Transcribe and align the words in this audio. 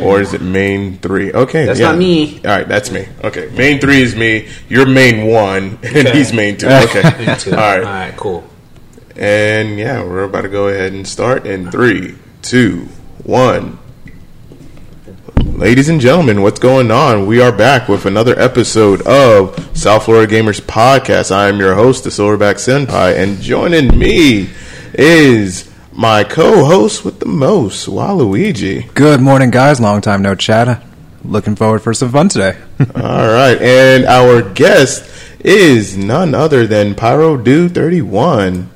Or 0.00 0.20
is 0.20 0.32
it 0.32 0.40
main 0.40 0.98
three? 0.98 1.32
Okay, 1.32 1.66
That's 1.66 1.80
yeah. 1.80 1.88
not 1.88 1.98
me. 1.98 2.36
All 2.38 2.44
right, 2.56 2.68
that's 2.68 2.90
me. 2.90 3.06
Okay, 3.24 3.50
main 3.56 3.80
three 3.80 4.00
is 4.00 4.14
me. 4.14 4.48
You're 4.68 4.86
main 4.86 5.26
one, 5.26 5.78
and 5.82 5.96
Okay. 6.06 6.12
he's 6.12 6.32
main 6.32 6.56
two. 6.56 6.68
Okay, 6.68 7.02
too. 7.38 7.50
all 7.50 7.56
right. 7.56 7.78
All 7.78 7.82
right, 7.84 8.16
cool. 8.16 8.44
And 9.16 9.78
yeah, 9.78 10.02
we're 10.04 10.22
about 10.24 10.42
to 10.42 10.48
go 10.48 10.68
ahead 10.68 10.92
and 10.92 11.06
start 11.06 11.46
in 11.46 11.70
three, 11.70 12.14
two, 12.42 12.86
one. 13.24 13.78
Ladies 15.44 15.88
and 15.88 16.00
gentlemen, 16.00 16.42
what's 16.42 16.58
going 16.58 16.90
on? 16.90 17.26
We 17.26 17.40
are 17.40 17.52
back 17.52 17.88
with 17.88 18.06
another 18.06 18.38
episode 18.38 19.02
of 19.06 19.54
South 19.76 20.04
Florida 20.04 20.32
Gamers 20.32 20.60
Podcast. 20.60 21.30
I 21.30 21.48
am 21.48 21.58
your 21.58 21.74
host, 21.74 22.04
the 22.04 22.10
Silverback 22.10 22.54
Senpai, 22.56 23.16
and 23.16 23.40
joining 23.40 23.96
me 23.98 24.48
is 24.94 25.70
my 25.92 26.24
co-host 26.24 27.04
with 27.04 27.20
the 27.20 27.26
most, 27.26 27.86
Waluigi. 27.86 28.92
Good 28.94 29.20
morning, 29.20 29.50
guys. 29.50 29.80
Long 29.80 30.00
time 30.00 30.22
no 30.22 30.34
chat. 30.34 30.82
Looking 31.24 31.54
forward 31.54 31.80
for 31.80 31.94
some 31.94 32.10
fun 32.10 32.28
today. 32.28 32.58
All 32.94 33.26
right, 33.26 33.60
and 33.60 34.04
our 34.06 34.42
guest 34.42 35.08
is 35.40 35.96
none 35.96 36.34
other 36.34 36.66
than 36.66 36.94
Pyrodew 36.94 37.72
Thirty 37.72 38.02
One. 38.02 38.70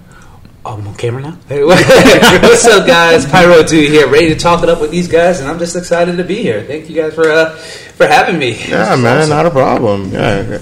Oh, 0.65 0.75
I'm 0.75 0.87
on 0.87 0.95
camera 0.97 1.23
now. 1.23 1.39
Hey, 1.49 1.65
what's 1.65 2.67
up, 2.67 2.87
guys? 2.87 3.25
Pyrodew 3.27 3.89
here, 3.89 4.09
ready 4.09 4.29
to 4.29 4.37
talk 4.37 4.63
it 4.63 4.69
up 4.69 4.81
with 4.81 4.91
these 4.91 5.09
guys, 5.09 5.41
and 5.41 5.49
I'm 5.49 5.59
just 5.59 5.77
excited 5.77 6.17
to 6.17 6.25
be 6.25 6.43
here. 6.43 6.63
Thank 6.65 6.89
you 6.89 6.97
guys 6.97 7.15
for 7.15 7.29
uh, 7.31 7.51
for 7.57 8.07
having 8.07 8.39
me. 8.39 8.57
Yeah, 8.69 8.97
man, 8.97 9.19
awesome. 9.19 9.31
not 9.31 9.47
a 9.47 9.51
problem. 9.51 10.13
Yeah, 10.13 10.59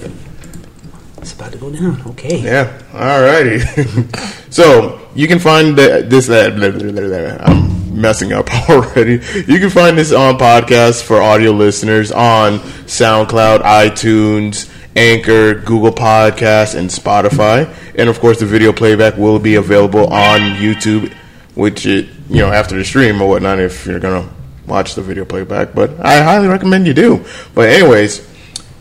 It's 1.24 1.32
about 1.32 1.52
to 1.52 1.58
go 1.58 1.70
down. 1.70 2.02
Okay. 2.08 2.40
Yeah. 2.40 2.82
Alrighty. 2.92 4.52
so 4.52 5.00
you 5.14 5.26
can 5.26 5.38
find 5.38 5.74
the, 5.74 6.04
this. 6.06 6.28
Uh, 6.28 6.50
blah, 6.50 6.68
blah. 6.68 7.38
I'm 7.40 7.98
messing 7.98 8.34
up 8.34 8.52
already. 8.68 9.12
You 9.50 9.58
can 9.58 9.70
find 9.70 9.96
this 9.96 10.12
on 10.12 10.36
podcast 10.36 11.02
for 11.02 11.22
audio 11.22 11.52
listeners 11.52 12.12
on 12.12 12.58
SoundCloud, 12.84 13.60
iTunes, 13.60 14.70
Anchor, 14.94 15.54
Google 15.54 15.92
Podcasts, 15.92 16.74
and 16.74 16.90
Spotify. 16.90 17.74
And 17.96 18.10
of 18.10 18.20
course, 18.20 18.38
the 18.38 18.44
video 18.44 18.74
playback 18.74 19.16
will 19.16 19.38
be 19.38 19.54
available 19.54 20.12
on 20.12 20.40
YouTube, 20.40 21.10
which 21.54 21.86
it 21.86 22.06
you 22.28 22.40
know 22.40 22.52
after 22.52 22.76
the 22.76 22.84
stream 22.84 23.22
or 23.22 23.30
whatnot 23.30 23.60
if 23.60 23.86
you're 23.86 23.98
gonna 23.98 24.28
watch 24.66 24.94
the 24.94 25.00
video 25.00 25.24
playback. 25.24 25.74
But 25.74 25.98
I 26.00 26.22
highly 26.22 26.48
recommend 26.48 26.86
you 26.86 26.92
do. 26.92 27.24
But 27.54 27.70
anyways. 27.70 28.33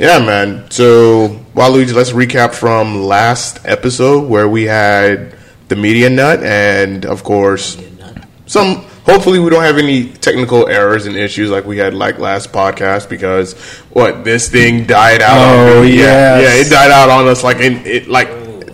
Yeah, 0.04 0.20
man. 0.20 0.70
So, 0.70 1.30
Waluigi, 1.56 1.94
let's 1.94 2.12
recap 2.12 2.54
from 2.54 3.04
last 3.04 3.60
episode 3.64 4.28
where 4.28 4.50
we 4.50 4.64
had 4.64 5.34
the 5.70 5.78
media 5.78 6.10
nut, 6.10 6.44
and 6.44 7.06
of 7.06 7.24
course, 7.24 7.82
some. 8.46 8.84
Hopefully, 9.06 9.40
we 9.40 9.50
don't 9.50 9.64
have 9.64 9.78
any 9.78 10.10
technical 10.10 10.68
errors 10.68 11.06
and 11.06 11.16
issues 11.16 11.50
like 11.50 11.64
we 11.64 11.78
had 11.78 11.94
like 11.94 12.20
last 12.20 12.52
podcast 12.52 13.08
because 13.08 13.54
what 13.92 14.26
this 14.26 14.50
thing 14.50 14.86
died 14.86 15.22
out. 15.22 15.38
Oh, 15.38 15.84
on 15.84 15.88
yeah, 15.88 16.38
yeah, 16.38 16.54
it 16.56 16.70
died 16.70 16.92
out 16.92 17.10
on 17.10 17.26
us 17.30 17.42
like 17.42 17.62
in 17.62 17.86
it 17.86 18.10
like 18.10 18.30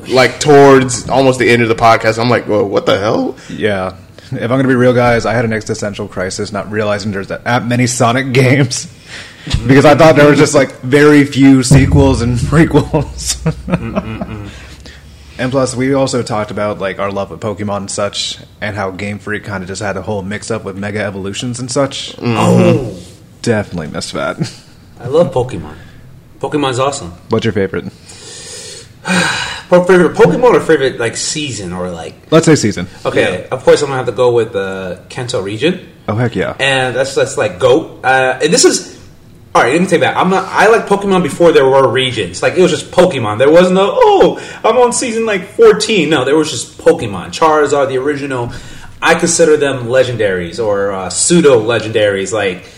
like 0.08 0.40
towards 0.40 1.10
almost 1.10 1.38
the 1.38 1.48
end 1.48 1.62
of 1.62 1.70
the 1.70 1.76
podcast. 1.76 2.18
I'm 2.20 2.30
like, 2.32 2.48
well, 2.48 2.68
what 2.68 2.88
the 2.88 2.98
hell? 2.98 3.36
yeah. 3.50 3.98
If 4.32 4.42
I'm 4.42 4.48
going 4.50 4.64
to 4.64 4.68
be 4.68 4.76
real, 4.76 4.94
guys, 4.94 5.28
I 5.28 5.34
had 5.34 5.46
an 5.46 5.54
existential 5.54 6.08
crisis 6.08 6.52
not 6.52 6.72
realizing 6.72 7.12
there's 7.12 7.28
that 7.30 7.66
many 7.68 7.86
Sonic 7.86 8.32
games. 8.34 8.88
Because 9.68 9.86
I 9.86 9.96
thought 9.96 10.16
there 10.16 10.30
was 10.30 10.38
just 10.40 10.54
like 10.56 10.72
very 10.82 11.24
few 11.26 11.64
sequels 11.64 12.22
and 12.22 12.38
prequels. 12.52 13.42
Mm-hmm. 13.66 14.48
and 15.40 15.52
plus, 15.52 15.76
we 15.76 15.94
also 15.94 16.22
talked 16.24 16.52
about 16.52 16.80
like 16.80 17.00
our 17.00 17.12
love 17.12 17.32
of 17.32 17.40
Pokemon 17.40 17.78
and 17.78 17.92
such, 17.92 18.38
and 18.62 18.76
how 18.76 18.92
Game 18.92 19.20
Freak 19.20 19.44
kind 19.44 19.64
of 19.64 19.68
just 19.68 19.82
had 19.82 19.98
a 19.98 20.02
whole 20.02 20.22
mix 20.22 20.52
up 20.52 20.64
with 20.64 20.78
Mega 20.78 21.00
Evolutions 21.00 21.60
and 21.60 21.72
such. 21.72 22.14
Mm-hmm. 22.18 22.36
Oh, 22.38 23.00
Definitely 23.42 23.88
missed 23.88 24.12
that. 24.14 24.38
I 25.00 25.08
love 25.08 25.34
Pokemon. 25.34 25.78
Pokemon's 26.40 26.78
awesome. 26.80 27.12
What's 27.30 27.46
your 27.46 27.54
favorite? 27.54 27.86
Po- 29.70 29.84
Favorite 29.86 30.16
Pokemon 30.16 30.56
or 30.56 30.60
favorite 30.60 31.00
like 31.00 31.16
season 31.16 31.74
or 31.74 31.90
like? 31.92 32.16
Let's 32.32 32.46
say 32.48 32.56
season. 32.56 32.88
Okay, 33.06 33.48
of 33.50 33.64
course 33.64 33.82
I'm 33.82 33.88
gonna 33.88 33.98
have 33.98 34.08
to 34.08 34.12
go 34.12 34.34
with 34.34 34.52
the 34.52 35.04
Kanto 35.10 35.42
region. 35.42 35.88
Oh 36.08 36.16
heck 36.16 36.36
yeah! 36.36 36.56
and 36.60 36.96
that's 36.96 37.14
that's 37.16 37.38
like 37.38 37.60
goat. 37.60 38.04
Uh, 38.04 38.40
and 38.42 38.52
this 38.52 38.66
is 38.66 38.99
all 39.56 39.64
right. 39.64 39.74
Let 39.74 39.82
me 39.82 39.88
take 39.88 40.02
that. 40.02 40.16
I'm 40.16 40.30
not, 40.30 40.46
I 40.48 40.68
like 40.68 40.86
Pokemon 40.86 41.24
before 41.24 41.52
there 41.52 41.66
were 41.66 41.92
regions. 41.92 42.42
Like 42.42 42.54
it 42.54 42.62
was 42.62 42.72
just 42.72 42.92
Pokemon. 42.92 43.40
There 43.40 43.52
wasn't 43.52 43.76
no 43.76 43.92
oh 43.94 44.60
I'm 44.64 44.78
on 44.78 44.94
season 44.94 45.26
like 45.26 45.44
14. 45.50 46.10
No, 46.10 46.24
there 46.24 46.36
was 46.36 46.52
just 46.52 46.78
Pokemon. 46.78 47.28
Charizard, 47.28 47.90
the 47.90 47.98
original. 47.98 48.52
I 49.02 49.16
consider 49.16 49.58
them 49.58 49.86
legendaries 49.86 50.64
or 50.64 50.92
uh, 50.92 51.10
pseudo 51.10 51.62
legendaries. 51.62 52.32
Like 52.32 52.70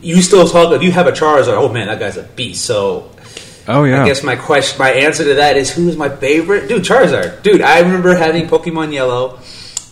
you 0.00 0.22
still 0.22 0.48
talk 0.48 0.72
if 0.72 0.82
you 0.82 0.92
have 0.92 1.06
a 1.06 1.12
Charizard. 1.12 1.58
Oh 1.58 1.68
man, 1.68 1.88
that 1.88 1.98
guy's 1.98 2.16
a 2.16 2.22
beast. 2.22 2.64
So 2.64 3.10
Oh 3.66 3.84
yeah. 3.84 4.02
I 4.02 4.06
guess 4.06 4.22
my 4.22 4.36
question, 4.36 4.78
my 4.78 4.90
answer 4.90 5.24
to 5.24 5.34
that 5.34 5.56
is 5.56 5.70
who 5.70 5.88
is 5.88 5.96
my 5.96 6.08
favorite? 6.08 6.68
Dude, 6.68 6.82
Charizard. 6.82 7.42
Dude, 7.42 7.62
I 7.62 7.80
remember 7.80 8.14
having 8.14 8.46
Pokemon 8.46 8.92
Yellow, 8.92 9.38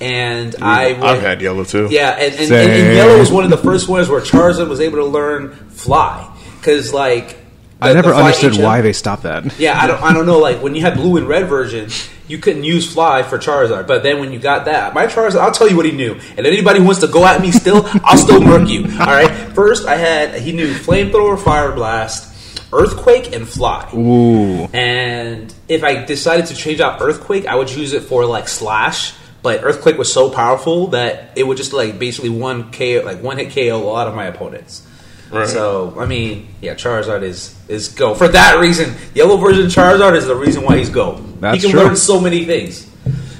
and 0.02 0.56
I 0.56 0.92
would, 0.92 1.02
I've 1.02 1.22
had 1.22 1.40
yellow 1.40 1.64
too. 1.64 1.88
yeah, 1.90 2.10
and, 2.10 2.32
and, 2.32 2.40
and, 2.40 2.48
Same. 2.48 2.96
Yellow 2.96 3.18
was 3.18 3.30
one 3.30 3.44
of 3.44 3.50
the 3.50 3.56
first 3.56 3.88
ones 3.88 4.08
where 4.08 4.20
Charizard 4.20 4.68
was 4.68 4.80
able 4.80 4.98
to 4.98 5.04
learn 5.04 5.54
fly 5.70 6.28
because 6.58 6.92
like 6.92 7.36
I 7.80 7.92
never 7.92 8.14
understood 8.14 8.56
HM 8.56 8.62
why 8.62 8.80
they 8.80 8.92
stopped 8.92 9.24
that. 9.24 9.58
Yeah, 9.58 9.80
I 9.80 9.86
don't, 9.86 10.02
I 10.02 10.12
don't 10.12 10.26
know. 10.26 10.38
Like 10.38 10.62
when 10.62 10.74
you 10.74 10.82
had 10.82 10.94
blue 10.94 11.16
and 11.16 11.26
red 11.26 11.48
version, 11.48 11.90
you 12.28 12.38
couldn't 12.38 12.64
use 12.64 12.92
fly 12.92 13.22
for 13.22 13.38
Charizard, 13.38 13.86
but 13.86 14.02
then 14.02 14.20
when 14.20 14.32
you 14.32 14.38
got 14.38 14.66
that, 14.66 14.94
my 14.94 15.06
Charizard, 15.06 15.40
I'll 15.40 15.52
tell 15.52 15.68
you 15.68 15.76
what 15.76 15.84
he 15.84 15.92
knew. 15.92 16.14
And 16.36 16.46
anybody 16.46 16.78
who 16.78 16.84
wants 16.84 17.00
to 17.00 17.08
go 17.08 17.24
at 17.24 17.40
me 17.40 17.50
still, 17.50 17.82
I'll 18.04 18.19
still 18.19 18.40
murk 18.40 18.69
you. 18.69 18.84
All 18.84 19.06
right. 19.06 19.30
First, 19.54 19.86
I 19.86 19.96
had 19.96 20.40
he 20.40 20.52
knew 20.52 20.72
flamethrower, 20.72 21.42
fire 21.42 21.72
blast, 21.72 22.32
earthquake, 22.72 23.34
and 23.34 23.48
fly. 23.48 23.88
Ooh. 23.94 24.64
And 24.72 25.52
if 25.69 25.82
I 25.82 26.04
decided 26.04 26.46
to 26.46 26.54
change 26.54 26.80
out 26.80 27.00
Earthquake, 27.00 27.46
I 27.46 27.56
would 27.56 27.70
use 27.70 27.92
it 27.92 28.04
for 28.04 28.24
like 28.24 28.48
Slash. 28.48 29.14
But 29.42 29.64
Earthquake 29.64 29.98
was 29.98 30.12
so 30.12 30.30
powerful 30.30 30.88
that 30.88 31.32
it 31.36 31.42
would 31.42 31.56
just 31.56 31.72
like 31.72 31.98
basically 31.98 32.30
one 32.30 32.70
KO, 32.70 33.03
like 33.04 33.20
one 33.22 33.38
hit 33.38 33.53
KO 33.53 33.76
a 33.76 33.82
lot 33.82 34.06
of 34.06 34.14
my 34.14 34.26
opponents. 34.26 34.86
Right. 35.30 35.48
So 35.48 35.98
I 35.98 36.06
mean, 36.06 36.48
yeah, 36.60 36.75
Charizard 36.75 37.22
is 37.22 37.56
is 37.69 37.88
go 37.88 38.14
for 38.14 38.28
that 38.28 38.60
reason. 38.60 38.94
Yellow 39.14 39.38
version 39.38 39.66
Charizard 39.66 40.16
is 40.16 40.26
the 40.26 40.36
reason 40.36 40.62
why 40.62 40.76
he's 40.76 40.91
go. 40.91 41.16
That's 41.41 41.56
he 41.56 41.60
can 41.60 41.70
true. 41.70 41.81
learn 41.81 41.97
so 41.97 42.20
many 42.20 42.44
things. 42.44 42.88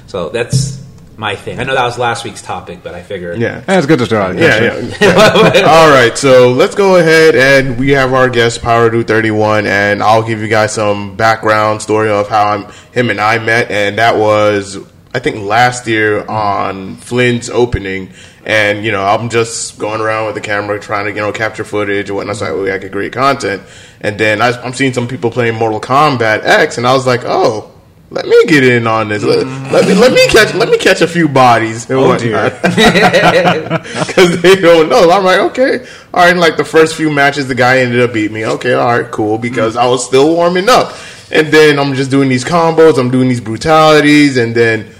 So 0.07 0.29
that's 0.29 0.83
my 1.17 1.35
thing. 1.35 1.59
I 1.59 1.63
know 1.63 1.75
that 1.75 1.85
was 1.85 1.97
last 1.97 2.23
week's 2.23 2.41
topic, 2.41 2.79
but 2.83 2.95
I 2.95 3.03
figured 3.03 3.39
Yeah. 3.39 3.63
Yeah, 3.67 3.77
it's 3.77 3.85
good 3.85 3.99
to 3.99 4.05
start. 4.05 4.37
Yeah, 4.37 4.61
yeah. 4.61 4.97
yeah. 5.01 5.61
All 5.67 5.89
right, 5.89 6.17
so 6.17 6.51
let's 6.51 6.75
go 6.75 6.97
ahead 6.97 7.35
and 7.35 7.79
we 7.79 7.91
have 7.91 8.13
our 8.13 8.29
guest 8.29 8.61
Power 8.61 8.89
Dude 8.89 9.07
Thirty 9.07 9.31
One, 9.31 9.65
and 9.65 10.01
I'll 10.01 10.23
give 10.23 10.41
you 10.41 10.47
guys 10.47 10.73
some 10.73 11.15
background 11.15 11.81
story 11.81 12.09
of 12.09 12.27
how 12.27 12.47
I'm, 12.47 12.65
him 12.91 13.09
and 13.09 13.21
I 13.21 13.37
met, 13.37 13.69
and 13.71 13.97
that 13.99 14.17
was 14.17 14.77
I 15.15 15.19
think 15.19 15.45
last 15.45 15.85
year 15.85 16.25
on 16.27 16.95
Flynn's 16.95 17.49
opening, 17.49 18.11
and 18.45 18.83
you 18.83 18.91
know 18.91 19.03
I'm 19.03 19.29
just 19.29 19.77
going 19.77 20.01
around 20.01 20.25
with 20.25 20.35
the 20.35 20.41
camera 20.41 20.79
trying 20.79 21.05
to 21.05 21.11
you 21.11 21.17
know 21.17 21.31
capture 21.31 21.63
footage 21.63 22.09
and 22.09 22.15
whatnot, 22.15 22.37
so 22.37 22.65
I, 22.65 22.73
I 22.73 22.77
get 22.79 22.91
great 22.91 23.13
content, 23.13 23.61
and 24.01 24.19
then 24.19 24.41
I, 24.41 24.59
I'm 24.63 24.73
seeing 24.73 24.91
some 24.91 25.07
people 25.07 25.29
playing 25.29 25.55
Mortal 25.55 25.79
Kombat 25.79 26.43
X, 26.43 26.77
and 26.77 26.87
I 26.87 26.93
was 26.93 27.05
like, 27.05 27.21
oh. 27.25 27.69
Let 28.09 28.27
me 28.27 28.45
get 28.45 28.63
in 28.63 28.85
on 28.85 29.07
this. 29.07 29.23
Let, 29.23 29.43
let 29.71 29.87
me 29.87 29.95
let 29.95 30.13
me 30.13 30.27
catch 30.27 30.53
let 30.53 30.69
me 30.69 30.77
catch 30.77 31.01
a 31.01 31.07
few 31.07 31.27
bodies. 31.27 31.89
and 31.89 31.97
Oh, 31.97 32.15
dear. 32.15 32.43
whatnot 32.61 33.83
because 34.05 34.39
they 34.39 34.55
don't 34.55 34.87
know. 34.87 35.09
I'm 35.09 35.23
like, 35.23 35.39
okay, 35.39 35.83
all 36.13 36.23
right. 36.23 36.37
Like 36.37 36.55
the 36.55 36.63
first 36.63 36.95
few 36.95 37.09
matches, 37.11 37.47
the 37.47 37.55
guy 37.55 37.79
ended 37.79 38.01
up 38.01 38.13
beating 38.13 38.35
me. 38.35 38.45
Okay, 38.45 38.73
all 38.73 38.99
right, 38.99 39.09
cool. 39.09 39.39
Because 39.39 39.75
I 39.75 39.87
was 39.87 40.05
still 40.05 40.31
warming 40.35 40.69
up, 40.69 40.93
and 41.31 41.47
then 41.47 41.79
I'm 41.79 41.95
just 41.95 42.11
doing 42.11 42.29
these 42.29 42.45
combos. 42.45 42.99
I'm 42.99 43.09
doing 43.09 43.29
these 43.29 43.41
brutalities, 43.41 44.37
and 44.37 44.53
then 44.53 44.93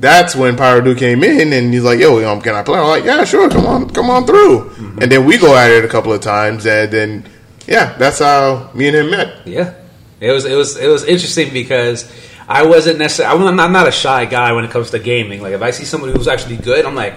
that's 0.00 0.34
when 0.34 0.56
Pyro 0.56 0.94
came 0.94 1.22
in, 1.22 1.52
and 1.52 1.72
he's 1.72 1.84
like, 1.84 2.00
"Yo, 2.00 2.26
um, 2.30 2.40
can 2.40 2.54
I 2.54 2.62
play?" 2.62 2.78
I'm 2.78 2.88
like, 2.88 3.04
"Yeah, 3.04 3.24
sure. 3.24 3.48
Come 3.48 3.66
on, 3.66 3.90
come 3.90 4.10
on 4.10 4.26
through." 4.26 4.70
And 5.00 5.12
then 5.12 5.24
we 5.24 5.38
go 5.38 5.54
at 5.56 5.70
it 5.70 5.84
a 5.84 5.88
couple 5.88 6.12
of 6.12 6.20
times, 6.20 6.66
and 6.66 6.90
then 6.90 7.24
yeah, 7.66 7.96
that's 7.98 8.18
how 8.18 8.70
me 8.74 8.88
and 8.88 8.96
him 8.96 9.10
met. 9.10 9.46
Yeah, 9.46 9.74
it 10.20 10.32
was 10.32 10.44
it 10.44 10.56
was 10.56 10.76
it 10.76 10.88
was 10.88 11.04
interesting 11.04 11.52
because 11.52 12.10
I 12.48 12.66
wasn't 12.66 12.98
necessarily 12.98 13.46
I'm 13.46 13.56
not, 13.56 13.64
I'm 13.64 13.72
not 13.72 13.86
a 13.86 13.92
shy 13.92 14.24
guy 14.24 14.52
when 14.52 14.64
it 14.64 14.70
comes 14.70 14.90
to 14.90 14.98
gaming. 14.98 15.40
Like 15.40 15.52
if 15.52 15.62
I 15.62 15.70
see 15.70 15.84
somebody 15.84 16.12
who's 16.12 16.26
actually 16.28 16.56
good, 16.56 16.84
I'm 16.84 16.96
like, 16.96 17.14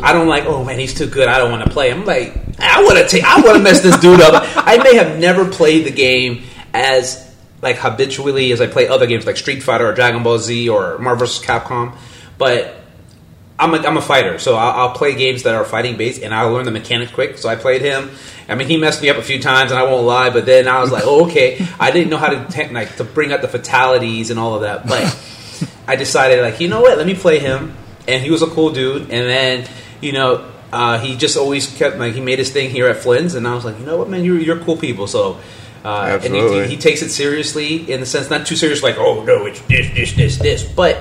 I 0.00 0.12
don't 0.12 0.28
like, 0.28 0.44
oh 0.44 0.62
man, 0.64 0.78
he's 0.78 0.94
too 0.94 1.06
good. 1.06 1.28
I 1.28 1.38
don't 1.38 1.50
want 1.50 1.64
to 1.64 1.70
play. 1.70 1.90
I'm 1.90 2.04
like, 2.04 2.36
I 2.60 2.82
want 2.82 2.98
to 2.98 3.08
take, 3.08 3.24
I 3.24 3.40
want 3.40 3.56
to 3.56 3.62
mess 3.62 3.80
this 3.80 3.98
dude 3.98 4.20
up. 4.20 4.44
I 4.56 4.76
may 4.78 4.94
have 4.94 5.18
never 5.18 5.44
played 5.50 5.86
the 5.86 5.90
game 5.90 6.44
as 6.72 7.26
like 7.62 7.78
habitually 7.78 8.52
as 8.52 8.60
I 8.60 8.66
play 8.66 8.86
other 8.86 9.06
games 9.06 9.26
like 9.26 9.36
Street 9.36 9.62
Fighter 9.62 9.88
or 9.88 9.92
Dragon 9.92 10.22
Ball 10.22 10.38
Z 10.38 10.68
or 10.68 10.98
Marvel 10.98 11.26
vs. 11.26 11.44
Capcom, 11.44 11.96
but 12.38 12.76
I'm 13.58 13.72
a, 13.72 13.78
I'm 13.78 13.96
a 13.96 14.02
fighter, 14.02 14.38
so 14.38 14.56
I'll, 14.56 14.88
I'll 14.88 14.94
play 14.94 15.14
games 15.14 15.44
that 15.44 15.54
are 15.54 15.64
fighting 15.64 15.96
based, 15.96 16.22
and 16.22 16.34
I'll 16.34 16.52
learn 16.52 16.66
the 16.66 16.70
mechanics 16.70 17.12
quick. 17.12 17.38
So 17.38 17.48
I 17.48 17.56
played 17.56 17.80
him. 17.80 18.10
I 18.48 18.54
mean, 18.54 18.68
he 18.68 18.76
messed 18.76 19.00
me 19.00 19.08
up 19.08 19.16
a 19.16 19.22
few 19.22 19.40
times, 19.40 19.70
and 19.70 19.80
I 19.80 19.84
won't 19.84 20.06
lie. 20.06 20.30
But 20.30 20.44
then 20.44 20.68
I 20.68 20.80
was 20.80 20.92
like, 20.92 21.04
oh, 21.06 21.26
okay. 21.26 21.66
I 21.80 21.90
didn't 21.90 22.10
know 22.10 22.18
how 22.18 22.28
to 22.28 22.46
te- 22.50 22.72
like 22.72 22.96
to 22.96 23.04
bring 23.04 23.32
out 23.32 23.40
the 23.40 23.48
fatalities 23.48 24.30
and 24.30 24.38
all 24.38 24.54
of 24.54 24.62
that. 24.62 24.86
But 24.86 25.68
I 25.86 25.96
decided, 25.96 26.42
like, 26.42 26.60
you 26.60 26.68
know 26.68 26.82
what? 26.82 26.98
Let 26.98 27.06
me 27.06 27.14
play 27.14 27.38
him, 27.38 27.74
and 28.06 28.22
he 28.22 28.30
was 28.30 28.42
a 28.42 28.46
cool 28.46 28.70
dude. 28.70 29.02
And 29.02 29.10
then, 29.10 29.68
you 30.02 30.12
know, 30.12 30.50
uh, 30.70 30.98
he 30.98 31.16
just 31.16 31.38
always 31.38 31.74
kept 31.74 31.96
like 31.96 32.14
he 32.14 32.20
made 32.20 32.38
his 32.38 32.50
thing 32.50 32.70
here 32.70 32.88
at 32.88 32.96
Flynn's, 32.96 33.34
and 33.34 33.48
I 33.48 33.54
was 33.54 33.64
like, 33.64 33.78
you 33.78 33.86
know 33.86 33.96
what, 33.96 34.10
man, 34.10 34.24
you're 34.24 34.38
you're 34.38 34.58
cool 34.58 34.76
people. 34.76 35.06
So. 35.06 35.40
Uh, 35.84 36.18
and 36.24 36.34
he, 36.34 36.66
he 36.66 36.76
takes 36.76 37.00
it 37.00 37.10
seriously 37.10 37.92
in 37.92 38.00
the 38.00 38.06
sense, 38.06 38.28
not 38.28 38.44
too 38.44 38.56
serious, 38.56 38.82
like, 38.82 38.96
oh 38.98 39.22
no, 39.22 39.46
it's 39.46 39.60
this, 39.68 39.88
this, 39.94 40.12
this, 40.14 40.36
this, 40.38 40.64
but 40.64 40.98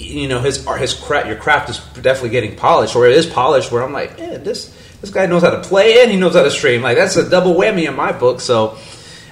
you 0.00 0.28
know, 0.28 0.40
his 0.40 0.66
art, 0.66 0.80
his 0.80 0.94
craft, 0.94 1.26
your 1.28 1.36
craft 1.36 1.70
is 1.70 1.78
definitely 2.02 2.30
getting 2.30 2.56
polished, 2.56 2.96
or 2.96 3.06
it 3.06 3.12
is 3.12 3.26
polished. 3.26 3.70
Where 3.70 3.82
I'm 3.82 3.92
like, 3.92 4.18
yeah, 4.18 4.38
this 4.38 4.74
this 5.00 5.10
guy 5.10 5.26
knows 5.26 5.42
how 5.42 5.50
to 5.50 5.60
play 5.60 6.02
and 6.02 6.10
he 6.10 6.16
knows 6.16 6.34
how 6.34 6.42
to 6.42 6.50
stream. 6.50 6.82
Like 6.82 6.96
that's 6.96 7.16
a 7.16 7.28
double 7.28 7.54
whammy 7.54 7.88
in 7.88 7.96
my 7.96 8.12
book. 8.12 8.40
So 8.40 8.78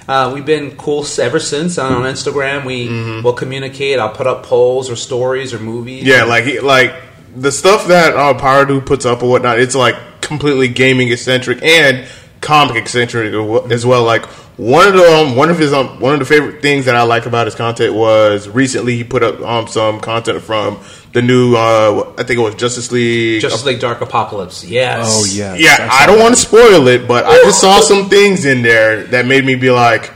uh, 0.07 0.31
we've 0.33 0.45
been 0.45 0.75
cool 0.77 1.05
ever 1.19 1.39
since 1.39 1.77
on 1.77 2.03
Instagram. 2.03 2.65
We 2.65 3.21
will 3.21 3.33
communicate. 3.33 3.99
I'll 3.99 4.09
put 4.13 4.27
up 4.27 4.43
polls 4.43 4.89
or 4.89 4.95
stories 4.95 5.53
or 5.53 5.59
movies. 5.59 6.03
Yeah, 6.03 6.23
like 6.23 6.45
he, 6.45 6.59
like 6.59 6.95
the 7.35 7.51
stuff 7.51 7.87
that 7.87 8.15
uh, 8.15 8.33
Power 8.33 8.81
puts 8.81 9.05
up 9.05 9.21
or 9.21 9.29
whatnot. 9.29 9.59
It's 9.59 9.75
like 9.75 9.95
completely 10.21 10.67
gaming 10.67 11.09
eccentric 11.11 11.61
and 11.61 12.07
comic 12.41 12.75
eccentric 12.75 13.33
as 13.71 13.85
well. 13.85 14.03
Like 14.03 14.25
one 14.59 14.85
of 14.87 14.93
the 14.93 15.03
um, 15.09 15.35
one 15.37 15.49
of 15.49 15.57
his 15.57 15.71
um, 15.71 16.01
one 16.01 16.11
of 16.13 16.19
the 16.19 16.25
favorite 16.25 16.61
things 16.61 16.83
that 16.85 16.95
I 16.95 17.03
like 17.03 17.25
about 17.25 17.47
his 17.47 17.55
content 17.55 17.93
was 17.93 18.49
recently 18.49 18.97
he 18.97 19.05
put 19.05 19.23
up 19.23 19.39
um, 19.39 19.67
some 19.67 20.01
content 20.01 20.41
from 20.43 20.79
the 21.13 21.21
new 21.21 21.55
uh, 21.55 22.13
I 22.17 22.23
think 22.23 22.39
it 22.39 22.43
was 22.43 22.55
Justice 22.55 22.91
League. 22.91 23.41
Justice 23.41 23.63
League 23.63 23.79
Dark 23.79 24.01
Apocalypse. 24.01 24.65
Yes. 24.65 25.05
Oh 25.07 25.25
yeah, 25.25 25.55
yeah, 25.55 25.87
I 25.89 26.05
don't 26.05 26.19
want 26.19 26.35
to 26.35 26.41
spoil 26.41 26.87
it, 26.89 27.07
but 27.07 27.23
I 27.23 27.35
just 27.43 27.61
saw 27.61 27.79
some 27.79 28.09
things 28.09 28.43
in 28.45 28.61
there 28.61 29.03
that 29.05 29.25
made 29.25 29.45
me 29.45 29.55
be 29.55 29.71
like. 29.71 30.11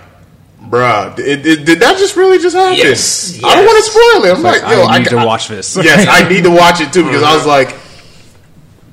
Bruh, 0.63 1.19
it, 1.19 1.46
it- 1.46 1.66
did 1.66 1.80
that 1.81 1.98
just 2.00 2.16
really 2.16 2.39
just 2.39 2.56
happen? 2.56 2.78
Yes, 2.80 3.39
I 3.44 3.56
don't 3.56 3.66
want 3.66 3.78
to 3.86 3.92
spoil 3.92 4.25
it. 4.25 4.36
I'm 4.36 4.42
like, 4.42 4.63
Like, 4.63 4.72
yo, 4.75 4.84
I 4.86 4.98
need 4.98 5.04
to 5.10 5.16
got- 5.16 5.28
watch 5.28 5.48
this. 5.48 5.75
yes, 5.81 6.07
I 6.10 6.28
need 6.28 6.46
to 6.46 6.50
watch 6.50 6.81
it 6.81 6.92
too 6.92 7.04
because 7.06 7.22
I 7.22 7.36
was 7.36 7.46
like, 7.46 7.75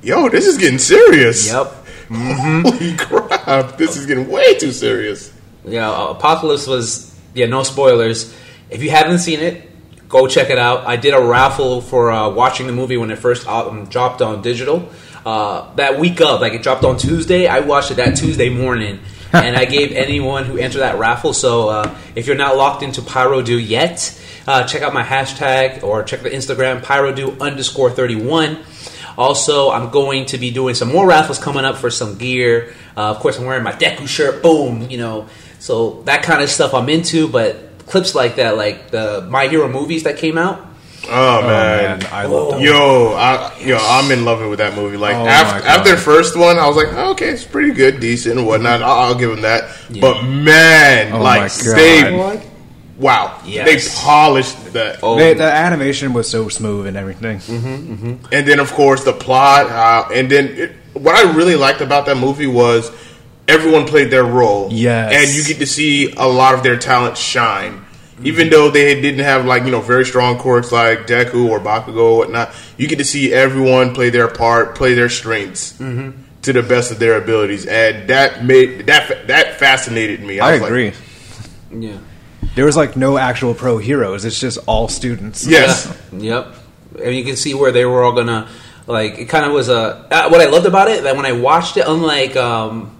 "Yo, 0.03 0.29
this 0.29 0.45
is 0.45 0.57
getting 0.57 0.77
serious." 0.79 1.47
Yep. 1.51 1.73
Holy 2.11 2.95
crap! 2.97 3.77
This 3.77 3.95
is 3.97 4.05
getting 4.05 4.29
way 4.29 4.57
too 4.59 4.71
serious. 4.71 5.33
Yeah, 5.65 5.89
uh, 5.89 6.07
Apocalypse 6.11 6.67
was 6.67 7.15
yeah, 7.33 7.45
no 7.45 7.63
spoilers. 7.63 8.35
If 8.69 8.83
you 8.83 8.89
haven't 8.89 9.19
seen 9.19 9.39
it, 9.39 9.69
go 10.09 10.27
check 10.27 10.49
it 10.49 10.57
out. 10.57 10.85
I 10.85 10.97
did 10.97 11.13
a 11.13 11.21
raffle 11.21 11.81
for 11.81 12.11
uh, 12.11 12.29
watching 12.29 12.67
the 12.67 12.73
movie 12.73 12.97
when 12.97 13.11
it 13.11 13.17
first 13.17 13.47
um, 13.47 13.85
dropped 13.85 14.21
on 14.21 14.41
digital. 14.41 14.89
Uh, 15.25 15.73
that 15.75 15.99
week 15.99 16.19
of, 16.21 16.41
like 16.41 16.53
it 16.53 16.63
dropped 16.63 16.83
on 16.83 16.97
Tuesday, 16.97 17.47
I 17.47 17.59
watched 17.59 17.91
it 17.91 17.95
that 17.95 18.17
Tuesday 18.17 18.49
morning, 18.49 18.99
and 19.33 19.55
I 19.55 19.65
gave 19.65 19.91
anyone 19.91 20.45
who 20.45 20.57
entered 20.57 20.79
that 20.79 20.97
raffle. 20.97 21.33
So 21.33 21.69
uh, 21.69 21.95
if 22.15 22.27
you're 22.27 22.35
not 22.35 22.57
locked 22.57 22.83
into 22.83 23.01
Pyrodew 23.01 23.65
yet, 23.65 24.19
uh, 24.47 24.65
check 24.65 24.81
out 24.81 24.93
my 24.93 25.03
hashtag 25.03 25.83
or 25.83 26.03
check 26.03 26.21
the 26.21 26.29
Instagram 26.29 26.81
Pyrodew 26.81 27.39
underscore 27.39 27.91
thirty 27.91 28.15
one. 28.15 28.63
Also, 29.17 29.69
I'm 29.69 29.91
going 29.91 30.25
to 30.27 30.37
be 30.37 30.51
doing 30.51 30.73
some 30.73 30.87
more 30.87 31.05
raffles 31.05 31.37
coming 31.37 31.65
up 31.65 31.77
for 31.77 31.91
some 31.91 32.17
gear. 32.17 32.73
Uh, 32.97 33.11
of 33.11 33.19
course, 33.19 33.37
I'm 33.37 33.45
wearing 33.45 33.63
my 33.63 33.73
Deku 33.73 34.07
shirt. 34.07 34.41
Boom, 34.41 34.89
you 34.89 34.97
know. 34.97 35.27
So 35.61 36.01
that 36.03 36.23
kind 36.23 36.41
of 36.41 36.49
stuff 36.49 36.73
I'm 36.73 36.89
into. 36.89 37.27
But 37.27 37.85
clips 37.87 38.15
like 38.15 38.35
that, 38.37 38.57
like 38.57 38.89
the 38.91 39.25
My 39.29 39.47
Hero 39.47 39.67
movies 39.69 40.03
that 40.03 40.17
came 40.17 40.37
out. 40.37 40.67
Oh, 41.09 41.39
Oh, 41.39 41.41
man. 41.47 41.99
man, 41.99 42.09
I 42.11 42.25
love 42.25 42.51
that. 42.51 42.61
Yo, 42.61 43.13
I, 43.13 43.57
yo, 43.59 43.77
I'm 43.79 44.11
in 44.11 44.23
love 44.23 44.47
with 44.47 44.59
that 44.59 44.75
movie. 44.75 44.97
Like 44.97 45.15
Oh, 45.15 45.25
after, 45.25 45.67
after 45.67 45.91
the 45.91 45.97
first 45.97 46.37
one, 46.37 46.57
I 46.59 46.67
was 46.67 46.75
like, 46.77 46.89
oh, 46.93 47.11
okay, 47.11 47.29
it's 47.29 47.43
pretty 47.43 47.73
good, 47.73 47.99
decent, 47.99 48.37
and 48.37 48.45
whatnot. 48.47 48.81
I'll, 48.83 48.99
I'll 49.09 49.15
give 49.15 49.31
him 49.31 49.41
that. 49.41 49.75
But 49.99 50.23
man, 50.23 51.11
Oh, 51.13 51.21
like 51.21 51.41
my 51.41 51.47
God. 51.65 51.75
they, 51.75 52.49
wow, 52.97 53.41
Yes. 53.45 53.65
they 53.65 54.01
polished 54.03 54.73
that. 54.73 54.99
Oh, 55.01 55.17
They, 55.17 55.33
the 55.33 55.51
animation 55.51 56.13
was 56.13 56.29
so 56.29 56.49
smooth 56.49 56.85
and 56.85 56.95
everything. 56.95 57.39
Mm-hmm. 57.39 58.25
and 58.31 58.47
then 58.47 58.59
of 58.59 58.71
course 58.71 59.03
the 59.03 59.13
plot 59.13 59.65
uh, 59.71 60.13
and 60.13 60.29
then 60.29 60.45
it, 60.49 60.71
what 60.93 61.15
i 61.15 61.31
really 61.35 61.55
liked 61.55 61.81
about 61.81 62.05
that 62.05 62.17
movie 62.17 62.47
was 62.47 62.91
everyone 63.53 63.85
played 63.85 64.09
their 64.11 64.23
role 64.23 64.69
Yes. 64.71 65.13
and 65.13 65.27
you 65.35 65.43
get 65.43 65.59
to 65.59 65.67
see 65.67 66.11
a 66.13 66.27
lot 66.27 66.53
of 66.55 66.63
their 66.63 66.77
talent 66.77 67.17
shine 67.17 67.85
even 68.23 68.49
though 68.51 68.69
they 68.69 69.01
didn't 69.01 69.25
have 69.25 69.45
like 69.45 69.63
you 69.65 69.71
know 69.71 69.81
very 69.81 70.05
strong 70.05 70.37
quirks 70.37 70.71
like 70.71 71.07
deku 71.07 71.49
or 71.49 71.59
bakugo 71.59 72.03
or 72.11 72.17
whatnot 72.19 72.53
you 72.77 72.87
get 72.87 72.97
to 72.99 73.03
see 73.05 73.33
everyone 73.33 73.93
play 73.95 74.09
their 74.11 74.27
part 74.27 74.75
play 74.75 74.93
their 74.93 75.09
strengths 75.09 75.73
to 75.77 76.53
the 76.53 76.63
best 76.63 76.91
of 76.91 76.99
their 76.99 77.15
abilities 77.21 77.65
and 77.65 78.07
that 78.09 78.43
made 78.45 78.85
that 78.87 79.27
that 79.27 79.59
fascinated 79.59 80.21
me 80.21 80.39
I 80.39 80.51
was 80.53 80.61
like, 80.61 80.69
agree. 80.69 80.93
yeah. 81.87 81.97
there 82.55 82.65
was 82.65 82.75
like 82.77 82.95
no 82.95 83.17
actual 83.17 83.53
pro 83.53 83.77
heroes. 83.77 84.25
It's 84.25 84.39
just 84.39 84.57
all 84.67 84.87
students. 84.87 85.45
yes 85.47 85.87
Yeah. 86.11 86.19
Yep. 86.45 86.55
And 87.05 87.15
you 87.15 87.23
can 87.23 87.35
see 87.37 87.53
where 87.53 87.71
they 87.71 87.85
were 87.85 88.03
all 88.03 88.11
gonna 88.13 88.47
like. 88.85 89.17
It 89.17 89.29
kind 89.29 89.45
of 89.45 89.51
was 89.53 89.69
a 89.69 89.79
uh, 90.11 90.29
what 90.29 90.41
I 90.41 90.45
loved 90.49 90.65
about 90.65 90.89
it 90.89 91.03
that 91.03 91.15
when 91.15 91.25
I 91.25 91.31
watched 91.31 91.77
it, 91.77 91.85
unlike 91.87 92.35
um, 92.35 92.91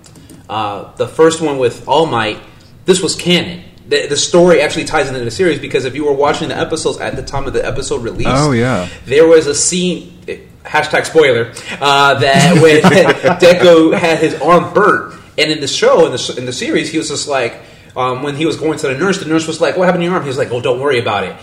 uh, 0.51 0.93
the 0.97 1.07
first 1.07 1.41
one 1.41 1.57
with 1.57 1.87
All 1.87 2.05
Might, 2.05 2.37
this 2.85 3.01
was 3.01 3.15
canon. 3.15 3.63
The, 3.87 4.05
the 4.07 4.17
story 4.17 4.61
actually 4.61 4.85
ties 4.85 5.07
into 5.07 5.23
the 5.25 5.31
series 5.31 5.59
because 5.59 5.85
if 5.85 5.95
you 5.95 6.05
were 6.05 6.13
watching 6.13 6.49
the 6.49 6.57
episodes 6.57 6.99
at 6.99 7.15
the 7.15 7.23
time 7.23 7.45
of 7.47 7.53
the 7.53 7.65
episode 7.65 8.03
release, 8.03 8.27
Oh, 8.29 8.51
yeah. 8.51 8.87
there 9.05 9.27
was 9.27 9.47
a 9.47 9.55
scene. 9.55 10.19
Hashtag 10.63 11.05
spoiler 11.05 11.51
uh, 11.81 12.19
that 12.19 12.53
when 12.61 12.81
Deku 13.41 13.97
had 13.97 14.19
his 14.19 14.35
arm 14.41 14.73
burnt, 14.73 15.15
and 15.37 15.51
in 15.51 15.59
the 15.59 15.67
show 15.67 16.05
in 16.05 16.11
the 16.11 16.35
in 16.37 16.45
the 16.45 16.53
series, 16.53 16.91
he 16.91 16.99
was 16.99 17.09
just 17.09 17.27
like 17.27 17.59
um, 17.95 18.21
when 18.21 18.35
he 18.35 18.45
was 18.45 18.57
going 18.57 18.77
to 18.77 18.87
the 18.89 18.93
nurse, 18.97 19.17
the 19.19 19.25
nurse 19.25 19.47
was 19.47 19.59
like, 19.59 19.75
"What 19.75 19.85
happened 19.85 20.01
to 20.01 20.05
your 20.05 20.13
arm?" 20.13 20.21
He 20.23 20.27
was 20.27 20.37
like, 20.37 20.51
"Oh, 20.51 20.61
don't 20.61 20.79
worry 20.79 20.99
about 20.99 21.23
it." 21.23 21.35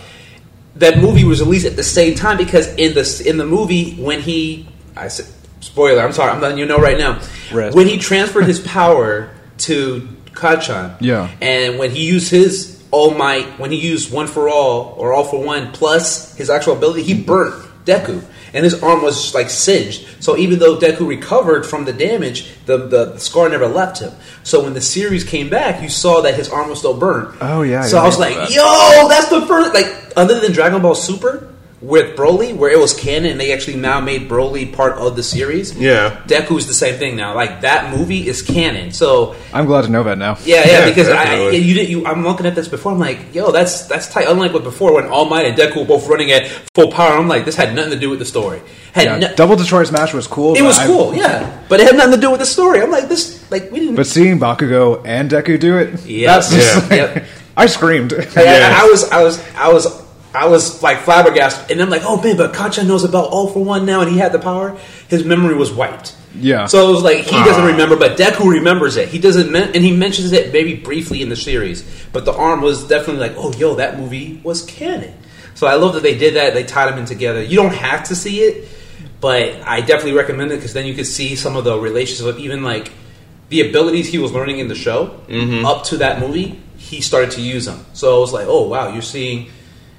that 0.75 0.99
movie 0.99 1.25
was 1.25 1.41
released 1.41 1.65
at 1.65 1.75
the 1.75 1.83
same 1.83 2.15
time 2.15 2.37
because 2.37 2.67
in 2.75 2.93
the 2.93 3.23
in 3.27 3.37
the 3.37 3.45
movie 3.45 3.95
when 3.95 4.21
he 4.21 4.65
I 4.95 5.09
said 5.09 5.25
spoiler 5.59 6.01
I'm 6.01 6.13
sorry 6.13 6.31
I'm 6.31 6.41
letting 6.41 6.57
you 6.57 6.65
know 6.65 6.77
right 6.77 6.97
now. 6.97 7.19
Rest. 7.51 7.75
when 7.75 7.87
he 7.87 7.97
transferred 7.97 8.45
his 8.45 8.59
power 8.59 9.29
to 9.59 10.07
Kacchan 10.33 10.95
Yeah. 11.01 11.29
and 11.41 11.77
when 11.79 11.91
he 11.91 12.05
used 12.05 12.29
his 12.31 12.81
all 12.91 13.11
might 13.11 13.59
when 13.59 13.71
he 13.71 13.77
used 13.77 14.11
one 14.11 14.27
for 14.27 14.49
all 14.49 14.95
or 14.97 15.13
all 15.13 15.23
for 15.23 15.43
one 15.43 15.71
plus 15.71 16.35
his 16.37 16.49
actual 16.49 16.73
ability 16.77 17.03
he 17.03 17.13
burnt 17.13 17.65
Deku 17.85 18.23
and 18.53 18.63
his 18.63 18.81
arm 18.81 19.03
was 19.03 19.35
like 19.35 19.47
singed. 19.49 20.07
So 20.23 20.35
even 20.35 20.57
though 20.57 20.77
Deku 20.77 21.07
recovered 21.07 21.65
from 21.67 21.85
the 21.85 21.93
damage 21.93 22.49
the, 22.65 22.77
the 22.87 23.17
scar 23.17 23.47
never 23.49 23.67
left 23.67 23.99
him. 23.99 24.11
So 24.43 24.63
when 24.63 24.73
the 24.73 24.81
series 24.81 25.23
came 25.23 25.49
back 25.49 25.81
you 25.83 25.89
saw 25.89 26.21
that 26.21 26.35
his 26.35 26.49
arm 26.49 26.69
was 26.69 26.79
still 26.79 26.97
burnt. 26.97 27.35
Oh, 27.41 27.61
yeah, 27.63 27.83
so 27.83 27.97
yeah, 27.97 28.03
I 28.03 28.05
was 28.05 28.17
like 28.19 28.33
yo 28.49 29.07
that's 29.09 29.29
the 29.29 29.45
first 29.45 29.73
like 29.73 29.87
other 30.15 30.39
than 30.39 30.51
Dragon 30.51 30.81
Ball 30.81 30.95
Super 30.95 31.48
with 31.81 32.17
Broly, 32.17 32.53
where 32.53 32.69
it 32.69 32.77
was 32.77 32.93
canon, 32.93 33.31
and 33.31 33.39
they 33.39 33.53
actually 33.53 33.77
now 33.77 34.01
made 34.01 34.27
Broly 34.29 34.71
part 34.73 34.97
of 34.97 35.15
the 35.15 35.23
series. 35.23 35.73
Yeah. 35.77 36.21
Deku's 36.27 36.67
the 36.67 36.73
same 36.73 36.95
thing 36.95 37.15
now. 37.15 37.33
Like 37.35 37.61
that 37.61 37.95
movie 37.95 38.27
is 38.27 38.41
canon. 38.41 38.91
So 38.91 39.35
I'm 39.53 39.65
glad 39.65 39.83
to 39.83 39.89
know 39.89 40.03
that 40.03 40.17
now. 40.17 40.37
yeah, 40.43 40.57
yeah, 40.65 40.79
Yeah, 40.79 40.85
because 40.89 41.07
I, 41.09 41.49
you 41.51 41.73
did. 41.73 41.87
You, 41.89 42.05
I'm 42.05 42.23
looking 42.23 42.45
at 42.45 42.55
this 42.55 42.67
before. 42.67 42.91
I'm 42.91 42.99
like, 42.99 43.33
yo, 43.33 43.51
that's 43.51 43.85
that's 43.87 44.11
tight. 44.11 44.27
Unlike 44.27 44.53
what 44.53 44.63
before 44.63 44.93
when 44.93 45.05
All 45.07 45.25
Might 45.25 45.45
and 45.45 45.57
Deku 45.57 45.77
were 45.77 45.85
both 45.85 46.07
running 46.09 46.31
at 46.31 46.47
full 46.75 46.91
power. 46.91 47.13
I'm 47.17 47.27
like, 47.29 47.45
this 47.45 47.55
had 47.55 47.73
nothing 47.73 47.91
to 47.93 47.99
do 47.99 48.09
with 48.09 48.19
the 48.19 48.25
story. 48.25 48.61
Had 48.93 49.05
Yeah, 49.05 49.17
no- 49.29 49.35
Double 49.35 49.55
Detroit 49.55 49.87
Smash 49.87 50.13
was 50.13 50.27
cool. 50.27 50.55
it 50.55 50.59
but 50.59 50.65
was 50.65 50.79
I- 50.79 50.85
cool, 50.87 51.13
yeah, 51.15 51.63
but 51.69 51.79
it 51.79 51.85
had 51.87 51.95
nothing 51.95 52.15
to 52.15 52.21
do 52.21 52.31
with 52.31 52.39
the 52.41 52.45
story. 52.45 52.81
I'm 52.81 52.89
like, 52.91 53.07
this, 53.07 53.49
like, 53.51 53.71
we 53.71 53.79
didn't. 53.79 53.95
But 53.95 54.07
seeing 54.07 54.39
Bakugo 54.39 55.01
and 55.05 55.29
Deku 55.29 55.59
do 55.59 55.77
it, 55.77 56.03
Yeah. 56.05 56.33
that's 56.33 56.49
just 56.51 56.75
Yeah. 56.75 56.81
like, 57.05 57.15
Yep. 57.15 57.25
I 57.55 57.65
screamed. 57.67 58.11
Like, 58.13 58.35
I- 58.35 58.43
Yeah. 58.43 58.79
I, 58.81 58.85
was, 58.89 59.09
I 59.11 59.23
was, 59.23 59.43
I 59.55 59.71
was, 59.71 60.08
I 60.33 60.47
was 60.47 60.83
like 60.83 60.99
flabbergasted, 60.99 61.71
and 61.71 61.81
I'm 61.81 61.89
like, 61.89 62.03
oh 62.05 62.21
man, 62.21 62.37
but 62.37 62.53
Kacchan 62.53 62.87
knows 62.87 63.03
about 63.03 63.29
All 63.29 63.47
for 63.47 63.63
One 63.63 63.85
now, 63.85 64.01
and 64.01 64.11
he 64.11 64.17
had 64.17 64.31
the 64.31 64.39
power. 64.39 64.77
His 65.07 65.23
memory 65.25 65.55
was 65.55 65.71
wiped. 65.71 66.15
Yeah. 66.35 66.67
So 66.67 66.87
it 66.87 66.91
was 66.93 67.03
like 67.03 67.17
he 67.25 67.31
doesn't 67.31 67.63
Ah. 67.63 67.67
remember, 67.67 67.95
but 67.95 68.15
Deku 68.17 68.47
remembers 68.51 68.95
it. 68.97 69.09
He 69.09 69.17
doesn't, 69.17 69.51
men- 69.51 69.71
and 69.73 69.83
he 69.83 69.91
mentions 69.91 70.31
it 70.31 70.53
maybe 70.53 70.75
briefly 70.75 71.23
in 71.23 71.29
the 71.29 71.35
series. 71.35 71.83
But 72.13 72.25
the 72.25 72.33
arm 72.33 72.61
was 72.61 72.87
definitely 72.87 73.21
like, 73.27 73.33
oh, 73.37 73.51
yo, 73.53 73.73
that 73.75 73.97
movie 73.99 74.39
was 74.43 74.61
canon. 74.63 75.13
So 75.55 75.65
I 75.65 75.73
love 75.73 75.95
that 75.95 76.03
they 76.03 76.15
did 76.17 76.35
that. 76.35 76.53
They 76.53 76.63
tied 76.63 76.91
them 76.91 76.99
in 76.99 77.05
together. 77.05 77.41
You 77.43 77.55
don't 77.57 77.73
have 77.73 78.03
to 78.09 78.15
see 78.15 78.41
it, 78.41 78.67
but 79.19 79.59
I 79.67 79.81
definitely 79.81 80.13
recommend 80.13 80.51
it 80.51 80.57
because 80.57 80.73
then 80.73 80.85
you 80.85 80.93
could 80.93 81.07
see 81.07 81.35
some 81.35 81.55
of 81.57 81.63
the 81.63 81.77
relations 81.79 82.21
of 82.21 82.37
even 82.37 82.61
like 82.63 82.91
the 83.49 83.67
abilities 83.67 84.07
he 84.07 84.19
was 84.19 84.31
learning 84.31 84.59
in 84.59 84.67
the 84.67 84.75
show 84.75 85.19
up 85.65 85.85
to 85.85 85.97
that 85.97 86.19
movie. 86.19 86.61
He 86.77 87.01
started 87.01 87.31
to 87.31 87.41
use 87.41 87.65
them. 87.65 87.83
So 87.93 88.15
I 88.15 88.19
was 88.19 88.31
like, 88.31 88.45
oh 88.47 88.67
wow, 88.67 88.93
you're 88.93 89.01
seeing 89.01 89.49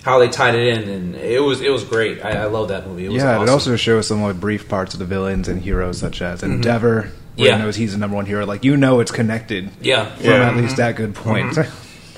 how 0.02 0.19
they 0.19 0.28
tied 0.28 0.54
it 0.54 0.78
in, 0.78 0.88
and 0.88 1.14
it 1.16 1.40
was 1.40 1.61
it 1.61 1.71
was 1.71 1.85
great. 1.85 2.25
I, 2.25 2.42
I 2.42 2.45
love 2.47 2.69
that 2.69 2.87
movie. 2.87 3.07
It 3.07 3.11
was 3.11 3.23
yeah, 3.23 3.37
awesome. 3.37 3.49
it 3.49 3.50
also 3.50 3.76
shows 3.76 4.07
some 4.07 4.23
like 4.23 4.40
brief 4.40 4.69
parts 4.69 4.95
of 4.95 5.00
the 5.00 5.07
villains 5.07 5.49
and 5.49 5.61
heroes, 5.61 5.99
such 5.99 6.23
as 6.23 6.42
Endeavor. 6.42 7.02
Mm-hmm. 7.02 7.16
Yeah. 7.37 7.57
knows 7.57 7.75
he's 7.76 7.92
the 7.92 7.99
number 7.99 8.16
one 8.16 8.26
hero. 8.26 8.45
Like 8.45 8.64
you 8.64 8.76
know, 8.76 9.00
it's 9.00 9.11
connected 9.12 9.71
yeah. 9.80 10.14
from 10.16 10.25
Yeah. 10.26 10.49
at 10.50 10.57
least 10.57 10.76
that 10.76 10.97
good 10.97 11.14
point. 11.14 11.57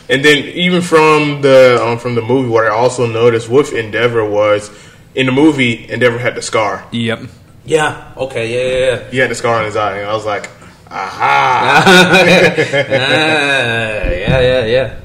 And 0.08 0.22
then 0.24 0.38
even 0.38 0.82
from 0.82 1.40
the 1.42 1.80
um, 1.82 1.96
from 1.98 2.16
the 2.16 2.22
movie, 2.22 2.48
what 2.48 2.66
I 2.66 2.70
also 2.70 3.06
noticed 3.06 3.48
with 3.48 3.72
Endeavor 3.72 4.28
was 4.28 4.68
in 5.14 5.26
the 5.26 5.32
movie, 5.32 5.88
Endeavor 5.90 6.18
had 6.18 6.34
the 6.34 6.42
scar. 6.42 6.86
yep. 6.90 7.20
Yeah. 7.64 8.12
Okay. 8.16 8.52
Yeah. 8.52 8.78
Yeah. 8.78 8.96
yeah. 9.04 9.10
He 9.10 9.18
had 9.18 9.30
the 9.30 9.34
scar 9.36 9.60
on 9.60 9.64
his 9.64 9.76
eye, 9.76 9.98
and 9.98 10.10
I 10.10 10.12
was 10.12 10.26
like, 10.26 10.50
aha, 10.90 11.84
Ah, 12.26 14.08
yeah, 14.10 14.40
yeah, 14.40 14.64
yeah. 14.66 15.00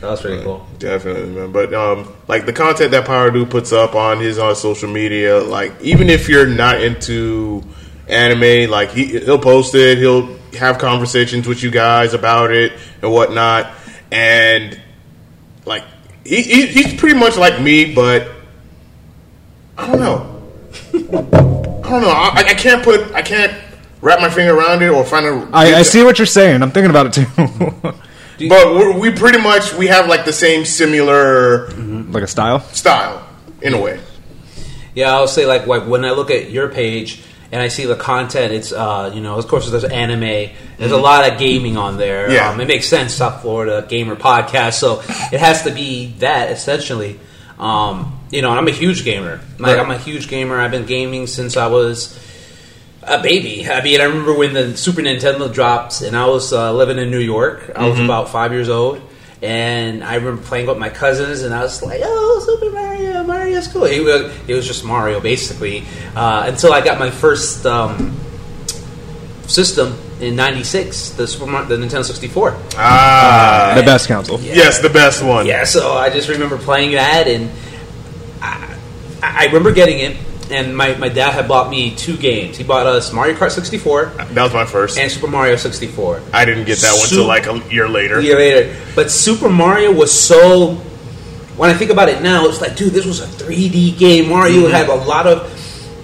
That 0.00 0.10
was 0.10 0.20
pretty 0.20 0.42
cool. 0.44 0.66
Definitely, 0.82 1.34
man. 1.34 1.52
But 1.52 1.72
um, 1.72 2.12
like 2.28 2.44
the 2.44 2.52
content 2.52 2.90
that 2.90 3.06
Power 3.06 3.30
Dude 3.30 3.50
puts 3.50 3.72
up 3.72 3.94
on 3.94 4.20
his 4.20 4.38
on 4.38 4.54
social 4.54 4.90
media, 4.90 5.40
like 5.40 5.72
even 5.80 6.10
if 6.10 6.28
you're 6.28 6.46
not 6.46 6.82
into 6.82 7.62
anime. 8.08 8.70
Like 8.70 8.90
he 8.90 9.06
he'll 9.06 9.38
post 9.38 9.74
it, 9.74 9.98
he'll 9.98 10.36
have 10.58 10.78
conversations 10.78 11.46
with 11.46 11.62
you 11.62 11.70
guys 11.70 12.14
about 12.14 12.52
it 12.52 12.72
and 13.00 13.12
whatnot, 13.12 13.72
and 14.10 14.80
like 15.64 15.84
he, 16.24 16.42
he 16.42 16.66
he's 16.66 16.94
pretty 16.94 17.18
much 17.18 17.36
like 17.36 17.60
me, 17.60 17.94
but 17.94 18.30
I 19.76 19.86
don't 19.86 20.00
know. 20.00 20.42
I 21.84 21.90
don't 21.90 22.02
know. 22.02 22.10
I, 22.10 22.44
I 22.48 22.54
can't 22.54 22.82
put 22.82 23.12
I 23.12 23.22
can't 23.22 23.52
wrap 24.00 24.20
my 24.20 24.30
finger 24.30 24.54
around 24.54 24.82
it 24.82 24.88
or 24.88 25.04
find 25.04 25.26
a. 25.26 25.48
I, 25.52 25.78
I 25.78 25.82
see 25.82 26.02
what 26.02 26.18
you're 26.18 26.26
saying. 26.26 26.62
I'm 26.62 26.70
thinking 26.70 26.90
about 26.90 27.06
it 27.06 27.12
too. 27.12 27.94
But 28.48 28.74
we're, 28.74 28.98
we 28.98 29.10
pretty 29.12 29.38
much 29.40 29.74
we 29.74 29.86
have 29.88 30.08
like 30.08 30.24
the 30.24 30.32
same 30.32 30.64
similar 30.64 31.68
like 31.68 32.22
a 32.22 32.26
style. 32.26 32.60
style 32.60 33.26
in 33.60 33.74
a 33.74 33.80
way. 33.80 34.00
Yeah, 34.94 35.12
I'll 35.14 35.28
say 35.28 35.46
like 35.46 35.66
like 35.66 35.86
when 35.86 36.04
I 36.04 36.10
look 36.10 36.30
at 36.30 36.50
your 36.50 36.68
page 36.68 37.22
and 37.50 37.60
I 37.60 37.68
see 37.68 37.84
the 37.86 37.96
content, 37.96 38.52
it's 38.52 38.72
uh, 38.72 39.10
you 39.14 39.20
know 39.20 39.36
of 39.36 39.46
course 39.48 39.70
there's 39.70 39.84
anime, 39.84 40.50
there's 40.78 40.92
a 40.92 40.96
lot 40.96 41.30
of 41.30 41.38
gaming 41.38 41.76
on 41.76 41.96
there. 41.96 42.24
Mm-hmm. 42.26 42.34
Yeah. 42.34 42.50
um, 42.50 42.60
it 42.60 42.68
makes 42.68 42.86
sense. 42.88 43.14
South 43.14 43.42
Florida 43.42 43.86
gamer 43.88 44.16
podcast, 44.16 44.74
so 44.74 45.00
it 45.32 45.40
has 45.40 45.62
to 45.62 45.70
be 45.70 46.12
that 46.18 46.50
essentially. 46.50 47.18
Um, 47.58 48.18
you 48.30 48.42
know, 48.42 48.50
and 48.50 48.58
I'm 48.58 48.66
a 48.66 48.72
huge 48.72 49.04
gamer. 49.04 49.40
Like 49.58 49.76
Right. 49.76 49.78
I'm 49.78 49.90
a 49.90 49.98
huge 49.98 50.26
gamer. 50.28 50.58
I've 50.58 50.70
been 50.72 50.86
gaming 50.86 51.26
since 51.26 51.56
I 51.56 51.68
was 51.68 52.18
a 53.02 53.20
baby. 53.22 53.68
I 53.68 53.82
mean, 53.82 54.00
I 54.00 54.04
remember 54.04 54.32
when 54.34 54.52
the 54.54 54.76
Super 54.76 55.00
Nintendo 55.02 55.52
dropped, 55.52 56.02
and 56.02 56.16
I 56.16 56.26
was 56.26 56.52
uh, 56.52 56.72
living 56.72 56.98
in 56.98 57.10
New 57.10 57.18
York. 57.20 57.70
I 57.74 57.80
Mm-hmm. 57.80 57.90
was 57.90 58.00
about 58.00 58.28
five 58.30 58.52
years 58.52 58.68
old, 58.68 59.00
and 59.42 60.04
I 60.04 60.14
remember 60.16 60.42
playing 60.42 60.66
with 60.66 60.78
my 60.78 60.88
cousins, 60.90 61.42
and 61.42 61.52
I 61.54 61.62
was 61.62 61.82
like, 61.82 62.00
"Oh, 62.04 62.42
Super 62.46 62.70
Mario! 62.72 63.24
Mario's 63.24 63.66
cool." 63.68 63.84
It 63.84 64.00
was, 64.04 64.32
it 64.48 64.54
was 64.54 64.66
just 64.66 64.84
Mario, 64.84 65.20
basically, 65.20 65.84
uh, 66.14 66.44
until 66.46 66.72
I 66.72 66.80
got 66.80 66.98
my 67.00 67.10
first 67.10 67.66
um, 67.66 68.14
system 69.48 69.96
in 70.20 70.36
'96, 70.36 71.10
the 71.10 71.26
Super 71.26 71.46
Mar- 71.50 71.64
the 71.64 71.76
Nintendo 71.76 72.04
64. 72.04 72.56
Ah, 72.76 73.72
The 73.76 73.82
best 73.82 74.06
council. 74.06 74.40
yes, 74.40 74.78
the 74.80 74.88
best 74.90 75.22
one. 75.24 75.46
Yeah, 75.46 75.64
so 75.64 75.92
I 75.94 76.08
just 76.10 76.28
remember 76.28 76.56
playing 76.56 76.92
that, 76.92 77.26
and 77.26 77.50
I, 78.40 78.78
I 79.22 79.44
remember 79.46 79.72
getting 79.72 79.98
it. 79.98 80.16
And 80.52 80.76
my, 80.76 80.94
my 80.96 81.08
dad 81.08 81.32
had 81.32 81.48
bought 81.48 81.70
me 81.70 81.94
two 81.96 82.16
games. 82.16 82.56
He 82.58 82.64
bought 82.64 82.86
us 82.86 83.12
Mario 83.12 83.34
Kart 83.34 83.50
64 83.50 84.04
that 84.06 84.42
was 84.42 84.52
my 84.52 84.64
first. 84.64 84.98
and 84.98 85.10
Super 85.10 85.26
Mario 85.28 85.56
64. 85.56 86.22
I 86.32 86.44
didn't 86.44 86.64
get 86.64 86.78
that 86.78 86.92
one 86.92 87.06
Su- 87.06 87.16
till 87.16 87.26
like 87.26 87.46
a 87.46 87.58
year 87.72 87.88
later. 87.88 88.18
A 88.18 88.22
year 88.22 88.36
later. 88.36 88.76
But 88.94 89.10
Super 89.10 89.48
Mario 89.48 89.92
was 89.92 90.12
so. 90.12 90.74
When 91.56 91.68
I 91.68 91.74
think 91.74 91.90
about 91.90 92.08
it 92.08 92.22
now, 92.22 92.46
it's 92.46 92.60
like, 92.60 92.76
dude, 92.76 92.92
this 92.92 93.04
was 93.04 93.20
a 93.20 93.26
3D 93.26 93.98
game. 93.98 94.28
Mario 94.30 94.62
Mm-hmm. 94.62 94.72
had 94.72 94.88
a 94.88 94.94
lot 94.94 95.26
of. 95.26 95.58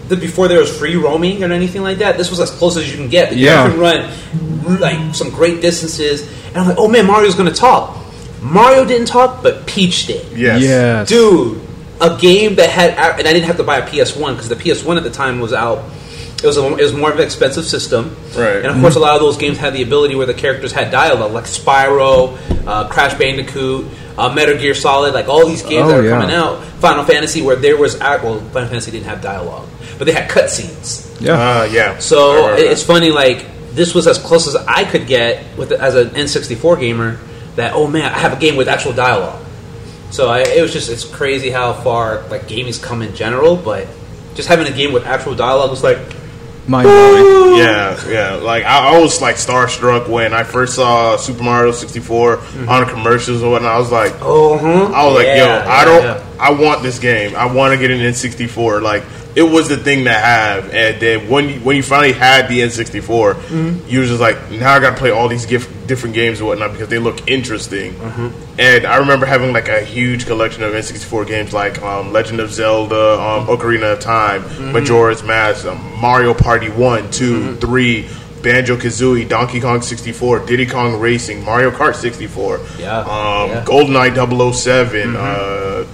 The, 0.08 0.16
before 0.16 0.48
there 0.48 0.58
was 0.60 0.74
free 0.78 0.96
roaming 0.96 1.44
or 1.44 1.52
anything 1.52 1.82
like 1.82 1.98
that, 1.98 2.16
this 2.16 2.30
was 2.30 2.40
as 2.40 2.50
close 2.50 2.76
as 2.78 2.90
you 2.90 2.96
can 2.96 3.08
get. 3.10 3.36
Yeah. 3.36 3.66
You 3.66 3.72
can 3.72 3.80
run 3.80 4.80
like 4.80 5.14
some 5.14 5.28
great 5.30 5.60
distances. 5.60 6.22
And 6.48 6.56
I'm 6.56 6.68
like, 6.68 6.78
oh 6.78 6.88
man, 6.88 7.06
Mario's 7.06 7.34
going 7.34 7.48
to 7.50 7.54
talk. 7.54 7.96
Mario 8.40 8.84
didn't 8.86 9.08
talk, 9.08 9.42
but 9.42 9.66
Peach 9.66 10.06
did. 10.06 10.24
Yes. 10.36 10.62
Yes. 10.62 11.08
Dude, 11.10 11.60
a 12.00 12.16
game 12.20 12.56
that 12.56 12.70
had, 12.70 12.90
and 13.18 13.26
I 13.28 13.32
didn't 13.32 13.46
have 13.46 13.56
to 13.58 13.64
buy 13.64 13.78
a 13.78 13.86
PS1 13.86 14.32
because 14.34 14.48
the 14.48 14.54
PS1 14.56 14.96
at 14.96 15.02
the 15.02 15.10
time 15.10 15.40
was 15.40 15.52
out. 15.52 15.84
It 16.42 16.46
was 16.46 16.56
a, 16.56 16.64
it 16.76 16.82
was 16.82 16.92
more 16.92 17.10
of 17.10 17.18
an 17.18 17.24
expensive 17.24 17.64
system, 17.64 18.14
Right. 18.36 18.56
And 18.58 18.66
of 18.66 18.80
course, 18.80 18.94
a 18.94 19.00
lot 19.00 19.16
of 19.16 19.20
those 19.20 19.36
games 19.36 19.58
had 19.58 19.74
the 19.74 19.82
ability 19.82 20.14
where 20.14 20.26
the 20.26 20.34
characters 20.34 20.70
had 20.70 20.92
dialogue, 20.92 21.32
like 21.32 21.44
Spyro, 21.46 22.38
uh, 22.64 22.88
Crash 22.88 23.14
Bandicoot, 23.18 23.86
uh, 24.16 24.32
Metal 24.32 24.56
Gear 24.56 24.74
Solid, 24.74 25.14
like 25.14 25.28
all 25.28 25.44
these 25.46 25.62
games 25.62 25.86
Oh, 25.86 25.88
that 25.88 25.98
are 26.00 26.04
yeah. 26.04 26.10
coming 26.20 26.32
out. 26.34 26.62
Final 26.80 27.02
Fantasy, 27.04 27.42
where 27.42 27.56
there 27.56 27.76
was 27.76 28.00
act- 28.00 28.22
well, 28.22 28.38
Final 28.40 28.68
Fantasy 28.68 28.92
didn't 28.92 29.06
have 29.06 29.20
dialogue, 29.20 29.68
but 29.98 30.04
they 30.04 30.12
had 30.12 30.30
cutscenes. 30.30 31.20
Yeah. 31.20 31.32
Uh, 31.32 31.64
yeah. 31.64 31.98
So 31.98 32.54
it's 32.54 32.82
that. 32.82 32.86
funny, 32.86 33.10
like 33.10 33.44
this 33.74 33.92
was 33.92 34.06
as 34.06 34.18
close 34.18 34.46
as 34.46 34.54
I 34.54 34.84
could 34.84 35.08
get 35.08 35.44
with 35.58 35.72
as 35.72 35.96
an 35.96 36.10
N64 36.10 36.78
gamer. 36.78 37.18
That 37.56 37.72
oh 37.74 37.88
man, 37.88 38.04
I 38.12 38.18
have 38.18 38.32
a 38.32 38.40
game 38.40 38.54
with 38.54 38.68
actual 38.68 38.92
dialogue. 38.92 39.44
So 40.10 40.28
I, 40.28 40.40
it 40.40 40.62
was 40.62 40.72
just 40.72 40.90
it's 40.90 41.04
crazy 41.04 41.50
how 41.50 41.72
far 41.72 42.22
like 42.28 42.48
gaming's 42.48 42.78
come 42.78 43.02
in 43.02 43.14
general, 43.14 43.56
but 43.56 43.86
just 44.34 44.48
having 44.48 44.66
a 44.66 44.76
game 44.76 44.92
with 44.92 45.06
actual 45.06 45.34
dialogue 45.34 45.70
was 45.70 45.82
like 45.82 45.98
Mind 46.68 46.84
blowing. 46.84 47.58
Yeah, 47.58 48.08
yeah. 48.08 48.34
Like 48.34 48.64
I, 48.64 48.94
I 48.94 49.00
was 49.00 49.22
like 49.22 49.36
starstruck 49.36 50.06
when 50.06 50.34
I 50.34 50.42
first 50.42 50.74
saw 50.74 51.16
Super 51.16 51.42
Mario 51.42 51.72
64 51.72 52.36
mm-hmm. 52.36 52.68
on 52.68 52.86
commercials 52.86 53.40
and 53.42 53.50
whatnot. 53.50 53.74
I 53.74 53.78
was 53.78 53.90
like, 53.90 54.12
oh, 54.20 54.58
huh? 54.58 54.92
I 54.92 55.06
was 55.06 55.14
like, 55.14 55.26
yo, 55.28 55.32
Yeah, 55.34 55.64
I 55.66 55.78
yeah, 55.78 55.84
don't, 55.84 56.02
yeah. 56.02 56.36
I 56.38 56.50
want 56.52 56.82
this 56.82 56.98
game. 56.98 57.34
I 57.34 57.46
want 57.46 57.72
to 57.72 57.78
get 57.78 57.90
an 57.90 58.00
N64. 58.00 58.82
Like 58.82 59.02
it 59.38 59.48
was 59.54 59.68
the 59.68 59.76
thing 59.76 60.04
to 60.04 60.12
have. 60.12 60.70
And 60.74 61.00
then 61.00 61.28
when 61.28 61.48
you, 61.48 61.60
when 61.60 61.76
you 61.76 61.82
finally 61.82 62.12
had 62.12 62.48
the 62.48 62.60
N64, 62.60 63.34
Mm-hmm. 63.34 63.88
you 63.88 64.00
was 64.00 64.08
just 64.08 64.20
like, 64.20 64.36
now 64.50 64.72
I 64.74 64.80
got 64.80 64.90
to 64.90 64.96
play 64.96 65.10
all 65.10 65.28
these 65.28 65.46
different 65.46 66.14
games 66.14 66.40
and 66.40 66.48
whatnot 66.48 66.72
because 66.72 66.88
they 66.88 66.98
look 66.98 67.28
interesting. 67.28 67.92
Mm-hmm. 67.92 68.60
And 68.60 68.86
I 68.86 68.96
remember 68.96 69.26
having 69.26 69.52
like 69.52 69.68
a 69.68 69.80
huge 69.80 70.26
collection 70.26 70.62
of 70.64 70.72
N64 70.72 71.26
games 71.26 71.52
like 71.52 71.80
um, 71.82 72.12
Legend 72.12 72.40
of 72.40 72.50
Zelda, 72.52 73.12
um, 73.20 73.46
Ocarina 73.46 73.92
of 73.94 74.00
Time, 74.00 74.42
Mm-hmm. 74.42 74.72
Majora's 74.72 75.22
Mask, 75.22 75.64
um, 75.66 75.78
Mario 76.00 76.34
Party 76.34 76.68
1, 76.68 77.10
2, 77.10 77.56
3. 77.56 78.08
Banjo 78.40 78.76
Kazooie, 78.76 79.28
Donkey 79.28 79.60
Kong 79.60 79.82
64, 79.82 80.46
Diddy 80.46 80.64
Kong 80.64 81.00
Racing, 81.00 81.44
Mario 81.44 81.72
Kart 81.72 81.96
64, 81.96 82.60
Yeah, 82.78 82.98
um, 83.00 83.50
yeah. 83.50 83.64
GoldenEye 83.66 84.14
007, 84.54 85.16
uh, 85.16 85.84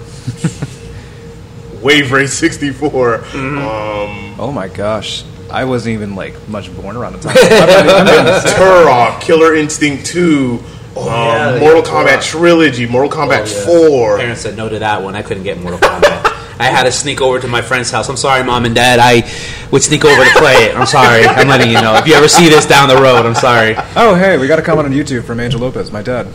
Wave 1.85 2.11
Race 2.11 2.33
64. 2.33 3.15
Um, 3.15 4.35
Oh 4.39 4.51
my 4.51 4.67
gosh. 4.67 5.23
I 5.51 5.63
wasn't 5.65 5.93
even 5.93 6.15
like 6.15 6.33
much 6.49 6.75
born 6.75 6.97
around 6.97 7.13
the 7.13 7.19
time. 7.19 7.37
I'm 7.39 7.49
not 7.67 7.85
even- 7.85 8.17
I'm 8.19 8.25
not 8.25 8.43
Turok, 8.43 9.21
Killer 9.21 9.55
Instinct 9.55 10.05
2, 10.07 10.59
um, 10.97 11.05
yeah, 11.05 11.57
Mortal 11.59 11.83
got 11.83 12.07
Kombat 12.07 12.17
Turok. 12.17 12.23
Trilogy, 12.23 12.87
Mortal 12.87 13.11
Kombat 13.11 13.65
Oh, 13.67 13.79
yeah. 13.83 13.89
4. 13.89 14.17
Parents 14.17 14.41
said 14.41 14.57
no 14.57 14.67
to 14.67 14.79
that 14.79 15.03
one. 15.03 15.15
I 15.15 15.21
couldn't 15.21 15.43
get 15.43 15.59
Mortal 15.61 15.79
Kombat. 15.79 16.31
I 16.59 16.65
had 16.65 16.83
to 16.83 16.91
sneak 16.91 17.21
over 17.21 17.39
to 17.39 17.47
my 17.47 17.61
friend's 17.61 17.91
house. 17.91 18.09
I'm 18.09 18.15
sorry, 18.17 18.41
mom 18.43 18.65
and 18.65 18.73
dad. 18.73 18.97
I 18.99 19.29
would 19.71 19.83
sneak 19.83 20.05
over 20.05 20.23
to 20.23 20.31
play 20.39 20.53
it. 20.63 20.75
I'm 20.75 20.85
sorry. 20.87 21.25
I'm 21.25 21.47
letting 21.49 21.67
you 21.69 21.81
know. 21.81 21.95
If 21.95 22.07
you 22.07 22.13
ever 22.15 22.29
see 22.29 22.47
this 22.49 22.65
down 22.65 22.87
the 22.89 22.95
road, 22.95 23.25
I'm 23.25 23.35
sorry. 23.35 23.75
oh 23.97 24.15
hey, 24.15 24.37
we 24.37 24.47
got 24.47 24.57
a 24.57 24.61
comment 24.61 24.87
on 24.87 24.93
YouTube 24.93 25.25
from 25.25 25.39
Angel 25.41 25.59
Lopez, 25.59 25.91
my 25.91 26.01
dad. 26.01 26.27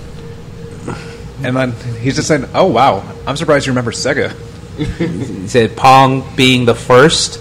And 1.42 1.57
then 1.57 1.73
he's 2.02 2.16
just 2.16 2.28
saying, 2.28 2.45
"Oh 2.52 2.66
wow, 2.66 3.02
I'm 3.26 3.37
surprised 3.38 3.66
you 3.66 3.73
remember 3.73 3.92
Sega. 3.92 4.35
He 4.84 5.49
said 5.49 5.76
Pong 5.76 6.25
being 6.37 6.64
the 6.64 6.75
first. 6.75 7.38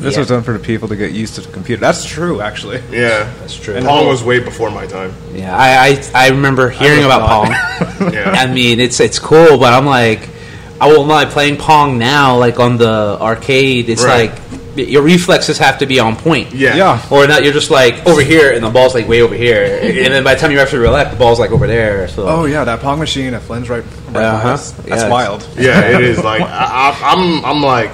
This 0.00 0.14
Yeah. 0.14 0.20
was 0.20 0.28
done 0.28 0.42
for 0.42 0.52
the 0.52 0.58
people 0.58 0.88
to 0.88 0.96
get 0.96 1.12
used 1.12 1.36
to 1.36 1.40
the 1.40 1.48
computer." 1.52 1.80
That's 1.80 2.04
true, 2.04 2.40
actually. 2.40 2.82
Yeah. 2.90 3.30
That's 3.40 3.54
true. 3.54 3.74
And 3.76 3.86
Pong 3.86 4.06
was 4.08 4.22
way 4.22 4.38
before 4.40 4.70
my 4.70 4.86
time. 4.86 5.12
Yeah, 5.34 5.56
I, 5.56 6.00
I 6.14 6.26
I 6.26 6.28
remember 6.30 6.68
hearing 6.68 7.04
was 7.06 7.06
about 7.06 7.48
not. 7.48 7.98
Pong. 7.98 8.12
Yeah. 8.12 8.30
I 8.30 8.46
mean, 8.52 8.80
it's 8.80 8.98
it's 9.00 9.18
cool, 9.18 9.56
but 9.58 9.72
I'm 9.72 9.86
like, 9.86 10.28
I 10.80 10.88
will 10.88 11.06
not 11.06 11.30
playing 11.30 11.56
Pong 11.58 11.98
now. 11.98 12.36
Like 12.38 12.58
on 12.60 12.76
the 12.76 13.16
arcade, 13.20 13.88
it's 13.88 14.02
Right. 14.04 14.30
like 14.30 14.38
your 14.76 15.02
reflexes 15.02 15.58
have 15.58 15.78
to 15.78 15.86
be 15.86 15.98
on 16.00 16.16
point. 16.16 16.52
Yeah. 16.52 16.76
Yeah. 16.76 17.06
Or 17.10 17.26
not, 17.26 17.44
you're 17.44 17.52
just 17.52 17.70
like 17.70 18.06
over 18.06 18.20
here, 18.22 18.52
and 18.52 18.64
the 18.64 18.70
ball's 18.70 18.94
like 18.94 19.06
way 19.08 19.22
over 19.22 19.34
here, 19.34 19.64
and 19.82 20.12
then 20.12 20.24
by 20.24 20.34
the 20.34 20.40
time 20.40 20.50
you 20.50 20.58
actually 20.58 20.80
relax, 20.80 21.10
the 21.10 21.16
ball's 21.16 21.38
like 21.38 21.50
over 21.50 21.66
there. 21.66 22.08
So 22.08 22.26
Oh 22.28 22.44
yeah, 22.46 22.64
that 22.64 22.80
Pong 22.80 22.98
machine 22.98 23.34
at 23.34 23.42
Flynn's 23.42 23.68
right. 23.70 23.84
right 24.10 24.24
Uh-huh. 24.24 24.48
That's, 24.50 24.70
that's 24.72 25.02
Yeah. 25.02 25.08
wild. 25.08 25.48
Yeah, 25.56 25.80
it 25.98 26.02
is. 26.04 26.18
Like, 26.24 26.42
I, 26.42 26.46
I, 26.46 27.12
I'm, 27.12 27.44
I'm 27.44 27.62
like, 27.62 27.90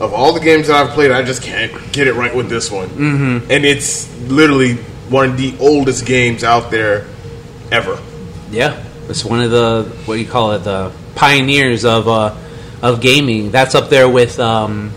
of 0.00 0.12
all 0.12 0.32
the 0.32 0.40
games 0.40 0.66
that 0.68 0.76
I've 0.76 0.90
played, 0.94 1.10
I 1.10 1.22
just 1.24 1.42
can't 1.42 1.72
get 1.92 2.06
it 2.06 2.14
right 2.14 2.34
with 2.34 2.48
this 2.48 2.70
one. 2.70 2.88
Mm-hmm. 2.88 3.50
And 3.50 3.64
it's 3.64 4.08
literally 4.28 4.74
one 5.08 5.30
of 5.30 5.36
the 5.38 5.56
oldest 5.58 6.06
games 6.06 6.44
out 6.44 6.70
there 6.70 7.06
ever. 7.72 7.98
yeah, 8.50 8.84
it's 9.08 9.24
one 9.24 9.40
of 9.40 9.50
the 9.50 9.84
what 10.04 10.14
do 10.16 10.20
you 10.20 10.28
call 10.28 10.52
it, 10.52 10.58
the 10.60 10.92
pioneers 11.14 11.84
of 11.84 12.06
uh, 12.06 12.36
of 12.82 13.00
gaming. 13.00 13.50
That's 13.50 13.74
up 13.74 13.88
there 13.88 14.08
with. 14.08 14.38
Um, 14.38 14.92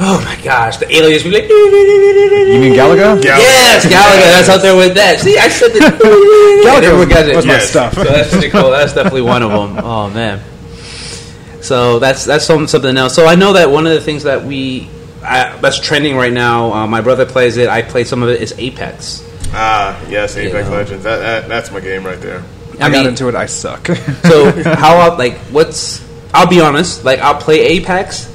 Oh 0.00 0.20
my 0.24 0.42
gosh, 0.42 0.78
the 0.78 0.90
aliens 0.94 1.22
would 1.24 1.30
be 1.30 1.40
like. 1.40 1.48
You 1.48 2.60
mean 2.60 2.72
Galaga? 2.72 3.20
Galaga. 3.20 3.24
Yes, 3.24 3.84
Galaga. 3.84 4.20
That's 4.36 4.48
out 4.48 4.62
there 4.62 4.76
with 4.76 4.94
that. 4.94 5.20
See, 5.20 5.38
I 5.38 5.48
said 5.48 5.68
that. 5.74 6.00
Galaga 6.64 6.82
Everyone 6.84 7.08
gets 7.08 7.28
it. 7.28 7.36
was 7.36 7.46
my 7.46 7.52
Yes. 7.54 7.70
stuff. 7.70 7.94
So 7.94 8.04
that's 8.04 8.30
pretty 8.30 8.50
cool. 8.50 8.70
That's 8.70 8.94
definitely 8.94 9.22
one 9.22 9.42
of 9.42 9.50
them. 9.50 9.84
Oh 9.84 10.08
man. 10.10 10.40
So 11.60 11.98
that's 11.98 12.24
that's 12.24 12.44
something 12.44 12.96
else. 12.96 13.14
So 13.14 13.26
I 13.26 13.34
know 13.36 13.52
that 13.52 13.70
one 13.70 13.86
of 13.86 13.92
the 13.92 14.00
things 14.00 14.24
that 14.24 14.42
we 14.44 14.88
I, 15.22 15.56
that's 15.58 15.78
trending 15.78 16.16
right 16.16 16.32
now. 16.32 16.72
Uh, 16.72 16.86
my 16.86 17.00
brother 17.00 17.24
plays 17.26 17.56
it. 17.56 17.68
I 17.68 17.82
play 17.82 18.04
some 18.04 18.22
of 18.22 18.28
it. 18.30 18.40
Is 18.40 18.54
Apex. 18.58 19.22
Ah, 19.54 20.00
yes, 20.08 20.36
Apex 20.36 20.66
Yeah. 20.68 20.74
Legends. 20.74 21.04
That, 21.04 21.18
that, 21.18 21.48
that's 21.48 21.70
my 21.70 21.78
game 21.80 22.04
right 22.04 22.20
there. 22.20 22.42
I, 22.80 22.86
I 22.86 22.90
got 22.90 23.06
into 23.06 23.28
it. 23.28 23.34
I 23.34 23.46
suck. 23.46 23.86
So 24.22 24.50
how 24.74 24.96
I'll, 24.96 25.18
like 25.18 25.36
what's 25.52 26.02
I'll 26.34 26.48
be 26.48 26.60
honest. 26.60 27.04
Like 27.04 27.20
I'll 27.20 27.40
play 27.40 27.60
Apex. 27.60 28.28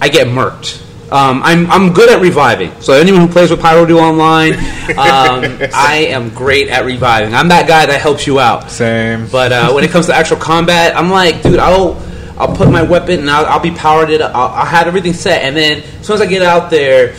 I 0.00 0.08
get 0.08 0.28
murked. 0.28 0.86
Um, 1.12 1.42
I'm 1.42 1.68
I'm 1.70 1.92
good 1.92 2.08
at 2.08 2.20
reviving. 2.20 2.72
So 2.80 2.92
anyone 2.92 3.22
who 3.22 3.28
plays 3.28 3.50
with 3.50 3.60
Pyrodew 3.60 4.00
Online, 4.00 4.54
um, 4.96 5.68
I 5.74 6.06
am 6.10 6.30
great 6.30 6.68
at 6.68 6.84
reviving. 6.84 7.34
I'm 7.34 7.48
that 7.48 7.66
guy 7.66 7.86
that 7.86 8.00
helps 8.00 8.26
you 8.26 8.38
out. 8.38 8.70
Same. 8.70 9.26
But 9.28 9.52
uh, 9.52 9.72
when 9.72 9.82
it 9.82 9.90
comes 9.90 10.06
to 10.06 10.14
actual 10.14 10.36
combat, 10.36 10.96
I'm 10.96 11.10
like, 11.10 11.42
dude, 11.42 11.58
I'll 11.58 12.00
I'll 12.38 12.54
put 12.54 12.70
my 12.70 12.82
weapon 12.82 13.20
and 13.20 13.30
I'll, 13.30 13.46
I'll 13.46 13.60
be 13.60 13.72
powered 13.72 14.10
it. 14.10 14.20
up. 14.20 14.34
I'll, 14.34 14.48
I'll 14.48 14.64
have 14.64 14.86
everything 14.86 15.12
set, 15.12 15.42
and 15.42 15.56
then 15.56 15.82
as 15.82 16.06
soon 16.06 16.14
as 16.14 16.20
I 16.20 16.26
get 16.26 16.42
out 16.42 16.70
there, 16.70 17.14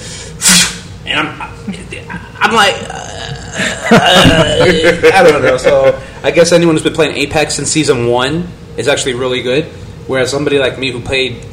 and 1.06 1.20
I'm 1.20 1.42
I'm 2.40 2.54
like 2.54 2.76
uh, 2.90 3.02
uh, 3.92 5.12
I 5.14 5.24
don't 5.24 5.44
know. 5.44 5.58
So 5.58 6.02
I 6.24 6.32
guess 6.32 6.52
anyone 6.52 6.76
who's 6.76 6.84
been 6.84 6.94
playing 6.94 7.18
Apex 7.18 7.56
since 7.56 7.70
season 7.70 8.08
one 8.08 8.48
is 8.78 8.88
actually 8.88 9.16
really 9.16 9.42
good. 9.42 9.66
Whereas 10.08 10.32
somebody 10.32 10.58
like 10.60 10.80
me 10.80 10.92
who 10.92 11.02
played 11.02 11.46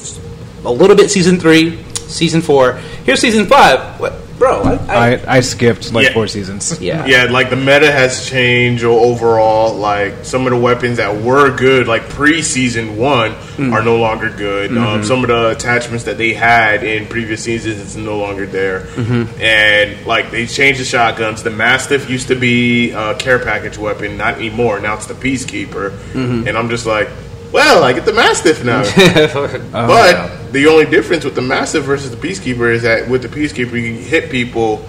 a 0.65 0.73
little 0.73 0.97
bit 0.97 1.11
season 1.11 1.39
three, 1.39 1.79
season 2.09 2.41
four, 2.43 2.73
here's 3.05 3.21
season 3.21 3.47
five. 3.47 4.01
What, 4.01 4.15
bro? 4.39 4.63
I, 4.63 4.73
I, 4.73 5.11
I, 5.15 5.37
I 5.37 5.41
skipped 5.41 5.93
like 5.93 6.07
Yeah. 6.07 6.13
four 6.15 6.27
seasons. 6.29 6.81
yeah, 6.81 7.05
Yeah, 7.07 7.25
like 7.25 7.51
the 7.51 7.57
meta 7.57 7.91
has 7.91 8.29
changed 8.29 8.85
o- 8.85 8.99
overall. 9.01 9.75
Like 9.75 10.25
some 10.25 10.47
of 10.47 10.53
the 10.53 10.59
weapons 10.59 10.97
that 10.99 11.23
were 11.23 11.55
good, 11.57 11.87
like 11.89 12.09
pre-season 12.09 12.97
one, 12.97 13.33
Hmm. 13.33 13.73
are 13.75 13.83
no 13.83 13.97
longer 13.97 14.31
good. 14.31 14.71
Mm-hmm. 14.71 14.79
Um, 14.87 15.05
some 15.05 15.23
of 15.23 15.29
the 15.29 15.49
attachments 15.51 16.05
that 16.05 16.17
they 16.19 16.33
had 16.35 16.85
in 16.85 17.07
previous 17.09 17.43
seasons, 17.43 17.79
is 17.81 17.97
no 17.97 18.17
longer 18.19 18.47
there. 18.47 18.83
Mm-hmm. 18.83 19.41
And 19.43 20.07
like 20.07 20.31
they 20.31 20.47
changed 20.47 20.81
the 20.81 20.85
shotguns. 20.85 21.43
The 21.43 21.51
Mastiff 21.51 22.09
used 22.09 22.29
to 22.29 22.37
be 22.37 22.93
a 22.93 23.15
care 23.17 23.41
package 23.41 23.77
weapon, 23.77 24.17
not 24.17 24.35
anymore. 24.37 24.79
Now 24.81 24.95
it's 24.95 25.07
the 25.07 25.15
Peacekeeper. 25.15 25.91
Mm-hmm. 25.91 26.47
And 26.47 26.57
I'm 26.57 26.69
just 26.71 26.87
like, 26.87 27.09
well, 27.53 27.83
I 27.85 27.93
get 27.93 28.05
the 28.05 28.13
Mastiff 28.13 28.65
now. 28.65 28.83
Oh, 29.35 29.61
But 29.73 30.15
yeah. 30.15 30.47
the 30.53 30.67
only 30.67 30.87
difference 30.87 31.25
with 31.25 31.35
the 31.35 31.43
Mastiff 31.43 31.85
versus 31.85 32.11
the 32.11 32.17
Peacekeeper 32.17 32.73
is 32.73 32.83
that 32.83 33.09
with 33.09 33.23
the 33.23 33.29
Peacekeeper, 33.29 33.73
you 33.81 33.95
can 33.95 34.03
hit 34.03 34.31
people 34.31 34.85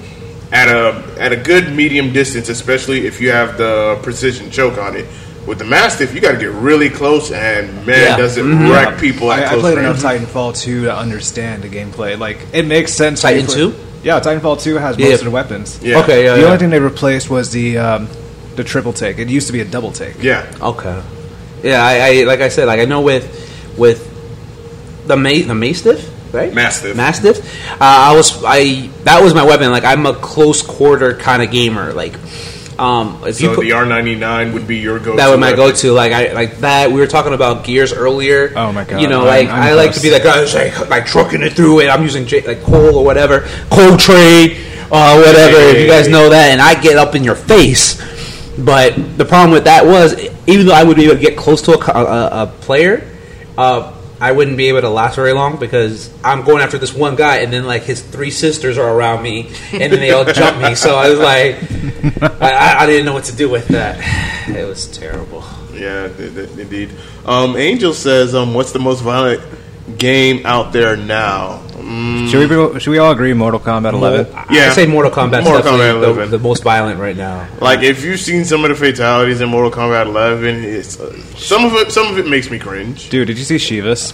at 0.52 0.68
a 0.68 1.04
at 1.22 1.32
a 1.32 1.36
good 1.38 1.72
medium 1.74 2.12
distance, 2.12 2.50
especially 2.50 3.06
if 3.06 3.22
you 3.22 3.32
have 3.32 3.58
the 3.58 4.00
precision 4.04 4.50
choke 4.52 4.78
on 4.78 4.96
it. 4.96 5.06
With 5.48 5.58
the 5.60 5.66
Mastiff, 5.66 6.14
you 6.14 6.22
got 6.22 6.34
to 6.34 6.38
get 6.38 6.52
really 6.52 6.90
close, 6.90 7.32
and 7.32 7.68
man, 7.86 7.88
Yeah. 7.88 8.18
does 8.18 8.38
it 8.38 8.44
Mm-hmm. 8.46 8.70
wreck 8.72 9.00
people 9.00 9.32
at 9.32 9.40
I, 9.40 9.46
I 9.46 9.50
close 9.50 9.62
played 9.62 9.78
range. 9.78 10.00
enough 10.02 10.02
Titanfall 10.34 10.58
2 10.62 10.84
to 10.86 10.96
understand 10.96 11.64
the 11.64 11.70
gameplay. 11.70 12.20
Like, 12.20 12.38
it 12.54 12.66
makes 12.66 12.94
sense. 12.94 13.22
Titan 13.22 13.46
for- 13.48 13.54
2? 13.54 13.76
Yeah, 14.04 14.20
Titanfall 14.20 14.62
2 14.62 14.76
has 14.76 14.98
most 14.98 15.08
Yeah. 15.08 15.16
of 15.16 15.24
the 15.24 15.32
weapons. 15.32 15.80
Yeah. 15.82 16.00
Okay, 16.02 16.24
yeah, 16.26 16.34
the 16.36 16.42
yeah. 16.42 16.46
only 16.48 16.58
thing 16.58 16.70
they 16.70 16.80
replaced 16.80 17.30
was 17.30 17.52
the 17.52 17.78
um, 17.78 18.08
the 18.56 18.64
triple 18.64 18.94
take. 18.94 19.18
It 19.18 19.30
used 19.30 19.48
to 19.48 19.54
be 19.54 19.62
a 19.62 19.66
double 19.66 19.92
take. 19.92 20.22
Yeah, 20.22 20.46
Okay. 20.62 21.02
Yeah, 21.64 21.84
I, 21.84 22.22
I 22.22 22.24
like 22.24 22.40
I 22.42 22.50
said, 22.50 22.66
like 22.66 22.80
I 22.80 22.86
know 22.86 23.02
with 23.02 23.26
with 23.78 24.06
the 25.08 25.16
ma- 25.18 25.30
the 25.46 25.56
mastiff, 25.56 26.10
right? 26.34 26.54
Mastiff. 26.54 26.96
Mastiff. 26.96 27.40
Uh, 27.74 27.78
I 27.82 28.16
was 28.16 28.44
I 28.46 28.88
that 29.04 29.22
was 29.22 29.34
my 29.34 29.44
weapon. 29.44 29.72
Like 29.72 29.84
I'm 29.86 30.06
a 30.06 30.14
close 30.14 30.62
quarter 30.62 31.16
kind 31.16 31.42
of 31.42 31.52
gamer. 31.52 31.94
Like 31.94 32.16
um, 32.80 33.22
if 33.26 33.42
you 33.42 33.50
so 33.50 33.56
put, 33.56 33.62
the 33.64 33.72
R99 33.72 34.54
would 34.54 34.66
be 34.66 34.78
your 34.78 35.00
go. 35.00 35.18
that 35.18 35.30
would 35.30 35.40
my 35.42 35.54
go-to. 35.54 35.92
Like 35.92 36.14
I 36.14 36.32
like 36.32 36.60
that. 36.60 36.90
We 36.92 37.02
were 37.02 37.08
talking 37.08 37.34
about 37.34 37.66
gears 37.66 37.92
earlier. 37.92 38.54
Oh 38.56 38.72
my 38.72 38.86
God, 38.86 39.02
You 39.02 39.10
know, 39.10 39.20
I'm- 39.28 39.28
like 39.28 39.50
I'm 39.50 39.64
i 39.64 39.74
like 39.74 39.92
to 39.96 40.02
be 40.02 40.10
that 40.12 40.24
guy 40.24 40.40
who's 40.40 40.54
like 40.56 40.90
like 40.90 41.06
trucking 41.06 41.42
it 41.42 41.54
through 41.54 41.82
it. 41.82 41.90
I'm 41.90 42.04
using 42.04 42.26
J- 42.26 42.48
like 42.48 42.64
Cole 42.64 42.96
or 42.96 43.04
whatever, 43.04 43.42
Cole 43.70 43.98
Train, 43.98 44.56
uh, 44.92 45.20
whatever. 45.20 45.58
if 45.76 45.82
you 45.82 45.88
guys 45.88 46.08
know 46.08 46.30
that, 46.30 46.52
and 46.52 46.62
I 46.62 46.80
get 46.80 46.96
up 46.98 47.16
in 47.16 47.24
your 47.26 47.36
face. 47.36 48.00
But 48.64 49.18
the 49.18 49.26
problem 49.26 49.52
with 49.52 49.64
that 49.66 49.86
was, 49.86 50.14
even 50.48 50.66
though 50.66 50.74
I 50.74 50.84
would 50.84 50.98
be 50.98 51.06
able 51.06 51.16
to 51.16 51.22
get 51.22 51.38
close 51.38 51.62
to 51.64 51.74
a, 51.74 51.78
a, 51.78 52.44
a 52.44 52.48
player, 52.48 53.08
uh, 53.58 53.96
I 54.22 54.34
wouldn't 54.34 54.58
be 54.58 54.68
able 54.68 54.82
to 54.82 54.90
last 54.90 55.16
very 55.16 55.32
long 55.32 55.58
because 55.60 56.12
I'm 56.26 56.44
going 56.44 56.62
after 56.62 56.78
this 56.78 56.94
one 56.94 57.16
guy, 57.16 57.38
and 57.38 57.54
then 57.54 57.66
like 57.66 57.84
his 57.84 58.02
three 58.02 58.32
sisters 58.32 58.78
are 58.78 58.94
around 58.94 59.24
me, 59.24 59.48
and 59.72 59.94
then 59.94 60.00
they 60.02 60.12
all 60.12 60.26
jump 60.26 60.62
me. 60.62 60.76
So 60.76 60.96
I 60.96 61.10
was 61.10 61.20
like, 61.20 61.56
I, 62.42 62.52
I- 62.52 62.84
I 62.84 62.86
didn't 62.86 63.06
know 63.06 63.14
what 63.14 63.26
to 63.26 63.36
do 63.36 63.50
with 63.50 63.70
that. 63.70 63.98
It 64.50 64.66
was 64.68 64.88
terrible. 64.88 65.44
Yeah, 65.74 66.10
th- 66.10 66.34
th- 66.34 66.50
indeed. 66.58 66.90
Um, 67.26 67.56
Angel 67.56 67.94
says, 67.94 68.36
um, 68.36 68.54
"What's 68.54 68.74
the 68.74 68.80
most 68.80 69.00
violent 69.02 69.42
game 69.98 70.46
out 70.46 70.74
there 70.74 70.98
now?" 70.98 71.62
Mm, 71.90 72.30
Should 72.30 72.48
we 72.50 72.74
be, 72.74 72.80
should 72.80 72.92
we 72.92 73.00
all 73.00 73.12
agree 73.12 73.34
Mortal 73.34 73.60
Kombat 73.60 73.94
11? 73.94 74.28
Yeah. 74.52 74.68
I 74.70 74.70
say 74.74 74.86
Mortal 74.86 75.12
Kombat. 75.12 75.44
Mortal 75.44 75.64
Kombat 75.74 76.00
the, 76.02 76.06
11. 76.10 76.30
the 76.32 76.38
most 76.40 76.62
violent 76.64 77.00
right 77.00 77.18
now. 77.18 77.48
Like 77.60 77.82
if 77.82 78.04
you've 78.04 78.20
seen 78.20 78.46
some 78.46 78.64
of 78.64 78.70
the 78.70 78.76
fatalities 78.76 79.42
in 79.42 79.50
Mortal 79.50 79.72
Kombat 79.72 80.06
11, 80.06 80.64
it's 80.64 81.00
uh, 81.00 81.12
some 81.36 81.66
of 81.66 81.74
it. 81.74 81.92
Some 81.92 82.08
of 82.08 82.20
it 82.20 82.28
makes 82.28 82.52
me 82.52 82.60
cringe. 82.60 83.10
Dude, 83.10 83.28
did 83.28 83.38
you 83.40 83.44
see 83.44 83.56
Sheeva's? 83.56 84.14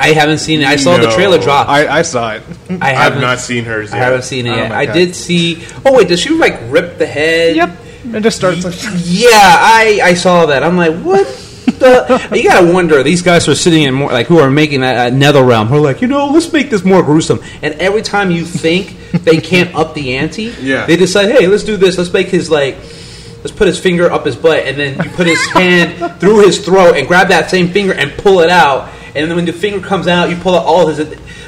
I 0.00 0.12
haven't 0.14 0.38
seen 0.38 0.62
it. 0.62 0.66
I 0.66 0.76
saw 0.76 0.96
the 0.96 1.10
trailer 1.10 1.36
drop. 1.38 1.68
I, 1.68 1.84
I, 1.84 1.98
I 1.98 2.02
saw 2.02 2.32
it. 2.32 2.42
I've 2.70 2.96
haven't. 3.12 3.38
seen 3.40 3.64
hers. 3.64 3.92
I 3.92 3.96
Yet. 3.98 4.04
haven't 4.04 4.22
seen 4.22 4.46
it 4.46 4.52
Oh 4.52 4.56
yet. 4.56 4.70
my 4.70 4.76
I 4.78 4.86
did 4.86 5.14
see. 5.14 5.62
Oh 5.84 5.94
wait, 5.98 6.08
does 6.08 6.20
she 6.20 6.30
like 6.30 6.58
rip 6.68 6.96
the 6.96 7.04
head? 7.06 7.54
yep. 7.54 7.76
And 8.04 8.24
just 8.24 8.38
starts 8.38 8.64
like. 8.64 8.74
Yeah, 9.04 9.28
I 9.34 10.00
I 10.02 10.14
saw 10.14 10.46
that. 10.46 10.62
I'm 10.62 10.78
like, 10.78 10.96
what? 11.02 11.26
The? 11.80 12.28
You 12.36 12.44
gotta 12.44 12.72
wonder. 12.72 13.02
These 13.02 13.22
guys 13.22 13.48
are 13.48 13.54
sitting 13.56 13.82
in 13.82 13.94
more 13.94 14.10
like 14.12 14.26
who 14.28 14.38
are 14.38 14.50
making 14.50 14.82
that 14.82 15.12
uh, 15.12 15.16
Nether 15.16 15.42
Realm. 15.42 15.66
Who 15.68 15.76
are 15.76 15.80
like, 15.80 16.00
you 16.00 16.06
know, 16.08 16.26
let's 16.28 16.52
make 16.52 16.70
this 16.70 16.84
more 16.84 17.02
gruesome. 17.02 17.40
And 17.62 17.74
every 17.74 18.02
time 18.02 18.30
you 18.30 18.44
think 18.44 18.96
they 19.24 19.38
can't 19.40 19.74
up 19.74 19.94
the 19.94 20.16
ante, 20.16 20.42
Yeah. 20.60 20.86
they 20.86 20.96
decide, 20.96 21.30
hey, 21.32 21.46
let's 21.48 21.64
do 21.64 21.76
this. 21.76 21.98
Let's 21.98 22.12
make 22.12 22.28
his 22.28 22.50
like. 22.50 22.76
Let's 23.42 23.52
put 23.52 23.66
his 23.68 23.80
finger 23.80 24.10
up 24.12 24.26
his 24.26 24.36
butt, 24.36 24.66
and 24.66 24.76
then 24.78 25.02
you 25.02 25.10
put 25.12 25.26
his 25.26 25.42
hand 25.52 26.20
through 26.20 26.40
his 26.46 26.62
throat, 26.62 26.96
and 26.96 27.08
grab 27.08 27.28
that 27.28 27.48
same 27.50 27.68
finger 27.68 27.94
and 27.94 28.12
pull 28.12 28.40
it 28.40 28.50
out. 28.50 28.90
And 29.14 29.28
then 29.30 29.34
when 29.34 29.46
the 29.46 29.52
finger 29.52 29.80
comes 29.84 30.06
out, 30.06 30.28
you 30.28 30.36
pull 30.36 30.54
out 30.54 30.64
all 30.66 30.86
his 30.86 30.98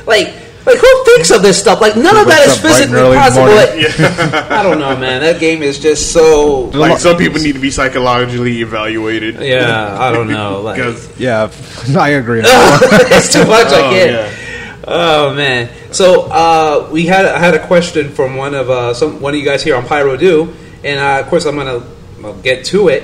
like. 0.07 0.35
Like 0.65 0.79
who 0.79 1.05
thinks 1.05 1.31
of 1.33 1.43
this 1.43 1.59
stuff? 1.59 1.81
Like 1.81 1.97
none 1.97 2.17
of 2.17 2.27
that 2.27 2.47
wakes 2.47 2.53
is 2.53 2.57
up 2.57 2.63
bright 2.63 2.83
and 2.83 2.91
physically 2.91 2.99
early 3.01 3.17
in 3.17 3.23
the 3.23 3.31
possible. 3.31 3.47
morning. 3.47 4.33
Like, 4.33 4.51
I 4.59 4.63
don't 4.63 4.79
know, 4.79 4.97
man. 4.97 5.21
That 5.23 5.41
game 5.41 5.63
is 5.63 5.79
just 5.81 6.13
so 6.13 6.71
Like 6.73 6.99
some 7.01 7.17
people 7.17 7.41
need 7.41 7.55
to 7.55 7.59
be 7.59 7.71
psychologically 7.71 8.61
evaluated. 8.61 9.41
yeah, 9.41 9.99
I 10.01 10.13
don't 10.13 10.29
know. 10.29 10.61
Like, 10.63 10.77
Because 10.77 11.19
Yeah, 11.19 11.51
I 11.99 12.11
agree. 12.11 12.43
it's 12.45 13.33
too 13.33 13.45
much. 13.47 13.67
I 13.67 13.81
Oh, 13.81 13.91
can't. 13.91 14.11
yeah. 14.13 14.85
Oh 14.87 15.35
man. 15.35 15.69
So 15.93 16.23
uh, 16.31 16.89
we 16.93 17.07
had 17.07 17.27
I 17.27 17.39
had 17.39 17.55
a 17.55 17.67
question 17.67 18.11
from 18.11 18.37
one 18.37 18.55
of 18.55 18.71
uh, 18.71 18.95
some 18.95 19.21
one 19.21 19.35
of 19.35 19.41
you 19.41 19.45
guys 19.47 19.63
here 19.63 19.75
on 19.77 19.85
Pyrodew, 19.85 20.53
and 20.85 20.99
uh, 21.01 21.21
of 21.25 21.29
course 21.29 21.45
I'm 21.45 21.57
gonna 21.57 21.83
I'll 22.25 22.35
get 22.43 22.65
to 22.67 22.89
it 22.89 23.03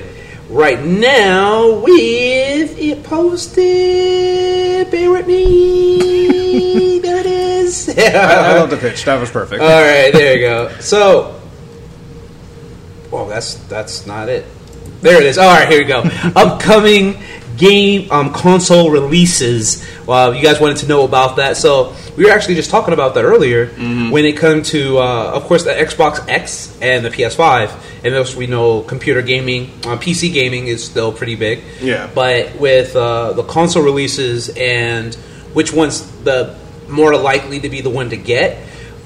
right 0.49 0.81
now 0.83 1.79
with 1.81 2.77
it 2.79 3.03
posted. 3.03 4.89
Bear 4.91 5.11
with 5.11 5.27
me. 5.27 6.08
There. 7.85 8.15
I, 8.15 8.51
I 8.51 8.59
love 8.59 8.69
the 8.69 8.77
pitch. 8.77 9.05
That 9.05 9.19
was 9.19 9.31
perfect. 9.31 9.61
All 9.61 9.67
right, 9.67 10.11
there 10.11 10.35
you 10.35 10.41
go. 10.41 10.69
So, 10.79 11.39
well, 13.11 13.25
that's 13.27 13.55
that's 13.67 14.05
not 14.05 14.29
it. 14.29 14.45
There 15.01 15.19
it 15.19 15.25
is. 15.25 15.37
All 15.37 15.47
right, 15.47 15.69
here 15.69 15.79
we 15.79 15.85
go. 15.85 16.01
Upcoming 16.35 17.21
game 17.57 18.09
um, 18.11 18.33
console 18.33 18.89
releases. 18.89 19.85
Well, 20.05 20.33
you 20.33 20.41
guys 20.41 20.59
wanted 20.59 20.77
to 20.77 20.87
know 20.87 21.03
about 21.03 21.35
that, 21.35 21.57
so 21.57 21.95
we 22.17 22.25
were 22.25 22.31
actually 22.31 22.55
just 22.55 22.71
talking 22.71 22.93
about 22.93 23.13
that 23.15 23.23
earlier 23.23 23.67
when 24.11 24.25
it 24.25 24.37
comes 24.37 24.71
to, 24.71 24.97
uh, 24.97 25.31
of 25.33 25.43
course, 25.43 25.63
the 25.63 25.71
Xbox 25.71 26.27
X 26.27 26.77
and 26.81 27.05
the 27.05 27.09
PS5. 27.09 28.03
And 28.03 28.15
as 28.15 28.35
we 28.35 28.47
know, 28.47 28.81
computer 28.81 29.21
gaming, 29.21 29.65
uh, 29.85 29.97
PC 29.97 30.33
gaming 30.33 30.67
is 30.67 30.83
still 30.83 31.11
pretty 31.11 31.35
big. 31.35 31.63
Yeah. 31.79 32.09
But 32.13 32.55
with 32.59 32.95
uh, 32.95 33.33
the 33.33 33.43
console 33.43 33.83
releases 33.83 34.49
and 34.49 35.13
which 35.53 35.71
one's 35.73 36.09
the 36.23 36.57
more 36.89 37.15
likely 37.15 37.59
to 37.61 37.69
be 37.69 37.81
the 37.81 37.89
one 37.89 38.09
to 38.09 38.17
get, 38.17 38.57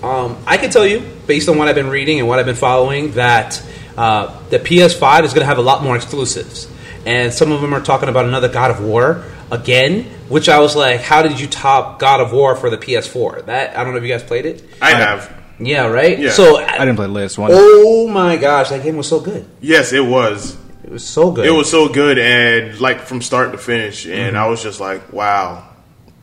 um, 0.01 0.37
I 0.45 0.57
can 0.57 0.69
tell 0.69 0.85
you, 0.85 0.99
based 1.27 1.47
on 1.47 1.57
what 1.57 1.67
I've 1.67 1.75
been 1.75 1.89
reading 1.89 2.19
and 2.19 2.27
what 2.27 2.39
I've 2.39 2.45
been 2.45 2.55
following, 2.55 3.11
that 3.13 3.63
uh, 3.97 4.37
the 4.49 4.59
PS5 4.59 5.23
is 5.23 5.33
going 5.33 5.41
to 5.41 5.45
have 5.45 5.57
a 5.57 5.61
lot 5.61 5.81
more 5.83 5.95
exclusives. 5.95 6.69
And 7.05 7.33
some 7.33 7.51
of 7.51 7.61
them 7.61 7.73
are 7.73 7.81
talking 7.81 8.09
about 8.09 8.25
another 8.25 8.49
God 8.49 8.71
of 8.71 8.81
War 8.83 9.23
again, 9.51 10.03
which 10.29 10.49
I 10.49 10.59
was 10.59 10.75
like, 10.75 11.01
how 11.01 11.21
did 11.21 11.39
you 11.39 11.47
top 11.47 11.99
God 11.99 12.21
of 12.21 12.31
War 12.33 12.55
for 12.55 12.69
the 12.69 12.77
PS4? 12.77 13.45
That 13.45 13.77
I 13.77 13.83
don't 13.83 13.93
know 13.93 13.97
if 13.97 14.03
you 14.03 14.09
guys 14.09 14.23
played 14.23 14.45
it. 14.45 14.63
I 14.81 14.91
have. 14.91 15.41
Yeah, 15.59 15.87
right. 15.87 16.17
Yeah. 16.17 16.31
So, 16.31 16.57
I 16.57 16.79
didn't 16.79 16.95
play 16.95 17.05
the 17.07 17.13
latest 17.13 17.37
one. 17.37 17.51
oh 17.53 18.07
my 18.07 18.35
gosh, 18.37 18.69
that 18.69 18.83
game 18.83 18.97
was 18.97 19.07
so 19.07 19.19
good. 19.19 19.45
Yes, 19.61 19.93
it 19.93 20.03
was. 20.03 20.57
It 20.83 20.89
was 20.91 21.05
so 21.05 21.31
good. 21.31 21.45
It 21.45 21.51
was 21.51 21.69
so 21.69 21.87
good, 21.87 22.17
and 22.17 22.79
like 22.81 23.01
from 23.01 23.21
start 23.21 23.51
to 23.53 23.57
finish, 23.57 24.05
and 24.05 24.35
Mm-hmm. 24.35 24.37
I 24.37 24.47
was 24.47 24.61
just 24.63 24.79
like, 24.81 25.13
wow, 25.13 25.69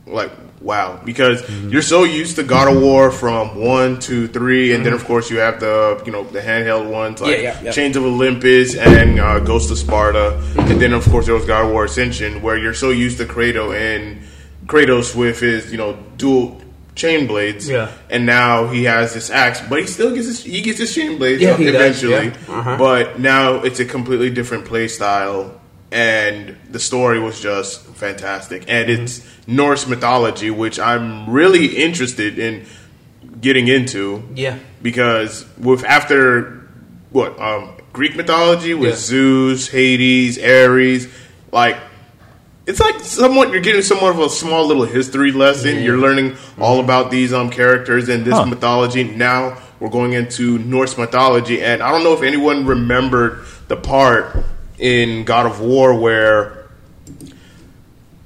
like 0.06 0.32
wow, 0.60 1.00
because 1.04 1.42
Mm-hmm. 1.42 1.70
you're 1.70 1.82
so 1.82 2.04
used 2.04 2.36
to 2.36 2.42
God 2.42 2.74
of 2.74 2.82
War 2.82 3.10
from 3.10 3.56
one 3.56 3.98
to 4.00 4.28
three, 4.28 4.72
and 4.74 4.84
then 4.84 4.92
of 4.92 5.04
course 5.04 5.30
you 5.30 5.38
have 5.38 5.60
the 5.60 6.02
you 6.06 6.12
know 6.12 6.24
the 6.24 6.40
handheld 6.40 6.88
ones 6.90 7.20
like 7.20 7.30
Mm-hmm. 7.36 7.42
Yeah, 7.44 7.54
yeah, 7.54 7.62
yeah. 7.64 7.72
Chains 7.72 7.96
of 7.96 8.04
Olympus 8.04 8.76
and 8.76 9.18
uh, 9.20 9.38
Ghost 9.40 9.70
of 9.70 9.78
Sparta, 9.78 10.38
and 10.58 10.80
then 10.80 10.92
of 10.92 11.04
course 11.08 11.26
there 11.26 11.34
was 11.34 11.46
God 11.46 11.64
of 11.66 11.72
War 11.72 11.84
Ascension, 11.86 12.42
where 12.42 12.56
you're 12.58 12.74
so 12.74 12.90
used 12.90 13.18
to 13.18 13.24
Kratos 13.24 13.74
and 13.74 14.20
Kratos 14.66 15.14
with 15.14 15.40
his 15.40 15.70
you 15.72 15.78
know 15.78 15.98
dual 16.16 16.60
chain 16.94 17.26
blades, 17.26 17.68
Yeah. 17.68 17.90
and 18.10 18.26
now 18.26 18.66
he 18.68 18.84
has 18.84 19.14
this 19.14 19.30
axe, 19.30 19.60
but 19.62 19.80
he 19.80 19.86
still 19.86 20.12
gets 20.14 20.26
his, 20.26 20.44
he 20.44 20.60
gets 20.60 20.78
his 20.78 20.94
chain 20.94 21.16
blades 21.18 21.40
Yeah, 21.40 21.56
eventually, 21.58 22.26
yeah. 22.26 22.36
Uh-huh. 22.48 22.76
but 22.76 23.18
now 23.18 23.62
it's 23.62 23.80
a 23.80 23.84
completely 23.86 24.28
different 24.28 24.66
play 24.66 24.86
style 24.88 25.59
and 25.92 26.56
the 26.70 26.78
story 26.78 27.18
was 27.18 27.40
just 27.40 27.82
fantastic 27.86 28.64
and 28.68 28.88
Mm-hmm. 28.88 29.02
it's 29.04 29.26
norse 29.46 29.86
mythology 29.86 30.50
which 30.50 30.78
i'm 30.78 31.28
really 31.28 31.66
interested 31.76 32.38
in 32.38 32.64
getting 33.40 33.66
into 33.68 34.22
Yeah. 34.34 34.58
because 34.82 35.44
with 35.58 35.84
after 35.84 36.66
what 37.10 37.38
um 37.40 37.70
greek 37.92 38.14
mythology 38.14 38.74
with 38.74 38.90
Yeah. 38.90 38.96
zeus 38.96 39.68
hades 39.68 40.38
ares 40.38 41.08
like 41.50 41.76
it's 42.66 42.78
like 42.78 43.00
somewhat 43.00 43.50
you're 43.50 43.60
getting 43.62 43.82
somewhat 43.82 44.10
of 44.14 44.20
a 44.20 44.28
small 44.28 44.64
little 44.64 44.84
history 44.84 45.32
lesson. 45.32 45.82
You're 45.82 45.96
learning 45.96 46.36
all 46.60 46.78
about 46.78 47.10
these 47.10 47.32
um 47.32 47.50
characters 47.50 48.08
and 48.08 48.24
this 48.24 48.34
Huh. 48.34 48.44
mythology. 48.46 49.02
Now 49.02 49.58
we're 49.80 49.88
going 49.88 50.12
into 50.12 50.58
Norse 50.58 50.96
mythology, 50.96 51.62
and 51.62 51.82
I 51.82 51.90
don't 51.90 52.04
know 52.04 52.12
if 52.12 52.22
anyone 52.22 52.66
remembered 52.66 53.40
the 53.66 53.76
part 53.76 54.44
in 54.80 55.24
God 55.24 55.46
of 55.46 55.60
War 55.60 55.94
where 55.94 56.56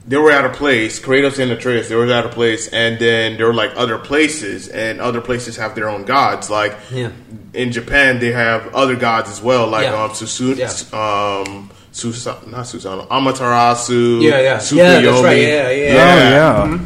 they 0.06 0.16
were 0.18 0.30
at 0.30 0.44
a 0.44 0.50
place, 0.50 1.00
Kratos 1.00 1.38
and 1.38 1.50
Atreus, 1.50 1.88
they 1.88 1.96
were 1.96 2.06
at 2.12 2.26
a 2.26 2.28
place, 2.28 2.68
and 2.68 2.98
then 2.98 3.36
there 3.38 3.46
were 3.46 3.54
like 3.54 3.72
other 3.74 3.98
places, 3.98 4.68
and 4.68 5.00
other 5.00 5.20
places 5.20 5.56
have 5.56 5.74
their 5.74 5.88
own 5.88 6.04
gods. 6.04 6.50
Like 6.50 6.76
Yeah. 6.90 7.08
in 7.54 7.72
Japan, 7.72 8.18
they 8.20 8.32
have 8.32 8.74
other 8.74 8.96
gods 8.96 9.30
as 9.30 9.40
well, 9.42 9.66
like 9.66 9.84
Yeah. 9.84 10.04
um, 10.04 10.10
Susu, 10.10 10.56
Yeah. 10.56 10.70
um, 10.92 11.70
Susa, 11.92 12.36
not 12.46 12.64
Susanoo, 12.66 13.06
Amaterasu, 13.08 14.20
Yeah, 14.22 14.40
yeah. 14.40 14.56
Tsukuyomi. 14.58 14.76
Yeah, 14.76 15.00
that's 15.00 15.22
right. 15.22 15.38
Yeah, 15.38 15.70
yeah. 15.70 16.62
Oh 16.62 16.66
yeah. 16.70 16.78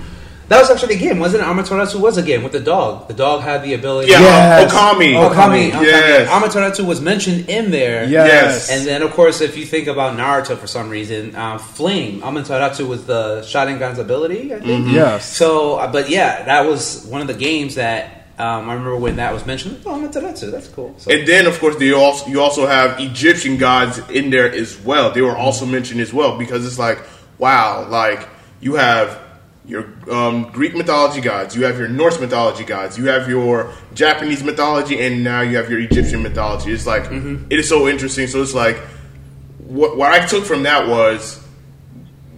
That 0.48 0.60
was 0.60 0.70
actually 0.70 0.94
a 0.94 0.98
game, 0.98 1.18
wasn't 1.18 1.42
it? 1.42 1.46
Amaterasu 1.46 2.00
was 2.00 2.16
a 2.16 2.22
game 2.22 2.42
with 2.42 2.52
the 2.52 2.60
dog. 2.60 3.06
The 3.06 3.14
dog 3.14 3.42
had 3.42 3.62
the 3.62 3.74
ability. 3.74 4.10
Yeah, 4.10 4.20
Yes. 4.20 4.72
Okami. 4.72 5.12
Okami. 5.12 5.70
Okami. 5.70 5.82
Yes. 5.84 6.28
Amaterasu 6.30 6.86
was 6.86 7.02
mentioned 7.02 7.50
in 7.50 7.70
there. 7.70 8.04
Yes. 8.04 8.70
And 8.70 8.86
then, 8.86 9.02
of 9.02 9.10
course, 9.12 9.42
if 9.42 9.58
you 9.58 9.66
think 9.66 9.88
about 9.88 10.16
Naruto 10.16 10.56
for 10.56 10.66
some 10.66 10.88
reason, 10.88 11.36
uh, 11.36 11.58
Flame, 11.58 12.22
Amaterasu 12.22 12.88
was 12.88 13.04
the 13.04 13.42
Sharingan's 13.42 13.98
ability, 13.98 14.54
I 14.54 14.60
think. 14.60 14.90
Yes. 14.90 15.30
So, 15.36 15.76
uh, 15.76 15.92
but 15.92 16.08
yeah, 16.08 16.44
that 16.44 16.64
was 16.64 17.04
one 17.06 17.20
of 17.20 17.26
the 17.26 17.34
games 17.34 17.74
that 17.74 18.14
um, 18.38 18.70
I 18.70 18.72
remember 18.74 18.96
when 18.96 19.16
that 19.16 19.34
was 19.34 19.44
mentioned. 19.44 19.82
Oh, 19.84 19.90
Amaterasu, 20.00 20.50
that's 20.50 20.68
cool. 20.68 20.94
So, 20.96 21.10
And 21.10 21.28
then, 21.28 21.46
of 21.46 21.58
course, 21.58 21.78
you 21.80 21.96
also 21.98 22.26
you 22.26 22.40
also 22.40 22.66
have 22.66 22.98
Egyptian 23.00 23.58
gods 23.58 23.98
in 24.10 24.30
there 24.30 24.50
as 24.50 24.80
well. 24.80 25.10
They 25.10 25.20
were 25.22 25.36
also 25.36 25.66
mentioned 25.66 26.00
as 26.00 26.14
well 26.14 26.38
because 26.38 26.64
it's 26.64 26.78
like, 26.78 27.00
wow, 27.38 27.86
like 27.88 28.26
you 28.60 28.76
have 28.76 29.20
your 29.68 29.84
um, 30.10 30.50
Greek 30.50 30.74
mythology 30.74 31.20
gods, 31.20 31.54
you 31.54 31.64
have 31.66 31.78
your 31.78 31.88
Norse 31.88 32.18
mythology 32.18 32.64
gods, 32.64 32.96
you 32.98 33.04
have 33.08 33.28
your 33.28 33.70
Japanese 33.94 34.42
mythology, 34.42 34.98
and 35.00 35.22
now 35.22 35.42
you 35.42 35.56
have 35.58 35.70
your 35.70 35.78
Egyptian 35.78 36.22
mythology. 36.22 36.72
It's 36.72 36.86
like 36.86 37.04
it 37.12 37.58
is 37.58 37.68
so 37.68 37.86
interesting. 37.86 38.26
So 38.26 38.42
it's 38.42 38.54
like 38.54 38.78
what 39.58 39.96
what 39.96 40.10
I 40.10 40.24
took 40.26 40.44
from 40.44 40.62
that 40.64 40.88
was 40.88 41.38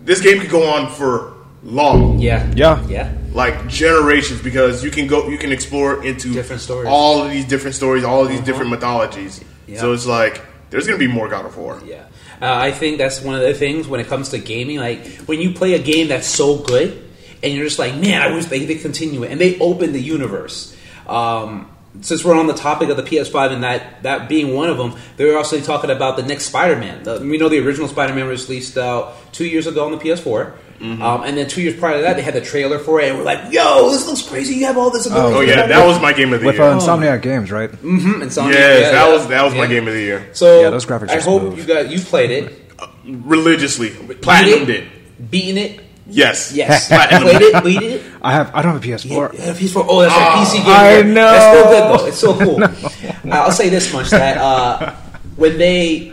this 0.04 0.20
game 0.20 0.40
could 0.40 0.50
go 0.50 0.68
on 0.68 0.90
for 0.90 1.34
long 1.62 2.18
yeah. 2.18 2.50
Yeah. 2.56 2.82
Yeah. 2.88 3.12
like 3.32 3.68
generations 3.68 4.40
because 4.42 4.82
you 4.82 4.90
can 4.90 5.06
go 5.06 5.28
you 5.28 5.36
can 5.38 5.52
explore 5.52 6.02
into 6.04 6.32
Different 6.32 6.62
stories. 6.62 6.88
all 6.88 7.22
of 7.22 7.30
these 7.30 7.44
different 7.44 7.76
stories 7.76 8.02
all 8.02 8.22
of 8.22 8.30
these 8.30 8.40
different 8.40 8.70
mythologies 8.70 9.44
Yeah. 9.66 9.78
so 9.78 9.92
it's 9.92 10.06
like 10.06 10.40
there's 10.70 10.86
gonna 10.86 10.98
be 10.98 11.06
more 11.06 11.28
god 11.28 11.44
of 11.44 11.58
war 11.58 11.78
Yeah, 11.84 12.06
uh, 12.40 12.46
I 12.54 12.72
think 12.72 12.96
that's 12.96 13.20
one 13.20 13.34
of 13.34 13.42
the 13.42 13.52
things 13.52 13.86
when 13.88 14.00
it 14.00 14.06
comes 14.06 14.30
to 14.30 14.38
gaming. 14.38 14.78
Like 14.78 15.06
when 15.26 15.38
you 15.38 15.52
play 15.52 15.74
a 15.74 15.78
game 15.78 16.08
that's 16.08 16.26
so 16.26 16.56
good, 16.56 17.09
and 17.42 17.52
you're 17.52 17.64
just 17.64 17.78
like, 17.78 17.94
man, 17.94 18.22
I 18.22 18.32
wish 18.34 18.46
they 18.46 18.64
they 18.64 18.76
continue 18.76 19.22
it, 19.22 19.30
and 19.30 19.40
they 19.40 19.58
open 19.58 19.92
the 19.92 20.00
universe. 20.00 20.76
Um, 21.06 21.70
since 22.02 22.24
we're 22.24 22.38
on 22.38 22.46
the 22.46 22.54
topic 22.54 22.88
of 22.88 22.96
the 22.96 23.02
PS5 23.02 23.52
and 23.52 23.64
that 23.64 24.02
that 24.04 24.28
being 24.28 24.54
one 24.54 24.70
of 24.70 24.78
them, 24.78 24.94
they 25.16 25.24
were 25.24 25.36
also 25.36 25.60
talking 25.60 25.90
about 25.90 26.16
the 26.16 26.22
next 26.22 26.44
Spider-Man. 26.46 27.02
The, 27.02 27.20
we 27.20 27.36
know 27.36 27.48
the 27.48 27.58
original 27.58 27.88
Spider-Man 27.88 28.28
was 28.28 28.48
released 28.48 28.78
out 28.78 29.32
two 29.32 29.46
years 29.46 29.66
ago 29.66 29.86
on 29.86 29.92
the 29.92 29.98
PS4. 29.98 30.54
Um, 30.80 31.24
and 31.24 31.36
then 31.36 31.46
two 31.46 31.60
years 31.60 31.78
prior 31.78 31.96
to 31.96 32.02
that, 32.04 32.16
they 32.16 32.22
had 32.22 32.32
the 32.32 32.40
trailer 32.40 32.78
for 32.78 33.02
it, 33.02 33.10
and 33.10 33.18
we're 33.18 33.24
like, 33.24 33.52
"Yo, 33.52 33.90
this 33.90 34.06
looks 34.06 34.22
crazy! 34.22 34.54
You 34.54 34.64
have 34.64 34.78
all 34.78 34.90
this 34.90 35.04
ability." 35.04 35.36
oh 35.36 35.40
yeah 35.42 35.66
that 35.66 35.86
was 35.86 36.00
my 36.00 36.14
game 36.14 36.32
of 36.32 36.40
the 36.40 36.46
With 36.46 36.54
year 36.54 36.64
uh, 36.64 36.78
Insomniac 36.78 37.20
Games, 37.20 37.52
right? 37.52 37.70
Mm-hmm. 37.70 38.22
Insomniac, 38.22 38.52
yes 38.54 38.80
yeah, 38.86 38.90
that 38.92 39.06
yeah. 39.06 39.12
was 39.12 39.28
that 39.28 39.44
was 39.44 39.54
my 39.54 39.66
game 39.66 39.86
of 39.86 39.92
the 39.92 40.00
year 40.00 40.30
So 40.32 40.62
Yeah, 40.62 40.70
those 40.70 40.86
graphics 40.86 41.10
I 41.10 41.20
hope 41.20 41.42
smooth. 41.42 41.58
you 41.58 41.64
got 41.66 41.90
you 41.90 42.00
played 42.00 42.30
it, 42.30 42.72
religiously 43.04 43.90
platinum 43.90 44.64
Beat 44.64 44.76
it 44.76 45.30
beaten 45.30 45.58
it. 45.58 45.80
Yes 46.10 46.52
Yes, 46.54 46.88
Platinum 46.88 47.22
played 47.22 47.42
it, 47.42 47.64
beat 47.64 47.82
it. 47.82 48.02
I 48.22 48.32
have. 48.32 48.54
I 48.54 48.62
don't 48.62 48.72
have 48.74 48.84
a 48.84 48.86
PS4. 48.86 49.32
Yeah, 49.32 49.52
PS4. 49.54 49.86
Oh, 49.88 50.02
that's 50.02 50.14
right, 50.14 50.46
PC 50.46 50.54
game. 50.56 50.66
I 50.66 50.96
yeah. 50.96 51.02
know. 51.02 51.14
That's 51.14 51.56
still 51.56 51.68
good 51.70 51.84
though. 52.00 52.06
It's 52.06 52.18
so 52.18 53.24
cool. 53.24 53.32
I'll 53.32 53.52
say 53.52 53.68
this 53.68 53.92
much: 53.92 54.10
that 54.10 54.36
uh, 54.38 54.94
when 55.36 55.56
they 55.58 56.12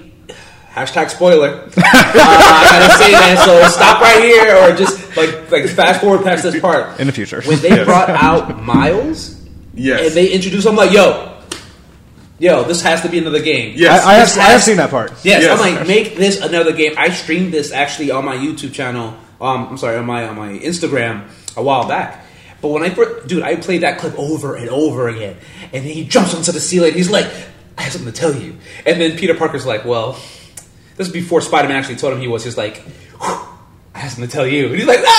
hashtag 0.72 1.10
spoiler, 1.10 1.50
uh, 1.50 1.72
I 1.76 2.80
gotta 2.80 2.94
say 3.04 3.12
that. 3.12 3.44
So 3.46 3.68
stop 3.70 4.02
right 4.02 4.24
here, 4.24 4.56
or 4.56 4.76
just 4.76 5.18
like 5.18 5.52
like 5.52 5.68
fast 5.70 6.02
forward 6.02 6.24
past 6.24 6.44
this 6.44 6.60
part. 6.60 7.00
In 7.00 7.08
the 7.08 7.14
future. 7.14 7.42
when 7.44 7.60
they 7.60 7.84
brought 7.84 8.10
out 8.10 8.62
Miles 8.64 9.42
yes 9.74 10.08
and 10.08 10.12
they 10.16 10.32
introduced, 10.32 10.68
I'm 10.68 10.76
like, 10.76 10.92
yo. 10.92 11.34
Yo, 12.40 12.64
this 12.66 12.84
has 12.84 13.02
to 13.02 13.10
be 13.10 13.18
another 13.18 13.42
game. 13.42 13.74
Yes. 13.76 14.06
I, 14.06 14.14
I 14.14 14.20
This 14.20 14.36
have. 14.36 14.46
I 14.46 14.52
have 14.52 14.62
seen 14.62 14.78
that 14.78 14.92
part. 14.92 15.10
Yes, 15.24 15.42
Yes. 15.42 15.60
I'm 15.60 15.74
like, 15.74 15.88
make 15.88 16.18
this 16.18 16.40
another 16.40 16.72
game. 16.72 16.94
I 16.96 17.10
streamed 17.10 17.52
this 17.52 17.72
actually 17.72 18.12
on 18.12 18.26
my 18.26 18.38
YouTube 18.38 18.74
channel. 18.74 19.18
Um, 19.39 19.67
I'm 19.69 19.78
sorry, 19.78 19.97
on 19.97 20.06
my 20.06 20.28
on 20.28 20.36
my 20.36 20.50
Instagram 20.50 21.30
a 21.56 21.62
while 21.62 21.88
back. 21.88 22.26
But 22.62 22.69
when 22.69 22.84
I 22.84 22.89
dude, 23.28 23.43
I 23.43 23.56
played 23.56 23.82
that 23.82 24.00
clip 24.00 24.17
over 24.17 24.56
and 24.56 24.69
over 24.69 25.10
again, 25.10 25.38
and 25.73 25.86
then 25.86 25.93
he 25.93 26.06
jumps 26.06 26.34
onto 26.34 26.52
the 26.52 26.60
ceiling. 26.60 26.93
He's 26.93 27.10
like, 27.10 27.28
"I 27.78 27.84
have 27.84 27.93
something 27.93 28.12
to 28.12 28.19
tell 28.19 28.36
you." 28.36 28.58
And 28.86 29.00
then 29.00 29.17
Peter 29.17 29.36
Parker's 29.36 29.65
like, 29.65 29.86
"Well, 29.86 30.13
this 30.95 31.08
is 31.08 31.13
before 31.13 31.41
Spider 31.41 31.67
Man 31.67 31.78
actually 31.78 31.97
told 31.97 32.13
him 32.13 32.19
he 32.19 32.28
was." 32.28 32.43
He's 32.43 32.58
like, 32.58 32.78
"Whew, 33.21 33.39
"I 33.93 34.00
have 34.00 34.12
something 34.12 34.28
to 34.28 34.34
tell 34.34 34.47
you," 34.47 34.67
and 34.67 34.76
he's 34.76 34.88
like, 34.88 35.02
"No!" 35.02 35.06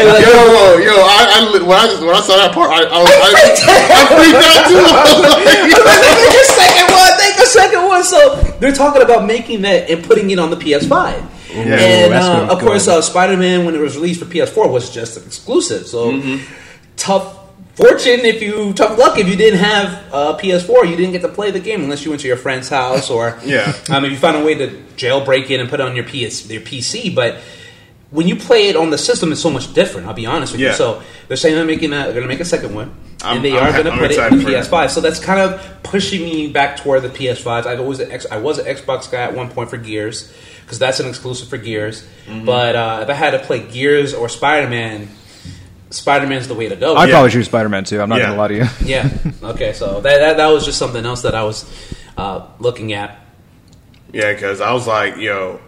and 0.00 0.08
like, 0.08 0.24
Yo, 0.24 0.78
yo, 0.80 0.96
I, 0.96 1.28
I, 1.28 1.52
when, 1.52 1.76
I, 1.76 2.00
when 2.00 2.16
I 2.16 2.20
saw 2.20 2.36
that 2.40 2.52
part, 2.54 2.70
I, 2.70 2.84
I, 2.84 3.02
was, 3.02 3.10
I, 3.12 3.28
I 3.92 4.06
freaked 4.16 4.40
out 4.48 4.64
too. 4.68 4.80
I 4.80 5.04
was 5.12 5.20
like, 5.20 5.44
Take 6.24 6.40
a 6.40 6.44
second 6.56 6.88
one. 6.88 7.12
Take 7.20 7.36
a 7.36 7.46
second 7.46 7.82
one. 7.84 8.04
So 8.04 8.18
they're 8.60 8.72
talking 8.72 9.02
about 9.02 9.26
making 9.26 9.62
that 9.62 9.90
and 9.90 10.02
putting 10.02 10.30
it 10.30 10.38
on 10.38 10.48
the 10.50 10.56
PS5. 10.56 11.33
And 11.60 12.12
that's 12.12 12.24
uh, 12.26 12.40
gonna 12.40 12.52
of 12.52 12.58
course, 12.60 12.88
uh, 12.88 13.00
Spider 13.02 13.36
Man 13.36 13.64
when 13.64 13.74
it 13.74 13.80
was 13.80 13.96
released 13.96 14.20
for 14.20 14.26
PS4 14.26 14.70
was 14.70 14.90
just 14.90 15.16
an 15.16 15.24
exclusive. 15.24 15.86
So 15.86 16.12
Mm-hmm. 16.12 16.44
tough 16.96 17.40
fortune 17.74 18.20
if 18.20 18.40
you 18.40 18.72
tough 18.74 18.96
luck 18.98 19.18
if 19.18 19.28
you 19.28 19.36
didn't 19.36 19.58
have 19.58 19.88
a 20.12 20.34
PS4, 20.40 20.88
you 20.88 20.96
didn't 20.96 21.12
get 21.12 21.22
to 21.22 21.28
play 21.28 21.50
the 21.50 21.58
game 21.60 21.82
unless 21.82 22.04
you 22.04 22.10
went 22.10 22.20
to 22.22 22.28
your 22.28 22.36
friend's 22.36 22.68
house 22.68 23.10
or 23.10 23.38
Yeah. 23.44 23.72
Um, 23.90 24.04
if 24.04 24.12
you 24.12 24.16
found 24.18 24.36
a 24.36 24.44
way 24.44 24.54
to 24.54 24.68
jailbreak 24.96 25.50
it 25.50 25.58
and 25.60 25.68
put 25.68 25.80
it 25.80 25.86
on 25.86 25.96
your 25.96 26.04
PS 26.04 26.48
your 26.50 26.62
PC, 26.62 27.14
but. 27.14 27.38
When 28.10 28.28
you 28.28 28.36
play 28.36 28.68
it 28.68 28.76
on 28.76 28.90
the 28.90 28.98
system, 28.98 29.32
it's 29.32 29.40
so 29.40 29.50
much 29.50 29.74
different. 29.74 30.06
I'll 30.06 30.14
be 30.14 30.24
honest 30.26 30.52
with 30.52 30.60
Yeah. 30.60 30.68
you. 30.68 30.74
So 30.76 31.02
they're 31.26 31.36
saying 31.36 31.56
they're 31.56 31.64
making 31.64 31.92
a, 31.92 31.96
they're 31.96 32.12
going 32.12 32.22
to 32.22 32.28
make 32.28 32.38
a 32.38 32.44
second 32.44 32.72
one, 32.72 32.94
I'm- 33.24 33.36
and 33.36 33.44
they 33.44 33.58
I'm 33.58 33.66
are 33.66 33.72
going 33.72 33.86
to 33.86 33.90
put 33.90 34.02
it 34.02 34.10
excited 34.12 34.38
in 34.38 34.44
the. 34.44 34.52
PS5. 34.52 34.90
So 34.90 35.00
that's 35.00 35.18
kind 35.18 35.40
of 35.40 35.82
pushing 35.82 36.22
me 36.22 36.46
back 36.46 36.76
toward 36.76 37.02
the 37.02 37.08
PS5s. 37.08 37.66
I 37.66 37.74
was 37.80 37.98
an 37.98 38.12
X, 38.12 38.24
I 38.30 38.36
was 38.36 38.58
an 38.58 38.66
Xbox 38.66 39.10
guy 39.10 39.22
at 39.22 39.34
one 39.34 39.48
point 39.50 39.68
for 39.68 39.78
Gears 39.78 40.32
because 40.64 40.78
that's 40.78 41.00
an 41.00 41.06
exclusive 41.08 41.48
for 41.48 41.58
Gears. 41.58 42.02
Mm-hmm. 42.26 42.44
But 42.46 42.74
uh, 42.76 43.00
if 43.02 43.10
I 43.10 43.14
had 43.14 43.30
to 43.32 43.38
play 43.38 43.60
Gears 43.66 44.14
or 44.14 44.28
Spider 44.28 44.68
Man, 44.68 45.08
Spider 45.90 46.26
Man's 46.26 46.48
the 46.48 46.54
way 46.54 46.68
to 46.68 46.76
go. 46.76 46.96
I'd 46.96 47.08
Yeah. 47.08 47.14
probably 47.14 47.30
choose 47.30 47.46
Spider 47.46 47.68
Man 47.68 47.84
too. 47.84 48.00
I'm 48.00 48.08
not 48.08 48.18
Yeah. 48.18 48.26
gonna 48.26 48.38
lie 48.38 48.48
to 48.48 48.54
you. 48.56 48.64
yeah. 48.84 49.08
Okay. 49.42 49.72
So 49.74 50.00
that, 50.00 50.18
that 50.18 50.36
that 50.38 50.48
was 50.48 50.64
just 50.64 50.78
something 50.78 51.04
else 51.04 51.22
that 51.22 51.34
I 51.34 51.44
was 51.44 51.64
uh, 52.16 52.46
looking 52.58 52.92
at. 52.92 53.20
Yeah, 54.12 54.32
because 54.32 54.60
I 54.60 54.72
was 54.72 54.86
like, 54.86 55.16
yo, 55.16 55.60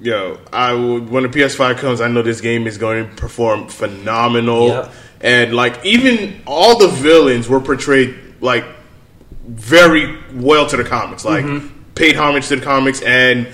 yo, 0.00 0.38
I 0.52 0.72
would, 0.72 1.10
when 1.10 1.24
the 1.24 1.28
PS5 1.28 1.78
comes, 1.78 2.00
I 2.00 2.06
know 2.08 2.22
this 2.22 2.40
game 2.40 2.66
is 2.68 2.78
going 2.78 3.08
to 3.08 3.14
perform 3.16 3.68
phenomenal. 3.68 4.68
Yep. 4.68 4.92
And 5.20 5.54
like, 5.56 5.84
even 5.84 6.40
all 6.46 6.78
the 6.78 6.86
villains 6.88 7.48
were 7.48 7.58
portrayed 7.60 8.16
like 8.40 8.64
very 9.46 10.16
well 10.34 10.66
to 10.68 10.76
the 10.76 10.84
comics, 10.84 11.24
like 11.24 11.44
Mm-hmm. 11.44 11.66
paid 11.94 12.14
homage 12.16 12.48
to 12.48 12.56
the 12.56 12.62
comics, 12.64 13.00
and 13.02 13.48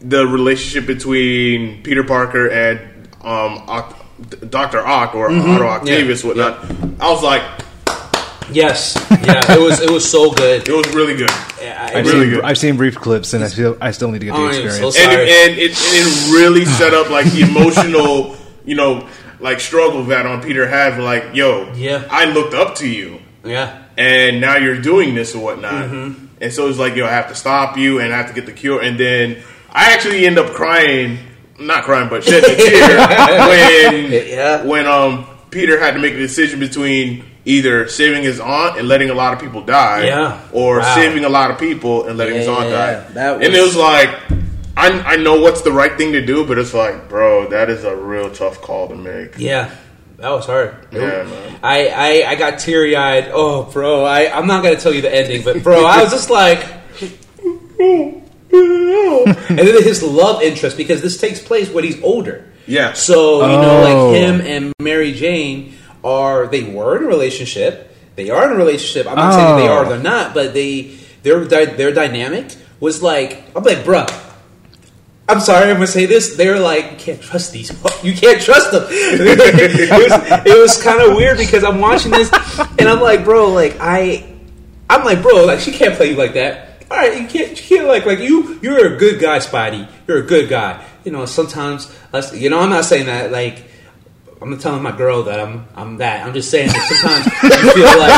the 0.00 0.26
relationship 0.26 0.86
between 0.86 1.82
Peter 1.82 2.04
Parker 2.04 2.48
and 2.50 2.78
um, 3.22 3.66
Oct- 3.66 4.50
Doctor 4.50 4.84
Ock 4.86 5.14
or 5.14 5.30
Otto 5.30 5.64
Octavius, 5.66 6.22
Mm-hmm. 6.22 6.38
Yeah. 6.38 6.50
whatnot. 6.60 7.00
I 7.00 7.10
was 7.10 7.22
like, 7.22 7.42
Yes. 8.50 8.96
Yeah. 9.10 9.42
It 9.54 9.60
was 9.60 9.80
it 9.80 9.90
was 9.90 10.10
so 10.10 10.30
good. 10.32 10.66
it 10.68 10.72
was 10.72 10.86
really 10.94 11.14
good. 11.16 11.28
Yeah, 11.60 11.90
I've, 11.94 12.06
Really 12.06 12.20
seen, 12.26 12.30
good. 12.30 12.44
I've 12.44 12.56
seen 12.58 12.76
brief 12.78 12.94
clips, 12.96 13.34
and 13.34 13.44
I 13.44 13.48
feel 13.48 13.76
I 13.80 13.90
still 13.90 14.10
need 14.10 14.20
to 14.20 14.26
get 14.26 14.32
the 14.34 14.38
Oh, 14.40 14.46
I'm 14.46 14.54
so 14.54 14.64
experience. 14.64 14.96
sorry. 14.96 15.14
and, 15.14 15.50
and 15.50 15.58
it, 15.58 15.72
it 15.74 16.32
really 16.32 16.64
set 16.64 16.94
up 16.94 17.10
like 17.10 17.26
the 17.26 17.42
emotional, 17.42 18.36
you 18.64 18.74
know, 18.74 19.06
like 19.40 19.60
struggle 19.60 20.02
that 20.04 20.24
on 20.24 20.40
Peter 20.42 20.66
had. 20.66 20.98
Like, 20.98 21.34
yo, 21.34 21.70
Yeah. 21.74 22.08
I 22.10 22.24
looked 22.26 22.54
up 22.54 22.76
to 22.76 22.88
you, 22.88 23.20
yeah. 23.44 23.84
and 23.98 24.40
now 24.40 24.56
you're 24.56 24.80
doing 24.80 25.14
this 25.14 25.34
or 25.34 25.42
whatnot. 25.44 25.84
Mm-hmm. 25.90 26.26
And 26.40 26.50
so 26.52 26.68
it's 26.70 26.78
like, 26.78 26.96
yo, 26.96 27.04
I 27.04 27.10
have 27.10 27.28
to 27.28 27.34
stop 27.34 27.76
you, 27.76 28.00
and 28.00 28.14
I 28.14 28.16
have 28.16 28.28
to 28.28 28.32
get 28.34 28.46
the 28.46 28.52
cure. 28.52 28.80
And 28.80 28.98
then 28.98 29.42
I 29.70 29.92
actually 29.92 30.26
end 30.26 30.38
up 30.38 30.52
crying, 30.54 31.18
not 31.58 31.84
crying, 31.84 32.08
but 32.08 32.24
shedding 32.24 32.50
a 32.50 32.56
tear 32.56 32.98
when 33.48 34.12
Yeah. 34.28 34.62
when 34.64 34.86
um 34.86 35.26
Peter 35.50 35.78
had 35.80 35.94
to 35.94 36.00
make 36.00 36.14
a 36.14 36.18
decision 36.18 36.60
between 36.60 37.24
either 37.44 37.88
saving 37.88 38.22
his 38.22 38.38
aunt 38.40 38.78
and 38.78 38.86
letting 38.88 39.08
a 39.10 39.14
lot 39.14 39.32
of 39.32 39.40
people 39.40 39.62
die, 39.62 40.06
Yeah. 40.06 40.38
or 40.52 40.78
Wow. 40.80 40.94
saving 40.94 41.24
a 41.24 41.28
lot 41.30 41.50
of 41.50 41.58
people 41.58 42.06
and 42.06 42.18
letting 42.18 42.34
his 42.36 42.46
aunt 42.48 42.68
yeah, 42.68 42.76
die. 42.76 42.92
yeah. 42.92 43.04
That 43.14 43.34
and 43.36 43.44
it 43.44 43.50
was- 43.60 43.74
was 43.74 43.76
like, 43.76 44.10
I 44.76 44.90
I 45.14 45.16
know 45.16 45.40
what's 45.40 45.62
the 45.62 45.72
right 45.72 45.96
thing 45.96 46.12
to 46.12 46.20
do, 46.24 46.44
but 46.46 46.58
it's 46.58 46.74
like, 46.74 47.08
bro, 47.08 47.48
that 47.48 47.70
is 47.70 47.84
a 47.84 47.96
real 47.96 48.30
tough 48.30 48.60
call 48.60 48.88
to 48.88 48.94
make. 48.94 49.38
Yeah, 49.38 49.70
that 50.18 50.30
was 50.30 50.46
hard. 50.46 50.74
Yeah, 50.92 51.00
man. 51.24 51.58
I, 51.62 51.88
I, 51.88 52.30
I 52.30 52.34
got 52.36 52.58
teary 52.60 52.94
eyed. 52.94 53.30
Oh, 53.32 53.64
bro, 53.64 54.04
I, 54.04 54.30
I'm 54.36 54.46
not 54.46 54.62
gonna 54.62 54.76
tell 54.76 54.92
you 54.94 55.00
the 55.02 55.12
ending, 55.14 55.42
but 55.42 55.62
bro, 55.62 55.84
I 55.86 56.02
was 56.02 56.12
just 56.12 56.28
like, 56.30 56.64
and 58.52 59.58
then 59.58 59.82
his 59.82 60.02
love 60.02 60.42
interest 60.42 60.76
because 60.76 61.02
this 61.02 61.16
takes 61.18 61.40
place 61.40 61.70
when 61.70 61.84
he's 61.84 62.00
older. 62.02 62.44
Yeah. 62.66 62.92
So 62.94 63.42
you 63.46 63.56
know, 63.56 63.80
Oh. 63.80 64.10
like 64.10 64.20
him 64.20 64.40
and 64.40 64.72
Mary 64.80 65.12
Jane 65.12 65.74
are 66.04 66.46
they 66.46 66.62
were 66.64 66.96
in 66.96 67.04
a 67.04 67.06
relationship. 67.06 67.84
they 68.16 68.30
are 68.30 68.44
in 68.46 68.52
a 68.52 68.56
relationship. 68.56 69.06
I'm 69.06 69.16
not 69.16 69.32
saying 69.34 69.56
they 69.56 69.68
Oh. 69.68 69.72
are, 69.78 69.84
or 69.84 69.88
they're 69.88 69.98
not, 70.02 70.34
but 70.34 70.52
they 70.54 70.96
their 71.22 71.44
dy- 71.44 71.76
their 71.76 71.92
dynamic 71.92 72.54
was 72.80 73.02
like 73.02 73.44
I'm 73.54 73.62
like, 73.62 73.78
bruh. 73.84 74.08
I'm 75.30 75.40
sorry, 75.40 75.68
I'm 75.70 75.76
gonna 75.76 75.86
say 75.86 76.06
this. 76.06 76.36
They're 76.36 76.58
like, 76.58 76.90
you 76.92 76.96
can't 76.96 77.20
trust 77.22 77.52
these. 77.52 77.70
You 78.02 78.14
can't 78.14 78.40
trust 78.40 78.70
them. 78.70 78.84
it 78.90 79.90
was, 79.90 80.46
it 80.46 80.56
was 80.58 80.80
kind 80.82 81.02
of 81.02 81.16
weird 81.16 81.36
because 81.36 81.64
I'm 81.64 81.80
watching 81.80 82.12
this 82.12 82.30
and 82.78 82.88
I'm 82.88 83.00
like, 83.00 83.24
bro, 83.24 83.50
like 83.50 83.76
I, 83.80 84.24
I'm 84.88 85.04
like, 85.04 85.20
bro, 85.20 85.44
like 85.44 85.58
she 85.58 85.72
can't 85.72 85.94
play 85.96 86.10
you 86.10 86.16
like 86.16 86.34
that. 86.34 86.67
All 86.90 86.96
right, 86.96 87.20
you 87.20 87.28
can't, 87.28 87.50
you 87.50 87.76
can't 87.76 87.86
like, 87.86 88.06
like 88.06 88.18
you, 88.20 88.58
you're 88.62 88.94
a 88.94 88.96
good 88.96 89.20
guy, 89.20 89.38
Spidey. 89.38 89.88
You're 90.06 90.18
a 90.18 90.26
good 90.26 90.48
guy. 90.48 90.84
You 91.04 91.12
know, 91.12 91.26
sometimes, 91.26 91.94
us, 92.12 92.34
you 92.34 92.48
know, 92.48 92.60
I'm 92.60 92.70
not 92.70 92.84
saying 92.84 93.06
that 93.06 93.30
like. 93.32 93.64
I'm 94.40 94.50
not 94.50 94.60
telling 94.60 94.84
my 94.84 94.96
girl 94.96 95.24
that 95.24 95.40
I'm 95.40 95.66
I'm 95.74 95.96
that. 95.96 96.24
I'm 96.24 96.32
just 96.32 96.48
saying 96.48 96.68
that 96.68 96.78
sometimes 96.86 97.26
you 97.42 97.72
feel 97.74 97.98
like 97.98 98.14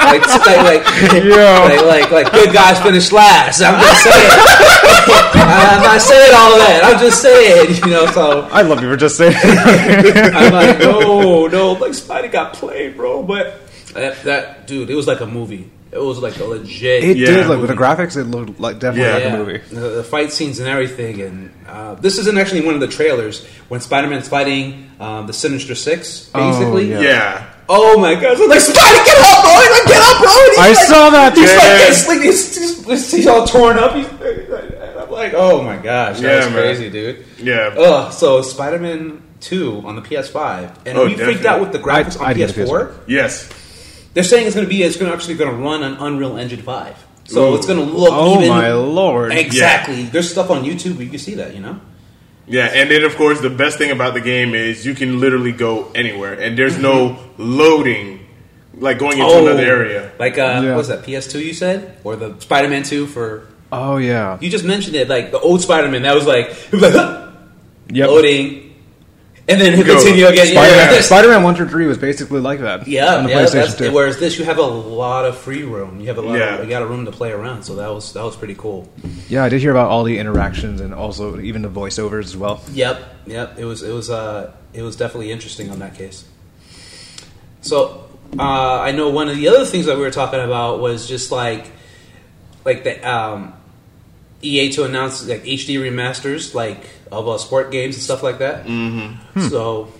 like 0.00 0.24
like 0.64 0.80
like, 0.80 1.84
like 1.84 2.10
like 2.10 2.10
like 2.10 2.32
good 2.32 2.54
guys 2.54 2.80
finish 2.80 3.12
last. 3.12 3.60
I'm 3.60 3.78
just 3.78 4.02
saying. 4.02 4.30
I'm 5.34 5.82
not 5.82 6.00
saying 6.00 6.32
all 6.34 6.56
that. 6.56 6.80
I'm 6.84 6.98
just 6.98 7.20
saying, 7.20 7.74
you 7.84 7.90
know. 7.90 8.06
So 8.06 8.48
I 8.50 8.62
love 8.62 8.82
you 8.82 8.88
for 8.88 8.96
just 8.96 9.18
saying. 9.18 9.34
I'm 9.36 10.52
like, 10.52 10.78
no, 10.78 11.46
no, 11.46 11.72
like 11.72 11.92
Spidey 11.92 12.32
got 12.32 12.54
played, 12.54 12.96
bro. 12.96 13.22
But 13.22 13.60
that, 13.92 14.22
that 14.22 14.66
dude, 14.66 14.88
it 14.88 14.94
was 14.94 15.06
like 15.06 15.20
a 15.20 15.26
movie. 15.26 15.70
It 15.92 15.98
was 15.98 16.18
like 16.20 16.38
a 16.38 16.44
legit. 16.44 17.02
it 17.02 17.16
Yeah. 17.16 17.26
did 17.26 17.46
like 17.48 17.58
with 17.60 17.68
the 17.70 17.74
graphics. 17.76 18.16
It 18.16 18.24
looked 18.24 18.60
like 18.60 18.78
definitely 18.78 19.02
Yeah. 19.08 19.14
like 19.14 19.24
yeah, 19.24 19.34
a 19.34 19.38
movie. 19.38 19.58
The, 19.74 19.88
the 19.96 20.04
fight 20.04 20.30
scenes 20.32 20.60
and 20.60 20.68
everything, 20.68 21.20
and 21.20 21.50
uh, 21.68 21.94
this 21.96 22.16
isn't 22.18 22.38
actually 22.38 22.60
one 22.60 22.74
of 22.74 22.80
the 22.80 22.86
trailers 22.86 23.44
when 23.68 23.80
Spider-Man's 23.80 24.28
fighting 24.28 24.90
um, 25.00 25.26
the 25.26 25.32
Sinister 25.32 25.74
Six, 25.74 26.26
basically. 26.32 26.90
yeah. 26.90 27.00
Yeah. 27.00 27.46
Oh 27.68 27.98
my 28.00 28.14
god! 28.14 28.36
I'm 28.40 28.48
like, 28.48 28.58
Spidey, 28.60 29.04
get 29.04 29.18
up, 29.20 29.42
bro! 29.44 29.52
He's 29.60 29.70
like, 29.70 29.86
get 29.86 30.02
up, 30.02 30.18
bro! 30.18 30.30
And 30.30 30.50
he's 30.50 30.58
I 30.58 30.68
like, 30.68 30.76
saw 30.88 31.10
that, 31.10 31.36
He's 31.36 31.50
dude. 31.50 31.58
like, 31.58 31.86
he's, 31.86 32.08
like, 32.08 32.20
he's, 32.20 32.56
he's, 32.58 32.86
he's, 32.86 33.10
he's 33.12 33.26
all 33.28 33.46
torn 33.46 33.78
up. 33.78 33.94
He's, 33.94 34.06
I'm 34.08 35.10
like, 35.10 35.34
oh 35.34 35.62
my 35.62 35.76
gosh, 35.76 36.20
Yeah, 36.20 36.34
that's 36.34 36.46
man. 36.46 36.54
crazy, 36.54 36.90
dude. 36.90 37.24
Yeah. 37.38 37.74
Ugh. 37.78 38.12
So 38.12 38.42
Spider-Man 38.42 39.22
Two 39.40 39.82
on 39.86 39.96
the 39.96 40.02
PS5, 40.02 40.86
and 40.86 40.98
Oh, 40.98 41.06
we 41.06 41.14
freaked 41.16 41.46
out 41.46 41.60
with 41.60 41.72
the 41.72 41.78
graphics 41.78 42.20
I- 42.20 42.24
on 42.24 42.30
I 42.30 42.34
PS4. 42.34 42.92
Yes. 43.06 43.48
They're 44.14 44.24
saying 44.24 44.46
it's 44.46 44.54
going 44.56 44.66
to 44.66 44.70
be 44.70 44.82
it's 44.82 44.96
going 44.96 45.10
to 45.10 45.16
actually 45.16 45.34
going 45.36 45.50
to 45.50 45.62
run 45.62 45.82
on 45.82 45.94
Unreal 45.94 46.36
Engine 46.36 46.62
Five, 46.62 46.96
so 47.24 47.52
Ooh. 47.52 47.56
it's 47.56 47.66
going 47.66 47.78
to 47.78 47.84
look 47.84 48.10
Oh 48.12 48.36
even. 48.38 48.48
my 48.48 48.72
lord! 48.72 49.32
Exactly. 49.32 50.02
There's 50.04 50.30
stuff 50.30 50.50
on 50.50 50.64
YouTube 50.64 50.94
where 50.94 51.04
you 51.04 51.10
can 51.10 51.18
see 51.20 51.34
that. 51.34 51.54
You 51.54 51.60
know. 51.60 51.80
Yeah, 52.46 52.66
and 52.66 52.90
then 52.90 53.04
of 53.04 53.14
course 53.16 53.40
the 53.40 53.50
best 53.50 53.78
thing 53.78 53.92
about 53.92 54.14
the 54.14 54.20
game 54.20 54.54
is 54.54 54.84
you 54.84 54.94
can 54.94 55.20
literally 55.20 55.52
go 55.52 55.90
anywhere, 55.94 56.34
and 56.34 56.58
there's 56.58 56.76
no 56.78 57.18
loading, 57.38 58.26
like 58.74 58.98
going 58.98 59.18
into 59.18 59.38
another 59.38 59.62
area. 59.62 60.10
Like 60.18 60.36
uh, 60.38 60.60
Yeah. 60.62 60.70
what 60.70 60.78
was 60.78 60.88
that 60.88 61.04
PS2 61.04 61.44
you 61.44 61.54
said, 61.54 61.98
or 62.02 62.16
the 62.16 62.34
Spider-Man 62.40 62.82
2 62.82 63.06
for? 63.06 63.46
Oh 63.70 63.98
yeah. 63.98 64.36
You 64.40 64.50
just 64.50 64.64
mentioned 64.64 64.96
it, 64.96 65.08
like 65.08 65.30
the 65.30 65.38
old 65.38 65.60
Spider-Man. 65.62 66.02
That 66.02 66.16
was 66.16 66.26
like, 66.26 66.46
it 66.48 66.72
was 66.72 66.82
like 66.82 66.92
huh, 66.94 67.30
Yep. 67.92 68.08
loading, 68.08 68.69
and 69.50 69.60
then 69.60 69.74
it 69.78 69.86
Go. 69.86 69.94
continue 69.96 70.26
again. 70.26 70.46
Spider-Man, 70.46 70.94
yeah, 70.94 71.00
Spider-Man 71.00 71.42
one 71.42 71.54
through 71.54 71.68
three 71.68 71.86
was 71.86 71.98
basically 71.98 72.40
like 72.40 72.60
that. 72.60 72.86
yeah, 72.86 73.16
on 73.16 73.24
the 73.24 73.30
yeah, 73.30 73.36
PlayStation 73.40 73.52
that's- 73.52 73.76
2. 73.78 73.92
Whereas 73.92 74.18
this, 74.18 74.38
you 74.38 74.44
have 74.44 74.58
a 74.58 74.62
lot 74.62 75.24
of 75.24 75.36
free 75.36 75.62
room. 75.64 76.00
You 76.00 76.06
have 76.08 76.18
a 76.18 76.22
lot. 76.22 76.38
Yeah. 76.38 76.56
Of, 76.56 76.64
you 76.64 76.70
got 76.70 76.82
a 76.82 76.86
room 76.86 77.04
to 77.04 77.12
play 77.12 77.32
around. 77.32 77.62
So 77.64 77.76
that 77.76 77.88
was 77.88 78.12
that 78.12 78.24
was 78.24 78.36
pretty 78.36 78.54
cool. 78.54 78.88
Yeah, 79.28 79.44
I 79.44 79.48
did 79.48 79.60
hear 79.60 79.70
about 79.70 79.90
all 79.90 80.04
the 80.04 80.18
interactions 80.18 80.80
and 80.80 80.94
also 80.94 81.38
even 81.40 81.62
the 81.62 81.68
voiceovers 81.68 82.24
as 82.24 82.36
well. 82.36 82.62
Yep, 82.72 83.02
yep. 83.26 83.58
It 83.58 83.64
was 83.64 83.82
it 83.82 83.92
was 83.92 84.08
uh 84.10 84.52
it 84.72 84.82
was 84.82 84.96
definitely 84.96 85.32
interesting 85.32 85.70
on 85.70 85.78
that 85.80 85.94
case. 85.94 86.24
So 87.62 88.08
uh, 88.38 88.80
I 88.80 88.92
know 88.92 89.10
one 89.10 89.28
of 89.28 89.36
the 89.36 89.48
other 89.48 89.64
things 89.64 89.86
that 89.86 89.96
we 89.96 90.02
were 90.02 90.10
talking 90.10 90.40
about 90.40 90.80
was 90.80 91.08
just 91.08 91.32
like 91.32 91.66
like 92.64 92.84
the 92.84 93.02
um, 93.08 93.54
EA 94.42 94.70
to 94.72 94.84
announce 94.84 95.26
like 95.28 95.44
HD 95.44 95.76
remasters 95.78 96.54
like 96.54 96.84
of 97.12 97.28
uh, 97.28 97.36
sport 97.38 97.70
games 97.70 97.96
and 97.96 98.02
stuff 98.02 98.22
like 98.22 98.38
that. 98.38 98.66
Mm-hmm. 98.66 99.48
So, 99.48 99.92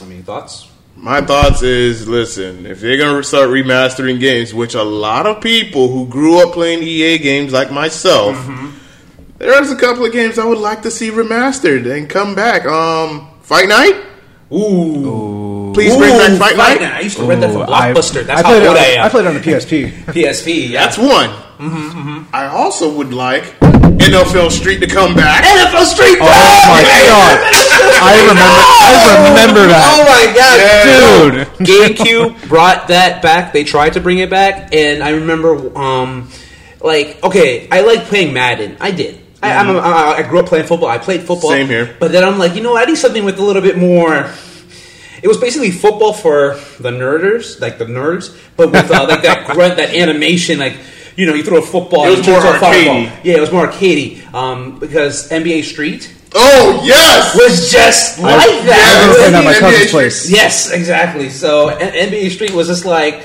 I 0.00 0.04
mean, 0.04 0.22
thoughts? 0.22 0.70
My 0.96 1.20
thoughts 1.20 1.62
is, 1.62 2.08
listen, 2.08 2.66
if 2.66 2.80
they're 2.80 2.96
gonna 2.98 3.22
start 3.22 3.50
remastering 3.50 4.18
games, 4.20 4.52
which 4.52 4.74
a 4.74 4.82
lot 4.82 5.26
of 5.26 5.40
people 5.40 5.88
who 5.88 6.06
grew 6.08 6.42
up 6.42 6.52
playing 6.54 6.82
EA 6.82 7.18
games 7.18 7.52
like 7.52 7.70
myself, 7.70 8.36
there's 9.38 9.70
a 9.70 9.76
couple 9.76 10.04
of 10.04 10.12
games 10.12 10.38
I 10.40 10.44
would 10.44 10.58
like 10.58 10.82
to 10.82 10.90
see 10.90 11.10
remastered 11.10 11.88
and 11.90 12.10
come 12.10 12.34
back. 12.34 12.66
Um, 12.66 13.28
Fight 13.42 13.68
Night, 13.68 13.94
Ooh, 14.52 15.70
please 15.74 15.96
bring 15.96 16.14
Ooh, 16.14 16.18
back 16.18 16.38
Fight 16.38 16.56
Night. 16.56 16.82
I 16.82 17.00
used 17.00 17.16
to 17.18 17.24
rent 17.24 17.40
that 17.42 17.52
from 17.52 17.62
Ooh, 17.62 17.72
I- 17.72 17.92
Blockbuster. 17.92 18.24
That's 18.26 18.42
I 18.42 18.42
how 18.42 18.48
played 18.58 18.66
old 18.66 18.76
it, 18.76 18.80
I 18.80 18.86
am. 18.98 19.04
I 19.04 19.08
played 19.08 19.24
it 19.24 19.28
on 19.28 19.34
the 19.34 19.40
PSP. 19.52 19.90
PSP. 20.06 20.68
Yeah. 20.70 20.84
That's 20.84 20.98
one. 20.98 21.30
I 21.60 22.50
also 22.52 22.94
would 22.96 23.12
like 23.12 23.58
NFL 23.60 24.50
Street 24.50 24.78
to 24.78 24.86
come 24.86 25.14
back. 25.14 25.44
NFL 25.44 25.84
Street. 25.86 26.18
Oh 26.20 26.24
my 26.24 26.82
god! 27.06 27.38
I 28.00 28.20
remember. 28.20 28.42
I 28.42 29.28
remember 29.28 29.66
that. 29.66 29.86
Oh 29.90 30.04
my 30.06 30.26
god, 30.36 31.56
Dude. 31.58 31.66
GameCube 31.66 32.48
brought 32.48 32.88
that 32.88 33.22
back. 33.22 33.52
They 33.52 33.64
tried 33.64 33.94
to 33.94 34.00
bring 34.00 34.18
it 34.18 34.30
back, 34.30 34.72
and 34.72 35.02
I 35.02 35.10
remember, 35.10 35.76
um, 35.76 36.30
like, 36.80 37.22
okay, 37.24 37.68
I 37.70 37.80
like 37.80 38.04
playing 38.04 38.32
Madden. 38.32 38.76
I 38.80 38.92
did. 38.92 39.20
I, 39.42 39.56
I'm 39.56 39.74
a, 39.74 39.78
I 39.78 40.18
I 40.18 40.22
grew 40.28 40.40
up 40.40 40.46
playing 40.46 40.66
football. 40.66 40.88
I 40.88 40.98
played 40.98 41.22
football. 41.22 41.50
Same 41.50 41.66
here. 41.66 41.96
But 41.98 42.12
then 42.12 42.24
I'm 42.24 42.38
like, 42.38 42.54
you 42.54 42.62
know, 42.62 42.72
what? 42.72 42.86
I 42.86 42.90
need 42.90 42.98
something 42.98 43.24
with 43.24 43.38
a 43.38 43.42
little 43.42 43.62
bit 43.62 43.76
more. 43.76 44.30
It 45.20 45.26
was 45.26 45.38
basically 45.38 45.72
football 45.72 46.12
for 46.12 46.54
the 46.78 46.90
nerders, 46.90 47.60
like 47.60 47.78
the 47.78 47.84
nerds, 47.84 48.36
but 48.56 48.70
with 48.70 48.90
uh, 48.90 49.06
like 49.08 49.22
that 49.22 49.46
grunt, 49.46 49.76
that 49.78 49.92
animation, 49.92 50.60
like 50.60 50.76
you 51.18 51.26
know, 51.26 51.34
you 51.34 51.42
throw 51.42 51.58
a 51.58 51.62
football. 51.62 52.06
It 52.06 52.10
was 52.10 52.18
you 52.20 52.24
turn 52.24 52.42
more 52.42 52.54
into 52.54 52.56
a 52.56 52.60
fireball. 52.60 52.94
arcadey. 52.94 53.24
Yeah, 53.24 53.36
it 53.36 53.40
was 53.40 53.52
more 53.52 53.66
arcadey. 53.68 54.34
Um, 54.34 54.78
because 54.78 55.28
NBA 55.30 55.64
Street 55.64 56.14
Oh 56.34 56.82
yes, 56.84 57.34
was 57.34 57.70
just 57.72 58.18
like 58.20 58.48
I 58.48 58.66
that. 58.66 59.06
was 59.08 59.16
playing 59.18 59.34
at 59.34 59.44
my 59.44 59.52
NBA 59.54 59.60
cousin's 59.60 59.90
place. 59.90 60.30
Yes, 60.30 60.70
exactly. 60.70 61.28
So 61.30 61.68
N- 61.68 62.10
NBA 62.12 62.30
Street 62.30 62.52
was 62.52 62.66
just 62.68 62.84
like, 62.84 63.24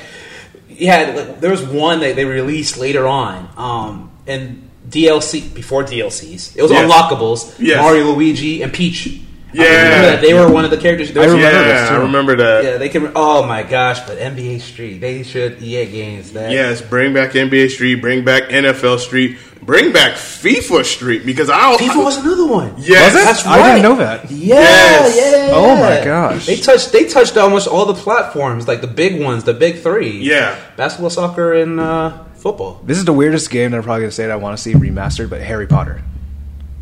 yeah, 0.69 1.33
there 1.39 1.51
was 1.51 1.61
one 1.63 1.99
that 1.99 2.15
they 2.15 2.25
released 2.25 2.77
later 2.77 3.05
on, 3.07 3.49
um, 3.57 4.11
and 4.25 4.69
DLC 4.89 5.53
before 5.53 5.83
DLCs. 5.83 6.55
It 6.55 6.61
was 6.61 6.71
Yes. 6.71 6.89
unlockables. 6.91 7.53
Yes. 7.59 7.79
Mario, 7.81 8.05
Luigi, 8.13 8.61
and 8.63 8.71
Peach. 8.73 9.19
I 9.53 9.63
Yeah. 9.63 10.15
they 10.17 10.33
were 10.33 10.49
one 10.51 10.65
of 10.65 10.71
the 10.71 10.77
characters. 10.77 11.11
There 11.11 11.23
I 11.23 11.25
was- 11.27 11.35
remember 11.35 11.59
yeah, 11.59 11.79
this, 11.81 11.89
too. 11.89 11.95
I 11.95 11.97
remember 11.99 12.35
that. 12.37 12.63
Yeah, 12.63 12.77
they 12.77 12.89
can. 12.89 13.11
Oh 13.15 13.43
my 13.43 13.63
gosh! 13.63 13.99
But 14.01 14.17
NBA 14.19 14.59
Street, 14.61 14.99
they 15.01 15.23
should 15.23 15.61
EA 15.61 15.85
games 15.85 16.31
that. 16.33 16.51
Yes, 16.51 16.81
bring 16.81 17.13
back 17.13 17.31
NBA 17.35 17.69
Street, 17.69 17.95
bring 17.95 18.23
back 18.23 18.49
NFL 18.49 18.97
Street, 18.99 19.37
bring 19.61 19.91
back 19.93 20.13
FIFA 20.13 20.83
Street 20.85 21.25
because 21.25 21.49
I 21.49 21.75
FIFA 21.77 22.03
was 22.03 22.17
another 22.17 22.47
one. 22.47 22.73
yes, 22.77 23.13
Was 23.13 23.21
it? 23.21 23.25
That's 23.25 23.45
I 23.47 23.69
didn't 23.75 23.83
know 23.83 23.95
that. 23.97 24.31
Yeah, 24.31 24.55
Yes. 24.59 25.17
yeah. 25.17 25.49
Oh 25.53 25.75
my 25.75 26.03
gosh. 26.03 26.45
They 26.47 26.55
touched. 26.57 26.91
They 26.91 27.05
touched 27.05 27.37
almost 27.37 27.67
all 27.67 27.85
the 27.85 27.93
platforms, 27.93 28.67
like 28.67 28.81
the 28.81 28.87
big 28.87 29.21
ones, 29.21 29.43
the 29.43 29.53
big 29.53 29.79
three. 29.81 30.19
Yeah. 30.21 30.55
basketball, 30.77 31.09
soccer, 31.11 31.53
and 31.53 31.79
uh, 31.79 32.13
football. 32.35 32.81
This 32.83 32.97
is 32.97 33.05
the 33.05 33.13
weirdest 33.13 33.51
game 33.51 33.71
that 33.71 33.77
I'm 33.77 33.83
probably 33.83 34.01
gonna 34.01 34.11
say 34.11 34.23
that 34.25 34.31
I 34.33 34.37
want 34.37 34.57
to 34.57 34.61
see 34.63 34.73
remastered, 34.73 35.29
but 35.29 35.41
Harry 35.41 35.67
Potter. 35.67 36.01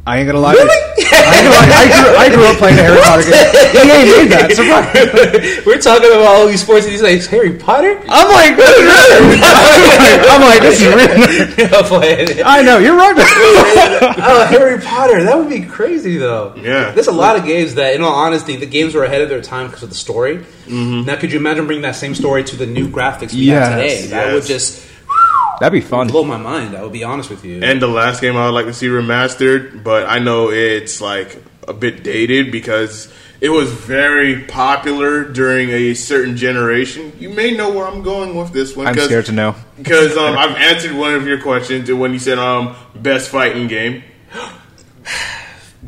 I 0.05 0.17
ain't 0.17 0.25
gonna 0.25 0.39
lie. 0.39 0.53
Really? 0.53 0.65
I, 0.67 1.29
ain't 1.37 1.45
gonna 1.45 1.61
lie, 1.61 1.69
I, 1.69 1.85
grew, 1.93 2.17
I 2.17 2.29
grew 2.33 2.45
up 2.49 2.57
playing 2.57 2.75
the 2.75 2.83
Harry 2.83 3.01
Potter 3.01 3.21
game. 3.21 3.37
EA 3.85 4.01
made 4.09 4.31
that. 4.33 4.49
Surprise! 4.57 5.65
We're 5.65 5.77
talking 5.77 6.09
about 6.09 6.25
all 6.25 6.47
these 6.47 6.63
sports, 6.63 6.85
and 6.85 6.91
he's 6.91 7.03
like 7.03 7.21
Harry 7.25 7.53
Potter. 7.53 8.01
I'm 8.09 8.27
like, 8.27 8.57
this 8.57 8.69
is 8.73 8.81
really. 8.81 9.37
I'm 10.31 10.41
like, 10.41 10.61
this 10.61 10.81
is 10.81 10.87
really. 10.89 12.41
I 12.43 12.63
know 12.63 12.79
you're 12.79 12.97
right. 12.97 13.13
oh, 13.15 14.47
Harry 14.49 14.81
Potter. 14.81 15.23
That 15.23 15.37
would 15.37 15.49
be 15.49 15.61
crazy, 15.61 16.17
though. 16.17 16.55
Yeah. 16.57 16.91
There's 16.91 17.07
a 17.07 17.11
lot 17.11 17.35
of 17.35 17.45
games 17.45 17.75
that, 17.75 17.93
in 17.93 18.01
all 18.01 18.13
honesty, 18.13 18.55
the 18.55 18.65
games 18.65 18.95
were 18.95 19.03
ahead 19.03 19.21
of 19.21 19.29
their 19.29 19.41
time 19.41 19.67
because 19.67 19.83
of 19.83 19.89
the 19.89 19.95
story. 19.95 20.37
Mm-hmm. 20.37 21.05
Now, 21.05 21.17
could 21.17 21.31
you 21.31 21.37
imagine 21.37 21.67
bringing 21.67 21.83
that 21.83 21.95
same 21.95 22.15
story 22.15 22.43
to 22.45 22.55
the 22.55 22.65
new 22.65 22.87
graphics 22.87 23.33
we 23.33 23.49
have 23.49 23.77
today? 23.77 24.07
That 24.07 24.25
yes. 24.27 24.33
would 24.33 24.45
just 24.45 24.90
That'd 25.62 25.74
be 25.80 25.88
fun. 25.88 26.08
blow 26.08 26.24
my 26.24 26.38
mind. 26.38 26.76
I 26.76 26.82
will 26.82 26.89
be 26.89 27.04
honest 27.04 27.30
with 27.30 27.45
you. 27.45 27.62
And 27.62 27.80
the 27.80 27.88
last 27.88 28.19
game 28.19 28.36
I 28.36 28.45
would 28.45 28.54
like 28.56 28.65
to 28.65 28.74
see 28.74 28.88
remastered, 28.88 29.84
but 29.84 30.08
I 30.10 30.17
know 30.17 30.50
it's 30.50 31.00
like 31.00 31.41
a 31.67 31.74
bit 31.74 32.04
dated 32.04 32.52
because 32.52 33.13
it 33.39 33.50
was 33.50 33.71
very 33.71 34.41
popular 34.45 35.24
during 35.24 35.69
a 35.69 35.93
certain 35.93 36.36
generation. 36.36 37.13
You 37.19 37.30
may 37.30 37.52
know 37.56 37.71
where 37.71 37.86
I'm 37.86 38.02
going 38.02 38.36
with 38.36 38.52
this 38.54 38.76
one. 38.76 38.88
I'm 38.88 38.95
'cause- 38.95 39.06
scared 39.06 39.28
to 39.28 39.32
know. 39.34 39.56
because 39.78 40.17
um, 40.17 40.36
I've 40.36 40.56
answered 40.58 40.93
one 40.93 41.13
of 41.13 41.28
your 41.28 41.39
questions 41.39 41.91
when 41.91 42.12
you 42.12 42.19
said 42.19 42.39
um 42.39 42.76
best 42.95 43.30
fighting 43.30 43.67
game. 43.67 44.04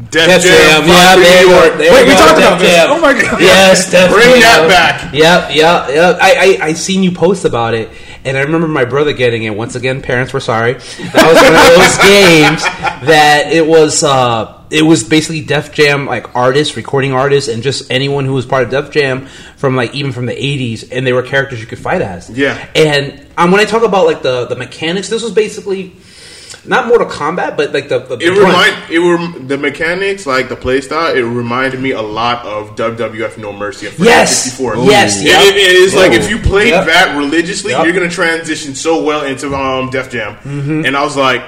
Death, 0.09 0.27
Def 0.27 0.43
Jam, 0.43 0.81
Jam, 0.81 0.89
yeah, 0.89 1.15
there 1.15 1.45
New 1.45 1.51
York. 1.51 1.77
There 1.77 1.93
Wait, 1.93 2.07
we 2.07 2.13
talked 2.13 2.37
Def 2.37 2.47
about 2.47 2.59
this. 2.59 2.85
Oh 2.89 2.99
my 2.99 3.13
God. 3.13 3.39
Yes, 3.41 3.91
Def 3.91 4.11
Bring 4.11 4.41
that 4.41 4.67
back. 4.67 5.13
Yep, 5.13 5.55
yep, 5.55 5.89
yep. 5.89 6.17
I, 6.19 6.57
I 6.61 6.65
I 6.67 6.73
seen 6.73 7.03
you 7.03 7.11
post 7.11 7.45
about 7.45 7.75
it, 7.75 7.89
and 8.25 8.37
I 8.37 8.41
remember 8.41 8.67
my 8.67 8.85
brother 8.85 9.13
getting 9.13 9.43
it. 9.43 9.55
Once 9.55 9.75
again, 9.75 10.01
parents 10.01 10.33
were 10.33 10.39
sorry. 10.39 10.73
That 10.73 11.27
was 11.27 11.37
one 11.41 11.53
of 11.53 11.77
those 11.77 11.97
games 12.07 12.63
that 13.07 13.51
it 13.51 13.65
was. 13.65 14.03
Uh, 14.03 14.61
it 14.69 14.81
was 14.81 15.03
basically 15.03 15.41
Def 15.41 15.71
Jam 15.71 16.07
like 16.07 16.35
artists, 16.35 16.75
recording 16.75 17.13
artists, 17.13 17.49
and 17.49 17.61
just 17.61 17.91
anyone 17.91 18.25
who 18.25 18.33
was 18.33 18.45
part 18.45 18.63
of 18.63 18.69
Def 18.69 18.91
Jam 18.91 19.27
from 19.55 19.75
like 19.75 19.93
even 19.93 20.11
from 20.11 20.25
the 20.25 20.33
'80s, 20.33 20.89
and 20.91 21.05
they 21.05 21.13
were 21.13 21.21
characters 21.21 21.59
you 21.61 21.67
could 21.67 21.79
fight 21.79 22.01
as. 22.01 22.29
Yeah. 22.29 22.67
And 22.75 23.27
um, 23.37 23.51
when 23.51 23.59
I 23.59 23.65
talk 23.65 23.83
about 23.83 24.05
like 24.05 24.21
the 24.21 24.45
the 24.45 24.55
mechanics, 24.55 25.09
this 25.09 25.21
was 25.21 25.31
basically 25.31 25.95
not 26.65 26.87
Mortal 26.87 27.07
Kombat, 27.07 27.57
but 27.57 27.73
like 27.73 27.89
the, 27.89 27.99
the 27.99 28.17
It 28.19 28.29
remind 28.29 28.91
it 28.91 28.99
were 28.99 29.17
the 29.39 29.57
mechanics 29.57 30.25
like 30.25 30.47
the 30.49 30.55
playstyle. 30.55 31.15
It 31.15 31.23
reminded 31.23 31.79
me 31.81 31.91
a 31.91 32.01
lot 32.01 32.45
of 32.45 32.75
WWF 32.75 33.37
No 33.37 33.51
Mercy 33.51 33.87
Yes! 33.97 34.43
64. 34.43 34.77
Yes, 34.85 35.21
yep. 35.23 35.41
it- 35.41 35.55
it 35.57 35.71
is 35.75 35.93
like 35.95 36.13
if 36.13 36.29
you 36.29 36.37
played 36.39 36.69
Yep. 36.69 36.85
that 36.85 37.17
religiously, 37.17 37.71
Yep. 37.71 37.85
you're 37.85 37.93
gonna 37.93 38.09
transition 38.09 38.75
so 38.75 39.03
well 39.03 39.25
into 39.25 39.53
um 39.55 39.89
Def 39.89 40.09
Jam. 40.09 40.35
Mm-hmm. 40.37 40.85
And 40.85 40.95
I 40.95 41.03
was 41.03 41.17
like, 41.17 41.41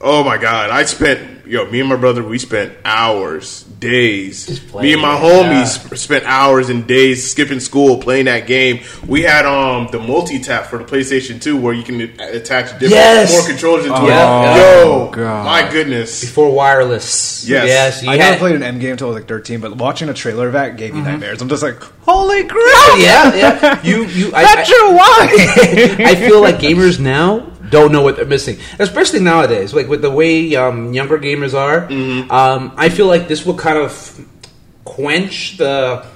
oh 0.00 0.22
my 0.24 0.36
god! 0.38 0.70
I 0.70 0.84
spent 0.84 1.46
yo, 1.46 1.64
me 1.70 1.80
and 1.80 1.88
my 1.88 1.96
brother, 1.96 2.22
we 2.22 2.38
spent 2.38 2.72
hours, 2.84 3.64
days. 3.82 4.48
Me 4.74 4.92
and 4.94 5.02
my 5.02 5.14
homies 5.16 5.66
sp- 5.82 5.96
spent 5.96 6.24
hours 6.24 6.70
and 6.70 6.86
days 6.86 7.30
skipping 7.30 7.60
school 7.60 7.98
playing 7.98 8.24
that 8.26 8.46
game. 8.46 8.82
We 9.06 9.22
had 9.22 9.44
um 9.44 9.88
the 9.92 9.98
multi 9.98 10.38
tap 10.38 10.66
for 10.66 10.78
the 10.78 10.84
PlayStation 10.84 11.40
2 11.42 11.56
where 11.60 11.74
you 11.74 11.82
can 11.82 12.00
attach 12.20 12.70
different 12.72 12.92
Yes! 12.92 13.32
more 13.32 13.46
controllers 13.46 13.84
into 13.84 13.98
Oh, 13.98 14.06
it. 14.06 14.08
yeah. 14.08 14.56
Yo, 14.56 15.10
God. 15.10 15.44
my 15.44 15.70
goodness. 15.70 16.20
before 16.22 16.50
wireless. 16.52 17.46
Yes. 17.46 17.66
yes. 17.66 18.06
I 18.06 18.12
had- 18.12 18.18
never 18.20 18.38
played 18.38 18.54
an 18.56 18.62
M 18.62 18.78
game 18.78 18.92
until 18.92 19.08
I 19.08 19.10
was 19.10 19.18
like 19.20 19.28
13, 19.28 19.60
but 19.60 19.76
watching 19.76 20.08
a 20.08 20.14
trailer 20.14 20.46
of 20.46 20.52
that 20.54 20.76
gave 20.76 20.94
me 20.94 21.00
nightmares. 21.02 21.42
I'm 21.42 21.48
just 21.48 21.62
like, 21.62 21.82
holy 22.02 22.44
crap! 22.44 22.58
Oh, 22.62 22.98
yeah, 23.02 23.34
yeah. 23.34 23.82
You, 23.82 24.04
you. 24.06 24.32
I, 24.34 24.42
That's 24.44 24.70
I, 24.70 24.74
your 24.74 24.92
why. 24.94 26.06
I 26.06 26.14
feel 26.14 26.40
like 26.40 26.56
gamers 26.56 26.98
now 27.00 27.51
don't 27.72 27.90
know 27.90 28.02
what 28.02 28.14
they're 28.16 28.24
missing, 28.36 28.58
especially 28.78 29.20
nowadays. 29.20 29.74
Like 29.74 29.88
with 29.88 30.02
the 30.02 30.10
way 30.10 30.54
um, 30.54 30.92
younger 30.94 31.18
gamers 31.18 31.54
are, 31.58 31.88
Mm-hmm. 31.88 32.30
um, 32.30 32.72
I 32.76 32.88
feel 32.90 33.08
like 33.08 33.26
this 33.26 33.44
will 33.44 33.56
kind 33.58 33.78
of 33.78 33.90
quench 34.84 35.56
the. 35.56 36.06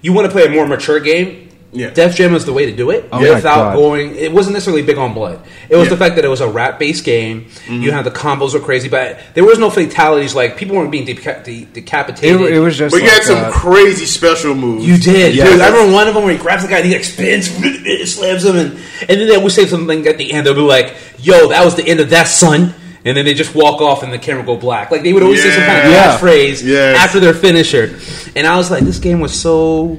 You 0.00 0.12
want 0.14 0.26
to 0.26 0.32
play 0.32 0.46
a 0.46 0.50
more 0.50 0.66
mature 0.66 1.00
game. 1.00 1.47
Yeah. 1.70 1.90
Def 1.90 2.16
Jam 2.16 2.32
was 2.32 2.46
the 2.46 2.52
way 2.54 2.64
to 2.64 2.74
do 2.74 2.88
it 2.90 3.06
Oh 3.12 3.20
without 3.20 3.74
going. 3.74 4.16
It 4.16 4.32
wasn't 4.32 4.54
necessarily 4.54 4.82
big 4.82 4.96
on 4.96 5.12
blood. 5.12 5.40
It 5.68 5.76
was 5.76 5.84
Yeah. 5.88 5.90
the 5.90 5.96
fact 5.98 6.16
that 6.16 6.24
it 6.24 6.28
was 6.28 6.40
a 6.40 6.48
rap 6.48 6.78
based 6.78 7.04
game. 7.04 7.44
Mm-hmm. 7.66 7.82
You 7.82 7.92
had 7.92 8.06
the 8.06 8.10
combos 8.10 8.54
were 8.54 8.60
crazy, 8.60 8.88
but 8.88 9.20
there 9.34 9.44
was 9.44 9.58
no 9.58 9.68
fatalities. 9.68 10.34
Like 10.34 10.56
people 10.56 10.76
weren't 10.76 10.90
being 10.90 11.06
deca- 11.06 11.44
de- 11.44 11.66
decapitated. 11.66 12.40
it 12.40 12.58
was 12.60 12.78
just. 12.78 12.94
But 12.94 13.02
you 13.02 13.10
had 13.10 13.22
some 13.22 13.36
uh, 13.44 13.50
crazy 13.52 14.06
special 14.06 14.54
moves. 14.54 14.86
You 14.86 14.96
did. 14.96 15.34
Yeah. 15.34 15.44
Dude, 15.44 15.60
I 15.60 15.68
remember 15.68 15.92
one 15.92 16.08
of 16.08 16.14
them 16.14 16.24
where 16.24 16.32
he 16.32 16.38
grabs 16.38 16.62
the 16.62 16.70
guy 16.70 16.78
and 16.78 16.86
he 16.86 16.94
like 16.94 17.04
spins, 17.04 17.50
slams 18.14 18.44
him, 18.46 18.56
and, 18.56 18.70
and 19.02 19.20
then 19.20 19.28
they 19.28 19.36
would 19.36 19.52
say 19.52 19.66
something 19.66 20.06
at 20.06 20.16
the 20.16 20.32
end. 20.32 20.46
They'll 20.46 20.54
be 20.54 20.60
like, 20.62 20.96
yo, 21.18 21.48
that 21.50 21.64
was 21.66 21.74
the 21.76 21.86
end 21.86 22.00
of 22.00 22.08
that, 22.10 22.28
son. 22.28 22.72
And 23.04 23.14
then 23.16 23.24
they 23.26 23.34
just 23.34 23.54
walk 23.54 23.80
off 23.82 24.02
and 24.02 24.12
the 24.12 24.18
camera 24.18 24.42
go 24.42 24.56
black. 24.56 24.90
Like 24.90 25.02
they 25.02 25.12
would 25.12 25.22
always 25.22 25.42
say 25.42 25.50
some 25.50 25.62
kind 25.64 25.86
of 25.86 25.92
Yeah. 25.92 26.18
catchphrase 26.18 26.62
Yes. 26.64 26.98
after 26.98 27.20
their 27.20 27.32
finisher. 27.34 27.98
And 28.34 28.46
I 28.46 28.56
was 28.56 28.70
like, 28.70 28.84
this 28.84 28.98
game 28.98 29.20
was 29.20 29.38
so. 29.38 29.98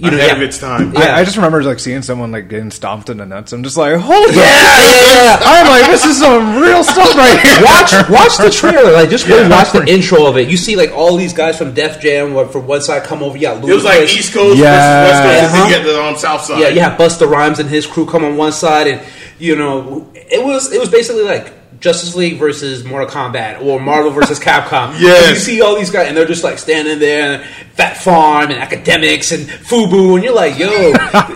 You 0.00 0.10
know, 0.10 0.16
ahead 0.16 0.30
yeah. 0.30 0.36
of 0.36 0.42
its 0.42 0.58
time. 0.58 0.92
Yeah. 0.94 1.00
I, 1.00 1.20
I 1.20 1.24
just 1.24 1.36
remember 1.36 1.62
like 1.62 1.78
seeing 1.78 2.02
someone 2.02 2.32
like 2.32 2.48
getting 2.48 2.70
stomped 2.70 3.10
in 3.10 3.18
the 3.18 3.26
nuts. 3.26 3.52
I'm 3.52 3.62
just 3.62 3.76
like, 3.76 3.98
holy 4.00 4.34
Yeah, 4.34 4.42
yeah, 4.42 5.22
yeah. 5.22 5.40
I'm 5.42 5.66
like, 5.66 5.90
this 5.90 6.04
is 6.06 6.18
some 6.18 6.56
real 6.60 6.82
stuff 6.82 7.14
right 7.16 7.38
here. 7.40 7.62
watch 7.64 7.92
watch 8.08 8.36
the 8.38 8.50
trailer. 8.50 8.92
Like 8.92 9.10
just 9.10 9.28
go 9.28 9.40
Yeah. 9.40 9.48
watch 9.48 9.72
the 9.72 9.84
intro 9.86 10.26
of 10.26 10.36
it. 10.38 10.48
You 10.48 10.56
see 10.56 10.76
like 10.76 10.90
all 10.92 11.16
these 11.16 11.32
guys 11.32 11.58
from 11.58 11.74
Def 11.74 12.00
Jam 12.00 12.32
from 12.48 12.66
one 12.66 12.80
side 12.80 13.04
come 13.04 13.22
over. 13.22 13.36
Yeah, 13.36 13.56
It 13.58 13.64
was 13.74 13.84
like 13.84 14.02
East 14.02 14.32
Coast 14.32 14.58
Yeah. 14.58 15.04
versus 15.04 15.10
West 15.10 15.22
Coast, 15.22 15.44
Uh-huh. 15.44 15.56
then 15.56 15.68
you 15.68 15.76
get 15.76 15.84
the 15.94 16.02
um, 16.02 16.16
South 16.16 16.42
side. 16.42 16.60
Yeah, 16.60 16.68
you 16.68 16.80
have 16.80 16.98
Busta 16.98 17.28
Rhymes 17.30 17.58
and 17.58 17.68
his 17.68 17.86
crew 17.86 18.06
come 18.06 18.24
on 18.24 18.36
one 18.36 18.52
side, 18.52 18.86
and 18.86 19.00
you 19.38 19.56
know 19.56 20.08
it 20.14 20.42
was 20.44 20.72
it 20.72 20.80
was 20.80 20.88
basically 20.88 21.22
like 21.24 21.52
Justice 21.80 22.14
League 22.14 22.38
versus 22.38 22.84
Mortal 22.84 23.08
Kombat 23.08 23.62
or 23.62 23.80
Marvel 23.80 24.10
versus 24.10 24.38
Capcom. 24.50 25.00
yeah, 25.00 25.30
you 25.30 25.36
see 25.36 25.62
all 25.62 25.76
these 25.76 25.90
guys, 25.90 26.08
and 26.08 26.16
they're 26.16 26.26
just 26.26 26.44
like 26.44 26.58
standing 26.58 26.98
there, 26.98 27.44
Phat 27.74 27.96
Farm 27.96 28.50
and 28.50 28.62
Akademiks 28.62 29.34
and 29.34 29.48
Fubu, 29.48 30.14
and 30.14 30.24
you're 30.24 30.34
like, 30.34 30.58
yo, 30.58 30.68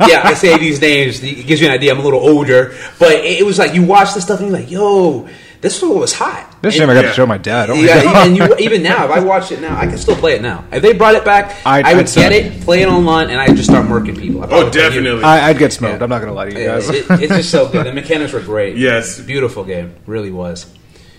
yeah, 0.06 0.20
I 0.22 0.34
say 0.34 0.56
these 0.58 0.80
names, 0.80 1.22
it 1.22 1.46
gives 1.46 1.60
you 1.60 1.66
an 1.68 1.72
idea. 1.72 1.92
I'm 1.92 2.00
a 2.00 2.02
little 2.02 2.20
older, 2.20 2.76
but 2.98 3.12
it, 3.12 3.40
it 3.40 3.46
was 3.46 3.58
like 3.58 3.74
you 3.74 3.84
watch 3.84 4.12
this 4.14 4.24
stuff 4.24 4.40
and 4.40 4.50
you're 4.50 4.58
like, 4.58 4.70
yo, 4.70 5.28
this 5.64 5.80
one 5.82 5.98
was 5.98 6.12
hot. 6.12 6.56
This 6.62 6.74
And- 6.74 6.82
time 6.82 6.90
I 6.90 6.94
got 6.94 7.04
Yeah. 7.04 7.08
to 7.10 7.14
show 7.16 7.26
my 7.26 7.38
dad. 7.38 7.70
Oh 7.70 7.74
my 7.74 7.80
yeah, 7.82 8.02
God. 8.04 8.26
even, 8.30 8.36
you, 8.36 8.56
even 8.58 8.82
now, 8.82 9.04
if 9.06 9.10
I 9.10 9.20
watch 9.20 9.50
it 9.50 9.60
now, 9.60 9.76
I 9.76 9.86
can 9.86 9.96
still 9.98 10.14
play 10.14 10.34
it 10.34 10.42
now. 10.42 10.64
If 10.70 10.82
they 10.82 10.92
brought 10.92 11.14
it 11.14 11.24
back, 11.24 11.56
I'd- 11.64 11.88
I 11.88 11.94
would 11.94 12.06
I'd 12.08 12.14
get 12.14 12.32
it, 12.32 12.60
play 12.60 12.82
it 12.82 12.88
online, 12.88 13.30
and 13.30 13.40
I'd 13.40 13.56
just 13.56 13.70
start 13.70 13.86
murking 13.88 14.16
people. 14.18 14.42
I'd 14.42 14.46
Oh, 14.46 14.48
probably 14.48 14.70
play 14.70 14.80
you. 14.82 14.88
definitely. 14.90 15.24
I, 15.24 15.48
I'd 15.48 15.58
get 15.58 15.72
smoked. 15.72 15.98
Yeah. 15.98 16.04
I'm 16.04 16.10
not 16.10 16.20
gonna 16.20 16.32
lie 16.34 16.50
to 16.50 16.58
you 16.60 16.66
guys. 16.66 16.88
it, 16.90 17.06
it's 17.10 17.34
just 17.34 17.50
so 17.50 17.66
good. 17.72 17.86
The 17.86 17.92
mechanics 17.92 18.32
were 18.32 18.40
great. 18.40 18.76
Yes. 18.76 19.18
beautiful 19.20 19.64
game, 19.64 19.94
really 20.06 20.30
was. 20.30 20.66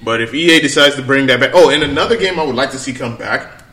But 0.03 0.21
if 0.21 0.33
EA 0.33 0.59
decides 0.61 0.95
to 0.95 1.01
bring 1.01 1.25
that 1.27 1.39
back, 1.39 1.51
oh, 1.53 1.69
and 1.69 1.81
another 1.83 2.15
game 2.15 2.39
I 2.39 2.43
would 2.43 2.55
like 2.55 2.71
to 2.71 2.77
see 2.77 2.93
come 2.93 3.15
back, 3.17 3.63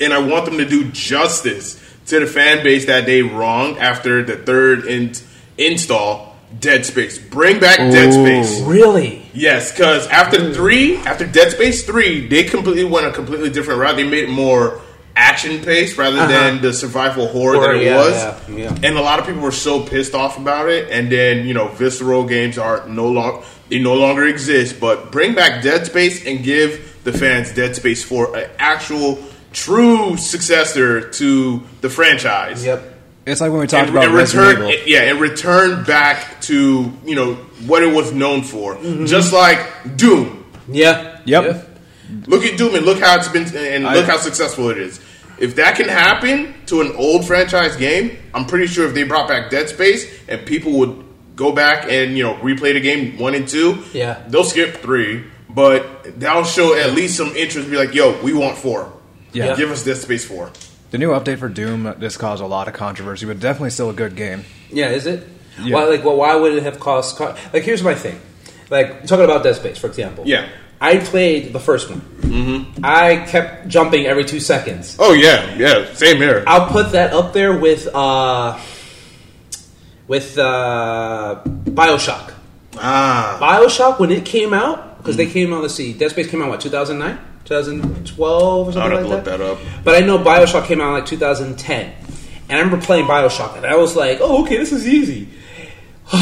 and 0.00 0.12
I 0.12 0.18
want 0.18 0.44
them 0.46 0.58
to 0.58 0.64
do 0.64 0.84
justice 0.90 1.78
to 2.06 2.18
the 2.20 2.26
fan 2.26 2.62
base 2.64 2.86
that 2.86 3.06
they 3.06 3.22
wronged 3.22 3.78
after 3.78 4.22
the 4.24 4.34
third 4.36 4.84
in- 4.86 5.12
install, 5.56 6.36
Dead 6.58 6.86
Space. 6.86 7.18
Bring 7.18 7.58
back 7.60 7.76
Dead 7.78 8.12
Space. 8.12 8.60
Really, 8.62 9.22
Yes, 9.34 9.72
because 9.72 10.06
after 10.08 10.52
three, 10.54 10.96
after 10.98 11.26
Dead 11.26 11.52
Space 11.52 11.84
three, 11.84 12.26
they 12.26 12.44
completely 12.44 12.84
went 12.84 13.06
a 13.06 13.12
completely 13.12 13.50
different 13.50 13.80
route. 13.80 13.96
They 13.96 14.08
made 14.08 14.24
it 14.24 14.30
more 14.30 14.80
action 15.14 15.60
paced 15.64 15.98
rather 15.98 16.26
than 16.28 16.62
the 16.62 16.72
survival 16.72 17.26
horror, 17.28 17.56
Uh-huh. 17.56 17.64
Horror, 17.66 17.78
that 17.78 17.82
it 17.82 17.86
yeah, 17.86 17.96
was. 17.96 18.48
yeah, 18.48 18.56
yeah. 18.72 18.88
And 18.88 18.96
a 18.96 19.00
lot 19.02 19.18
of 19.18 19.26
people 19.26 19.40
were 19.42 19.50
so 19.50 19.82
pissed 19.84 20.14
off 20.14 20.38
about 20.38 20.68
it. 20.68 20.90
And 20.90 21.10
then 21.10 21.46
you 21.46 21.54
know, 21.54 21.68
visceral 21.68 22.24
games 22.24 22.56
are 22.58 22.86
no 22.88 23.08
longer 23.08 23.44
they 23.68 23.78
no 23.78 23.94
longer 23.94 24.26
exist. 24.26 24.80
But 24.80 25.10
bring 25.12 25.34
back 25.34 25.62
Dead 25.62 25.86
Space 25.86 26.24
and 26.26 26.42
give 26.44 26.98
the 27.04 27.12
fans 27.12 27.52
Dead 27.52 27.74
Space 27.76 28.02
for 28.04 28.36
an 28.36 28.48
actual 28.58 29.18
true 29.52 30.16
successor 30.16 31.10
to 31.10 31.62
the 31.80 31.88
franchise 31.90 32.64
yep. 32.64 32.97
It's 33.28 33.40
like 33.40 33.50
when 33.50 33.60
we 33.60 33.66
talked 33.66 33.88
and, 33.88 33.96
about 33.96 34.04
and 34.06 34.14
Resident 34.14 34.58
return, 34.58 34.70
Evil. 34.72 34.88
yeah, 34.88 35.00
and 35.10 35.20
return 35.20 35.84
back 35.84 36.40
to 36.42 36.92
you 37.04 37.14
know 37.14 37.34
what 37.66 37.82
it 37.82 37.92
was 37.94 38.12
known 38.12 38.42
for, 38.42 38.74
Mm-hmm. 38.76 39.06
just 39.06 39.32
like 39.32 39.58
Doom. 39.96 40.44
Yeah. 40.68 41.20
Yep. 41.24 41.44
Yeah. 41.44 41.62
Look 42.26 42.44
at 42.44 42.56
Doom 42.58 42.74
and 42.74 42.86
look 42.86 43.00
how 43.00 43.16
it's 43.16 43.28
been, 43.28 43.44
and 43.56 43.86
I- 43.86 43.94
look 43.94 44.06
how 44.06 44.16
successful 44.18 44.70
it 44.70 44.78
is. 44.78 45.00
If 45.38 45.56
that 45.56 45.76
can 45.76 45.88
happen 45.88 46.54
to 46.66 46.80
an 46.80 46.92
old 46.96 47.24
franchise 47.26 47.76
game, 47.76 48.16
I'm 48.34 48.44
pretty 48.46 48.66
sure 48.66 48.88
if 48.88 48.94
they 48.94 49.04
brought 49.04 49.28
back 49.28 49.50
Dead 49.50 49.68
Space 49.68 50.04
and 50.26 50.44
people 50.44 50.72
would 50.80 51.04
go 51.36 51.52
back 51.52 51.86
and 51.88 52.16
you 52.16 52.24
know 52.24 52.34
replay 52.34 52.72
the 52.72 52.80
game 52.80 53.18
one 53.18 53.34
and 53.34 53.46
two, 53.46 53.84
Yeah. 53.92 54.20
they'll 54.28 54.42
skip 54.44 54.78
three, 54.78 55.22
but 55.48 56.18
that'll 56.18 56.42
show 56.44 56.74
at 56.74 56.92
least 56.92 57.16
some 57.16 57.28
interest. 57.36 57.70
Be 57.70 57.76
like, 57.76 57.94
yo, 57.94 58.20
we 58.22 58.32
want 58.32 58.56
four. 58.58 58.92
Yeah. 59.32 59.54
give 59.54 59.70
us 59.70 59.84
Dead 59.84 59.98
Space 59.98 60.24
four. 60.24 60.50
The 60.90 60.98
new 60.98 61.10
update 61.10 61.38
for 61.38 61.48
Doom 61.48 61.94
this 61.98 62.16
caused 62.16 62.42
a 62.42 62.46
lot 62.46 62.66
of 62.68 62.74
controversy, 62.74 63.26
but 63.26 63.40
definitely 63.40 63.70
still 63.70 63.90
a 63.90 63.94
good 63.94 64.16
game. 64.16 64.44
Yeah, 64.70 64.88
is 64.88 65.06
it? 65.06 65.28
Yeah. 65.60 65.74
Why, 65.74 65.84
like, 65.84 66.04
well, 66.04 66.16
why 66.16 66.34
would 66.34 66.54
it 66.54 66.62
have 66.62 66.80
caused? 66.80 67.16
Co- 67.16 67.34
like, 67.52 67.62
here's 67.62 67.82
my 67.82 67.94
thing. 67.94 68.20
Like, 68.70 69.04
talking 69.06 69.24
about 69.24 69.42
Dead 69.42 69.56
Space, 69.56 69.78
for 69.78 69.86
example. 69.86 70.24
Yeah. 70.26 70.48
I 70.80 70.98
played 70.98 71.52
the 71.52 71.60
first 71.60 71.90
one. 71.90 72.00
Mm-hmm. 72.00 72.84
I 72.84 73.16
kept 73.26 73.68
jumping 73.68 74.06
every 74.06 74.24
two 74.24 74.38
seconds. 74.38 74.96
Oh 75.00 75.12
yeah, 75.12 75.54
yeah, 75.56 75.92
same 75.94 76.18
here. 76.18 76.44
I'll 76.46 76.70
put 76.70 76.92
that 76.92 77.12
up 77.12 77.32
there 77.32 77.58
with 77.58 77.88
uh, 77.92 78.60
with 80.06 80.38
uh, 80.38 81.42
Bioshock. 81.44 82.32
Ah, 82.76 83.38
Bioshock 83.40 83.98
when 83.98 84.12
it 84.12 84.24
came 84.24 84.54
out 84.54 84.98
because 84.98 85.16
they 85.16 85.26
came 85.26 85.52
out. 85.52 85.62
Let's 85.62 85.74
see, 85.74 85.94
Dead 85.94 86.10
Space 86.10 86.30
came 86.30 86.42
out 86.42 86.48
what 86.48 86.60
2009, 86.60 87.18
2012 87.48 88.68
or 88.68 88.72
something 88.72 88.92
I'd 88.92 88.96
have 88.96 89.00
like 89.00 89.10
to 89.10 89.16
look 89.16 89.24
that. 89.24 89.38
that 89.38 89.40
up. 89.40 89.58
But 89.84 89.94
I 90.02 90.06
know 90.06 90.18
Bioshock 90.18 90.66
came 90.66 90.80
out 90.80 90.88
in 90.88 90.94
like 90.94 91.06
2010, 91.06 91.92
and 92.48 92.52
I 92.58 92.60
remember 92.60 92.84
playing 92.84 93.06
Bioshock, 93.06 93.56
and 93.56 93.64
I 93.64 93.76
was 93.76 93.96
like, 93.96 94.18
"Oh, 94.20 94.44
okay, 94.44 94.58
this 94.58 94.72
is 94.72 94.86
easy." 94.86 95.28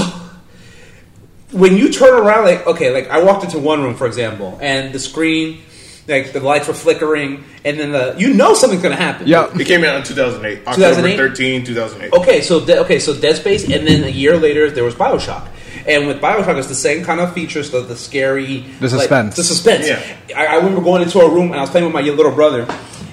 when 1.53 1.77
you 1.77 1.93
turn 1.93 2.15
around, 2.15 2.45
like 2.45 2.67
okay, 2.67 2.93
like 2.93 3.09
I 3.11 3.23
walked 3.23 3.45
into 3.45 3.59
one 3.59 3.83
room, 3.83 3.95
for 3.97 4.07
example, 4.07 4.59
and 4.61 4.93
the 4.93 4.99
screen, 4.99 5.63
like 6.07 6.33
the 6.33 6.41
lights 6.41 6.69
were 6.69 6.75
flickering, 6.75 7.45
and 7.65 7.79
then 7.79 7.93
the 7.93 8.15
you 8.19 8.33
know 8.33 8.55
something's 8.55 8.83
gonna 8.83 8.97
happen. 8.97 9.27
Yeah, 9.27 9.51
It 9.59 9.67
came 9.67 9.85
out 9.85 9.97
in 9.97 10.03
2008, 10.05 10.59
October 10.67 10.77
2008? 10.77 11.17
13, 11.17 11.65
2008. 11.65 12.13
Okay, 12.21 12.41
so 12.41 12.65
De- 12.65 12.79
okay, 12.81 12.99
so 12.99 13.19
Dead 13.19 13.37
Space, 13.37 13.65
and 13.65 13.87
then 13.87 14.05
a 14.05 14.09
year 14.09 14.37
later 14.37 14.71
there 14.71 14.85
was 14.85 14.95
Bioshock, 14.95 15.49
and 15.87 16.07
with 16.07 16.21
Bioshock 16.21 16.59
it's 16.59 16.69
the 16.69 16.75
same 16.75 17.05
kind 17.05 17.21
of 17.21 17.33
features, 17.33 17.71
the, 17.71 17.81
the 17.81 17.97
scary, 17.97 18.61
The 18.81 18.89
like, 18.89 18.91
suspense. 18.91 19.37
the 19.37 19.45
suspense. 19.45 19.87
Yeah. 19.87 20.17
I, 20.37 20.47
I 20.47 20.55
remember 20.57 20.81
going 20.83 21.03
into 21.03 21.19
a 21.21 21.31
room 21.31 21.47
and 21.53 21.57
I 21.57 21.61
was 21.61 21.71
playing 21.71 21.87
with 21.87 21.95
my 21.95 22.03
little 22.03 22.33
brother, 22.33 22.67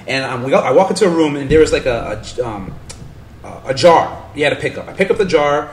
and 0.08 0.26
um, 0.26 0.44
we 0.44 0.50
got, 0.52 0.66
I 0.66 0.72
walk 0.72 0.90
into 0.90 1.06
a 1.06 1.10
room 1.10 1.36
and 1.36 1.50
there 1.50 1.60
was 1.60 1.72
like 1.72 1.86
a 1.86 2.22
a, 2.38 2.46
um, 2.46 2.74
a 3.44 3.62
a 3.68 3.74
jar 3.74 4.24
you 4.36 4.44
had 4.44 4.52
to 4.52 4.60
pick 4.60 4.78
up. 4.78 4.88
I 4.88 4.94
pick 4.94 5.12
up 5.12 5.18
the 5.18 5.26
jar, 5.26 5.72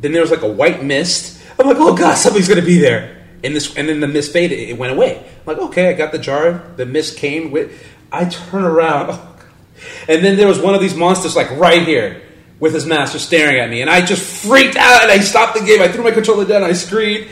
then 0.00 0.12
there 0.12 0.22
was 0.22 0.30
like 0.30 0.42
a 0.42 0.48
white 0.48 0.82
mist. 0.84 1.42
I'm 1.58 1.66
like, 1.66 1.76
oh 1.78 1.94
god, 1.96 2.14
something's 2.14 2.48
gonna 2.48 2.62
be 2.62 2.78
there. 2.78 3.18
And 3.42 3.56
this, 3.56 3.74
and 3.76 3.88
then 3.88 4.00
the 4.00 4.08
mist 4.08 4.32
faded. 4.32 4.58
It 4.58 4.76
went 4.78 4.92
away. 4.92 5.16
I'm 5.18 5.46
like, 5.46 5.58
okay, 5.68 5.88
I 5.88 5.94
got 5.94 6.12
the 6.12 6.18
jar. 6.18 6.62
The 6.76 6.84
mist 6.84 7.16
came 7.16 7.50
with. 7.50 7.72
I 8.12 8.26
turn 8.26 8.64
around, 8.64 9.10
oh, 9.12 9.36
and 10.08 10.24
then 10.24 10.36
there 10.36 10.48
was 10.48 10.60
one 10.60 10.74
of 10.74 10.80
these 10.80 10.94
monsters 10.94 11.36
like 11.36 11.50
right 11.52 11.86
here 11.86 12.22
with 12.60 12.74
his 12.74 12.86
master 12.86 13.18
staring 13.18 13.58
at 13.58 13.68
me, 13.70 13.80
and 13.80 13.90
I 13.90 14.04
just 14.04 14.22
freaked 14.46 14.76
out 14.76 15.02
and 15.02 15.10
I 15.10 15.18
stopped 15.20 15.58
the 15.58 15.64
game. 15.64 15.80
I 15.80 15.88
threw 15.88 16.04
my 16.04 16.10
controller 16.12 16.44
down. 16.44 16.62
I 16.62 16.72
screamed. 16.74 17.26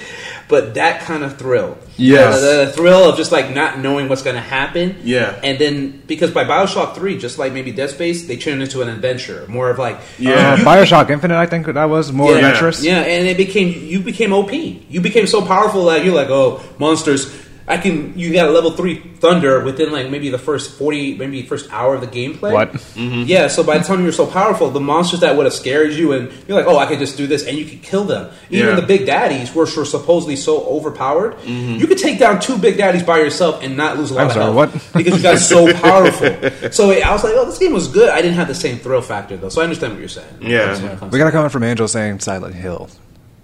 but 0.48 0.74
that 0.74 1.02
kind 1.02 1.22
of 1.22 1.36
thrill. 1.36 1.76
Yes. 1.98 2.36
Uh, 2.36 2.40
the, 2.40 2.64
the 2.64 2.72
thrill 2.72 3.10
of 3.10 3.18
just 3.18 3.30
like 3.30 3.54
not 3.54 3.80
knowing 3.80 4.08
what's 4.08 4.22
going 4.22 4.36
to 4.36 4.40
happen. 4.40 4.96
Yeah. 5.02 5.38
and 5.44 5.58
then 5.58 6.02
because 6.06 6.30
by 6.30 6.44
Bioshock 6.44 6.94
Three, 6.94 7.18
just 7.18 7.38
like 7.38 7.52
maybe 7.52 7.70
Dead 7.70 7.90
Space, 7.90 8.26
they 8.26 8.36
turned 8.38 8.62
into 8.62 8.80
an 8.80 8.88
adventure, 8.88 9.44
more 9.48 9.68
of 9.68 9.78
like 9.78 9.98
Yeah. 10.18 10.54
Uh, 10.54 10.56
Bioshock 10.58 11.10
Infinite, 11.10 11.36
I 11.36 11.44
think 11.44 11.66
that 11.66 11.84
was 11.84 12.12
more 12.12 12.30
yeah, 12.30 12.38
adventurous. 12.38 12.82
Yeah, 12.82 13.00
and 13.00 13.28
it 13.28 13.36
became 13.36 13.68
you 13.84 14.00
became 14.00 14.32
OP. 14.32 14.52
You 14.52 15.00
became 15.02 15.26
so 15.26 15.44
powerful 15.44 15.84
that 15.86 16.02
you're 16.04 16.14
like, 16.14 16.30
oh, 16.30 16.62
monsters. 16.78 17.30
I 17.68 17.76
can. 17.76 18.18
You 18.18 18.32
got 18.32 18.48
a 18.48 18.50
level 18.50 18.70
three 18.72 18.96
thunder 18.98 19.62
within 19.62 19.92
like 19.92 20.08
maybe 20.10 20.30
the 20.30 20.38
first 20.38 20.78
forty, 20.78 21.14
maybe 21.16 21.42
first 21.42 21.70
hour 21.70 21.94
of 21.94 22.00
the 22.00 22.06
gameplay. 22.06 22.52
What? 22.52 22.72
Mm-hmm. 22.72 23.24
Yeah. 23.26 23.48
So 23.48 23.62
by 23.62 23.76
the 23.78 23.84
time 23.84 24.02
you're 24.02 24.12
so 24.12 24.26
powerful, 24.26 24.70
the 24.70 24.80
monsters 24.80 25.20
that 25.20 25.36
would 25.36 25.44
have 25.44 25.52
scared 25.52 25.92
you, 25.92 26.12
and 26.12 26.32
you're 26.48 26.56
like, 26.56 26.66
oh, 26.66 26.78
I 26.78 26.86
could 26.86 26.98
just 26.98 27.16
do 27.18 27.26
this, 27.26 27.46
and 27.46 27.58
you 27.58 27.64
could 27.66 27.82
kill 27.82 28.04
them. 28.04 28.32
Even 28.50 28.68
Yeah. 28.70 28.74
the 28.76 28.86
big 28.86 29.04
daddies, 29.06 29.54
were 29.54 29.66
were 29.76 29.84
supposedly 29.84 30.36
so 30.36 30.64
overpowered, 30.66 31.34
Mm-hmm. 31.38 31.74
you 31.76 31.86
could 31.86 31.98
take 31.98 32.18
down 32.18 32.40
two 32.40 32.56
big 32.58 32.78
daddies 32.78 33.02
by 33.02 33.18
yourself 33.18 33.62
and 33.62 33.76
not 33.76 33.98
lose 33.98 34.10
a 34.10 34.14
lot 34.14 34.20
I'm 34.22 34.26
of 34.28 34.32
sorry, 34.32 34.44
health 34.52 34.94
what? 34.94 35.04
because 35.04 35.16
you 35.18 35.22
got 35.22 35.38
so 35.38 35.72
powerful. 35.80 36.70
So 36.72 36.90
I 36.90 37.12
was 37.12 37.22
like, 37.22 37.34
oh, 37.36 37.44
this 37.44 37.58
game 37.58 37.72
was 37.74 37.88
good. 37.88 38.08
I 38.08 38.22
didn't 38.22 38.36
have 38.36 38.48
the 38.48 38.54
same 38.54 38.78
thrill 38.78 39.02
factor 39.02 39.36
though, 39.36 39.50
so 39.50 39.60
I 39.60 39.64
understand 39.64 39.92
what 39.92 40.00
you're 40.00 40.08
saying. 40.08 40.38
Yeah. 40.40 40.66
That's 40.66 40.80
when 40.80 40.92
it 40.92 40.98
comes 40.98 41.12
We 41.12 41.18
got 41.18 41.28
a 41.28 41.32
comment 41.32 41.52
from 41.52 41.64
Angel 41.64 41.86
saying 41.86 42.20
Silent 42.20 42.54
Hill. 42.54 42.88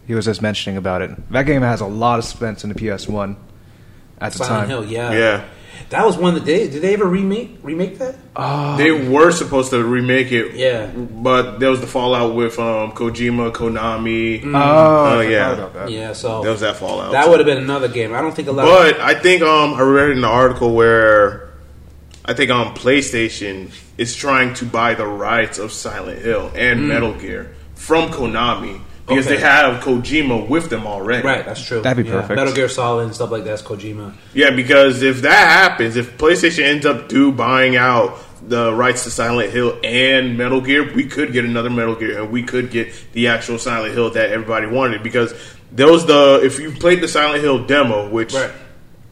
He 0.06 0.14
was 0.14 0.24
just 0.26 0.42
mentioning 0.42 0.76
about 0.76 1.02
it. 1.02 1.10
That 1.30 1.44
game 1.44 1.62
has 1.62 1.80
a 1.80 1.86
lot 1.86 2.18
of 2.18 2.24
suspense 2.24 2.62
in 2.64 2.68
the 2.70 2.74
PS1 2.74 3.36
at 4.26 4.32
the 4.32 4.38
Silent 4.38 4.60
time. 4.62 4.68
Hill, 4.70 4.84
yeah, 4.84 5.12
Yeah. 5.12 5.44
That 5.90 6.06
was 6.06 6.16
one 6.16 6.34
that 6.34 6.44
they 6.46 6.66
did 6.68 6.82
they 6.82 6.94
ever 6.94 7.04
remake 7.04 7.58
remake 7.62 7.98
that? 7.98 8.16
They 8.78 8.90
were 8.90 9.30
supposed 9.30 9.70
to 9.70 9.84
remake 9.84 10.32
it, 10.32 10.54
Yeah. 10.54 10.86
but 10.86 11.58
there 11.60 11.70
was 11.70 11.80
the 11.80 11.86
fallout 11.86 12.34
with 12.34 12.58
um, 12.58 12.92
Kojima, 12.92 13.52
Konami. 13.52 14.42
Oh, 14.44 14.48
Oh, 14.54 15.20
I 15.20 15.24
yeah. 15.24 15.50
forgot 15.50 15.52
about 15.58 15.74
that. 15.74 15.90
Yeah, 15.90 16.12
so 16.14 16.42
There 16.42 16.50
was 16.50 16.62
that 16.62 16.76
fallout. 16.76 17.12
that 17.12 17.28
would 17.28 17.38
have 17.38 17.46
been 17.46 17.58
another 17.58 17.86
game. 17.88 18.14
I 18.14 18.22
don't 18.22 18.34
think 18.34 18.48
a 18.48 18.52
lot. 18.52 18.64
But 18.64 18.98
I 19.00 19.14
think 19.14 19.42
um, 19.42 19.74
I 19.74 19.82
read 19.82 20.10
in 20.10 20.18
an 20.18 20.24
article 20.24 20.74
where 20.74 21.50
I 22.24 22.32
think 22.32 22.50
um, 22.50 22.74
PlayStation 22.74 23.70
is 23.98 24.16
trying 24.16 24.54
to 24.54 24.64
buy 24.64 24.94
the 24.94 25.06
rights 25.06 25.58
of 25.58 25.70
Silent 25.70 26.22
Hill 26.22 26.50
and 26.56 26.88
Metal 26.88 27.12
Gear 27.12 27.54
from 27.74 28.08
Konami 28.08 28.80
because 29.06 29.26
Okay. 29.26 29.36
they 29.36 29.40
have 29.42 29.82
Kojima 29.82 30.48
with 30.48 30.70
them 30.70 30.86
already. 30.86 31.26
right, 31.26 31.44
that's 31.44 31.64
true. 31.64 31.80
That'd 31.82 32.04
be 32.04 32.10
Yeah, 32.10 32.20
perfect. 32.20 32.36
Metal 32.36 32.54
Gear 32.54 32.68
Solid 32.68 33.04
and 33.04 33.14
stuff 33.14 33.30
like 33.30 33.44
that's 33.44 33.62
Kojima. 33.62 34.12
Yeah, 34.32 34.50
because 34.50 35.02
if 35.02 35.22
that 35.22 35.48
happens, 35.48 35.96
if 35.96 36.16
PlayStation 36.18 36.64
ends 36.64 36.86
up 36.86 37.08
do 37.08 37.30
buying 37.32 37.76
out 37.76 38.16
the 38.46 38.72
rights 38.74 39.04
to 39.04 39.10
Silent 39.10 39.50
Hill 39.52 39.78
and 39.84 40.36
Metal 40.38 40.60
Gear, 40.60 40.92
we 40.94 41.04
could 41.04 41.32
get 41.32 41.44
another 41.44 41.70
Metal 41.70 41.94
Gear, 41.94 42.22
and 42.22 42.30
we 42.30 42.42
could 42.42 42.70
get 42.70 42.92
the 43.12 43.28
actual 43.28 43.58
Silent 43.58 43.94
Hill 43.94 44.10
that 44.10 44.30
everybody 44.30 44.66
wanted. 44.66 45.02
Because 45.02 45.34
there 45.72 45.90
was 45.90 46.06
the 46.06 46.40
if 46.42 46.58
you 46.58 46.70
played 46.72 47.00
the 47.00 47.08
Silent 47.08 47.42
Hill 47.42 47.64
demo, 47.66 48.08
which 48.08 48.32
Right. 48.34 48.50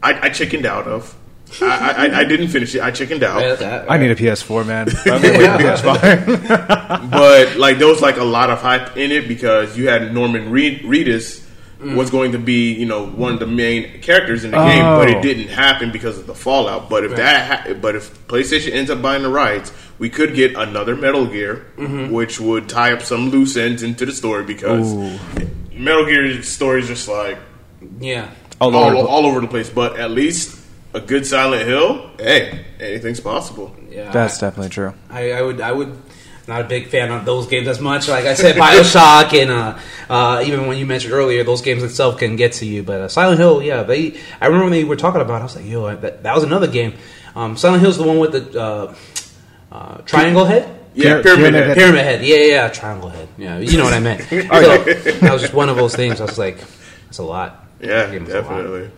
I, 0.01 0.27
I 0.27 0.29
chickened 0.29 0.65
out 0.65 0.87
of. 0.87 1.15
I, 1.61 2.07
I, 2.07 2.19
I 2.19 2.23
didn't 2.23 2.47
finish 2.49 2.73
it. 2.75 2.81
I 2.81 2.91
chickened 2.91 3.23
out. 3.23 3.41
Right, 3.41 3.59
that- 3.59 3.91
I 3.91 3.97
need 3.97 4.11
a 4.11 4.15
PS4, 4.15 4.65
man. 4.65 4.89
I've 4.89 5.21
been 5.21 5.33
PS5. 5.39 7.11
but 7.11 7.57
like 7.57 7.77
there 7.77 7.87
was 7.87 8.01
like 8.01 8.17
a 8.17 8.23
lot 8.23 8.49
of 8.49 8.61
hype 8.61 8.97
in 8.97 9.11
it 9.11 9.27
because 9.27 9.77
you 9.77 9.89
had 9.89 10.13
Norman 10.13 10.49
Reed, 10.51 10.81
Reedus 10.81 11.43
mm. 11.79 11.95
was 11.95 12.09
going 12.09 12.31
to 12.31 12.39
be 12.39 12.73
you 12.73 12.85
know 12.85 13.05
one 13.05 13.33
of 13.33 13.39
the 13.39 13.47
main 13.47 14.01
characters 14.01 14.43
in 14.43 14.51
the 14.51 14.57
game, 14.57 14.83
but 14.83 15.07
Oh. 15.09 15.17
it 15.17 15.21
didn't 15.21 15.49
happen 15.49 15.91
because 15.91 16.17
of 16.17 16.27
the 16.27 16.35
fallout. 16.35 16.89
But 16.89 17.03
if 17.03 17.11
Right. 17.11 17.17
that 17.17 17.67
ha- 17.67 17.73
but 17.73 17.95
if 17.95 18.27
PlayStation 18.27 18.73
ends 18.73 18.89
up 18.89 19.01
buying 19.01 19.23
the 19.23 19.29
rights, 19.29 19.71
we 19.99 20.09
could 20.09 20.33
get 20.35 20.55
another 20.55 20.95
Metal 20.95 21.25
Gear, 21.25 21.65
mm-hmm. 21.77 22.11
which 22.11 22.39
would 22.39 22.69
tie 22.69 22.93
up 22.93 23.01
some 23.01 23.29
loose 23.29 23.55
ends 23.55 23.83
into 23.83 24.05
the 24.05 24.11
story 24.11 24.43
because 24.43 24.93
Ooh. 24.93 25.19
Metal 25.73 26.05
Gear 26.05 26.41
story 26.43 26.81
is 26.81 26.87
just 26.87 27.07
like 27.07 27.37
yeah. 27.99 28.29
All 28.61 28.75
all, 28.75 28.97
over 28.97 29.07
all 29.07 29.25
over 29.25 29.41
the 29.41 29.47
place. 29.47 29.69
But 29.69 29.99
at 29.99 30.11
least 30.11 30.57
a 30.93 31.01
good 31.01 31.25
Silent 31.25 31.67
Hill, 31.67 32.09
hey, 32.17 32.65
anything's 32.79 33.19
possible. 33.19 33.75
Yeah, 33.89 34.11
That's 34.11 34.41
I, 34.41 34.47
definitely 34.47 34.69
true. 34.69 34.93
I, 35.09 35.31
I 35.31 35.41
would. 35.41 35.61
I 35.61 35.71
would. 35.71 35.97
Not 36.45 36.59
a 36.59 36.65
big 36.65 36.89
fan 36.89 37.09
of 37.09 37.23
those 37.23 37.47
games 37.47 37.69
as 37.69 37.79
much. 37.79 38.09
Like 38.09 38.25
I 38.25 38.33
said, 38.33 38.57
Bioshock 38.57 39.33
and 39.33 39.49
uh, 39.49 39.79
uh, 40.09 40.43
even 40.45 40.67
when 40.67 40.77
you 40.77 40.85
mentioned 40.85 41.13
earlier, 41.13 41.41
those 41.45 41.61
games 41.61 41.83
itself 41.83 42.17
can 42.17 42.35
get 42.35 42.51
to 42.53 42.65
you. 42.65 42.83
But 42.83 42.99
uh, 42.99 43.07
Silent 43.07 43.39
Hill, 43.39 43.63
yeah, 43.63 43.83
they. 43.83 44.19
I 44.41 44.47
remember 44.47 44.65
when 44.65 44.73
they 44.73 44.83
were 44.83 44.97
talking 44.97 45.21
about. 45.21 45.37
it, 45.37 45.39
I 45.39 45.43
was 45.43 45.55
like, 45.55 45.65
yo, 45.65 45.95
that, 45.95 46.23
that 46.23 46.35
was 46.35 46.43
another 46.43 46.67
game. 46.67 46.95
Um, 47.33 47.55
Silent 47.55 47.81
Hill's 47.81 47.97
the 47.97 48.03
one 48.03 48.19
with 48.19 48.33
the 48.33 48.59
uh, 48.61 48.95
uh, 49.71 49.97
triangle 49.99 50.43
head. 50.43 50.81
Yeah, 50.95 51.21
Pyramid 51.21 51.23
Pyramid 51.23 51.53
Head. 51.53 51.67
Head. 51.67 51.77
Pyramid 51.77 52.03
Head, 52.03 52.25
yeah, 52.25 52.35
yeah, 52.35 52.45
yeah, 52.45 52.67
triangle 52.67 53.09
head. 53.09 53.27
Yeah, 53.37 53.59
you 53.59 53.77
know 53.77 53.85
what 53.85 53.93
I 53.93 53.99
meant. 53.99 54.21
So, 54.29 54.37
that 54.41 55.33
was 55.33 55.41
just 55.41 55.53
one 55.53 55.69
of 55.69 55.77
those 55.77 55.95
things. 55.95 56.19
I 56.21 56.25
was 56.25 56.37
like, 56.37 56.57
that's 57.05 57.19
a 57.19 57.23
lot. 57.23 57.67
Yeah, 57.79 58.05
That 58.05 58.11
game 58.11 58.25
was 58.25 58.33
a 58.33 58.41
lot. 58.41 58.91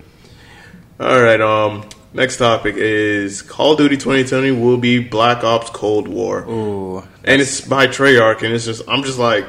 Definitely. 0.98 1.16
All 1.16 1.22
right. 1.22 1.41
Um. 1.41 1.89
Next 2.16 2.38
topic 2.38 2.76
is 2.78 3.41
Call 3.41 3.74
of 3.74 3.78
Duty 3.78 3.98
2020 3.98 4.52
will 4.52 4.78
be 4.78 5.00
Black 5.00 5.43
Ops 5.43 5.70
Cold 5.70 6.08
War, 6.08 6.50
Ooh. 6.50 7.00
and 7.26 7.41
it's 7.41 7.60
by 7.60 7.88
Treyarch, 7.88 8.41
and 8.41 8.54
it's 8.54 8.64
just 8.64 8.84
I'm 8.88 9.04
just 9.04 9.20
like, 9.20 9.46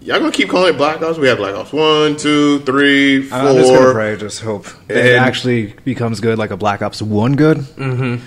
y'all 0.00 0.18
gonna 0.18 0.32
keep 0.32 0.48
calling 0.48 0.74
it 0.74 0.76
Black 0.76 1.00
Ops? 1.00 1.16
We 1.16 1.28
have 1.28 1.38
Black 1.38 1.54
Ops 1.54 1.72
one, 1.72 2.16
two, 2.16 2.58
three, 2.62 3.22
four. 3.22 3.38
I'm 3.38 3.54
just 3.54 3.72
gonna 3.72 3.92
pray, 3.92 4.16
just 4.16 4.40
hope 4.40 4.66
that 4.88 4.96
it 4.96 5.14
actually 5.14 5.74
becomes 5.84 6.18
good, 6.18 6.38
like 6.38 6.50
a 6.50 6.56
Black 6.56 6.82
Ops 6.82 7.00
One 7.00 7.36
good, 7.36 7.58
mm-hmm. 7.58 8.26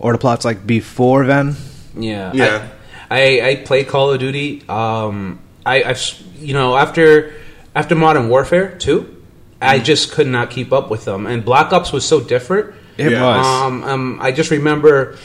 or 0.00 0.10
the 0.10 0.18
plot's 0.18 0.44
like 0.44 0.66
before 0.66 1.24
then. 1.24 1.54
Yeah, 1.96 2.32
Yeah. 2.34 2.70
I, 3.08 3.38
I, 3.38 3.48
I 3.50 3.56
played 3.56 3.86
Call 3.86 4.10
of 4.10 4.18
Duty. 4.18 4.64
Um, 4.68 5.38
I, 5.64 5.84
I've 5.84 6.22
you 6.40 6.54
know 6.54 6.76
after 6.76 7.34
after 7.72 7.94
Modern 7.94 8.28
Warfare 8.28 8.76
two, 8.78 9.21
I 9.62 9.78
just 9.78 10.12
could 10.12 10.26
not 10.26 10.50
keep 10.50 10.72
up 10.72 10.90
with 10.90 11.04
them, 11.04 11.26
and 11.26 11.44
Black 11.44 11.72
Ops 11.72 11.92
was 11.92 12.04
so 12.04 12.20
different. 12.20 12.74
It 12.98 13.12
Yeah. 13.12 13.22
was. 13.24 13.46
Um, 13.46 13.84
um, 13.84 14.18
I 14.20 14.32
just 14.32 14.50
remember, 14.50 15.16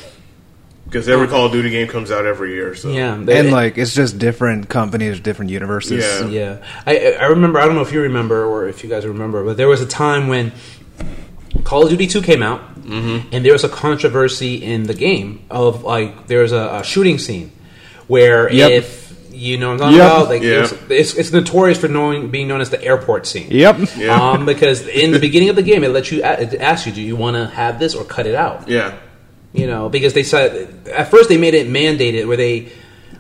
because 0.85 1.09
every 1.09 1.27
Call 1.27 1.47
of 1.47 1.51
Duty 1.51 1.69
game 1.69 1.88
comes 1.88 2.11
out 2.11 2.25
every 2.25 2.53
year. 2.53 2.75
So 2.75 2.89
yeah, 2.89 3.17
they- 3.21 3.38
and 3.39 3.51
like 3.51 3.77
it's 3.77 3.93
just 3.93 4.17
different 4.19 4.69
companies, 4.69 5.19
different 5.19 5.51
universes. 5.51 6.03
Yeah. 6.05 6.27
yeah. 6.27 6.57
I 6.85 7.17
I 7.19 7.25
remember. 7.25 7.59
I 7.59 7.65
don't 7.65 7.75
know 7.75 7.81
if 7.81 7.91
you 7.91 8.01
remember 8.01 8.45
or 8.45 8.67
if 8.69 8.83
you 8.83 8.89
guys 8.89 9.05
remember, 9.05 9.43
but 9.43 9.57
there 9.57 9.67
was 9.67 9.81
a 9.81 9.85
time 9.85 10.27
when 10.29 10.51
Call 11.63 11.83
of 11.83 11.89
Duty 11.89 12.07
Two 12.07 12.21
came 12.21 12.41
out, 12.43 12.61
Mm-hmm. 12.88 13.27
and 13.33 13.43
there 13.43 13.51
was 13.51 13.65
a 13.65 13.69
controversy 13.69 14.55
in 14.63 14.83
the 14.83 14.93
game 14.93 15.41
of 15.51 15.83
like 15.83 16.27
there 16.27 16.39
was 16.41 16.53
a, 16.53 16.79
a 16.79 16.83
shooting 16.85 17.17
scene 17.19 17.51
where 18.07 18.49
Yep. 18.51 18.71
if 18.71 19.07
you 19.38 19.57
know 19.57 19.67
what 19.69 19.73
I'm 19.73 19.79
talking 19.79 19.97
Yep. 19.97 20.11
about, 20.11 20.29
like 20.29 20.41
Yeah. 20.43 20.49
it 20.49 20.61
was- 20.61 20.73
it's, 20.89 21.13
it's 21.15 21.31
notorious 21.31 21.77
for 21.77 21.88
knowing 21.88 22.29
being 22.29 22.47
known 22.47 22.61
as 22.61 22.69
the 22.69 22.83
airport 22.83 23.27
scene. 23.27 23.47
Yep. 23.49 23.77
Yeah. 23.97 24.15
Um, 24.31 24.45
because 24.45 24.88
in 24.88 25.11
the 25.11 25.19
beginning 25.27 25.49
of 25.49 25.55
the 25.55 25.61
game, 25.61 25.83
it 25.83 25.89
lets 25.89 26.11
you 26.11 26.23
it 26.23 26.55
asks 26.59 26.85
you, 26.88 26.91
do 26.93 27.01
you 27.01 27.15
want 27.15 27.35
to 27.38 27.45
have 27.47 27.79
this 27.79 27.93
or 27.95 28.03
cut 28.03 28.25
it 28.25 28.35
out? 28.35 28.67
yeah, 28.67 28.93
You 29.53 29.67
know, 29.67 29.89
because 29.89 30.13
they 30.13 30.23
said 30.23 30.69
at 30.93 31.09
first 31.11 31.29
they 31.29 31.38
made 31.38 31.53
it 31.53 31.67
mandated 31.69 32.27
where 32.27 32.38
they 32.38 32.69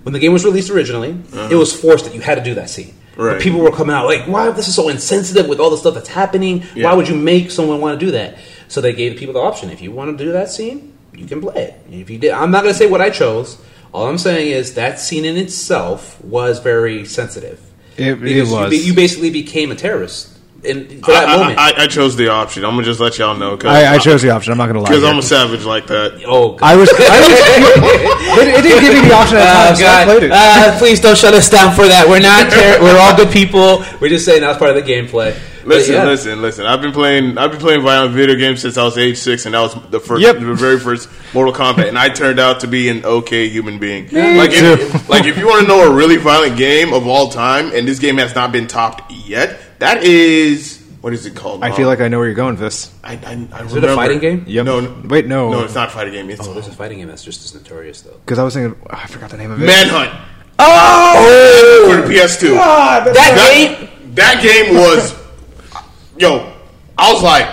when 0.03 0.13
the 0.13 0.19
game 0.19 0.31
was 0.33 0.45
released 0.45 0.69
originally, 0.69 1.15
it 1.51 1.55
was 1.55 1.73
forced 1.73 2.05
that 2.05 2.15
you 2.15 2.21
had 2.21 2.35
to 2.35 2.43
do 2.43 2.53
that 2.55 2.69
scene. 2.69 2.93
But 3.15 3.23
Uh-huh. 3.23 3.33
Right. 3.33 3.41
people 3.41 3.59
were 3.61 3.71
coming 3.71 3.95
out 3.95 4.05
like, 4.05 4.25
"Why 4.27 4.49
this 4.51 4.67
is 4.67 4.75
so 4.75 4.89
insensitive 4.89 5.47
with 5.47 5.59
all 5.59 5.69
the 5.71 5.77
stuff 5.77 5.95
that's 5.95 6.07
happening? 6.09 6.63
Yeah. 6.75 6.85
Why 6.85 6.93
would 6.93 7.09
you 7.09 7.15
make 7.15 7.49
someone 7.51 7.81
want 7.81 7.99
to 7.99 8.05
do 8.05 8.11
that?" 8.11 8.37
So 8.67 8.79
they 8.79 8.93
gave 8.93 9.17
people 9.17 9.33
the 9.33 9.39
option: 9.41 9.69
if 9.71 9.81
you 9.81 9.91
want 9.91 10.15
to 10.17 10.23
do 10.23 10.31
that 10.33 10.49
scene, 10.51 10.93
you 11.15 11.25
can 11.25 11.41
play 11.41 11.63
it. 11.63 11.73
If 11.91 12.09
you 12.11 12.19
did, 12.19 12.31
I'm 12.31 12.51
not 12.51 12.61
going 12.63 12.73
to 12.73 12.77
say 12.77 12.85
what 12.85 13.01
I 13.01 13.09
chose. 13.09 13.57
All 13.93 14.07
I'm 14.07 14.17
saying 14.17 14.51
is 14.51 14.73
that 14.75 14.99
scene 14.99 15.25
in 15.25 15.37
itself 15.37 16.23
was 16.23 16.59
very 16.59 17.05
sensitive. 17.05 17.59
It- 17.97 18.07
it 18.09 18.19
Because 18.21 18.49
you 18.49 18.55
was. 18.55 18.85
You, 18.87 18.93
basically 18.93 19.29
became 19.31 19.71
a 19.71 19.75
terrorist 19.75 20.29
in 20.63 21.01
for 21.01 21.11
that 21.11 21.29
I, 21.29 21.37
moment. 21.37 21.59
I, 21.59 21.71
I, 21.71 21.83
I 21.83 21.87
chose 21.87 22.15
the 22.15 22.29
option. 22.29 22.63
I'm 22.65 22.71
gonna 22.71 22.83
just 22.83 22.99
let 22.99 23.17
y'all 23.17 23.35
know 23.35 23.55
because 23.55 23.71
I, 23.75 23.95
I 23.95 23.97
chose 23.97 24.21
the 24.21 24.29
option. 24.31 24.51
I'm 24.51 24.57
not 24.57 24.67
gonna 24.67 24.81
lie. 24.81 24.89
because. 24.89 25.03
I'm 25.03 25.17
a 25.17 25.21
savage 25.23 25.63
like 25.65 25.87
that. 25.87 26.21
oh, 26.25 26.53
God. 26.53 26.63
I 26.63 26.75
was. 26.75 26.89
I 26.89 26.93
was 26.93 26.97
it, 28.47 28.47
it 28.59 28.61
didn't 28.63 28.81
give 28.81 28.93
me 29.01 29.07
the 29.09 29.15
option 29.15 29.37
at 29.37 29.45
the 29.45 29.47
time, 29.47 29.71
Oh, 29.71 29.75
so 29.75 29.87
I 29.87 30.05
played 30.05 30.23
it. 30.23 30.31
Uh, 30.31 30.77
please 30.77 30.99
don't 31.01 31.17
shut 31.17 31.33
us 31.33 31.49
down 31.49 31.73
for 31.75 31.87
that. 31.87 32.07
We're 32.07 32.19
not. 32.19 32.51
Ter- 32.51 32.81
we're 32.81 32.99
all 32.99 33.15
good 33.15 33.31
people. 33.31 33.83
We're 33.99 34.09
just 34.09 34.25
saying 34.25 34.41
that's 34.41 34.57
part 34.57 34.75
of 34.75 34.75
the 34.75 34.91
gameplay. 34.91 35.37
But 35.67 35.75
Listen, 35.79 35.93
yeah. 35.95 36.05
listen, 36.05 36.41
listen. 36.41 36.65
I've 36.65 36.81
been 36.81 36.93
playing. 36.93 37.37
I've 37.37 37.51
been 37.51 37.59
playing 37.59 37.81
violent 37.81 38.13
video 38.13 38.35
games 38.35 38.61
since 38.61 38.77
I 38.77 38.83
was 38.85 38.97
age 38.97 39.17
six, 39.17 39.45
and 39.45 39.53
that 39.53 39.59
was 39.59 39.75
the 39.89 39.99
first, 39.99 40.21
Yep. 40.21 40.35
the 40.39 40.53
very 40.53 40.79
first 40.79 41.09
Mortal 41.33 41.53
Kombat, 41.53 41.89
and 41.89 41.97
I 41.99 42.07
turned 42.07 42.39
out 42.39 42.61
to 42.61 42.67
be 42.67 42.87
an 42.87 43.03
okay 43.03 43.49
human 43.49 43.77
being. 43.77 44.05
Me 44.13 44.37
like, 44.37 44.51
too. 44.51 44.57
if, 44.79 45.09
like 45.13 45.25
if 45.25 45.37
you 45.37 45.45
want 45.45 45.63
to 45.63 45.67
know 45.67 45.91
a 45.91 45.93
really 45.93 46.15
violent 46.15 46.57
game 46.57 46.93
of 46.93 47.05
all 47.05 47.29
time, 47.29 47.71
and 47.73 47.85
this 47.85 47.99
game 47.99 48.17
has 48.17 48.33
not 48.33 48.53
been 48.53 48.67
topped 48.67 49.11
yet, 49.11 49.59
that 49.79 50.03
is 50.03 50.81
what 51.01 51.13
is 51.13 51.25
it 51.25 51.35
called? 51.35 51.63
I 51.63 51.71
feel 51.75 51.87
like 51.87 51.99
I 51.99 52.07
know 52.07 52.17
where 52.19 52.27
you're 52.27 52.35
going 52.35 52.51
with 52.53 52.59
this. 52.61 52.91
I, 53.03 53.13
I, 53.13 53.47
I 53.51 53.63
Is 53.65 53.75
it 53.75 53.83
a 53.83 53.93
fighting 53.93 54.19
game? 54.19 54.45
Yep. 54.47 54.65
No, 54.65 54.79
no, 54.79 55.01
Wait, 55.07 55.25
no. 55.27 55.51
no, 55.51 55.63
it's 55.63 55.75
not 55.75 55.89
a 55.89 55.91
fighting 55.91 56.13
game. 56.13 56.29
It's 56.29 56.47
Oh, 56.47 56.53
there's 56.53 56.67
a 56.67 56.71
fighting 56.71 56.99
game 56.99 57.07
that's 57.09 57.23
just 57.23 57.43
as 57.43 57.53
notorious 57.53 58.01
though. 58.01 58.17
Because 58.25 58.39
I 58.39 58.43
was 58.43 58.53
thinking, 58.53 58.79
oh, 58.83 58.87
I 58.89 59.05
forgot 59.07 59.29
the 59.29 59.37
name 59.37 59.51
of 59.51 59.61
it. 59.61 59.65
Manhunt 59.65 60.11
Oh, 60.59 61.85
oh! 61.89 62.01
for 62.01 62.07
the 62.07 62.13
PS2. 62.13 62.53
That, 62.55 63.13
That 63.13 63.51
game, 63.53 63.89
that 64.15 64.41
game 64.41 64.73
was, 64.75 65.13
yo, 66.17 66.53
I 66.97 67.13
was 67.13 67.23
like, 67.23 67.47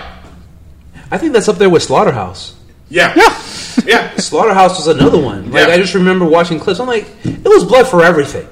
I 1.11 1.19
think 1.19 1.33
that's 1.33 1.49
up 1.49 1.57
there 1.57 1.71
with 1.71 1.83
Slaughterhouse. 1.83 2.55
yeah, 2.89 3.13
yeah, 3.17 3.43
yeah. 3.87 4.17
Slaughterhouse 4.17 4.77
was 4.79 4.87
another 4.89 5.19
one. 5.21 5.51
Like 5.51 5.69
Yeah. 5.69 5.75
I 5.75 5.77
just 5.79 5.95
remember 5.95 6.25
watching 6.25 6.59
clips. 6.61 6.81
I'm 6.81 6.87
like, 6.89 7.07
it 7.25 7.45
was 7.45 7.65
blood 7.65 7.87
for 7.89 8.03
everything. 8.03 8.49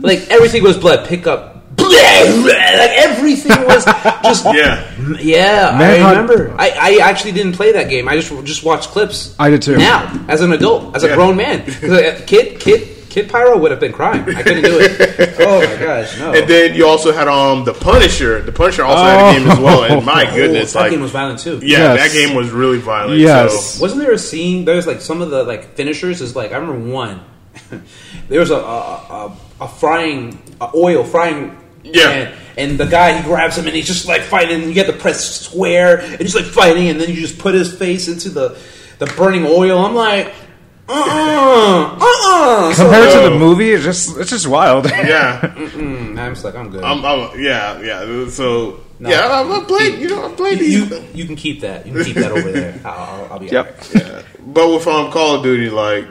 Like 0.00 0.28
everything 0.30 0.62
was 0.62 0.76
blood. 0.78 1.06
Pick 1.08 1.26
up. 1.26 1.50
Like 2.22 2.90
everything 2.98 3.50
was 3.66 3.84
just 4.24 4.44
Yeah. 4.46 4.88
Yeah, 5.20 5.76
Manhunt- 5.78 6.02
I 6.02 6.20
remember. 6.20 6.54
I, 6.58 6.70
I 7.00 7.08
actually 7.08 7.32
didn't 7.32 7.54
play 7.54 7.72
that 7.72 7.88
game. 7.88 8.08
I 8.08 8.16
just 8.20 8.30
just 8.44 8.62
watched 8.64 8.90
clips. 8.90 9.34
I 9.38 9.50
did 9.50 9.62
too. 9.62 9.76
Now, 9.78 10.24
as 10.28 10.40
an 10.42 10.52
adult, 10.52 10.94
as 10.94 11.02
a 11.04 11.08
Yeah. 11.08 11.14
grown 11.16 11.36
man, 11.36 11.64
kid, 12.26 12.60
kid, 12.60 12.88
kid, 13.12 13.28
Pyro 13.30 13.56
would 13.58 13.70
have 13.70 13.78
been 13.80 13.92
crying. 13.92 14.22
I 14.34 14.42
couldn't 14.42 14.64
do 14.64 14.78
it. 14.80 15.36
oh 15.40 15.60
my 15.60 15.76
gosh, 15.84 16.18
no. 16.18 16.32
And 16.32 16.48
then 16.48 16.74
you 16.74 16.86
also 16.86 17.12
had 17.12 17.28
um 17.28 17.64
the 17.64 17.74
Punisher. 17.74 18.40
The 18.42 18.52
Punisher 18.52 18.82
also 18.84 19.04
had 19.04 19.36
a 19.36 19.38
game 19.38 19.48
as 19.50 19.58
well. 19.60 19.84
And 19.84 20.04
my 20.04 20.26
Oh, 20.28 20.34
goodness, 20.34 20.72
that 20.72 20.80
like 20.80 20.90
game 20.90 21.00
was 21.02 21.10
violent 21.12 21.38
too. 21.38 21.60
yeah, 21.62 21.94
Yes. 21.94 22.12
that 22.12 22.18
game 22.26 22.34
was 22.34 22.50
really 22.50 22.78
violent. 22.78 23.20
Yes. 23.20 23.74
So, 23.76 23.82
Wasn't 23.82 24.00
there 24.00 24.12
a 24.12 24.18
scene? 24.18 24.64
There's 24.64 24.86
like 24.86 25.00
some 25.00 25.20
of 25.22 25.30
the 25.30 25.44
like 25.44 25.74
finishers 25.74 26.20
is 26.20 26.34
like 26.34 26.52
I 26.52 26.56
remember 26.56 26.88
one. 26.90 27.20
there 28.28 28.40
was 28.40 28.50
a 28.50 28.56
a, 28.56 28.56
a, 28.58 29.36
a 29.62 29.68
frying 29.68 30.38
a 30.60 30.70
oil 30.74 31.04
frying 31.04 31.56
Yeah. 31.84 32.06
pan, 32.08 32.34
and 32.56 32.78
the 32.78 32.86
guy 32.86 33.16
he 33.18 33.22
grabs 33.22 33.56
him 33.58 33.66
and 33.66 33.74
he's 33.76 33.86
just 33.86 34.06
like 34.08 34.22
fighting. 34.22 34.62
And 34.62 34.74
you 34.74 34.82
have 34.82 34.86
to 34.92 34.98
press 35.00 35.44
square 35.46 35.98
and 36.00 36.20
he's 36.20 36.34
like 36.34 36.44
fighting, 36.46 36.88
and 36.88 37.00
then 37.00 37.08
you 37.10 37.16
just 37.16 37.38
put 37.38 37.54
his 37.54 37.72
face 37.76 38.08
into 38.08 38.30
the 38.30 38.56
the 38.98 39.06
burning 39.16 39.44
oil. 39.44 39.84
I'm 39.84 39.94
like, 39.94 40.32
uh 40.92 41.96
uh-uh, 41.98 42.70
uh 42.70 42.74
Compared 42.74 43.10
So- 43.12 43.22
to 43.24 43.30
the 43.30 43.38
movie, 43.38 43.70
it's 43.70 43.84
just 43.84 44.16
it's 44.18 44.30
just 44.30 44.46
wild. 44.46 44.86
yeah, 44.86 45.40
I'm 45.76 46.16
just 46.34 46.44
like 46.44 46.54
I'm 46.54 46.70
good. 46.70 46.84
I'm, 46.84 47.04
I'm 47.04 47.40
yeah, 47.40 47.80
yeah. 47.80 48.28
So 48.28 48.80
No. 48.98 49.10
yeah, 49.10 49.40
I'm, 49.40 49.50
I 49.52 49.64
played. 49.64 49.98
You 50.00 50.08
know, 50.08 50.30
I 50.30 50.34
played 50.34 50.60
you, 50.60 50.84
these. 50.86 50.90
you, 50.90 51.04
you 51.14 51.24
can 51.26 51.36
keep 51.36 51.60
that. 51.62 51.86
You 51.86 51.92
can 51.94 52.04
keep 52.04 52.16
that 52.16 52.32
over 52.32 52.50
there. 52.52 52.80
I'll, 52.84 52.92
I'll, 53.24 53.32
I'll 53.32 53.38
be 53.38 53.46
Yep. 53.46 53.66
alright. 53.66 53.94
yeah. 53.94 54.22
But 54.46 54.68
with 54.68 54.86
um, 54.86 55.10
Call 55.12 55.36
of 55.36 55.42
Duty, 55.42 55.70
like 55.70 56.06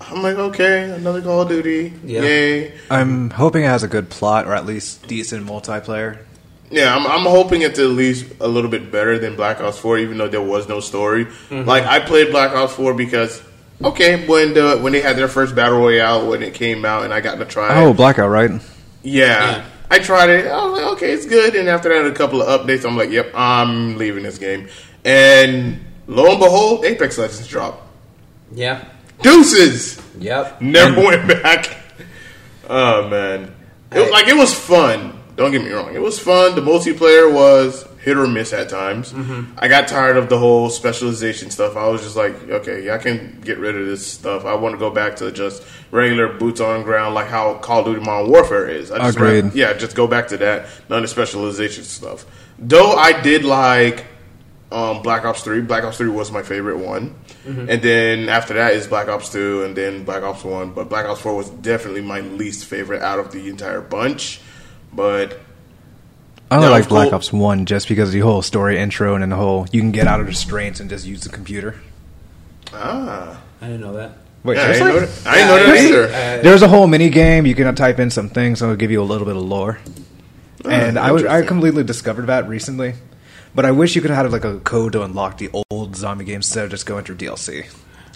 I'm 0.00 0.22
like, 0.22 0.36
okay, 0.36 0.90
another 0.90 1.20
Call 1.22 1.42
of 1.42 1.48
Duty. 1.48 1.92
Yeah. 2.04 2.22
Yay. 2.22 2.78
I'm 2.90 3.30
hoping 3.30 3.64
it 3.64 3.68
has 3.68 3.82
a 3.82 3.88
good 3.88 4.08
plot 4.10 4.46
or 4.46 4.54
at 4.54 4.64
least 4.66 5.06
decent 5.08 5.46
multiplayer. 5.46 6.24
Yeah, 6.70 6.94
I'm, 6.94 7.06
I'm 7.06 7.22
hoping 7.26 7.62
it's 7.62 7.78
at 7.78 7.86
least 7.86 8.26
a 8.40 8.46
little 8.48 8.70
bit 8.70 8.92
better 8.92 9.18
than 9.18 9.36
Black 9.36 9.58
Ops 9.62 9.78
4, 9.78 9.98
even 9.98 10.18
though 10.18 10.28
there 10.28 10.42
was 10.42 10.68
no 10.68 10.80
story. 10.80 11.26
Like 11.50 11.84
I 11.84 11.98
played 11.98 12.30
Black 12.30 12.52
Ops 12.52 12.74
4 12.74 12.92
because 12.92 13.42
okay, 13.82 14.26
when 14.26 14.54
the 14.54 14.78
when 14.78 14.92
they 14.92 15.00
had 15.00 15.16
their 15.16 15.28
first 15.28 15.54
battle 15.54 15.78
royale 15.78 16.28
when 16.28 16.42
it 16.42 16.54
came 16.54 16.84
out, 16.84 17.04
and 17.04 17.12
I 17.12 17.20
got 17.20 17.36
to 17.38 17.44
try. 17.44 17.74
Oh, 17.82 17.90
it. 17.90 17.96
Blackout, 17.96 18.30
right? 18.30 18.50
yeah. 18.50 18.60
Yeah. 19.02 19.64
I 19.90 20.00
tried 20.00 20.28
it. 20.28 20.46
I 20.46 20.66
was 20.66 20.78
like, 20.78 20.92
okay, 20.92 21.12
it's 21.12 21.24
good. 21.24 21.54
And 21.56 21.66
after 21.66 21.88
that, 21.88 22.06
a 22.06 22.14
couple 22.14 22.42
of 22.42 22.60
updates. 22.60 22.84
I'm 22.86 22.94
like, 22.96 23.10
yep, 23.10 23.32
I'm 23.34 23.96
leaving 23.96 24.22
this 24.22 24.36
game. 24.36 24.68
And 25.02 25.80
lo 26.06 26.30
and 26.30 26.38
behold, 26.38 26.84
Apex 26.84 27.16
Legends 27.16 27.48
dropped. 27.48 27.88
Yeah. 28.52 28.84
Deuces. 29.22 29.98
Yep. 30.18 30.60
Never 30.60 31.00
went 31.00 31.26
back. 31.42 31.74
Oh 32.68 33.08
man, 33.08 33.54
it 33.90 33.98
was, 33.98 34.08
I- 34.08 34.10
like 34.10 34.28
it 34.28 34.36
was 34.36 34.52
fun. 34.52 35.18
Don't 35.36 35.52
get 35.52 35.62
me 35.62 35.70
wrong, 35.70 35.94
it 35.94 36.02
was 36.02 36.18
fun. 36.18 36.54
The 36.54 36.60
multiplayer 36.60 37.32
was 37.32 37.87
hit 38.08 38.16
or 38.16 38.26
miss 38.26 38.52
at 38.52 38.68
times. 38.70 39.12
I 39.58 39.68
got 39.68 39.86
tired 39.86 40.16
of 40.16 40.28
the 40.28 40.38
whole 40.38 40.70
specialization 40.70 41.50
stuff. 41.50 41.76
I 41.76 41.86
was 41.88 42.02
just 42.02 42.16
like, 42.16 42.34
okay, 42.48 42.90
I 42.90 42.98
can 42.98 43.40
get 43.42 43.58
rid 43.58 43.76
of 43.76 43.86
this 43.86 44.06
stuff. 44.06 44.44
I 44.44 44.54
want 44.54 44.74
to 44.74 44.78
go 44.78 44.90
back 44.90 45.16
to 45.16 45.30
just 45.30 45.62
regular 45.90 46.28
boots 46.32 46.60
on 46.60 46.82
ground, 46.84 47.14
like 47.14 47.28
how 47.28 47.54
Call 47.54 47.80
of 47.80 47.86
Duty 47.86 48.00
Modern 48.00 48.30
Warfare 48.30 48.68
is. 48.68 48.90
I 48.90 48.98
just 48.98 49.16
Agreed. 49.16 49.54
yeah, 49.54 49.74
just 49.74 49.94
go 49.94 50.06
back 50.06 50.28
to 50.28 50.36
that. 50.38 50.68
None 50.88 50.98
of 50.98 51.02
the 51.02 51.08
specialization 51.08 51.84
stuff. 51.84 52.24
Though 52.58 52.92
I 52.92 53.20
did 53.20 53.44
like 53.44 54.06
um, 54.72 55.02
Black 55.02 55.24
Ops 55.24 55.42
3. 55.42 55.60
Black 55.62 55.84
Ops 55.84 55.98
3 55.98 56.08
was 56.08 56.30
my 56.32 56.42
favorite 56.42 56.78
one. 56.78 57.14
And 57.46 57.80
then 57.80 58.28
after 58.28 58.54
that 58.54 58.74
is 58.74 58.86
Black 58.86 59.08
Ops 59.08 59.32
2 59.32 59.64
and 59.64 59.74
then 59.74 60.04
Black 60.04 60.22
Ops 60.22 60.44
1. 60.44 60.72
But 60.72 60.90
Black 60.90 61.06
Ops 61.06 61.20
4 61.22 61.34
was 61.34 61.48
definitely 61.48 62.02
my 62.02 62.20
least 62.20 62.66
favorite 62.66 63.00
out 63.00 63.18
of 63.18 63.32
the 63.32 63.48
entire 63.48 63.80
bunch. 63.80 64.40
But 64.92 65.40
I 66.50 66.56
only 66.56 66.68
like 66.68 66.80
it's 66.80 66.88
Black 66.88 67.08
cool. 67.08 67.16
Ops 67.16 67.32
One 67.32 67.66
just 67.66 67.88
because 67.88 68.08
of 68.08 68.12
the 68.14 68.20
whole 68.20 68.42
story 68.42 68.78
intro 68.78 69.14
and 69.14 69.22
then 69.22 69.30
the 69.30 69.36
whole 69.36 69.66
you 69.70 69.80
can 69.80 69.92
get 69.92 70.06
out 70.06 70.20
of 70.20 70.26
restraints 70.26 70.80
and 70.80 70.88
just 70.88 71.06
use 71.06 71.22
the 71.22 71.28
computer. 71.28 71.74
ah, 72.72 73.40
I 73.60 73.66
didn't 73.66 73.80
know 73.80 73.94
that. 73.94 74.12
Wait, 74.44 74.56
yeah, 74.56 74.62
I 74.64 74.72
didn't 74.72 74.86
know 74.88 74.92
seriously? 74.94 75.24
that, 75.24 75.30
I 75.30 75.34
didn't 75.34 75.48
know 75.48 75.72
that 75.72 75.84
either. 75.84 76.04
uh, 76.38 76.42
There's 76.42 76.62
a 76.62 76.68
whole 76.68 76.86
mini 76.86 77.10
game. 77.10 77.44
You 77.44 77.54
can 77.54 77.74
type 77.74 77.98
in 77.98 78.08
some 78.10 78.30
things, 78.30 78.62
and 78.62 78.70
it'll 78.70 78.78
give 78.78 78.90
you 78.90 79.02
a 79.02 79.04
little 79.04 79.26
bit 79.26 79.36
of 79.36 79.42
lore. 79.42 79.78
and 80.64 80.98
I 80.98 81.12
was 81.12 81.24
I 81.24 81.42
completely 81.42 81.84
discovered 81.84 82.26
that 82.26 82.48
recently. 82.48 82.94
But 83.54 83.64
I 83.64 83.72
wish 83.72 83.96
you 83.96 84.02
could 84.02 84.10
have 84.10 84.30
like 84.32 84.44
a 84.44 84.60
code 84.60 84.92
to 84.92 85.02
unlock 85.02 85.38
the 85.38 85.50
old 85.70 85.96
zombie 85.96 86.24
games 86.24 86.46
instead 86.46 86.64
of 86.64 86.70
just 86.70 86.86
going 86.86 87.04
through 87.04 87.16
DLC. 87.16 87.66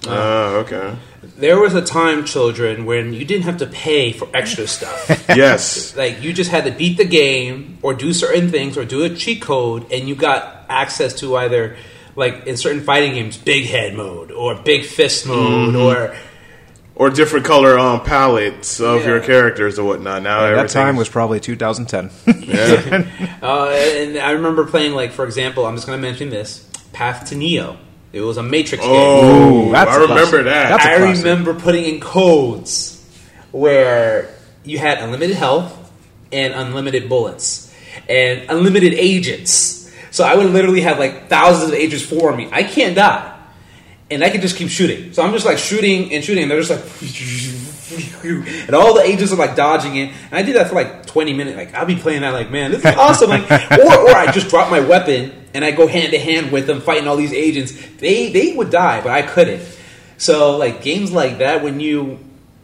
Oh, 0.07 0.57
okay. 0.65 0.97
There 1.39 1.59
was 1.61 1.75
a 1.75 1.83
time, 1.83 2.25
children, 2.25 2.85
when 2.87 3.13
you 3.13 3.25
didn't 3.25 3.45
have 3.45 3.59
to 3.59 3.67
pay 3.67 4.13
for 4.13 4.29
extra 4.35 4.67
stuff. 4.67 5.09
Yes. 5.37 5.97
like 5.97 6.23
you 6.23 6.33
just 6.33 6.51
had 6.51 6.65
to 6.65 6.71
beat 6.73 6.97
the 6.99 7.05
game 7.05 7.79
or 7.83 7.95
do 7.95 8.13
certain 8.13 8.51
things 8.51 8.77
or 8.77 8.85
do 8.85 9.03
a 9.05 9.11
cheat 9.11 9.41
code, 9.43 9.91
and 9.93 10.09
you 10.09 10.15
got 10.15 10.67
access 10.69 11.15
to 11.21 11.37
either 11.37 11.77
like 12.17 12.47
in 12.47 12.57
certain 12.57 12.83
fighting 12.83 13.15
games, 13.15 13.37
big 13.37 13.65
head 13.67 13.95
mode 13.95 14.31
or 14.33 14.55
big 14.57 14.85
fist 14.85 15.27
mode 15.27 15.75
or 15.77 16.15
or 16.95 17.09
different 17.09 17.47
color 17.47 17.79
um, 17.79 18.03
palettes 18.05 18.79
of 18.81 19.01
Yeah. 19.03 19.09
your 19.09 19.21
characters 19.21 19.79
or 19.79 19.87
whatnot. 19.87 20.23
Now 20.23 20.41
that 20.55 20.69
time 20.69 20.97
was 20.97 21.09
probably 21.09 21.41
2010. 21.41 22.11
yeah. 22.43 23.07
Uh, 23.43 23.71
and 23.71 24.19
I 24.19 24.33
remember 24.33 24.65
playing, 24.67 24.93
like, 24.93 25.11
for 25.11 25.25
example, 25.25 25.67
I'm 25.67 25.75
just 25.75 25.87
going 25.87 25.99
to 26.01 26.03
mention 26.07 26.29
this 26.31 26.69
Path 26.93 27.29
to 27.31 27.35
Neo. 27.35 27.77
It 28.13 28.21
was 28.21 28.37
a 28.37 28.43
Matrix 28.43 28.85
oh, 28.85 28.93
game. 28.93 29.25
Oh, 29.25 29.69
Ooh, 29.69 29.73
that's 29.73 29.91
I 29.91 29.97
a 29.97 30.01
remember 30.01 30.43
classic. 30.43 30.45
that. 30.45 30.69
That's 30.69 30.85
a 30.85 30.91
I 30.93 30.97
classic. 30.99 31.25
remember 31.25 31.55
putting 31.55 31.85
in 31.85 32.01
codes 32.01 33.05
where 33.53 34.35
you 34.65 34.79
had 34.79 34.99
unlimited 34.99 35.37
health 35.37 35.91
and 36.31 36.53
unlimited 36.55 37.09
bullets 37.09 37.73
and 38.09 38.51
unlimited 38.51 38.95
agents. 38.95 39.91
So 40.11 40.25
I 40.25 40.35
would 40.37 40.51
literally 40.51 40.83
have 40.83 40.99
like 40.99 41.29
thousands 41.29 41.71
of 41.71 41.75
agents 41.75 42.05
for 42.05 42.35
me. 42.37 42.49
I 42.53 42.63
can't 42.63 42.95
die. 42.95 43.31
And 44.11 44.23
I 44.23 44.29
can 44.29 44.43
just 44.43 44.57
keep 44.57 44.69
shooting. 44.69 45.15
So 45.15 45.23
I'm 45.23 45.33
just 45.33 45.47
like 45.47 45.57
shooting 45.57 46.13
and 46.13 46.23
shooting, 46.23 46.43
and 46.43 46.51
they're 46.51 46.61
just 46.61 46.71
like, 46.71 46.81
and 48.25 48.75
all 48.75 48.95
the 48.95 49.03
agents 49.03 49.33
are 49.33 49.37
like 49.37 49.57
dodging 49.57 49.97
it. 49.97 50.09
And 50.31 50.33
I 50.33 50.43
did 50.43 50.57
that 50.57 50.69
for 50.69 50.75
like 50.75 51.07
20 51.07 51.33
minutes. 51.33 51.57
Like 51.57 51.75
I'll 51.75 51.87
be 51.87 51.97
playing 51.97 52.23
that, 52.23 52.33
like 52.33 52.51
man, 52.51 52.71
this 52.71 52.85
is 52.85 52.97
awesome. 52.97 53.31
Like, 53.31 53.51
or 53.73 54.11
or 54.11 54.11
I 54.15 54.31
just 54.33 54.49
drop 54.49 54.71
my 54.71 54.81
weapon 54.81 55.33
and 55.55 55.65
I 55.65 55.71
go 55.71 55.87
hand 55.87 56.13
to 56.13 56.19
hand 56.19 56.53
with 56.53 56.67
them, 56.67 56.81
fighting 56.81 57.09
all 57.09 57.17
these 57.17 57.33
agents. 57.33 57.73
They 57.99 58.33
they 58.33 58.55
would 58.55 58.71
die, 58.71 59.01
but 59.01 59.11
I 59.11 59.23
couldn't. 59.23 59.63
So 60.19 60.57
like 60.57 60.83
games 60.83 61.11
like 61.13 61.39
that, 61.39 61.63
when 61.63 61.81
you, 61.81 62.19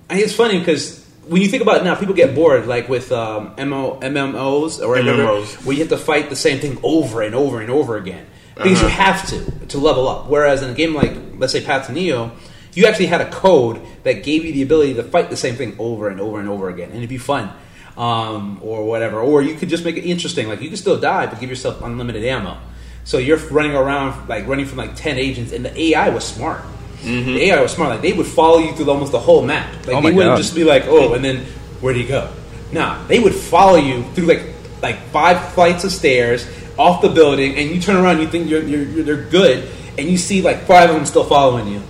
I 0.09 0.15
think 0.15 0.27
it's 0.27 0.35
funny 0.35 0.59
because 0.59 1.05
when 1.27 1.43
you 1.43 1.49
think 1.49 1.63
about 1.63 1.79
it 1.79 1.85
now, 1.85 1.95
people 1.95 2.15
get 2.15 2.35
bored 2.35 2.67
like 2.67 2.89
with 2.89 3.13
um, 3.13 3.55
MO, 3.59 3.99
MMOs 4.01 4.81
or 4.81 4.97
MMOs. 4.97 5.65
where 5.65 5.75
you 5.75 5.81
have 5.81 5.91
to 5.91 5.99
fight 5.99 6.31
the 6.31 6.37
same 6.37 6.61
thing 6.61 6.79
over 6.83 7.21
and 7.23 7.35
over 7.35 7.61
and 7.61 7.71
over 7.71 7.97
again 7.97 8.27
because 8.55 8.81
you 8.81 8.89
have 8.89 9.27
to 9.29 9.67
to 9.67 9.79
level 9.79 10.09
up. 10.09 10.27
Whereas 10.27 10.63
in 10.63 10.71
a 10.71 10.75
game 10.75 10.95
like 10.95 11.17
let's 11.37 11.53
say 11.53 11.65
Path 11.65 11.87
to 11.87 11.93
Neo, 11.93 12.33
you 12.79 12.87
actually 12.87 13.07
had 13.07 13.21
a 13.21 13.31
code 13.31 13.81
that 14.05 14.23
gave 14.23 14.45
you 14.45 14.53
the 14.53 14.63
ability 14.63 14.95
to 14.95 15.03
fight 15.03 15.31
the 15.31 15.37
same 15.37 15.57
thing 15.57 15.75
over 15.79 16.09
and 16.09 16.21
over 16.21 16.39
and 16.39 16.49
over 16.49 16.69
again, 16.69 16.89
and 16.91 16.99
it'd 16.99 17.09
be 17.09 17.19
fun. 17.19 17.51
Um, 17.97 18.61
or 18.63 18.85
whatever, 18.85 19.19
or 19.19 19.43
you 19.43 19.57
could 19.57 19.69
just 19.69 19.85
make 19.85 19.97
it 19.97 20.05
interesting. 20.05 20.47
Like 20.49 20.61
you 20.63 20.69
could 20.71 20.79
still 20.79 21.01
die, 21.01 21.27
but 21.27 21.41
give 21.41 21.51
yourself 21.51 21.83
unlimited 21.83 22.23
ammo. 22.25 22.57
So 23.03 23.19
you're 23.19 23.39
running 23.51 23.75
around 23.75 24.29
like 24.29 24.47
running 24.47 24.67
from 24.67 24.79
like 24.79 24.95
ten 24.95 25.17
agents, 25.19 25.51
and 25.53 25.65
the 25.65 25.73
AI 25.81 26.09
was 26.11 26.25
smart. 26.25 26.63
The 27.03 27.43
AI 27.51 27.61
was 27.61 27.73
smart. 27.73 27.91
Like 27.91 28.03
they 28.03 28.13
would 28.13 28.27
follow 28.27 28.59
you 28.59 28.73
through 28.77 28.89
almost 28.91 29.11
the 29.11 29.19
whole 29.19 29.43
map. 29.43 29.73
Like 29.87 29.97
Oh 29.97 30.01
they 30.03 30.13
wouldn't 30.13 30.35
God. 30.35 30.37
just 30.39 30.55
be 30.55 30.63
like, 30.63 30.85
oh, 30.87 31.15
and 31.15 31.25
then 31.25 31.39
where 31.81 31.93
do 31.93 31.99
you 31.99 32.07
go? 32.07 32.31
Nah, 32.71 33.05
they 33.09 33.19
would 33.19 33.35
follow 33.35 33.77
you 33.77 34.05
through 34.15 34.27
like 34.27 34.45
like 34.81 34.99
five 35.11 35.53
flights 35.55 35.83
of 35.83 35.91
stairs 35.91 36.47
off 36.79 37.03
the 37.03 37.09
building, 37.09 37.57
and 37.59 37.69
you 37.71 37.81
turn 37.81 37.97
around, 37.97 38.21
you 38.21 38.29
think 38.29 38.49
you're, 38.49 38.63
you're, 38.63 38.83
you're 38.85 39.05
they're 39.05 39.25
good, 39.29 39.69
and 39.99 40.09
you 40.09 40.17
see 40.17 40.41
like 40.43 40.59
five 40.67 40.89
of 40.91 40.95
them 40.95 41.05
still 41.07 41.25
following 41.25 41.67
you. 41.67 41.83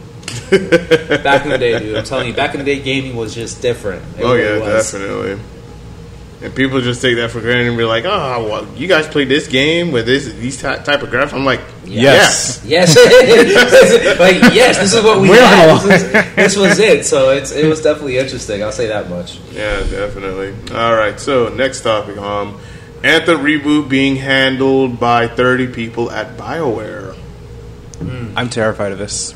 back 1.23 1.45
in 1.45 1.51
the 1.51 1.59
day, 1.59 1.79
dude, 1.79 1.97
I'm 1.97 2.05
telling 2.05 2.29
you, 2.29 2.35
back 2.35 2.55
in 2.55 2.59
the 2.61 2.65
day, 2.65 2.81
gaming 2.81 3.17
was 3.17 3.35
just 3.35 3.61
different. 3.63 4.03
It 4.19 4.23
Oh 4.25 4.35
really 4.35 4.59
yeah, 4.61 4.75
was. 4.75 4.91
definitely. 4.93 5.39
And 6.41 6.55
people 6.55 6.81
just 6.81 7.03
take 7.03 7.17
that 7.17 7.33
for 7.33 7.41
granted 7.41 7.67
and 7.67 7.77
be 7.77 7.83
like, 7.83 8.05
"Oh, 8.05 8.45
well, 8.49 8.67
you 8.77 8.87
guys 8.87 9.09
play 9.09 9.25
this 9.25 9.49
game 9.49 9.91
with 9.91 10.07
this 10.07 10.33
these 10.35 10.61
ty- 10.63 10.79
type 10.79 11.03
of 11.03 11.09
graphics." 11.09 11.33
I'm 11.35 11.45
like, 11.45 11.61
Yes. 11.85 12.63
Yes, 12.69 12.95
like 14.21 14.55
yes, 14.55 14.79
this 14.79 14.95
is 14.95 15.03
what 15.03 15.21
we 15.21 15.31
We're 15.31 15.45
had. 15.45 15.81
This 15.81 16.03
was, 16.03 16.35
this 16.37 16.57
was 16.57 16.79
it. 16.79 17.05
So 17.07 17.31
it's 17.31 17.51
it 17.51 17.67
was 17.69 17.83
definitely 17.83 18.19
interesting. 18.19 18.63
I'll 18.63 18.71
say 18.71 18.87
that 18.87 19.11
much. 19.11 19.39
yeah, 19.53 19.81
yeah, 19.81 19.91
definitely. 19.91 20.55
All 20.77 20.95
right, 20.95 21.19
so 21.19 21.49
next 21.49 21.81
topic, 21.81 22.17
um, 22.19 22.61
Anthem 23.03 23.41
reboot 23.41 23.89
being 23.89 24.15
handled 24.17 25.01
by 25.01 25.27
30 25.29 25.69
people 25.73 26.09
at 26.11 26.37
Bioware. 26.37 27.17
I'm 28.37 28.49
terrified 28.49 28.93
of 28.93 28.99
this. 28.99 29.35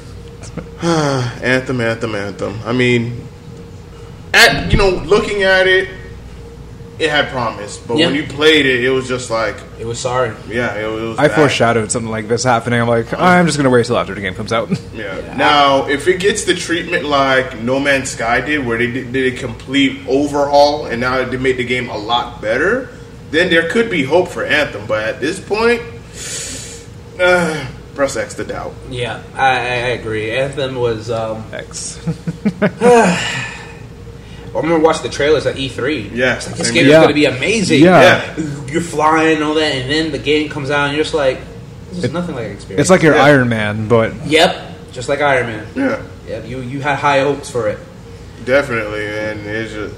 Anthem, 0.83 1.81
Anthem, 1.81 2.15
Anthem. 2.15 2.59
I 2.65 2.73
mean, 2.73 3.27
at 4.35 4.71
you 4.71 4.79
know, 4.79 4.91
looking 4.91 5.43
at 5.43 5.67
it, 5.67 5.89
it 6.99 7.11
had 7.11 7.29
promise, 7.31 7.79
but 7.79 7.97
Yeah. 7.97 8.07
when 8.07 8.15
you 8.15 8.25
played 8.25 8.65
it, 8.67 8.85
it 8.85 8.91
was 8.91 9.09
just 9.09 9.31
like, 9.31 9.57
It 9.81 9.87
was 9.87 9.99
sorry. 9.99 10.33
yeah, 10.49 10.77
it 10.77 10.87
was. 10.87 11.19
I 11.19 11.29
bad. 11.29 11.35
foreshadowed 11.37 11.91
something 11.91 12.11
like 12.11 12.29
this 12.29 12.45
happening. 12.45 12.81
I'm 12.81 12.87
like, 12.89 13.13
I'm 13.19 13.47
just 13.47 13.57
gonna 13.59 13.71
wait 13.71 13.87
till 13.87 13.97
after 13.99 14.15
the 14.15 14.21
game 14.21 14.35
comes 14.35 14.53
out. 14.53 14.71
Yeah. 14.95 15.35
Now, 15.37 15.87
if 15.89 16.07
it 16.09 16.21
gets 16.21 16.45
the 16.45 16.55
treatment 16.55 17.05
like 17.05 17.59
No 17.61 17.81
Man's 17.81 18.11
Sky 18.11 18.41
did, 18.41 18.65
where 18.67 18.79
they 18.79 18.91
did, 18.91 19.13
did 19.13 19.35
a 19.35 19.37
complete 19.37 20.01
overhaul 20.07 20.87
and 20.87 21.01
now 21.01 21.25
they 21.25 21.37
made 21.39 21.57
the 21.57 21.65
game 21.65 21.89
a 21.89 21.97
lot 21.97 22.41
better, 22.43 22.91
then 23.31 23.49
there 23.51 23.69
could 23.71 23.91
be 23.91 24.05
hope 24.05 24.29
for 24.29 24.45
Anthem. 24.45 24.87
But 24.87 25.05
at 25.05 25.21
this 25.21 25.41
point, 25.41 25.81
uh, 27.21 27.67
press 27.95 28.17
X 28.17 28.35
to 28.35 28.45
doubt. 28.45 28.73
Yeah, 28.91 29.23
I, 29.35 29.49
I 29.49 29.55
I 29.55 29.89
agree. 29.99 30.31
Anthem 30.33 30.75
was. 30.77 31.11
Um, 31.11 31.45
X. 31.53 31.99
I 34.55 34.57
remember 34.57 34.81
watching 34.81 35.03
the 35.05 35.09
trailers 35.09 35.47
at 35.47 35.57
E3. 35.57 36.15
Yeah, 36.15 36.37
It's 36.37 36.47
like, 36.47 36.57
this 36.57 36.67
same 36.67 36.75
game 36.75 36.85
here. 36.87 36.95
is 36.97 36.99
going 36.99 37.09
to 37.09 37.15
be 37.15 37.25
amazing. 37.25 37.81
Yeah. 37.83 38.37
You're 38.67 38.83
flying 38.83 39.37
and 39.37 39.45
all 39.45 39.55
that, 39.55 39.75
and 39.75 39.91
then 39.91 40.13
the 40.13 40.19
game 40.19 40.51
comes 40.51 40.71
out, 40.71 40.89
and 40.89 40.95
you're 40.97 41.05
just 41.05 41.15
like, 41.15 41.41
this 41.91 42.05
is 42.05 42.13
nothing 42.13 42.35
like 42.35 42.49
experience. 42.49 42.81
It's 42.83 42.91
like 42.91 43.03
your 43.03 43.15
Yeah. 43.15 43.23
Iron 43.25 43.49
Man, 43.49 43.89
but 43.89 44.15
Yep, 44.27 44.93
just 44.93 45.09
like 45.09 45.21
Iron 45.21 45.47
Man. 45.47 45.67
Yeah, 45.75 46.03
Yeah, 46.29 46.45
you, 46.45 46.61
you 46.61 46.81
had 46.83 46.97
high 46.97 47.21
hopes 47.21 47.49
for 47.51 47.69
it. 47.69 47.79
definitely. 48.45 49.07
And 49.07 49.41
it's 49.47 49.73
just, 49.73 49.95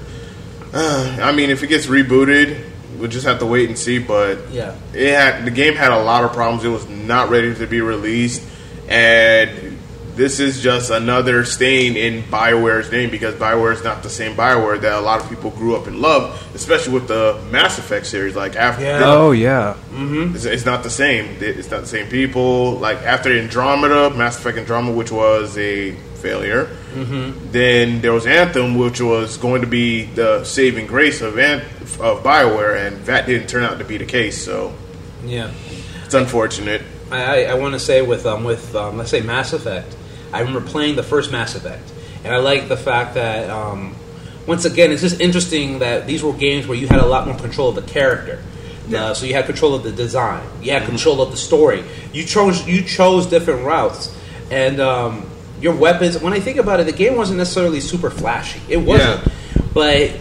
uh, 0.73 1.17
I 1.21 1.33
mean, 1.33 1.49
if 1.49 1.61
it 1.63 1.67
gets 1.67 1.87
rebooted, 1.87 2.63
we'll 2.99 3.09
just 3.09 3.25
have 3.25 3.39
to 3.39 3.45
wait 3.45 3.69
and 3.69 3.77
see. 3.77 3.99
But 3.99 4.39
Yeah. 4.51 4.73
it 4.93 5.13
had 5.15 5.45
the 5.45 5.51
game 5.51 5.75
had 5.75 5.91
a 5.91 6.01
lot 6.01 6.23
of 6.23 6.33
problems. 6.33 6.63
It 6.65 6.69
was 6.69 6.87
not 6.87 7.29
ready 7.29 7.53
to 7.55 7.67
be 7.67 7.81
released, 7.81 8.41
and 8.87 9.77
this 10.15 10.39
is 10.39 10.61
just 10.61 10.91
another 10.91 11.43
stain 11.43 11.97
in 11.97 12.23
Bioware's 12.23 12.89
name 12.89 13.09
because 13.09 13.35
Bioware 13.35 13.73
is 13.73 13.83
not 13.83 14.01
the 14.01 14.09
same 14.09 14.33
Bioware 14.33 14.79
that 14.79 14.93
a 14.93 15.01
lot 15.01 15.21
of 15.21 15.27
people 15.27 15.49
grew 15.51 15.75
up 15.75 15.87
and 15.87 15.99
loved, 15.99 16.41
especially 16.55 16.93
with 16.93 17.09
the 17.09 17.37
Mass 17.51 17.77
Effect 17.77 18.05
series. 18.05 18.33
Like 18.33 18.55
after, 18.55 18.83
Yeah. 18.85 19.01
oh 19.03 19.31
yeah, 19.31 19.73
mm-hmm. 19.93 20.33
it's, 20.35 20.45
it's 20.45 20.65
not 20.65 20.83
the 20.83 20.89
same. 20.89 21.35
It's 21.41 21.69
not 21.69 21.81
the 21.81 21.87
same 21.87 22.07
people. 22.07 22.73
Like 22.79 22.99
after 23.03 23.29
Andromeda, 23.37 24.11
Mass 24.11 24.37
Effect 24.37 24.57
Andromeda, 24.57 24.95
which 24.95 25.11
was 25.11 25.57
a 25.57 25.93
failure, 26.29 26.65
then 27.51 28.01
there 28.01 28.11
was 28.13 28.25
Anthem, 28.25 28.75
which 28.77 28.99
was 28.99 29.37
going 29.37 29.61
to 29.61 29.67
be 29.67 30.05
the 30.05 30.43
saving 30.43 30.87
grace 30.87 31.21
of 31.21 31.37
Ant- 31.37 31.63
of 31.99 32.23
Bioware, 32.23 32.87
and 32.87 33.05
that 33.05 33.25
didn't 33.27 33.47
turn 33.47 33.63
out 33.63 33.77
to 33.79 33.85
be 33.85 33.97
the 33.97 34.05
case. 34.05 34.43
So 34.43 34.73
Yeah. 35.23 35.51
it's 36.03 36.15
unfortunate. 36.15 36.81
I, 37.11 37.21
I, 37.45 37.51
I 37.51 37.53
want 37.55 37.73
to 37.73 37.79
say 37.79 38.01
with 38.01 38.25
um, 38.25 38.43
with 38.43 38.75
um, 38.75 38.97
let's 38.97 39.11
say 39.11 39.21
Mass 39.21 39.53
Effect. 39.53 39.95
I 40.33 40.39
remember 40.39 40.61
playing 40.67 40.95
the 40.95 41.03
first 41.03 41.31
Mass 41.31 41.55
Effect, 41.55 41.87
and 42.23 42.33
I 42.33 42.37
like 42.39 42.67
the 42.67 42.75
fact 42.77 43.13
that 43.13 43.49
um, 43.49 43.95
once 44.47 44.65
again 44.65 44.91
it's 44.91 45.01
just 45.01 45.21
interesting 45.21 45.79
that 45.79 46.07
these 46.07 46.23
were 46.23 46.33
games 46.33 46.65
where 46.67 46.77
you 46.77 46.87
had 46.87 46.99
a 46.99 47.05
lot 47.05 47.27
more 47.27 47.37
control 47.37 47.69
of 47.69 47.75
the 47.75 47.83
character. 47.93 48.41
Uh, 48.93 49.13
so 49.13 49.25
you 49.25 49.33
had 49.33 49.45
control 49.45 49.73
of 49.73 49.81
the 49.83 49.91
design, 49.91 50.43
you 50.61 50.71
had 50.71 50.83
control 50.85 51.19
of 51.21 51.29
the 51.31 51.37
story. 51.37 51.83
You 52.13 52.23
chose 52.25 52.67
you 52.67 52.81
chose 52.83 53.25
different 53.27 53.63
routes, 53.65 54.09
and 54.51 54.79
um, 54.79 55.29
your 55.65 55.75
weapons. 55.75 56.17
When 56.21 56.31
I 56.33 56.39
think 56.39 56.57
about 56.57 56.79
it, 56.79 56.85
the 56.85 56.91
game 57.03 57.15
wasn't 57.15 57.37
necessarily 57.39 57.81
super 57.81 58.09
flashy. 58.09 58.61
It 58.69 58.77
wasn't, 58.77 59.19
but 59.73 60.11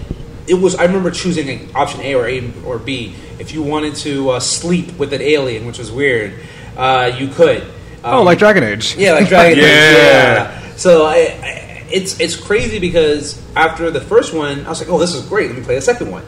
it 0.49 0.55
was. 0.55 0.75
I 0.75 0.85
remember 0.85 1.11
choosing 1.11 1.49
an 1.49 1.71
option 1.77 2.01
A 2.01 2.15
or 2.15 2.27
A 2.27 2.53
or 2.65 2.79
B. 2.79 3.15
If 3.39 3.53
you 3.55 3.63
wanted 3.63 3.95
to 4.07 4.31
uh, 4.31 4.41
sleep 4.41 4.99
with 4.99 5.13
an 5.13 5.21
alien, 5.23 5.67
which 5.67 5.79
was 5.79 5.91
weird, 5.93 6.35
uh, 6.77 7.13
you 7.19 7.29
could. 7.29 7.63
oh, 8.05 8.21
Um, 8.21 8.25
like 8.25 8.39
Dragon 8.39 8.65
Age. 8.65 8.97
yeah, 8.97 9.13
like 9.13 9.29
Dragon 9.29 9.59
Age. 9.61 9.65
Yeah. 9.65 10.61
Yeah. 10.61 10.77
So 10.77 11.05
I, 11.07 11.17
I, 11.17 11.87
it's 11.91 12.19
it's 12.21 12.37
crazy 12.37 12.79
because 12.79 13.41
after 13.55 13.91
the 13.91 14.01
first 14.01 14.33
one, 14.35 14.65
I 14.67 14.69
was 14.71 14.81
like, 14.81 14.89
oh, 14.91 14.99
this 14.99 15.15
is 15.15 15.23
great. 15.27 15.49
Let 15.51 15.59
me 15.59 15.65
play 15.65 15.75
the 15.77 15.81
second 15.83 16.11
one. 16.11 16.25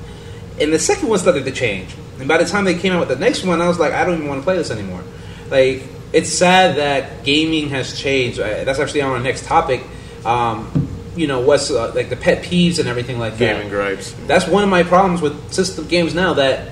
And 0.61 0.73
the 0.73 0.79
second 0.79 1.09
one 1.09 1.19
started 1.19 1.45
to 1.45 1.53
change. 1.53 1.95
And 2.19 2.29
by 2.29 2.39
the 2.39 2.45
time 2.47 2.65
they 2.65 2.75
came 2.79 2.93
out 2.93 3.01
with 3.01 3.09
the 3.11 3.17
next 3.23 3.45
one, 3.45 3.61
I 3.61 3.69
was 3.69 3.79
like, 3.79 3.93
I 3.93 4.05
don't 4.05 4.15
even 4.17 4.29
want 4.29 4.41
to 4.41 4.45
play 4.45 4.57
this 4.57 4.71
anymore. 4.71 5.03
Like, 5.51 5.83
it's 6.13 6.33
sad 6.33 6.77
that 6.77 7.25
gaming 7.25 7.71
has 7.71 7.99
changed. 7.99 8.39
Uh, 8.39 8.65
That's 8.65 8.79
actually 8.79 9.03
on 9.03 9.13
our 9.13 9.21
next 9.21 9.45
topic. 9.45 9.83
Um, 10.25 10.89
you 11.17 11.27
know, 11.27 11.41
what's 11.41 11.71
uh, 11.71 11.93
like 11.95 12.11
the 12.11 12.17
pet 12.17 12.45
peeves 12.45 12.79
and 12.79 12.89
everything 12.89 13.19
like 13.19 13.39
that. 13.39 13.55
Gaming 13.57 13.69
gripes. 13.71 14.13
That's 14.27 14.47
one 14.47 14.63
of 14.63 14.69
my 14.69 14.83
problems 14.83 15.23
with 15.23 15.53
system 15.53 15.87
games 15.89 16.15
now. 16.15 16.35
That 16.35 16.71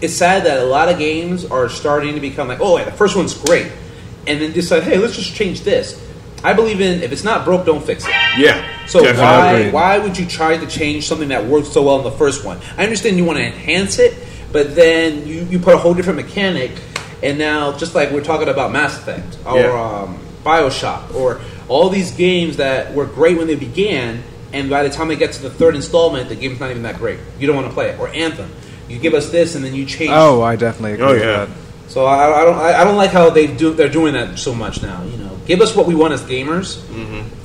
it's 0.00 0.14
sad 0.14 0.44
that 0.44 0.60
a 0.60 0.64
lot 0.64 0.88
of 0.88 0.98
games 0.98 1.44
are 1.44 1.68
starting 1.68 2.14
to 2.14 2.20
become 2.20 2.48
like, 2.48 2.60
oh, 2.60 2.78
yeah, 2.78 2.84
the 2.84 2.92
first 2.92 3.16
one's 3.16 3.34
great, 3.34 3.70
and 4.26 4.40
then 4.40 4.52
decide, 4.52 4.82
hey, 4.84 4.98
let's 4.98 5.16
just 5.16 5.34
change 5.34 5.62
this. 5.62 6.00
I 6.44 6.52
believe 6.52 6.80
in 6.82 7.02
if 7.02 7.10
it's 7.10 7.24
not 7.24 7.44
broke, 7.44 7.64
don't 7.64 7.84
fix 7.84 8.04
it. 8.04 8.10
Yeah. 8.38 8.86
So 8.86 9.00
definitely. 9.00 9.72
why 9.72 9.96
why 9.96 9.98
would 9.98 10.18
you 10.18 10.26
try 10.26 10.58
to 10.58 10.66
change 10.66 11.06
something 11.06 11.28
that 11.28 11.46
worked 11.46 11.68
so 11.68 11.82
well 11.82 11.98
in 11.98 12.04
the 12.04 12.10
first 12.10 12.44
one? 12.44 12.60
I 12.76 12.84
understand 12.84 13.16
you 13.16 13.24
want 13.24 13.38
to 13.38 13.44
enhance 13.44 13.98
it, 13.98 14.14
but 14.52 14.74
then 14.74 15.26
you, 15.26 15.44
you 15.44 15.58
put 15.58 15.74
a 15.74 15.78
whole 15.78 15.94
different 15.94 16.18
mechanic, 16.18 16.72
and 17.24 17.38
now 17.38 17.76
just 17.76 17.94
like 17.96 18.10
we're 18.12 18.22
talking 18.22 18.48
about 18.48 18.70
Mass 18.70 18.96
Effect 18.96 19.38
or 19.46 19.58
Yeah. 19.58 20.02
um, 20.04 20.18
Bioshock 20.44 21.14
or 21.14 21.40
all 21.68 21.88
these 21.88 22.10
games 22.12 22.58
that 22.58 22.94
were 22.94 23.06
great 23.06 23.38
when 23.38 23.46
they 23.46 23.54
began, 23.56 24.22
and 24.52 24.68
by 24.70 24.82
the 24.82 24.90
time 24.90 25.08
they 25.08 25.16
get 25.16 25.32
to 25.32 25.42
the 25.42 25.50
third 25.50 25.74
installment, 25.74 26.28
the 26.28 26.34
game's 26.36 26.60
not 26.60 26.70
even 26.70 26.82
that 26.82 26.98
great. 26.98 27.18
You 27.40 27.46
don't 27.46 27.56
want 27.56 27.66
to 27.68 27.72
play 27.74 27.88
it. 27.90 27.98
Or 27.98 28.08
Anthem, 28.08 28.50
you 28.88 28.98
give 28.98 29.14
us 29.14 29.30
this, 29.30 29.54
and 29.56 29.64
then 29.64 29.74
you 29.74 29.86
change. 29.86 30.10
Oh, 30.12 30.42
I 30.42 30.56
definitely 30.56 30.92
agree 30.92 31.06
Oh, 31.06 31.12
with 31.14 31.22
yeah. 31.22 31.46
that. 31.46 31.48
So 31.88 32.06
I, 32.06 32.40
I 32.42 32.44
don't 32.44 32.54
I, 32.58 32.80
I 32.80 32.84
don't 32.84 32.96
like 32.96 33.10
how 33.10 33.30
they 33.30 33.46
do 33.46 33.72
they're 33.74 33.88
doing 33.88 34.14
that 34.14 34.38
so 34.38 34.54
much 34.54 34.82
now. 34.82 35.02
You 35.04 35.16
know, 35.18 35.38
give 35.46 35.60
us 35.60 35.74
what 35.76 35.86
we 35.86 35.94
want 35.94 36.12
as 36.12 36.22
gamers, 36.22 36.80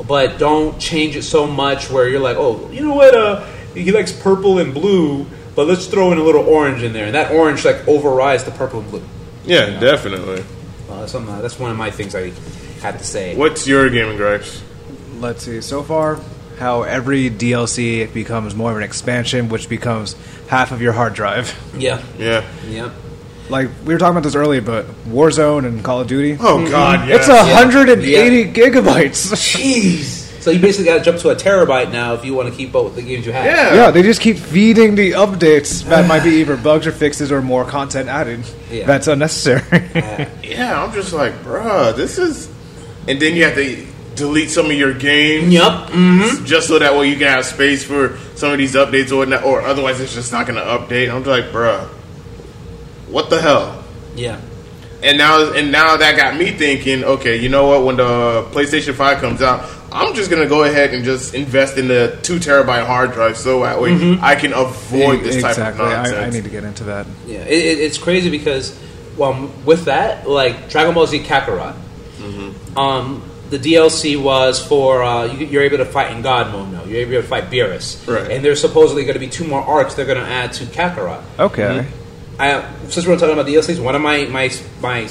but 0.08 0.38
don't 0.40 0.80
change 0.80 1.16
it 1.16 1.24
so 1.24 1.46
much 1.48 1.90
where 1.90 2.08
you're 2.10 2.20
like, 2.22 2.38
oh, 2.38 2.70
you 2.72 2.82
know 2.82 2.96
what? 2.96 3.16
Uh, 3.16 3.46
he 3.74 3.92
likes 3.92 4.12
purple 4.12 4.60
and 4.60 4.74
blue, 4.74 5.26
but 5.56 5.68
let's 5.68 5.86
throw 5.88 6.12
in 6.12 6.18
a 6.18 6.24
little 6.24 6.44
orange 6.46 6.84
in 6.84 6.94
there, 6.94 7.06
and 7.06 7.16
that 7.16 7.32
orange 7.32 7.64
like 7.66 7.88
overrides 7.88 8.44
the 8.44 8.52
purple 8.52 8.80
and 8.82 8.90
blue. 8.90 9.04
Yeah, 9.50 9.80
definitely. 9.80 10.44
Uh, 10.90 11.00
that's, 11.02 11.12
something, 11.12 11.40
that's 11.42 11.60
one 11.60 11.72
of 11.72 11.78
my 11.78 11.92
things 11.92 12.16
I 12.16 12.32
had 12.82 12.98
to 13.00 13.04
say. 13.04 13.36
What's 13.36 13.68
your 13.68 13.90
gaming 13.90 14.18
gripes? 14.18 14.62
Let's 15.20 15.44
see. 15.44 15.62
So 15.62 15.84
far, 15.84 16.20
how 16.58 16.84
every 16.84 17.30
DLC 17.30 18.12
becomes 18.14 18.56
more 18.56 18.72
of 18.72 18.78
an 18.78 18.84
expansion, 18.84 19.50
which 19.50 19.68
becomes 19.70 20.16
half 20.48 20.72
of 20.72 20.82
your 20.82 20.94
hard 20.94 21.14
drive. 21.14 21.54
Yeah, 21.78 22.02
Yeah. 22.18 22.44
yeah. 22.68 22.92
Like 23.50 23.70
we 23.86 23.94
were 23.94 24.00
talking 24.00 24.12
about 24.14 24.24
this 24.24 24.36
earlier, 24.36 24.62
but 24.62 24.86
Warzone 25.08 25.66
and 25.66 25.84
Call 25.84 26.02
of 26.02 26.08
Duty. 26.08 26.38
Oh 26.40 26.70
God, 26.70 27.10
It's 27.10 27.28
yes. 27.28 27.30
a 27.30 27.56
hundred 27.56 27.90
and 27.90 28.04
eighty 28.04 28.42
Yeah. 28.50 28.68
gigabytes. 28.68 29.34
Jeez. 29.34 30.19
So 30.50 30.54
you 30.54 30.62
basically 30.62 30.86
got 30.86 30.98
to 30.98 31.04
jump 31.04 31.20
to 31.20 31.30
a 31.30 31.36
terabyte 31.36 31.92
now 31.92 32.16
if 32.16 32.26
you 32.26 32.34
want 32.34 32.50
to 32.50 32.56
keep 32.56 32.74
up 32.74 32.84
with 32.84 32.96
the 32.96 33.04
games 33.04 33.24
you 33.24 33.32
have. 33.32 33.46
yeah. 33.46 33.76
yeah, 33.76 33.92
they 33.92 34.02
just 34.02 34.20
keep 34.20 34.36
feeding 34.36 34.96
the 34.96 35.12
updates 35.12 35.84
that 35.84 36.08
might 36.08 36.24
be 36.24 36.38
either 36.38 36.58
bugs 36.58 36.88
or 36.88 36.92
fixes 36.92 37.32
or 37.32 37.44
more 37.44 37.64
content 37.64 38.10
added. 38.10 38.44
Yeah. 38.72 38.88
That's 38.88 39.06
unnecessary. 39.06 39.62
Yeah, 40.44 40.84
I'm 40.84 40.92
just 40.92 41.14
like, 41.14 41.34
bruh, 41.44 41.96
this 41.96 42.18
is. 42.18 42.48
And 43.08 43.22
then 43.22 43.36
you 43.36 43.44
have 43.44 43.54
to 43.54 43.86
delete 44.16 44.50
some 44.50 44.66
of 44.66 44.72
your 44.72 44.96
games. 44.96 45.54
Yup. 45.54 45.92
Mm-hmm. 45.92 46.46
Just 46.46 46.68
so 46.68 46.80
that 46.80 46.98
way 46.98 47.10
you 47.10 47.16
can 47.16 47.28
have 47.28 47.46
space 47.46 47.84
for 47.84 48.18
some 48.34 48.52
of 48.52 48.58
these 48.58 48.74
updates 48.74 49.12
or 49.12 49.18
whatnot, 49.18 49.44
or 49.44 49.62
otherwise 49.62 50.00
it's 50.00 50.16
just 50.16 50.32
not 50.32 50.48
going 50.48 50.58
to 50.58 50.66
update. 50.66 51.14
I'm 51.14 51.24
just 51.24 51.28
like, 51.28 51.52
bruh, 51.54 51.86
what 53.08 53.30
the 53.30 53.40
hell? 53.40 53.84
Yeah. 54.16 54.42
And 55.04 55.20
now, 55.20 55.54
and 55.54 55.72
now 55.72 55.96
that 55.96 56.18
got 56.18 56.36
me 56.36 56.50
thinking. 56.50 57.04
Okay, 57.04 57.38
you 57.38 57.50
know 57.50 57.68
what? 57.68 57.86
When 57.86 57.98
the 57.98 58.48
PlayStation 58.52 58.96
Five 58.96 59.20
comes 59.20 59.44
out, 59.44 59.79
I'm 59.92 60.14
just 60.16 60.30
gonna 60.30 60.48
go 60.48 60.64
ahead 60.64 60.94
and 60.94 61.04
just 61.04 61.34
invest 61.34 61.78
in 61.78 61.88
the 61.88 62.18
two 62.22 62.38
terabyte 62.38 62.86
hard 62.86 63.12
drive, 63.14 63.38
so 63.38 63.62
that 63.64 63.82
way 63.82 64.18
I 64.22 64.36
can 64.36 64.54
avoid 64.54 65.22
this 65.24 65.42
type 65.42 65.58
of 65.58 65.78
nonsense. 65.78 66.18
I, 66.18 66.26
I 66.26 66.30
need 66.30 66.44
to 66.44 66.50
get 66.50 66.64
into 66.64 66.84
that. 66.86 67.08
Yeah, 67.26 67.40
it, 67.40 67.52
it, 67.52 67.80
it's 67.80 67.98
crazy 67.98 68.30
because, 68.30 68.78
well, 69.18 69.52
with 69.66 69.86
that, 69.86 70.30
like 70.30 70.70
Dragon 70.70 70.94
Ball 70.94 71.08
Z 71.08 71.20
Kakarot, 71.24 71.76
um, 72.78 73.24
the 73.50 73.58
DLC 73.58 74.22
was 74.22 74.64
for 74.64 75.02
uh, 75.04 75.26
you, 75.26 75.48
you're 75.48 75.64
able 75.64 75.78
to 75.78 75.86
fight 75.86 76.12
in 76.16 76.22
God 76.22 76.52
mode 76.52 76.72
now. 76.72 76.84
You're 76.84 77.02
able 77.02 77.14
to 77.14 77.24
fight 77.24 77.46
Beerus, 77.46 78.06
Right. 78.08 78.30
and 78.32 78.46
there's 78.46 78.62
supposedly 78.62 79.04
going 79.04 79.16
to 79.16 79.20
be 79.20 79.28
two 79.30 79.46
more 79.46 79.62
arcs 79.62 79.96
they're 79.96 80.06
going 80.06 80.20
to 80.24 80.24
add 80.32 80.54
to 80.54 80.66
Kakarot. 80.66 81.24
Okay. 81.40 81.88
I, 82.40 82.64
since 82.90 83.06
we're 83.08 83.18
talking 83.18 83.34
about 83.34 83.48
DLCs, 83.48 83.84
one 83.84 83.96
of 83.96 84.02
my, 84.02 84.26
my 84.26 84.50
my 84.82 85.10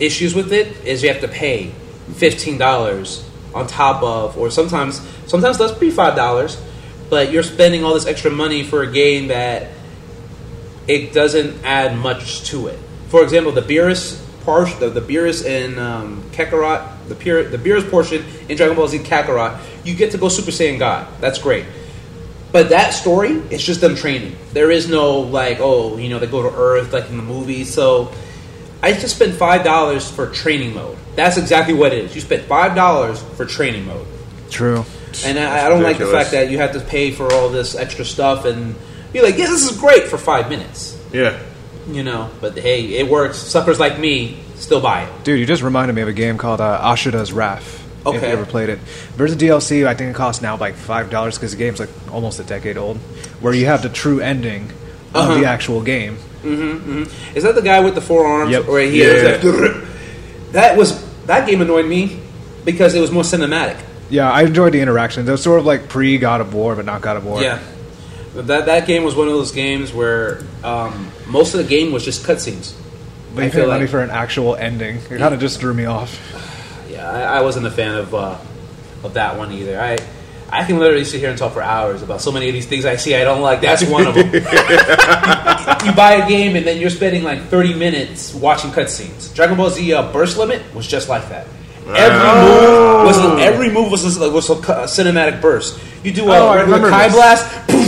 issues 0.00 0.34
with 0.34 0.52
it 0.52 0.84
is 0.84 1.02
you 1.02 1.08
have 1.08 1.20
to 1.22 1.28
pay 1.28 1.72
fifteen 2.14 2.58
dollars 2.58 3.27
on 3.54 3.66
top 3.66 4.02
of, 4.02 4.36
or 4.36 4.50
sometimes 4.50 5.00
sometimes 5.26 5.58
that's 5.58 5.72
be 5.72 5.90
five 5.90 6.16
dollars, 6.16 6.60
but 7.10 7.32
you're 7.32 7.42
spending 7.42 7.84
all 7.84 7.94
this 7.94 8.06
extra 8.06 8.30
money 8.30 8.62
for 8.62 8.82
a 8.82 8.90
game 8.90 9.28
that 9.28 9.70
it 10.86 11.12
doesn't 11.12 11.64
add 11.64 11.96
much 11.96 12.44
to 12.50 12.66
it. 12.68 12.78
For 13.08 13.22
example, 13.22 13.52
the 13.52 13.62
Beerus 13.62 14.22
portion, 14.42 14.80
the, 14.80 14.90
the 14.90 15.00
Beerus 15.00 15.44
in 15.44 15.78
um, 15.78 16.22
Kakarot, 16.32 17.08
the 17.08 17.14
the 17.14 17.58
Beerus 17.58 17.88
portion 17.90 18.24
in 18.48 18.56
Dragon 18.56 18.76
Ball 18.76 18.88
Z 18.88 18.98
Kakarot, 19.00 19.58
you 19.84 19.94
get 19.94 20.12
to 20.12 20.18
go 20.18 20.28
Super 20.28 20.50
Saiyan 20.50 20.78
God. 20.78 21.06
That's 21.20 21.38
great. 21.38 21.64
But 22.50 22.70
that 22.70 22.94
story, 22.94 23.32
it's 23.50 23.62
just 23.62 23.82
them 23.82 23.94
training. 23.94 24.36
There 24.54 24.70
is 24.70 24.88
no 24.88 25.20
like, 25.20 25.58
oh, 25.60 25.98
you 25.98 26.08
know, 26.08 26.18
they 26.18 26.26
go 26.26 26.42
to 26.42 26.56
Earth 26.56 26.94
like 26.94 27.10
in 27.10 27.18
the 27.18 27.22
movie. 27.22 27.64
So 27.64 28.10
I 28.82 28.92
just 28.92 29.16
spent 29.16 29.34
five 29.34 29.64
dollars 29.64 30.08
for 30.10 30.28
training 30.30 30.74
mode. 30.74 30.96
That's 31.16 31.36
exactly 31.36 31.74
what 31.74 31.92
it 31.92 32.04
is. 32.04 32.14
You 32.14 32.20
spent 32.20 32.44
five 32.44 32.74
dollars 32.74 33.20
for 33.36 33.44
training 33.44 33.86
mode, 33.86 34.06
True. 34.50 34.84
and 35.24 35.38
I, 35.38 35.66
I 35.66 35.68
don't 35.68 35.82
like 35.82 35.98
the 35.98 36.06
fact 36.06 36.30
that 36.32 36.50
you 36.50 36.58
have 36.58 36.72
to 36.72 36.80
pay 36.80 37.10
for 37.10 37.32
all 37.32 37.48
this 37.48 37.74
extra 37.74 38.04
stuff 38.04 38.44
and 38.44 38.74
be 39.12 39.20
like, 39.20 39.36
yeah, 39.36 39.46
this 39.46 39.68
is 39.68 39.76
great 39.78 40.04
for 40.04 40.16
five 40.18 40.48
minutes, 40.48 40.96
yeah, 41.12 41.38
you 41.90 42.02
know. 42.04 42.30
But 42.40 42.56
hey, 42.56 42.84
it 42.98 43.08
works. 43.08 43.38
Suckers 43.38 43.80
like 43.80 43.98
me 43.98 44.38
still 44.54 44.80
buy 44.80 45.02
it. 45.04 45.24
Dude, 45.24 45.40
you 45.40 45.46
just 45.46 45.62
reminded 45.62 45.94
me 45.94 46.02
of 46.02 46.08
a 46.08 46.12
game 46.12 46.38
called 46.38 46.60
uh, 46.60 46.80
Asura's 46.82 47.32
Wrath. 47.32 47.84
If 48.06 48.14
you 48.14 48.18
Okay. 48.20 48.30
ever 48.30 48.46
played 48.46 48.68
it. 48.70 48.78
There's 49.16 49.32
a 49.32 49.36
DLC, 49.36 49.84
I 49.86 49.92
think 49.94 50.10
it 50.10 50.16
costs 50.16 50.40
now 50.40 50.56
like 50.56 50.76
$5 50.76 51.10
because 51.34 51.50
the 51.50 51.56
game's 51.58 51.78
like 51.80 51.90
almost 52.10 52.38
a 52.40 52.44
decade 52.44 52.78
old, 52.78 52.96
where 53.40 53.52
you 53.52 53.66
have 53.66 53.82
the 53.82 53.88
true 53.90 54.20
ending 54.20 54.70
Uh-huh. 55.14 55.32
of 55.32 55.38
the 55.38 55.44
actual 55.46 55.82
game. 55.82 56.16
Is 56.44 57.42
that 57.42 57.54
the 57.54 57.62
guy 57.62 57.80
with 57.80 57.94
the 57.94 58.00
four 58.00 58.26
arms? 58.26 58.50
Yep. 58.52 58.68
Or 58.68 58.78
he 58.80 59.00
Yeah. 59.02 59.38
that 60.52 60.76
was 60.76 61.02
that 61.26 61.46
game 61.46 61.60
annoyed 61.60 61.86
me 61.86 62.20
because 62.64 62.94
it 62.94 63.00
was 63.00 63.10
more 63.10 63.22
cinematic. 63.24 63.76
Yeah, 64.10 64.30
I 64.30 64.42
enjoyed 64.44 64.72
the 64.72 64.80
interaction. 64.80 65.28
It 65.28 65.30
was 65.30 65.42
sort 65.42 65.58
of 65.58 65.66
like 65.66 65.88
pre 65.88 66.16
God 66.18 66.40
of 66.40 66.54
War, 66.54 66.74
but 66.74 66.84
not 66.86 67.02
God 67.02 67.16
of 67.18 67.24
War. 67.26 67.42
Yeah, 67.42 67.58
that 68.34 68.66
that 68.66 68.86
game 68.86 69.04
was 69.04 69.14
one 69.14 69.26
of 69.28 69.34
those 69.34 69.52
games 69.52 69.92
where 69.92 70.42
um, 70.64 71.10
most 71.26 71.54
of 71.54 71.58
the 71.58 71.66
game 71.68 71.92
was 71.92 72.04
just 72.04 72.24
cutscenes. 72.24 72.72
but 73.34 73.42
I 73.42 73.44
you 73.46 73.50
feel 73.52 73.62
paid 73.64 73.68
money 73.68 73.80
like- 73.82 73.90
for 73.90 74.00
an 74.00 74.10
actual 74.10 74.54
ending. 74.56 74.96
It 75.10 75.18
kind 75.18 75.34
of 75.34 75.40
just 75.40 75.60
threw 75.60 75.74
me 75.74 75.84
off. 75.86 76.18
Yeah, 76.90 77.08
I, 77.10 77.38
I 77.38 77.42
wasn't 77.42 77.66
a 77.66 77.70
fan 77.70 77.94
of 77.94 78.14
uh, 78.14 78.36
of 79.04 79.14
that 79.14 79.36
one 79.38 79.52
either. 79.52 79.78
I 79.80 79.98
I 80.50 80.64
can 80.64 80.78
literally 80.78 81.04
sit 81.04 81.20
here 81.20 81.28
and 81.28 81.38
talk 81.38 81.52
for 81.52 81.62
hours 81.62 82.02
about 82.02 82.20
so 82.22 82.32
many 82.32 82.48
of 82.48 82.54
these 82.54 82.66
things 82.66 82.86
I 82.86 82.96
see 82.96 83.14
I 83.14 83.22
don't 83.22 83.42
like. 83.42 83.60
That's 83.60 83.84
one 83.84 84.06
of 84.06 84.14
them. 84.14 84.30
you 85.84 85.92
buy 85.92 86.14
a 86.14 86.28
game 86.28 86.56
and 86.56 86.66
then 86.66 86.80
you're 86.80 86.90
spending 86.90 87.22
like 87.22 87.42
30 87.48 87.74
minutes 87.74 88.34
watching 88.34 88.70
cutscenes. 88.70 89.34
Dragon 89.34 89.56
Ball 89.56 89.70
Z 89.70 89.92
uh, 89.92 90.12
Burst 90.12 90.38
Limit 90.38 90.62
was 90.74 90.86
just 90.86 91.08
like 91.08 91.28
that. 91.28 91.46
Every 91.86 92.18
move 92.18 93.06
was 93.06 93.18
a, 93.18 93.42
every 93.42 93.70
move 93.70 93.90
was 93.90 94.16
a, 94.18 94.30
was 94.30 94.50
a 94.50 94.54
cinematic 94.86 95.40
burst. 95.40 95.78
You 96.04 96.12
do 96.12 96.30
a 96.30 96.36
Oh, 96.38 96.54
regular 96.54 96.90
Kai 96.90 97.08
this. 97.08 97.14
blast, 97.16 97.66
boom, 97.68 97.78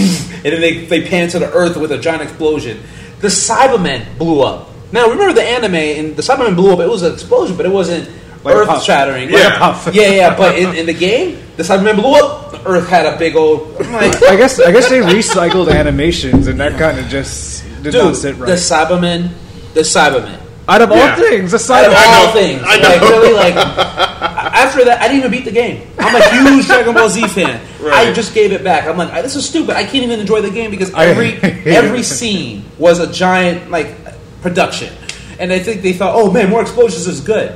and 0.45 0.53
then 0.55 0.61
they 0.61 0.85
they 0.87 1.07
pan 1.07 1.29
to 1.31 1.39
the 1.39 1.53
earth 1.53 1.77
with 1.77 1.93
a 1.93 1.99
giant 1.99 2.23
explosion. 2.23 2.81
The 3.21 3.29
Saibamen 3.29 4.17
blew 4.17 4.41
up. 4.43 4.71
Now 4.93 5.09
remember 5.11 5.35
the 5.35 5.43
anime 5.43 5.75
and 5.75 6.17
the 6.17 6.23
Saibamen 6.23 6.57
blew 6.57 6.73
up. 6.73 6.81
It 6.81 6.89
was 6.89 7.03
an 7.03 7.13
explosion, 7.13 7.57
but 7.59 7.67
it 7.67 7.73
wasn't 7.73 8.09
Like 8.43 8.55
a 8.55 8.59
earth 8.61 8.69
puff. 8.69 8.85
shattering. 8.85 9.31
Like 9.31 9.39
a 9.41 9.45
yeah, 9.45 9.59
puff. 9.59 9.91
yeah, 9.95 10.09
yeah. 10.11 10.35
But 10.37 10.59
in, 10.59 10.75
in 10.75 10.87
the 10.87 10.95
game, 10.95 11.39
the 11.59 11.63
Saibamen 11.63 11.97
blew 11.97 12.15
up. 12.15 12.53
The 12.53 12.67
Earth 12.67 12.89
had 12.89 13.05
a 13.05 13.19
big 13.19 13.37
old. 13.37 13.75
Like, 13.81 14.17
I 14.25 14.37
guess 14.37 14.59
I 14.61 14.73
guess 14.73 14.89
they 14.89 15.01
recycled 15.01 15.71
animations, 15.71 16.47
and 16.47 16.59
that 16.59 16.79
kind 16.79 16.99
of 16.99 17.07
just 17.09 17.65
did 17.83 17.95
not 17.95 18.09
dude, 18.09 18.17
sit 18.17 18.37
the 18.39 18.45
right. 18.45 18.53
Saibamen, 18.55 19.31
the 19.75 19.81
Saibamen. 19.81 20.39
Out 20.69 20.83
of 20.83 20.91
all 20.93 20.97
Yeah. 20.99 21.17
things, 21.17 21.51
the 21.51 21.57
Out 21.57 21.61
side 21.61 21.87
of 21.87 21.93
I 21.95 22.05
all 22.05 22.27
know. 22.27 22.33
things, 22.33 22.63
I 22.65 22.77
like 22.77 23.01
know. 23.01 23.09
really, 23.09 23.33
like 23.35 23.57
after 23.57 24.85
that, 24.85 25.01
I 25.01 25.09
didn't 25.09 25.19
even 25.21 25.31
beat 25.33 25.45
the 25.45 25.51
game. 25.51 25.83
I'm 25.99 26.15
a 26.15 26.23
huge 26.31 26.67
Dragon 26.67 26.95
Ball 26.95 27.09
Z 27.09 27.27
fan. 27.29 27.61
I 27.81 27.85
Right. 27.85 28.15
just 28.15 28.35
gave 28.35 28.53
it 28.53 28.63
back. 28.63 28.87
I'm 28.87 28.97
like, 28.97 29.11
this 29.23 29.35
is 29.35 29.49
stupid. 29.49 29.75
I 29.77 29.83
can't 29.85 30.05
even 30.05 30.21
enjoy 30.21 30.43
the 30.43 30.51
game 30.51 30.71
because 30.71 30.93
every 30.95 31.33
every 31.67 32.03
scene 32.03 32.65
was 32.79 32.99
a 33.01 33.11
giant 33.13 33.71
like 33.71 33.97
production, 34.43 34.93
and 35.39 35.53
I 35.53 35.59
think 35.59 35.83
they 35.83 35.93
thought, 35.93 36.15
oh 36.15 36.31
man, 36.31 36.51
more 36.51 36.63
explosions 36.63 37.07
is 37.07 37.21
good. 37.21 37.55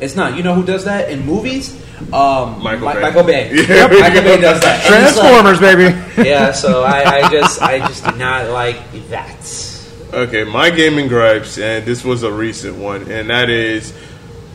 It's 0.00 0.16
not. 0.16 0.36
You 0.36 0.42
know 0.42 0.54
who 0.54 0.64
does 0.64 0.84
that 0.84 1.10
in 1.10 1.24
movies? 1.24 1.76
Um, 2.12 2.62
Michael 2.62 2.88
Mi- 2.88 2.94
Bay. 2.94 3.00
Michael 3.02 3.22
Bay. 3.24 3.50
Yeah. 3.68 3.86
Michael 3.86 4.22
Bay 4.22 4.40
does 4.40 4.60
that. 4.62 4.84
And 4.86 5.04
it's 5.06 5.16
like- 5.18 5.28
Transformers, 5.30 5.60
baby. 5.60 6.28
yeah, 6.28 6.50
so 6.52 6.82
I, 6.82 7.04
I 7.24 7.30
just 7.30 7.60
I 7.62 7.78
just 7.80 8.04
did 8.04 8.16
not 8.16 8.48
like 8.50 8.76
that. 9.10 9.86
Okay, 10.12 10.44
my 10.44 10.70
gaming 10.70 11.06
gripes, 11.06 11.58
and 11.58 11.84
this 11.84 12.04
was 12.04 12.22
a 12.22 12.32
recent 12.32 12.76
one, 12.76 13.10
and 13.10 13.30
that 13.30 13.48
is 13.50 13.92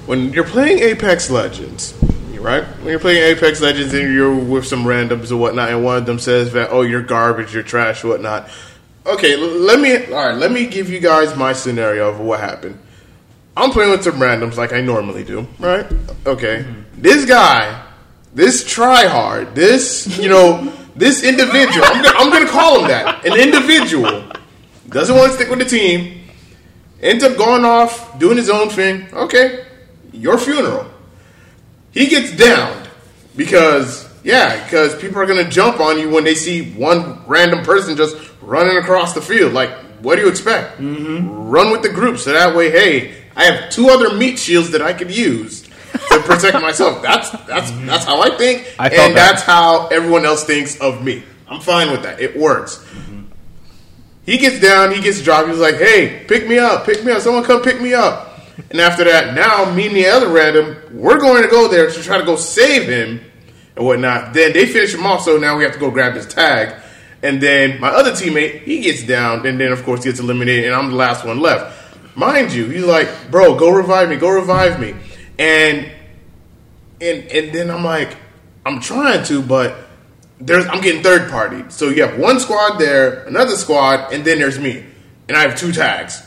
when 0.06 0.34
you're 0.34 0.44
playing 0.44 0.80
Apex 0.80 1.30
Legends, 1.30 1.94
right? 2.46 2.64
When 2.64 2.90
you're 2.90 3.00
playing 3.00 3.24
Apex 3.36 3.60
Legends 3.60 3.94
and 3.94 4.14
you're 4.14 4.36
with 4.36 4.68
some 4.68 4.84
randoms 4.84 5.32
or 5.32 5.38
whatnot, 5.38 5.70
and 5.70 5.84
one 5.84 5.98
of 5.98 6.06
them 6.06 6.20
says 6.20 6.54
that, 6.54 6.70
oh, 6.72 6.82
you're 6.82 7.02
garbage, 7.02 7.54
you're 7.54 7.64
trash, 7.64 8.04
whatnot. 8.04 8.50
Okay, 9.06 9.36
let 9.36 9.80
me, 9.80 10.14
all 10.14 10.30
right, 10.30 10.38
let 10.38 10.52
me 10.52 10.68
give 10.68 10.90
you 10.90 11.00
guys 11.00 11.36
my 11.36 11.54
scenario 11.54 12.10
of 12.10 12.20
what 12.20 12.40
happened. 12.40 12.80
I'm 13.58 13.72
playing 13.72 13.92
with 13.92 14.04
some 14.04 14.16
randoms 14.16 14.58
like 14.58 14.74
I 14.74 14.82
normally 14.82 15.24
do, 15.24 15.48
right? 15.60 15.86
Okay. 16.26 16.64
Mm-hmm. 16.64 17.02
This 17.02 17.26
guy, 17.26 17.86
this 18.34 18.64
tryhard, 18.64 19.56
this, 19.56 20.18
you 20.18 20.30
know, 20.30 20.72
this 20.96 21.24
individual, 21.24 21.86
I'm 21.86 22.04
gonna, 22.04 22.18
I'm 22.18 22.30
gonna 22.32 22.50
call 22.50 22.82
him 22.82 22.88
that, 22.90 23.26
an 23.26 23.40
individual, 23.40 24.24
doesn't 24.90 25.16
want 25.16 25.32
to 25.32 25.36
stick 25.36 25.50
with 25.50 25.60
the 25.60 25.66
team, 25.66 26.22
ends 27.02 27.24
up 27.24 27.38
going 27.38 27.66
off, 27.66 28.18
doing 28.20 28.38
his 28.38 28.50
own 28.50 28.70
thing. 28.70 29.08
Okay, 29.14 29.66
your 30.12 30.38
funeral. 30.38 30.88
He 31.92 32.08
gets 32.08 32.36
downed 32.36 32.90
because, 33.36 34.10
yeah, 34.24 34.64
because 34.64 34.96
people 34.98 35.20
are 35.22 35.26
gonna 35.26 35.50
jump 35.50 35.80
on 35.80 35.98
you 35.98 36.10
when 36.10 36.24
they 36.24 36.36
see 36.36 36.74
one 36.74 37.26
random 37.28 37.64
person 37.64 37.96
just 37.96 38.16
running 38.42 38.78
across 38.78 39.14
the 39.14 39.22
field. 39.22 39.54
Like, 39.54 39.72
what 40.02 40.16
do 40.16 40.22
you 40.22 40.28
expect? 40.28 40.80
Mm-hmm. 40.80 41.50
Run 41.50 41.72
with 41.72 41.82
the 41.82 41.90
group 41.90 42.18
so 42.18 42.34
that 42.34 42.56
way, 42.56 42.70
hey, 42.70 43.16
I 43.36 43.46
have 43.46 43.70
two 43.70 43.90
other 43.90 44.16
meat 44.16 44.40
shields 44.40 44.72
that 44.72 44.82
I 44.82 44.94
could 44.94 45.16
use 45.16 45.62
to 45.62 46.20
protect 46.24 46.62
myself. 46.62 47.02
That's 47.02 47.30
that's 47.46 47.72
mm-hmm. 47.72 47.86
that's 47.88 48.06
how 48.06 48.22
I 48.22 48.38
think, 48.38 48.74
I 48.80 48.90
and 48.90 49.16
that. 49.16 49.32
that's 49.32 49.42
how 49.42 49.88
everyone 49.88 50.26
else 50.26 50.44
thinks 50.44 50.80
of 50.80 51.04
me. 51.04 51.24
I'm 51.48 51.62
fine 51.62 51.92
with 51.92 52.04
that. 52.04 52.20
It 52.20 52.36
works. 52.38 52.78
Mm-hmm. 52.78 53.15
He 54.26 54.38
gets 54.38 54.60
down, 54.60 54.92
he 54.92 55.02
gets 55.02 55.22
dropped. 55.22 55.50
He's 55.50 55.60
like, 55.60 55.76
"Hey, 55.76 56.26
pick 56.28 56.48
me 56.48 56.58
up, 56.58 56.86
pick 56.86 57.04
me 57.04 57.12
up. 57.12 57.22
Someone 57.22 57.44
come 57.44 57.62
pick 57.62 57.80
me 57.80 57.94
up." 57.94 58.40
And 58.72 58.80
after 58.82 59.04
that, 59.04 59.36
now 59.36 59.72
me 59.74 59.88
and 59.88 59.96
the 59.96 60.08
other 60.08 60.30
random, 60.30 60.78
we're 60.92 61.20
going 61.20 61.44
to 61.44 61.50
go 61.50 61.68
there 61.68 61.90
to 61.90 62.04
try 62.04 62.18
to 62.18 62.26
go 62.26 62.36
save 62.36 62.88
him 62.88 63.22
and 63.76 63.86
whatnot. 63.86 64.34
Then 64.34 64.54
they 64.54 64.66
finish 64.66 64.94
him 64.94 65.06
off, 65.06 65.22
so 65.22 65.38
now 65.38 65.58
we 65.58 65.64
have 65.64 65.74
to 65.74 65.80
go 65.80 65.92
grab 65.92 66.14
his 66.14 66.26
tag. 66.26 66.82
And 67.22 67.42
then 67.42 67.80
my 67.80 67.90
other 67.90 68.12
teammate, 68.12 68.62
he 68.64 68.80
gets 68.82 69.04
down, 69.04 69.46
and 69.46 69.60
then 69.60 69.72
of 69.72 69.84
course 69.84 70.04
he 70.04 70.10
gets 70.10 70.20
eliminated, 70.20 70.66
and 70.66 70.76
I'm 70.76 70.90
the 70.90 70.98
last 70.98 71.26
one 71.26 71.40
left. 71.40 71.84
Mind 72.16 72.54
you, 72.54 72.68
he's 72.68 72.86
like, 72.86 73.10
"Bro, 73.30 73.58
go 73.58 73.70
revive 73.70 74.10
me, 74.10 74.16
go 74.16 74.30
revive 74.30 74.80
me," 74.80 74.96
and 75.38 75.92
and 77.02 77.24
and 77.26 77.54
then 77.54 77.70
I'm 77.70 77.84
like, 77.84 78.16
I'm 78.66 78.80
trying 78.80 79.24
to, 79.26 79.42
but 79.42 79.76
there's 80.40 80.66
I'm 80.68 80.82
getting 80.82 81.02
third 81.04 81.30
party. 81.32 81.64
So 81.70 81.90
you 81.90 82.02
have 82.06 82.18
one 82.20 82.40
squad 82.40 82.78
there, 82.78 83.24
another 83.26 83.56
squad, 83.56 84.12
and 84.14 84.24
then 84.26 84.40
there's 84.40 84.60
me, 84.60 84.84
and 85.28 85.38
I 85.38 85.42
have 85.42 85.58
two 85.58 85.72
tags, 85.72 86.22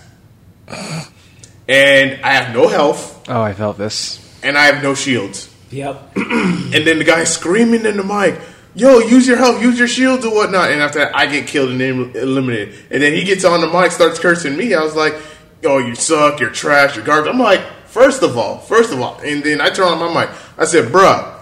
and 1.69 2.21
I 2.25 2.33
have 2.33 2.55
no 2.55 2.69
health, 2.69 3.29
Oh, 3.29 3.43
I 3.43 3.53
felt 3.53 3.79
this. 3.79 4.19
and 4.43 4.57
I 4.57 4.65
have 4.67 4.83
no 4.83 4.95
shields, 4.95 5.55
Yep. 5.71 6.13
and 6.17 6.73
then 6.87 6.99
the 6.99 7.05
guy 7.05 7.25
screaming 7.25 7.85
in 7.85 7.97
the 7.99 8.05
mic. 8.05 8.41
Yo, 8.75 9.01
use 9.01 9.27
your 9.27 9.37
health, 9.37 9.61
use 9.61 9.79
your 9.79 9.89
shields 9.89 10.25
or 10.25 10.33
whatnot. 10.35 10.71
And 10.71 10.81
after 10.81 11.01
that, 11.01 11.17
I 11.17 11.27
get 11.27 11.47
killed 11.49 11.71
and 11.71 11.81
then 11.81 12.13
eliminated. 12.15 12.75
And 12.91 13.03
then 13.03 13.13
he 13.13 13.25
gets 13.25 13.45
on 13.45 13.61
the 13.61 13.67
mic, 13.67 13.91
starts 13.91 14.19
cursing 14.21 14.57
me. 14.57 14.73
I 14.75 14.83
was 14.83 14.95
like, 14.95 15.15
"Oh, 15.65 15.79
you 15.79 15.95
suck, 15.97 16.39
you're 16.39 16.51
trash, 16.51 16.95
you're 16.95 17.05
garbage." 17.05 17.31
I'm 17.33 17.41
like, 17.41 17.61
first 17.87 18.23
of 18.23 18.39
all, 18.39 18.59
first 18.59 18.93
of 18.93 19.01
all, 19.01 19.19
and 19.25 19.43
then 19.43 19.61
I 19.61 19.71
turn 19.71 19.89
on 19.89 19.99
my 20.15 20.27
mic. 20.27 20.31
I 20.57 20.65
said, 20.65 20.93
"Bruh, 20.93 21.35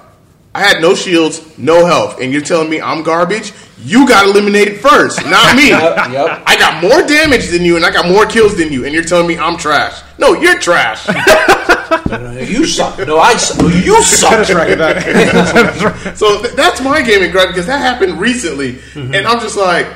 I 0.56 0.60
had 0.60 0.80
no 0.80 0.94
shields, 0.94 1.42
no 1.58 1.84
health, 1.84 2.20
and 2.20 2.32
you're 2.32 2.40
telling 2.42 2.70
me 2.70 2.80
I'm 2.80 3.02
garbage? 3.02 3.52
You 3.84 4.08
got 4.08 4.24
eliminated 4.26 4.80
first, 4.80 5.22
not 5.26 5.54
me. 5.54 5.68
Yep, 5.76 6.10
yep. 6.12 6.42
I 6.46 6.56
got 6.58 6.82
more 6.82 7.02
damage 7.06 7.48
than 7.48 7.62
you, 7.62 7.76
and 7.76 7.84
I 7.84 7.90
got 7.90 8.08
more 8.08 8.24
kills 8.26 8.56
than 8.56 8.72
you, 8.72 8.84
and 8.84 8.94
you're 8.94 9.04
telling 9.04 9.26
me 9.28 9.36
I'm 9.38 9.56
trash. 9.58 10.00
No, 10.18 10.32
you're 10.32 10.58
trash. 10.58 11.06
you 12.48 12.64
suck. 12.66 12.98
No, 13.06 13.18
I 13.18 13.36
suck. 13.36 13.60
No, 13.60 13.68
you 13.68 14.02
suck. 14.02 14.46
So 16.16 16.40
th- 16.42 16.54
that's 16.54 16.80
my 16.80 17.02
gaming 17.02 17.30
gripe 17.30 17.48
because 17.48 17.66
that 17.66 17.78
happened 17.80 18.18
recently, 18.20 18.74
Mm-hmm. 18.74 19.14
and 19.14 19.26
I'm 19.26 19.40
just 19.40 19.56
like, 19.58 19.86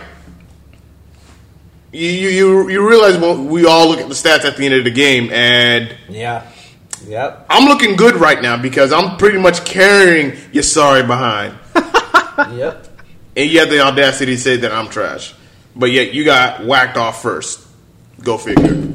you, 1.93 2.09
you 2.09 2.69
you 2.69 2.89
realize 2.89 3.17
when 3.19 3.47
we 3.49 3.65
all 3.67 3.89
look 3.89 3.99
at 3.99 4.09
the 4.09 4.15
stats 4.15 4.45
at 4.45 4.57
the 4.57 4.65
end 4.67 4.75
of 4.75 4.85
the 4.85 4.91
game, 4.93 5.31
and 5.33 5.95
Yeah. 6.09 6.47
Yep. 7.07 7.47
I'm 7.49 7.69
looking 7.69 7.97
good 7.97 8.17
right 8.17 8.41
now 8.41 8.61
because 8.61 8.93
I'm 8.93 9.17
pretty 9.17 9.39
much 9.39 9.65
carrying 9.65 10.37
your 10.53 10.63
sorry 10.63 11.03
behind. 11.03 11.57
Yep. 12.55 12.87
And 13.37 13.51
you 13.51 13.59
have 13.61 13.69
the 13.69 13.81
audacity 13.81 14.35
to 14.35 14.41
say 14.41 14.57
that 14.57 14.73
I'm 14.73 14.89
trash. 14.89 15.35
But 15.77 15.91
yet 15.91 16.15
you 16.15 16.25
got 16.25 16.65
whacked 16.65 16.97
off 16.97 17.21
first. 17.21 17.61
Go 18.23 18.39
figure. 18.39 18.89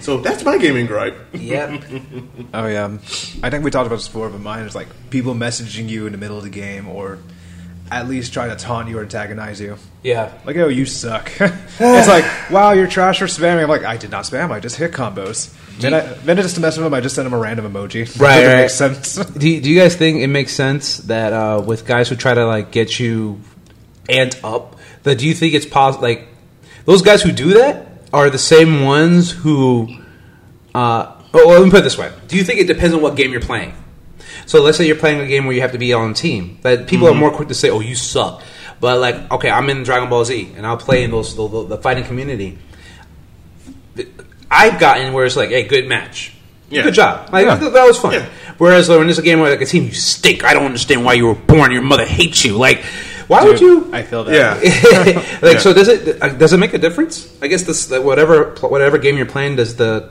So 0.00 0.18
that's 0.18 0.44
my 0.44 0.58
gaming 0.58 0.86
gripe. 0.86 1.18
Yep. 1.32 1.82
oh 2.54 2.66
yeah, 2.66 2.98
I 3.42 3.50
think 3.50 3.64
we 3.64 3.70
talked 3.70 3.86
about 3.86 3.96
this 3.96 4.06
before, 4.06 4.30
but 4.30 4.40
mine 4.40 4.64
is 4.64 4.74
like 4.74 4.88
people 5.10 5.34
messaging 5.34 5.88
you 5.88 6.06
in 6.06 6.12
the 6.12 6.18
middle 6.18 6.38
of 6.38 6.44
the 6.44 6.50
game, 6.50 6.88
or 6.88 7.18
at 7.90 8.08
least 8.08 8.32
try 8.32 8.48
to 8.48 8.56
taunt 8.56 8.88
you 8.88 8.98
or 8.98 9.02
antagonize 9.02 9.60
you. 9.60 9.76
Yeah. 10.02 10.32
Like, 10.44 10.56
oh, 10.56 10.68
you 10.68 10.86
suck. 10.86 11.30
it's 11.40 12.08
like, 12.08 12.50
wow, 12.50 12.72
you're 12.72 12.86
trash 12.86 13.18
for 13.18 13.26
spamming. 13.26 13.62
I'm 13.62 13.68
like, 13.68 13.84
I 13.84 13.96
did 13.96 14.10
not 14.10 14.24
spam. 14.24 14.50
I 14.50 14.60
just 14.60 14.76
hit 14.76 14.92
combos. 14.92 15.54
Then, 15.78 15.94
I, 15.94 16.00
then 16.00 16.36
just 16.36 16.56
to 16.56 16.60
mess 16.60 16.76
with 16.76 16.86
him, 16.86 16.94
I 16.94 17.00
just 17.00 17.14
sent 17.14 17.26
him 17.26 17.32
a 17.32 17.38
random 17.38 17.72
emoji. 17.72 18.00
Right, 18.20 18.40
Doesn't 18.40 18.48
right. 18.48 18.60
make 18.62 18.70
sense. 18.70 19.14
Do 19.38 19.48
you, 19.48 19.60
do 19.60 19.70
you 19.70 19.78
guys 19.80 19.94
think 19.94 20.20
it 20.20 20.26
makes 20.26 20.52
sense 20.52 20.98
that 20.98 21.32
uh, 21.32 21.62
with 21.64 21.86
guys 21.86 22.08
who 22.08 22.16
try 22.16 22.34
to 22.34 22.46
like 22.46 22.72
get 22.72 22.98
you 22.98 23.40
amped 24.08 24.42
up, 24.42 24.76
that 25.04 25.18
do 25.18 25.26
you 25.28 25.34
think 25.34 25.54
it's 25.54 25.66
possible? 25.66 26.02
Like 26.02 26.26
those 26.84 27.02
guys 27.02 27.22
who 27.22 27.30
do 27.30 27.54
that 27.54 27.86
are 28.12 28.28
the 28.28 28.38
same 28.38 28.84
ones 28.84 29.30
who. 29.30 29.88
Uh, 30.74 31.14
oh, 31.32 31.46
well, 31.46 31.60
let 31.60 31.64
me 31.64 31.70
put 31.70 31.80
it 31.80 31.84
this 31.84 31.96
way: 31.96 32.10
Do 32.26 32.36
you 32.36 32.42
think 32.42 32.58
it 32.60 32.66
depends 32.66 32.94
on 32.94 33.00
what 33.00 33.16
game 33.16 33.30
you're 33.30 33.40
playing? 33.40 33.72
So 34.48 34.62
let's 34.62 34.78
say 34.78 34.86
you're 34.86 34.96
playing 34.96 35.20
a 35.20 35.26
game 35.26 35.44
where 35.44 35.54
you 35.54 35.60
have 35.60 35.72
to 35.72 35.78
be 35.78 35.92
on 35.92 36.12
a 36.12 36.14
team. 36.14 36.58
That 36.62 36.86
people 36.88 37.06
are 37.06 37.14
more 37.14 37.30
quick 37.30 37.48
to 37.48 37.54
say, 37.54 37.68
"Oh, 37.68 37.80
you 37.80 37.94
suck," 37.94 38.42
but 38.80 38.98
like, 38.98 39.30
okay, 39.30 39.50
I'm 39.50 39.68
in 39.68 39.82
Dragon 39.82 40.08
Ball 40.08 40.24
Z, 40.24 40.54
and 40.56 40.66
I'll 40.66 40.78
play 40.78 41.04
in 41.04 41.10
those 41.10 41.36
the, 41.36 41.46
the, 41.66 41.76
fighting 41.76 42.04
community. 42.04 42.56
I've 44.50 44.80
gotten 44.80 45.12
where 45.12 45.26
it's 45.26 45.36
like, 45.36 45.50
"Hey, 45.50 45.64
good 45.64 45.86
match." 45.86 46.32
Yeah. 46.70 46.82
Good 46.82 46.94
job. 46.94 47.28
Like 47.30 47.44
Yeah. 47.46 47.56
that 47.56 47.86
was 47.86 47.98
fun. 47.98 48.14
Yeah. 48.14 48.26
Whereas 48.56 48.88
like, 48.88 48.98
when 48.98 49.10
it's 49.10 49.18
a 49.18 49.22
game 49.22 49.40
where 49.40 49.50
like 49.50 49.60
a 49.60 49.66
team 49.66 49.84
you 49.84 49.92
stink, 49.92 50.44
I 50.44 50.54
don't 50.54 50.64
understand 50.64 51.04
why 51.04 51.12
you 51.14 51.26
were 51.26 51.34
born. 51.34 51.70
Your 51.70 51.82
mother 51.82 52.06
hates 52.06 52.44
you. 52.44 52.56
Like 52.56 52.82
Why 53.26 53.44
would 53.44 53.60
you? 53.60 53.90
I 53.92 54.02
feel 54.02 54.24
that. 54.24 54.34
Yeah. 54.34 54.54
like 55.42 55.54
Yeah. 55.54 55.58
so 55.60 55.72
does 55.74 55.88
it 55.88 56.22
uh, 56.22 56.28
does 56.30 56.52
it 56.52 56.58
make 56.58 56.72
a 56.74 56.78
difference 56.78 57.28
i 57.42 57.46
guess 57.46 57.62
this 57.64 57.90
whatever 57.90 58.54
whatever 58.60 58.96
game 58.98 59.16
you're 59.16 59.26
playing 59.26 59.56
does 59.56 59.76
the 59.76 60.10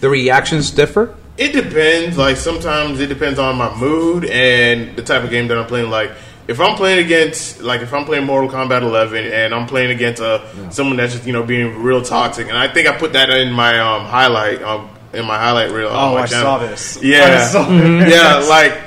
the 0.00 0.08
reactions 0.08 0.70
differ 0.70 1.14
It 1.40 1.52
depends. 1.54 2.16
Like 2.18 2.36
sometimes 2.36 3.00
it 3.00 3.06
depends 3.06 3.38
on 3.38 3.56
my 3.56 3.74
mood 3.76 4.26
and 4.26 4.94
the 4.96 5.02
type 5.02 5.24
of 5.24 5.30
game 5.30 5.48
that 5.48 5.56
I'm 5.58 5.66
playing. 5.66 5.88
Like 5.90 6.12
if 6.46 6.60
I'm 6.60 6.76
playing 6.76 7.04
against, 7.04 7.62
like 7.62 7.80
if 7.80 7.94
I'm 7.94 8.04
playing 8.04 8.26
Mortal 8.26 8.50
Kombat 8.50 8.82
11 8.82 9.24
and 9.32 9.54
I'm 9.54 9.66
playing 9.66 9.90
against 9.90 10.20
uh, 10.20 10.70
someone 10.70 10.96
that's 10.98 11.14
just 11.14 11.26
you 11.26 11.32
know 11.32 11.42
being 11.42 11.82
real 11.82 12.02
toxic, 12.02 12.48
and 12.48 12.58
I 12.58 12.68
think 12.68 12.86
I 12.88 12.96
put 12.96 13.14
that 13.14 13.30
in 13.30 13.52
my 13.52 13.78
um, 13.78 14.04
highlight 14.04 14.60
um, 14.62 14.90
in 15.14 15.24
my 15.24 15.38
highlight 15.38 15.70
reel. 15.70 15.88
Oh, 15.90 16.16
I 16.16 16.26
channel. 16.26 16.44
saw 16.44 16.58
this. 16.58 17.02
Yeah, 17.02 17.24
I 17.40 17.44
saw 17.46 17.64
this. 17.70 18.12
yeah. 18.12 18.36
Like 18.46 18.78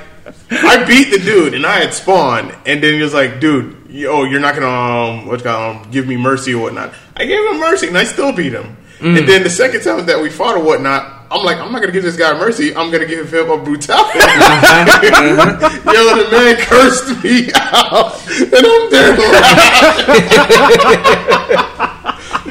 I 0.52 0.84
beat 0.84 1.10
the 1.10 1.18
dude 1.18 1.54
and 1.54 1.66
I 1.66 1.80
had 1.80 1.92
spawned, 1.92 2.54
and 2.66 2.80
then 2.82 2.94
he 2.94 3.02
was 3.02 3.14
like, 3.14 3.40
"Dude, 3.40 3.86
you- 3.90 4.08
oh, 4.08 4.22
you're 4.24 4.40
not 4.40 4.54
gonna 4.54 4.68
um, 4.68 5.26
what 5.26 5.44
um, 5.44 5.88
give 5.90 6.06
me 6.06 6.16
mercy 6.16 6.54
or 6.54 6.62
whatnot." 6.62 6.94
I 7.16 7.24
gave 7.24 7.44
him 7.50 7.58
mercy, 7.58 7.88
and 7.88 7.98
I 7.98 8.04
still 8.04 8.32
beat 8.32 8.52
him. 8.52 8.76
And 9.00 9.28
then 9.28 9.42
the 9.42 9.50
second 9.50 9.82
time 9.82 10.06
that 10.06 10.22
we 10.22 10.30
fought 10.30 10.56
or 10.56 10.62
whatnot, 10.64 11.23
I'm 11.34 11.44
like, 11.44 11.58
I'm 11.58 11.72
not 11.72 11.80
gonna 11.80 11.90
give 11.92 12.04
this 12.04 12.16
guy 12.16 12.32
mercy. 12.38 12.74
I'm 12.76 12.90
gonna 12.92 13.06
give 13.06 13.32
him 13.32 13.50
a 13.50 13.58
brutality. 13.58 14.18
Yo, 15.94 16.16
the 16.16 16.28
man 16.30 16.56
cursed 16.58 17.08
me 17.24 17.50
out, 17.54 18.14
and 18.30 18.64
I'm 18.64 18.90
there 18.90 19.16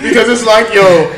because 0.04 0.28
it's 0.30 0.46
like, 0.46 0.74
yo, 0.74 1.12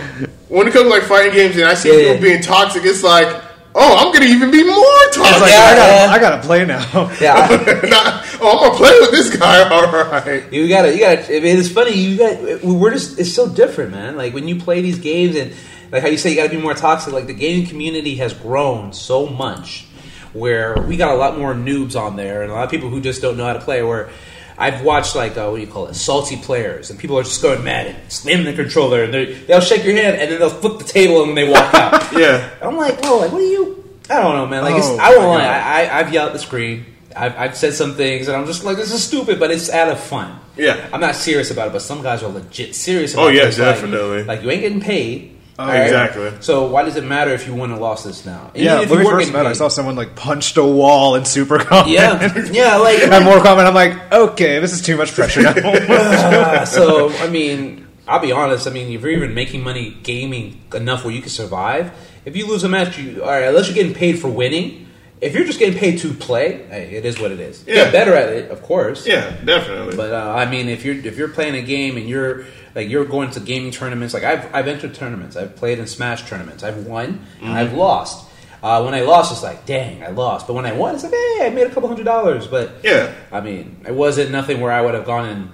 when 0.49 0.67
it 0.67 0.73
comes 0.73 0.85
to 0.85 0.89
like 0.89 1.03
fighting 1.03 1.33
games, 1.33 1.55
and 1.55 1.65
I 1.65 1.73
see 1.73 1.89
Yeah, 1.89 1.95
people 1.97 2.13
yeah. 2.15 2.21
being 2.21 2.41
toxic, 2.43 2.85
it's 2.85 3.03
like, 3.03 3.27
oh, 3.73 3.97
I'm 3.97 4.13
gonna 4.13 4.25
even 4.25 4.51
be 4.51 4.63
more 4.63 4.75
toxic. 5.11 5.41
like, 5.41 5.51
Yeah, 5.51 5.65
I, 5.65 5.75
gotta. 5.75 6.11
I 6.11 6.19
gotta 6.19 6.41
play 6.47 6.65
now. 6.65 7.09
yeah 7.19 7.47
Not- 7.89 8.25
oh, 8.41 8.51
I'm 8.51 8.57
gonna 8.67 8.75
play 8.77 8.99
with 9.01 9.11
this 9.11 9.35
guy. 9.35 9.69
All 9.69 9.87
right. 9.91 10.43
You 10.53 10.67
gotta, 10.69 10.93
you 10.93 10.99
gotta. 10.99 11.25
I 11.35 11.39
mean, 11.39 11.57
it's 11.57 11.69
funny. 11.71 11.93
You 11.97 12.17
got. 12.17 12.63
We're 12.63 12.91
just. 12.93 13.17
It's 13.19 13.33
so 13.33 13.49
different, 13.49 13.91
man. 13.91 14.15
Like 14.17 14.33
when 14.33 14.47
you 14.47 14.57
play 14.61 14.81
these 14.81 14.99
games, 14.99 15.35
and 15.35 15.51
like 15.91 16.01
how 16.01 16.07
you 16.09 16.17
say, 16.17 16.29
you 16.31 16.35
gotta 16.35 16.49
be 16.49 16.57
more 16.57 16.73
toxic. 16.73 17.13
Like 17.13 17.27
the 17.27 17.33
gaming 17.33 17.67
community 17.67 18.15
has 18.15 18.33
grown 18.33 18.93
so 18.93 19.27
much, 19.27 19.85
where 20.33 20.75
we 20.87 20.97
got 20.97 21.11
a 21.13 21.15
lot 21.17 21.37
more 21.37 21.53
noobs 21.53 21.99
on 21.99 22.15
there, 22.15 22.41
and 22.43 22.51
a 22.51 22.53
lot 22.55 22.63
of 22.63 22.71
people 22.71 22.89
who 22.89 23.01
just 23.01 23.21
don't 23.21 23.37
know 23.37 23.45
how 23.45 23.53
to 23.53 23.59
play. 23.59 23.83
Where 23.83 24.09
I've 24.57 24.83
watched 24.83 25.15
like 25.15 25.37
uh, 25.37 25.47
what 25.49 25.55
do 25.57 25.61
you 25.61 25.67
call 25.67 25.87
it, 25.87 25.95
salty 25.95 26.37
players, 26.37 26.89
and 26.89 26.97
people 26.99 27.17
are 27.19 27.23
just 27.23 27.41
going 27.41 27.63
mad 27.63 27.87
and 27.87 28.11
slamming 28.11 28.45
the 28.45 28.53
controller, 28.53 29.03
and 29.03 29.13
they- 29.13 29.33
they'll 29.33 29.59
shake 29.61 29.83
your 29.83 29.95
hand, 29.95 30.15
and 30.17 30.31
then 30.31 30.39
they'll 30.39 30.49
flip 30.49 30.77
the 30.77 30.85
table, 30.85 31.21
and 31.23 31.29
then 31.29 31.35
they 31.45 31.51
walk 31.51 31.73
out. 31.73 32.01
Yeah. 32.13 32.49
I'm 32.61 32.77
like, 32.77 33.03
whoa, 33.03 33.17
like 33.17 33.31
what 33.33 33.41
are 33.41 33.45
you? 33.45 33.83
I 34.09 34.21
don't 34.21 34.35
know, 34.35 34.45
man. 34.47 34.63
Like 34.63 34.75
it's, 34.75 34.87
Oh, 34.87 34.97
I 34.99 35.09
won't 35.17 35.39
lie. 35.39 35.45
I, 35.45 35.81
I, 35.85 35.99
I've 35.99 36.13
yelled 36.13 36.27
at 36.27 36.33
the 36.33 36.39
screen. 36.39 36.85
I've, 37.13 37.35
I've 37.37 37.57
said 37.57 37.73
some 37.73 37.95
things, 37.95 38.27
and 38.27 38.37
I'm 38.37 38.45
just 38.45 38.63
like, 38.63 38.77
this 38.77 38.91
is 38.93 39.03
stupid, 39.03 39.39
but 39.39 39.49
it's 39.51 39.69
out 39.69 39.89
of 39.89 39.99
fun. 39.99 40.39
Yeah. 40.55 40.87
I'm 40.93 41.01
not 41.01 41.15
serious 41.15 41.49
about 41.51 41.67
it, 41.67 41.73
but 41.73 41.81
some 41.81 42.01
guys 42.03 42.23
are 42.23 42.29
legit 42.31 42.75
serious. 42.75 43.13
About 43.13 43.23
Oh, 43.23 43.27
yeah, 43.29 43.45
this. 43.45 43.57
Like- 43.59 43.75
definitely. 43.75 44.23
Like, 44.23 44.41
you 44.43 44.51
ain't 44.51 44.61
getting 44.61 44.79
paid. 44.81 45.34
Oh, 45.57 45.67
right? 45.67 45.83
exactly. 45.83 46.31
So 46.41 46.67
why 46.67 46.83
does 46.83 46.97
it 46.97 47.05
matter 47.05 47.31
if 47.31 47.47
you 47.47 47.55
win 47.55 47.71
or 47.71 47.77
lost 47.77 48.03
this 48.03 48.25
now? 48.25 48.51
And 48.53 48.63
Yeah, 48.63 48.81
if 48.81 48.89
when 48.89 48.99
we 48.99 49.05
first 49.05 49.31
met, 49.31 49.45
I 49.45 49.53
saw 49.53 49.69
someone 49.69 49.95
like 49.95 50.15
punched 50.15 50.57
a 50.57 50.63
wall 50.63 51.15
in 51.15 51.23
Super 51.23 51.59
Combat. 51.63 51.87
Yeah, 51.87 52.51
yeah, 52.51 52.75
like 52.75 52.99
and 52.99 53.23
more 53.23 53.41
comment. 53.41 53.67
I'm 53.67 53.73
like, 53.73 54.11
okay, 54.11 54.59
this 54.59 54.73
is 54.73 54.81
too 54.81 54.97
much 54.97 55.13
pressure 55.13 55.41
now. 55.43 55.53
Uh, 55.95 56.65
so 56.65 57.09
I 57.19 57.29
mean, 57.29 57.87
I'll 58.07 58.19
be 58.19 58.31
honest. 58.31 58.67
I 58.67 58.71
mean, 58.71 58.91
if 58.91 59.01
you're 59.01 59.11
even 59.11 59.33
making 59.33 59.63
money 59.63 59.95
gaming 60.03 60.61
enough 60.73 61.05
where 61.05 61.13
you 61.13 61.21
can 61.21 61.29
survive, 61.29 61.91
if 62.25 62.35
you 62.35 62.47
lose 62.47 62.63
a 62.63 62.69
match, 62.69 62.97
you 62.97 63.23
all 63.23 63.29
right. 63.29 63.43
Unless 63.43 63.67
you're 63.67 63.75
getting 63.75 63.93
paid 63.93 64.19
for 64.19 64.29
winning. 64.29 64.84
If 65.25 65.33
you're 65.33 65.43
just 65.45 65.57
getting 65.59 65.77
paid 65.79 65.99
to 65.99 66.13
play, 66.13 66.65
hey, 66.69 66.91
it 66.95 67.03
is 67.05 67.19
what 67.19 67.31
it 67.31 67.39
is. 67.39 67.63
Yeah. 67.65 67.75
Get 67.75 67.91
better 67.91 68.13
at 68.13 68.29
it, 68.29 68.51
of 68.51 68.61
course. 68.61 69.07
Yeah, 69.07 69.31
definitely. 69.43 69.95
But 69.97 70.11
uh, 70.13 70.33
I 70.37 70.45
mean, 70.49 70.69
if 70.69 70.85
you're 70.85 70.95
if 70.95 71.17
you're 71.17 71.29
playing 71.29 71.55
a 71.55 71.61
game 71.63 71.97
and 71.97 72.07
you're 72.07 72.45
like 72.75 72.89
you're 72.89 73.05
going 73.05 73.31
to 73.31 73.39
gaming 73.39 73.71
tournaments, 73.71 74.13
like 74.13 74.23
I've 74.23 74.53
I've 74.53 74.67
entered 74.67 74.93
tournaments, 74.93 75.35
I've 75.35 75.55
played 75.55 75.79
in 75.79 75.87
Smash 75.87 76.29
tournaments, 76.29 76.63
I've 76.63 76.85
won 76.85 77.25
and 77.41 77.51
I've 77.53 77.73
lost. 77.73 78.29
Uh, 78.63 78.81
when 78.83 78.93
I 78.95 79.01
lost, 79.01 79.31
it's 79.31 79.43
like, 79.43 79.65
dang, 79.65 80.03
I 80.03 80.07
lost. 80.09 80.47
But 80.47 80.53
when 80.53 80.65
I 80.65 80.73
won, 80.73 80.95
it's 80.95 81.03
like, 81.03 81.13
hey, 81.13 81.39
I 81.41 81.49
made 81.53 81.67
a 81.67 81.69
couple 81.69 81.87
hundred 81.89 82.05
dollars. 82.05 82.47
But 82.47 82.71
Yeah. 82.83 83.13
I 83.31 83.41
mean, 83.41 83.77
it 83.87 83.93
wasn't 83.93 84.31
nothing 84.31 84.59
where 84.61 84.71
I 84.71 84.81
would 84.81 84.93
have 84.95 85.05
gone 85.05 85.29
and 85.29 85.49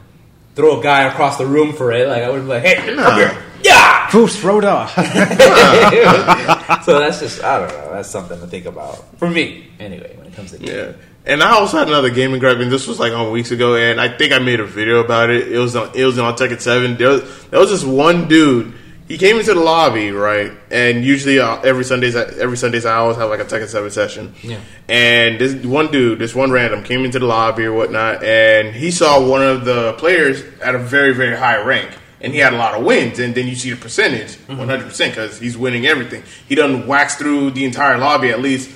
throw 0.55 0.79
a 0.79 0.83
guy 0.83 1.03
across 1.03 1.37
the 1.37 1.45
room 1.45 1.73
for 1.73 1.91
it. 1.91 2.07
Like 2.07 2.23
I 2.23 2.29
would 2.29 2.41
be 2.43 2.47
like, 2.47 2.63
hey, 2.63 2.93
Nah. 2.95 3.03
come 3.03 3.19
here, 3.19 3.43
yeah. 3.63 4.09
Boost 4.11 4.43
Rhoda. 4.43 4.87
so 6.83 6.99
that's 6.99 7.19
just 7.19 7.43
I 7.43 7.59
don't 7.59 7.69
know. 7.69 7.93
That's 7.93 8.09
something 8.09 8.39
to 8.39 8.47
think 8.47 8.65
about 8.65 9.17
for 9.17 9.29
me, 9.29 9.67
anyway. 9.79 10.15
When 10.17 10.27
it 10.27 10.33
comes 10.33 10.51
to 10.51 10.57
gaming. 10.57 10.75
Yeah. 10.75 10.93
And 11.23 11.43
I 11.43 11.51
also 11.51 11.77
had 11.77 11.87
another 11.87 12.09
gaming 12.09 12.39
gripe, 12.39 12.57
and 12.57 12.71
this 12.71 12.87
was 12.87 12.99
like 12.99 13.13
on 13.13 13.31
weeks 13.31 13.51
ago, 13.51 13.75
and 13.75 14.01
I 14.01 14.09
think 14.17 14.33
I 14.33 14.39
made 14.39 14.59
a 14.59 14.65
video 14.65 14.99
about 14.99 15.29
it. 15.29 15.51
It 15.51 15.59
was 15.59 15.75
on 15.75 15.91
it 15.95 16.03
was 16.03 16.17
on 16.17 16.35
Tekken 16.35 16.59
Seven. 16.59 16.97
There 16.97 17.09
was, 17.09 17.47
there 17.49 17.59
was 17.59 17.69
this 17.69 17.83
one 17.83 18.27
dude. 18.27 18.73
He 19.07 19.17
came 19.17 19.37
into 19.37 19.53
the 19.53 19.59
lobby, 19.59 20.11
right? 20.11 20.51
And 20.71 21.03
usually 21.03 21.37
uh, 21.37 21.59
every 21.61 21.83
Sundays, 21.83 22.15
every 22.15 22.55
Sundays 22.55 22.85
I 22.85 22.95
always 22.95 23.17
have 23.17 23.29
like 23.29 23.41
a 23.41 23.45
Tekken 23.45 23.67
Seven 23.67 23.91
session. 23.91 24.33
Yeah. 24.41 24.59
And 24.87 25.39
this 25.39 25.53
one 25.65 25.91
dude, 25.91 26.17
this 26.17 26.33
one 26.33 26.49
random, 26.49 26.81
came 26.83 27.03
into 27.05 27.19
the 27.19 27.25
lobby 27.25 27.65
or 27.65 27.73
whatnot, 27.73 28.23
and 28.23 28.73
he 28.73 28.89
saw 28.89 29.23
one 29.23 29.43
of 29.43 29.65
the 29.65 29.93
players 29.93 30.41
at 30.61 30.73
a 30.73 30.79
very 30.79 31.13
very 31.13 31.35
high 31.35 31.61
rank, 31.61 31.91
and 32.21 32.33
he 32.33 32.39
had 32.39 32.53
a 32.53 32.57
lot 32.57 32.73
of 32.73 32.85
wins. 32.85 33.19
And 33.19 33.33
then 33.35 33.47
you 33.47 33.55
see 33.55 33.71
the 33.71 33.77
percentage, 33.77 34.35
one 34.47 34.69
hundred 34.69 34.85
percent, 34.85 35.13
because 35.13 35.39
he's 35.39 35.57
winning 35.57 35.85
everything. 35.85 36.23
He 36.47 36.55
done 36.55 36.87
wax 36.87 37.15
through 37.15 37.51
the 37.51 37.65
entire 37.65 37.97
lobby 37.97 38.29
at 38.29 38.39
least 38.41 38.71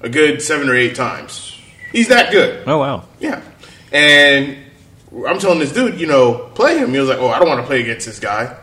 a 0.00 0.08
good 0.08 0.40
seven 0.42 0.68
or 0.68 0.74
eight 0.74 0.94
times. 0.94 1.54
He's 1.92 2.08
that 2.08 2.30
good. 2.30 2.66
oh 2.66 2.78
wow. 2.78 3.04
Yeah. 3.20 3.42
And 3.92 4.58
I'm 5.26 5.38
telling 5.38 5.58
this 5.58 5.72
dude, 5.72 5.98
you 5.98 6.06
know, 6.06 6.50
play 6.54 6.78
him. 6.78 6.92
He 6.92 6.98
was 6.98 7.08
like, 7.08 7.18
oh, 7.18 7.28
I 7.28 7.38
don't 7.38 7.48
want 7.48 7.60
to 7.60 7.66
play 7.66 7.80
against 7.80 8.06
this 8.06 8.18
guy. 8.18 8.56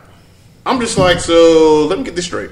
I'm 0.64 0.80
just 0.80 0.96
like, 0.98 1.20
so 1.20 1.86
let 1.86 1.98
me 1.98 2.04
get 2.04 2.14
this 2.14 2.26
straight. 2.26 2.50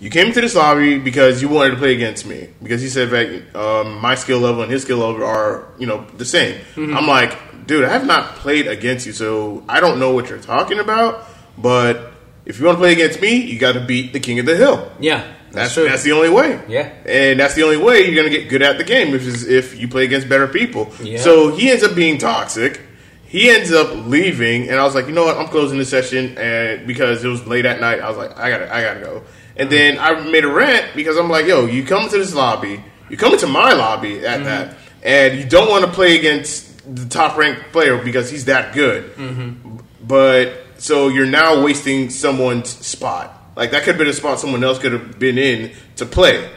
You 0.00 0.10
came 0.10 0.26
into 0.26 0.40
this 0.40 0.54
lobby 0.54 0.98
because 0.98 1.40
you 1.40 1.48
wanted 1.48 1.70
to 1.70 1.76
play 1.76 1.94
against 1.94 2.26
me 2.26 2.50
because 2.62 2.82
he 2.82 2.88
said 2.88 3.10
that 3.10 3.56
um, 3.56 4.00
my 4.00 4.16
skill 4.16 4.40
level 4.40 4.62
and 4.62 4.70
his 4.70 4.82
skill 4.82 4.98
level 4.98 5.24
are, 5.24 5.66
you 5.78 5.86
know, 5.86 6.04
the 6.16 6.24
same. 6.24 6.60
I'm 6.76 7.06
like, 7.06 7.38
dude, 7.66 7.84
I 7.84 7.88
have 7.90 8.06
not 8.06 8.36
played 8.36 8.66
against 8.66 9.06
you, 9.06 9.12
so 9.12 9.62
I 9.68 9.80
don't 9.80 9.98
know 9.98 10.12
what 10.12 10.28
you're 10.28 10.38
talking 10.38 10.78
about. 10.78 11.24
But 11.58 12.12
if 12.46 12.58
you 12.58 12.66
want 12.66 12.76
to 12.76 12.80
play 12.80 12.92
against 12.92 13.20
me, 13.20 13.36
you 13.36 13.58
got 13.58 13.72
to 13.72 13.80
beat 13.80 14.12
the 14.12 14.20
king 14.20 14.38
of 14.38 14.46
the 14.46 14.56
hill. 14.56 14.90
yeah, 15.00 15.24
That's 15.52 15.72
true. 15.74 15.84
that's 15.88 16.02
the 16.02 16.12
only 16.12 16.28
way. 16.30 16.60
Yeah. 16.68 16.92
and 17.06 17.38
that's 17.40 17.54
the 17.54 17.62
only 17.62 17.76
way 17.76 18.04
you're 18.06 18.16
gonna 18.16 18.28
get 18.36 18.48
good 18.48 18.62
at 18.62 18.76
the 18.78 18.84
game 18.84 19.14
if 19.14 19.22
is 19.26 19.46
if 19.46 19.78
you 19.78 19.86
play 19.88 20.04
against 20.04 20.28
better 20.28 20.48
people. 20.48 20.90
Yeah. 21.02 21.18
So 21.20 21.54
he 21.54 21.70
ends 21.70 21.82
up 21.84 21.94
being 21.94 22.18
toxic. 22.18 22.80
He 23.26 23.50
ends 23.50 23.72
up 23.72 23.90
leaving, 24.06 24.68
and 24.68 24.78
I 24.78 24.84
was 24.84 24.94
like, 24.94 25.06
you 25.08 25.12
know 25.12 25.24
what? 25.24 25.36
I'm 25.36 25.48
closing 25.48 25.76
the 25.78 25.84
session, 25.84 26.38
and 26.38 26.86
because 26.86 27.24
it 27.24 27.28
was 27.28 27.44
late 27.46 27.66
at 27.66 27.80
night, 27.80 27.98
I 28.00 28.08
was 28.08 28.16
like, 28.16 28.36
I 28.38 28.48
gotta, 28.50 28.72
I 28.72 28.80
gotta 28.82 29.00
go. 29.00 29.22
And 29.56 29.70
then 29.70 29.98
I 29.98 30.20
made 30.30 30.44
a 30.44 30.48
rant 30.52 30.94
because 30.94 31.16
I'm 31.16 31.28
like, 31.28 31.46
yo, 31.46 31.66
you 31.66 31.84
come 31.84 32.08
to 32.08 32.16
this 32.18 32.32
lobby, 32.34 32.82
you 33.10 33.16
come 33.16 33.32
into 33.32 33.46
my 33.48 33.72
lobby 33.72 34.24
at 34.24 34.40
Mm-hmm. 34.40 34.44
that, 34.44 34.76
and 35.02 35.38
you 35.38 35.44
don't 35.48 35.68
want 35.68 35.84
to 35.84 35.90
play 35.90 36.16
against 36.18 36.73
the 36.86 37.06
top 37.08 37.36
ranked 37.36 37.72
player 37.72 38.02
because 38.02 38.30
he's 38.30 38.46
that 38.46 38.74
good. 38.74 39.14
Mm-hmm. 39.14 39.78
But 40.06 40.52
so 40.78 41.08
you're 41.08 41.26
now 41.26 41.62
wasting 41.62 42.10
someone's 42.10 42.70
spot. 42.70 43.32
Like 43.56 43.70
that 43.70 43.84
could 43.84 43.94
have 43.94 43.98
been 43.98 44.08
a 44.08 44.12
spot 44.12 44.40
someone 44.40 44.64
else 44.64 44.78
could 44.78 44.92
have 44.92 45.18
been 45.18 45.38
in 45.38 45.72
to 45.96 46.06
play. 46.06 46.50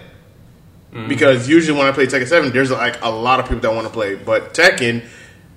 Mm-hmm. 0.92 1.08
Because 1.08 1.48
usually 1.48 1.78
when 1.78 1.88
I 1.88 1.92
play 1.92 2.08
Tekken 2.08 2.28
7, 2.28 2.52
there's 2.52 2.72
like 2.72 3.02
a 3.02 3.10
lot 3.10 3.40
of 3.40 3.46
people 3.46 3.62
that 3.62 3.74
want 3.74 3.88
to 3.88 3.94
play. 3.94 4.16
But 4.16 4.54
Tekken 4.54 5.06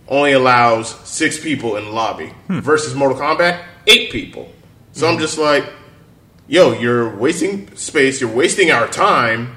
only 0.08 0.32
allows 0.32 0.90
six 1.08 1.38
people 1.40 1.76
in 1.76 1.84
the 1.84 1.90
lobby 1.90 2.26
hmm. 2.26 2.58
versus 2.58 2.94
Mortal 2.94 3.16
Kombat, 3.16 3.64
eight 3.86 4.10
people. 4.10 4.50
So 4.92 5.06
I'm 5.06 5.14
mm-hmm. 5.14 5.22
just 5.22 5.38
like, 5.38 5.64
yo, 6.48 6.72
you're 6.72 7.16
wasting 7.16 7.74
space, 7.76 8.20
you're 8.20 8.32
wasting 8.32 8.72
our 8.72 8.88
time. 8.88 9.56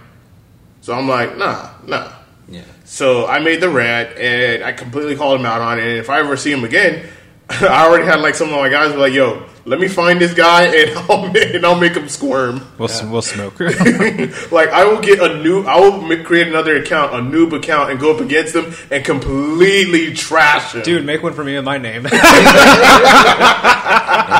So 0.81 0.93
I'm 0.93 1.09
like, 1.09 1.37
nah, 1.37 1.71
nah. 1.85 2.13
yeah. 2.47 2.61
So 2.93 3.25
I 3.25 3.39
made 3.39 3.59
the 3.59 3.69
rant 3.69 4.19
and 4.19 4.63
I 4.63 4.71
completely 4.71 5.15
called 5.15 5.39
him 5.39 5.47
out 5.47 5.61
on 5.61 5.79
it. 5.79 5.81
And 5.87 5.97
if 5.97 6.11
I 6.11 6.19
ever 6.19 6.37
see 6.37 6.51
him 6.51 6.63
again, 6.63 7.09
I 7.49 7.87
already 7.87 8.05
had 8.05 8.19
like 8.21 8.35
some 8.35 8.49
of 8.49 8.53
my 8.53 8.69
guys 8.69 8.91
be 8.91 8.99
like, 8.99 9.13
"Yo, 9.13 9.47
let 9.65 9.79
me 9.79 9.87
find 9.87 10.21
this 10.21 10.35
guy 10.35 10.67
and 10.67 10.95
I'll 11.09 11.27
make, 11.31 11.55
and 11.55 11.65
I'll 11.65 11.79
make 11.79 11.93
him 11.93 12.07
squirm." 12.07 12.61
We'll 12.77 12.87
s 12.89 13.01
we'll 13.01 13.23
smoke. 13.23 13.59
like 13.59 14.69
I 14.69 14.85
will 14.85 15.01
get 15.01 15.19
a 15.19 15.41
new, 15.41 15.63
I 15.63 15.79
will 15.79 16.01
ma- 16.01 16.23
create 16.23 16.47
another 16.47 16.75
account, 16.77 17.15
a 17.15 17.17
noob 17.17 17.53
account, 17.53 17.89
and 17.89 17.99
go 17.99 18.13
up 18.13 18.21
against 18.21 18.55
him 18.55 18.71
and 18.91 19.03
completely 19.03 20.13
trash 20.13 20.75
him. 20.75 20.83
Dude, 20.83 21.03
make 21.03 21.23
one 21.23 21.33
for 21.33 21.43
me 21.43 21.55
in 21.55 21.65
my 21.65 21.79
name. 21.79 22.05
And 22.05 22.13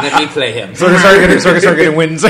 let 0.03 0.13
me 0.21 0.27
play 0.27 0.51
him. 0.51 0.75
so 0.75 0.85
I 0.85 0.91
can 0.91 0.99
start 0.99 1.17
getting, 1.19 1.39
so 1.39 1.49
I 1.49 1.53
can 1.53 1.61
start 1.61 1.77
getting 1.77 1.95
wins. 1.95 2.23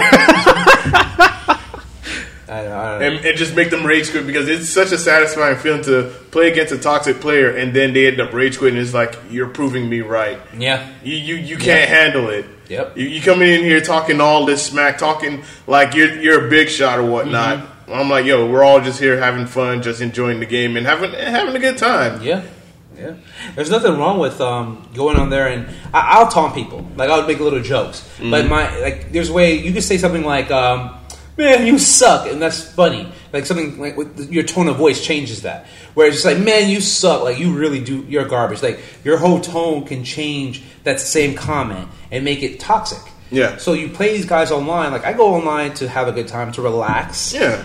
I 2.53 2.59
I 2.59 2.99
know. 2.99 3.05
and, 3.05 3.25
and 3.25 3.37
just 3.37 3.55
make 3.55 3.69
them 3.69 3.85
rage 3.85 4.11
quit 4.11 4.27
because 4.27 4.47
it's 4.47 4.69
such 4.69 4.91
a 4.91 4.97
satisfying 4.97 5.57
feeling 5.57 5.83
to 5.83 6.13
play 6.31 6.51
against 6.51 6.73
a 6.73 6.77
toxic 6.77 7.19
player 7.19 7.55
and 7.55 7.73
then 7.73 7.93
they 7.93 8.07
end 8.07 8.19
up 8.19 8.33
rage 8.33 8.57
quitting. 8.57 8.79
It's 8.79 8.93
like 8.93 9.17
you're 9.29 9.49
proving 9.49 9.89
me 9.89 10.01
right. 10.01 10.39
Yeah. 10.57 10.89
You 11.03 11.15
you, 11.15 11.35
you 11.35 11.57
can't 11.57 11.89
handle 11.89 12.29
it. 12.29 12.45
Yep. 12.69 12.97
You, 12.97 13.07
you 13.07 13.21
coming 13.21 13.49
in 13.49 13.63
here 13.63 13.81
talking 13.81 14.21
all 14.21 14.45
this 14.45 14.65
smack, 14.65 14.97
talking 14.97 15.43
like 15.67 15.95
you're 15.95 16.13
you're 16.21 16.47
a 16.47 16.49
big 16.49 16.69
shot 16.69 16.99
or 16.99 17.09
whatnot. 17.09 17.59
Mm-hmm. 17.59 17.93
I'm 17.93 18.09
like, 18.09 18.25
yo, 18.25 18.49
we're 18.49 18.63
all 18.63 18.79
just 18.81 18.99
here 18.99 19.19
having 19.19 19.45
fun, 19.45 19.81
just 19.81 20.01
enjoying 20.01 20.39
the 20.39 20.45
game 20.45 20.77
and 20.77 20.85
having 20.85 21.11
having 21.11 21.55
a 21.55 21.59
good 21.59 21.77
time. 21.77 22.21
Yeah. 22.21 22.43
Yeah, 22.95 23.15
there's 23.55 23.71
nothing 23.71 23.97
wrong 23.97 24.19
with 24.19 24.39
um, 24.39 24.87
going 24.93 25.17
on 25.17 25.31
there 25.31 25.47
and 25.47 25.65
I, 25.93 26.19
I'll 26.19 26.27
taunt 26.27 26.53
people. 26.53 26.87
Like 26.95 27.09
I'll 27.09 27.25
make 27.25 27.39
little 27.39 27.59
jokes, 27.59 28.07
but 28.21 28.45
my 28.47 28.77
like 28.79 29.11
there's 29.11 29.29
a 29.29 29.33
way 29.33 29.55
you 29.55 29.73
can 29.73 29.81
say 29.81 29.97
something 29.97 30.23
like, 30.23 30.51
um, 30.51 30.95
"Man, 31.37 31.65
you 31.67 31.79
suck," 31.79 32.27
and 32.31 32.41
that's 32.41 32.63
funny. 32.63 33.11
Like 33.31 33.45
something 33.45 33.79
like 33.79 33.97
with 33.97 34.31
your 34.31 34.43
tone 34.43 34.67
of 34.67 34.75
voice 34.77 35.03
changes 35.03 35.41
that. 35.43 35.65
Where 35.93 36.07
it's 36.07 36.17
just 36.17 36.25
like, 36.25 36.37
"Man, 36.39 36.69
you 36.69 36.81
suck," 36.81 37.23
like 37.23 37.39
you 37.39 37.53
really 37.53 37.79
do. 37.79 38.05
You're 38.07 38.25
garbage. 38.25 38.61
Like 38.63 38.79
your 39.03 39.17
whole 39.17 39.39
tone 39.39 39.85
can 39.85 40.03
change 40.03 40.61
that 40.83 40.99
same 40.99 41.35
comment 41.35 41.87
and 42.11 42.23
make 42.25 42.43
it 42.43 42.59
toxic. 42.59 42.99
Yeah. 43.31 43.57
So 43.57 43.73
you 43.73 43.89
play 43.89 44.13
these 44.15 44.25
guys 44.25 44.51
online. 44.51 44.91
Like 44.91 45.05
I 45.05 45.13
go 45.13 45.33
online 45.33 45.73
to 45.75 45.87
have 45.89 46.07
a 46.07 46.11
good 46.11 46.27
time 46.27 46.51
to 46.51 46.61
relax 46.61 47.33
Yeah. 47.33 47.63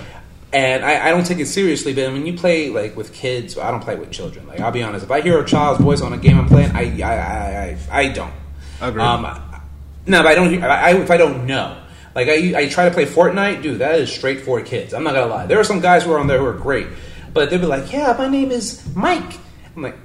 and 0.50 0.82
I, 0.82 1.08
I 1.08 1.10
don't 1.10 1.26
take 1.26 1.40
it 1.40 1.46
seriously. 1.46 1.92
But 1.92 2.10
when 2.12 2.24
you 2.24 2.32
play 2.32 2.70
like 2.70 2.96
with 2.96 3.12
kids, 3.12 3.58
I 3.58 3.70
don't 3.70 3.82
play 3.82 3.96
with 3.96 4.10
children. 4.10 4.46
Like 4.46 4.60
I'll 4.60 4.70
be 4.72 4.82
honest, 4.82 5.04
if 5.04 5.10
I 5.10 5.20
hear 5.20 5.38
a 5.38 5.44
child's 5.44 5.82
voice 5.82 6.00
on 6.00 6.14
a 6.14 6.16
game 6.16 6.38
I'm 6.38 6.48
playing, 6.48 6.70
I 6.74 7.02
I 7.02 7.12
I, 7.12 7.78
I, 7.92 8.00
I 8.00 8.08
don't. 8.08 8.32
Agreed. 8.80 9.02
Um, 9.02 9.22
no, 10.06 10.22
but 10.22 10.28
I 10.28 10.34
don't. 10.34 10.62
I, 10.62 10.66
I, 10.68 10.90
if 10.94 11.10
I 11.10 11.16
don't 11.18 11.46
know, 11.46 11.76
like 12.18 12.28
I, 12.28 12.62
I 12.62 12.68
try 12.68 12.88
to 12.88 12.90
play 12.90 13.06
Fortnite, 13.06 13.62
dude, 13.62 13.78
that 13.78 13.94
is 13.94 14.12
straight 14.12 14.40
for 14.40 14.60
kids. 14.60 14.92
I'm 14.92 15.04
not 15.04 15.14
gonna 15.14 15.32
lie. 15.32 15.46
There 15.46 15.60
are 15.60 15.64
some 15.64 15.78
guys 15.78 16.02
who 16.02 16.10
are 16.10 16.18
on 16.18 16.26
there 16.26 16.38
who 16.38 16.46
are 16.46 16.52
great, 16.52 16.88
but 17.32 17.48
they'll 17.48 17.60
be 17.60 17.66
like, 17.66 17.92
"Yeah, 17.92 18.12
my 18.18 18.26
name 18.26 18.50
is 18.50 18.82
Mike." 18.96 19.34
I'm 19.76 19.82
like, 19.82 19.96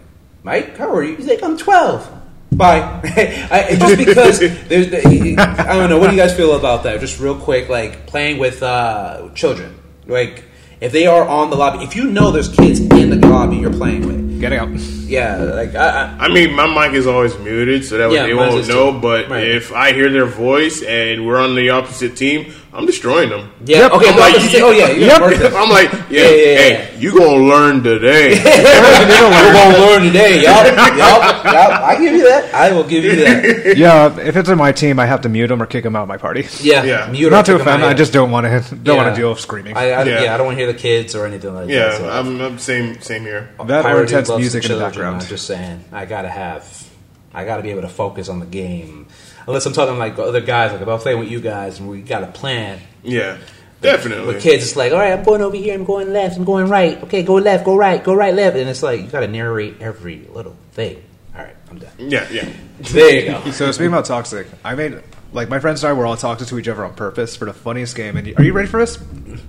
"Mike, 0.44 0.78
how 0.78 0.94
are 0.94 1.04
you?" 1.04 1.16
He's 1.16 1.26
like, 1.26 1.42
"I'm 1.42 1.58
12." 1.58 2.08
Bye. 2.52 3.02
I, 3.52 3.76
just 3.80 3.98
because 3.98 4.40
there's, 4.70 4.92
the, 4.92 5.36
I 5.40 5.74
don't 5.74 5.90
know. 5.90 5.98
What 5.98 6.12
do 6.12 6.16
you 6.16 6.22
guys 6.22 6.38
feel 6.38 6.56
about 6.56 6.84
that? 6.84 7.00
Just 7.00 7.20
real 7.20 7.40
quick, 7.40 7.68
like 7.68 8.06
playing 8.06 8.38
with 8.38 8.62
uh, 8.62 9.30
children, 9.34 9.76
like 10.06 10.44
if 10.82 10.92
they 10.92 11.08
are 11.08 11.28
on 11.28 11.50
the 11.50 11.56
lobby, 11.56 11.84
if 11.84 11.96
you 11.96 12.12
know 12.12 12.30
there's 12.30 12.50
kids 12.50 12.80
in 12.80 13.10
the 13.10 13.28
lobby 13.28 13.58
you're 13.58 13.74
playing 13.74 14.06
with, 14.06 14.23
Get 14.44 14.52
out. 14.52 14.70
yeah, 14.72 15.38
like 15.38 15.74
I, 15.74 15.88
I, 16.20 16.26
I 16.26 16.28
mean, 16.28 16.54
my 16.54 16.68
mic 16.68 16.94
is 16.98 17.08
always 17.08 17.38
muted, 17.40 17.86
so 17.86 17.98
that 17.98 18.10
way 18.10 18.16
Yeah, 18.16 18.26
they 18.28 18.34
won't 18.34 18.68
know. 18.68 18.92
too. 18.92 19.00
But 19.00 19.30
Right. 19.30 19.48
if 19.48 19.72
I 19.72 19.94
hear 19.94 20.12
their 20.12 20.26
voice 20.26 20.84
and 20.84 21.26
we're 21.26 21.40
on 21.40 21.56
the 21.56 21.70
opposite 21.70 22.18
team, 22.18 22.52
I'm 22.76 22.86
destroying 22.88 23.30
them. 23.30 23.52
yeah, 23.66 23.88
okay. 23.94 24.10
I'm 24.10 24.18
like, 24.18 24.34
I'm 24.34 24.40
just 24.42 24.52
saying- 24.52 24.64
oh 24.64 24.72
yeah, 24.72 24.88
you're 24.90 25.08
Yep. 25.08 25.54
I'm 25.56 25.70
like, 25.70 25.92
yeah, 25.92 26.00
Yeah, 26.10 26.30
yeah, 26.30 26.30
yeah, 26.30 26.58
hey, 26.58 26.98
you 27.00 27.16
gonna 27.16 27.44
learn 27.46 27.84
today. 27.84 28.30
We're 28.44 29.54
gonna 29.54 29.78
learn 29.86 30.02
today, 30.08 30.42
yup, 30.44 30.66
yup, 30.66 30.98
yup. 30.98 31.82
I 31.84 31.98
give 32.00 32.14
you 32.16 32.24
that. 32.24 32.54
I 32.54 32.72
will 32.72 32.84
give 32.84 33.04
you 33.04 33.16
that. 33.18 33.78
Yeah, 33.78 34.20
if 34.20 34.36
it's 34.36 34.50
in 34.50 34.58
my 34.58 34.72
team, 34.72 35.00
I 35.00 35.06
have 35.06 35.22
to 35.22 35.30
mute 35.30 35.48
them 35.48 35.62
or 35.62 35.66
kick 35.66 35.84
them 35.84 35.96
out 35.96 36.04
of 36.04 36.08
my 36.08 36.18
party. 36.18 36.48
Yeah, 36.62 36.84
Yeah. 36.84 37.10
mute 37.12 37.30
Not 37.30 37.46
to 37.46 37.56
offend, 37.56 37.84
I 37.84 37.94
just 37.94 38.12
don't 38.14 38.32
want 38.32 38.46
to 38.48 38.76
don't 38.76 38.98
want 38.98 39.14
to 39.16 39.22
deal 39.22 39.30
with 39.30 39.40
screaming. 39.40 39.76
I, 39.78 39.92
I, 39.92 40.04
Yeah. 40.04 40.24
yeah. 40.24 40.34
I 40.34 40.38
don't 40.38 40.48
want 40.48 40.58
to 40.58 40.64
hear 40.64 40.72
the 40.74 40.78
kids 40.80 41.16
or 41.16 41.26
anything 41.26 41.54
like 41.54 41.68
that. 41.68 41.74
yeah, 41.74 41.98
so. 41.98 42.10
I'm, 42.10 42.42
I'm 42.42 42.58
same 42.60 43.00
same 43.02 43.22
here. 43.24 43.50
that 43.66 43.86
or 43.86 44.02
intense 44.02 44.30
music 44.30 44.66
in 44.66 44.72
the 44.72 44.80
background. 44.80 45.22
I'm 45.22 45.28
just 45.28 45.46
saying, 45.48 45.84
I 45.92 46.06
gotta 46.06 46.30
have, 46.30 46.88
I 47.34 47.46
gotta 47.46 47.62
be 47.64 47.70
able 47.72 47.82
to 47.84 47.90
focus 47.90 48.30
on 48.30 48.40
the 48.40 48.46
game. 48.48 49.08
Unless 49.48 49.66
I'm 49.66 49.74
talking 49.74 49.98
like 49.98 50.18
other 50.20 50.42
guys, 50.42 50.72
like 50.72 50.82
if 50.82 50.88
I'm 50.88 51.00
playing 51.00 51.20
with 51.20 51.30
you 51.30 51.40
guys 51.42 51.80
and 51.80 51.90
we 51.90 52.02
got 52.02 52.24
a 52.24 52.28
plan. 52.28 52.80
Yeah, 53.04 53.38
definitely. 53.82 54.28
With 54.34 54.42
kids, 54.44 54.64
it's 54.64 54.76
like, 54.76 54.92
all 54.94 55.00
right, 55.00 55.14
I'm 55.14 55.24
going 55.24 55.42
over 55.42 55.56
here, 55.56 55.74
I'm 55.74 55.84
going 55.86 56.14
left, 56.14 56.38
I'm 56.38 56.46
going 56.46 56.70
right. 56.70 57.02
Okay, 57.04 57.24
go 57.24 57.36
left, 57.36 57.66
go 57.66 57.76
right, 57.76 58.04
go 58.04 58.14
right, 58.14 58.34
left, 58.34 58.56
and 58.58 58.70
it's 58.70 58.84
like 58.84 59.02
you 59.02 59.08
gotta 59.08 59.28
narrate 59.28 59.82
every 59.82 60.28
little 60.34 60.56
thing. 60.72 61.04
All 61.36 61.42
right, 61.44 61.56
I'm 61.70 61.80
done. 61.80 61.92
Yeah, 61.98 62.28
yeah. 62.32 62.50
There 62.80 63.20
you 63.20 63.26
go. 63.32 63.52
So 63.52 63.72
speaking 63.72 63.88
about 63.88 64.06
toxic, 64.06 64.48
I 64.64 64.76
made 64.76 65.02
like 65.34 65.50
my 65.50 65.60
friends 65.60 65.84
and 65.84 65.90
I 65.90 65.94
were 65.94 66.06
all 66.06 66.16
toxic 66.16 66.48
to 66.50 66.60
each 66.60 66.68
other 66.68 66.86
on 66.86 66.94
purpose 66.94 67.36
for 67.36 67.46
the 67.46 67.54
funniest 67.54 67.96
game. 67.96 68.18
And 68.18 68.38
are 68.38 68.44
you 68.44 68.54
ready 68.54 68.68
for 68.68 68.80
this? 68.80 69.00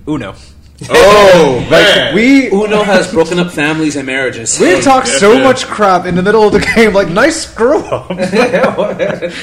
Uno. 0.07 0.35
Oh, 0.89 1.67
man. 1.71 2.13
We 2.15 2.47
Uno 2.49 2.83
has 2.83 3.09
broken 3.11 3.39
up 3.39 3.51
families 3.51 3.95
and 3.95 4.05
marriages. 4.05 4.59
we 4.59 4.81
talked 4.81 5.07
so 5.07 5.39
much 5.39 5.65
crap 5.65 6.05
in 6.05 6.15
the 6.15 6.23
middle 6.23 6.43
of 6.43 6.53
the 6.53 6.59
game. 6.75 6.93
Like 6.93 7.09
nice 7.09 7.45
screw 7.47 7.79
up. 7.79 8.09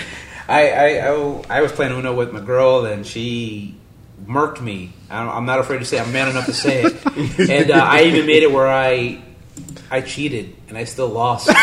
I, 0.52 0.68
I, 0.68 1.08
I, 1.08 1.44
I 1.48 1.60
was 1.62 1.72
playing 1.72 1.92
Uno 1.92 2.14
with 2.14 2.30
my 2.30 2.40
girl, 2.40 2.84
and 2.84 3.06
she 3.06 3.74
murked 4.26 4.60
me. 4.60 4.92
I 5.08 5.26
I'm 5.26 5.46
not 5.46 5.60
afraid 5.60 5.78
to 5.78 5.86
say. 5.86 5.98
I'm 5.98 6.12
man 6.12 6.28
enough 6.28 6.44
to 6.46 6.52
say 6.52 6.82
it. 6.82 6.94
and 7.50 7.70
uh, 7.70 7.76
I 7.76 8.02
even 8.02 8.26
made 8.26 8.42
it 8.42 8.52
where 8.52 8.68
I, 8.68 9.22
I 9.90 10.02
cheated, 10.02 10.54
and 10.68 10.76
I 10.76 10.84
still 10.84 11.08
lost. 11.08 11.48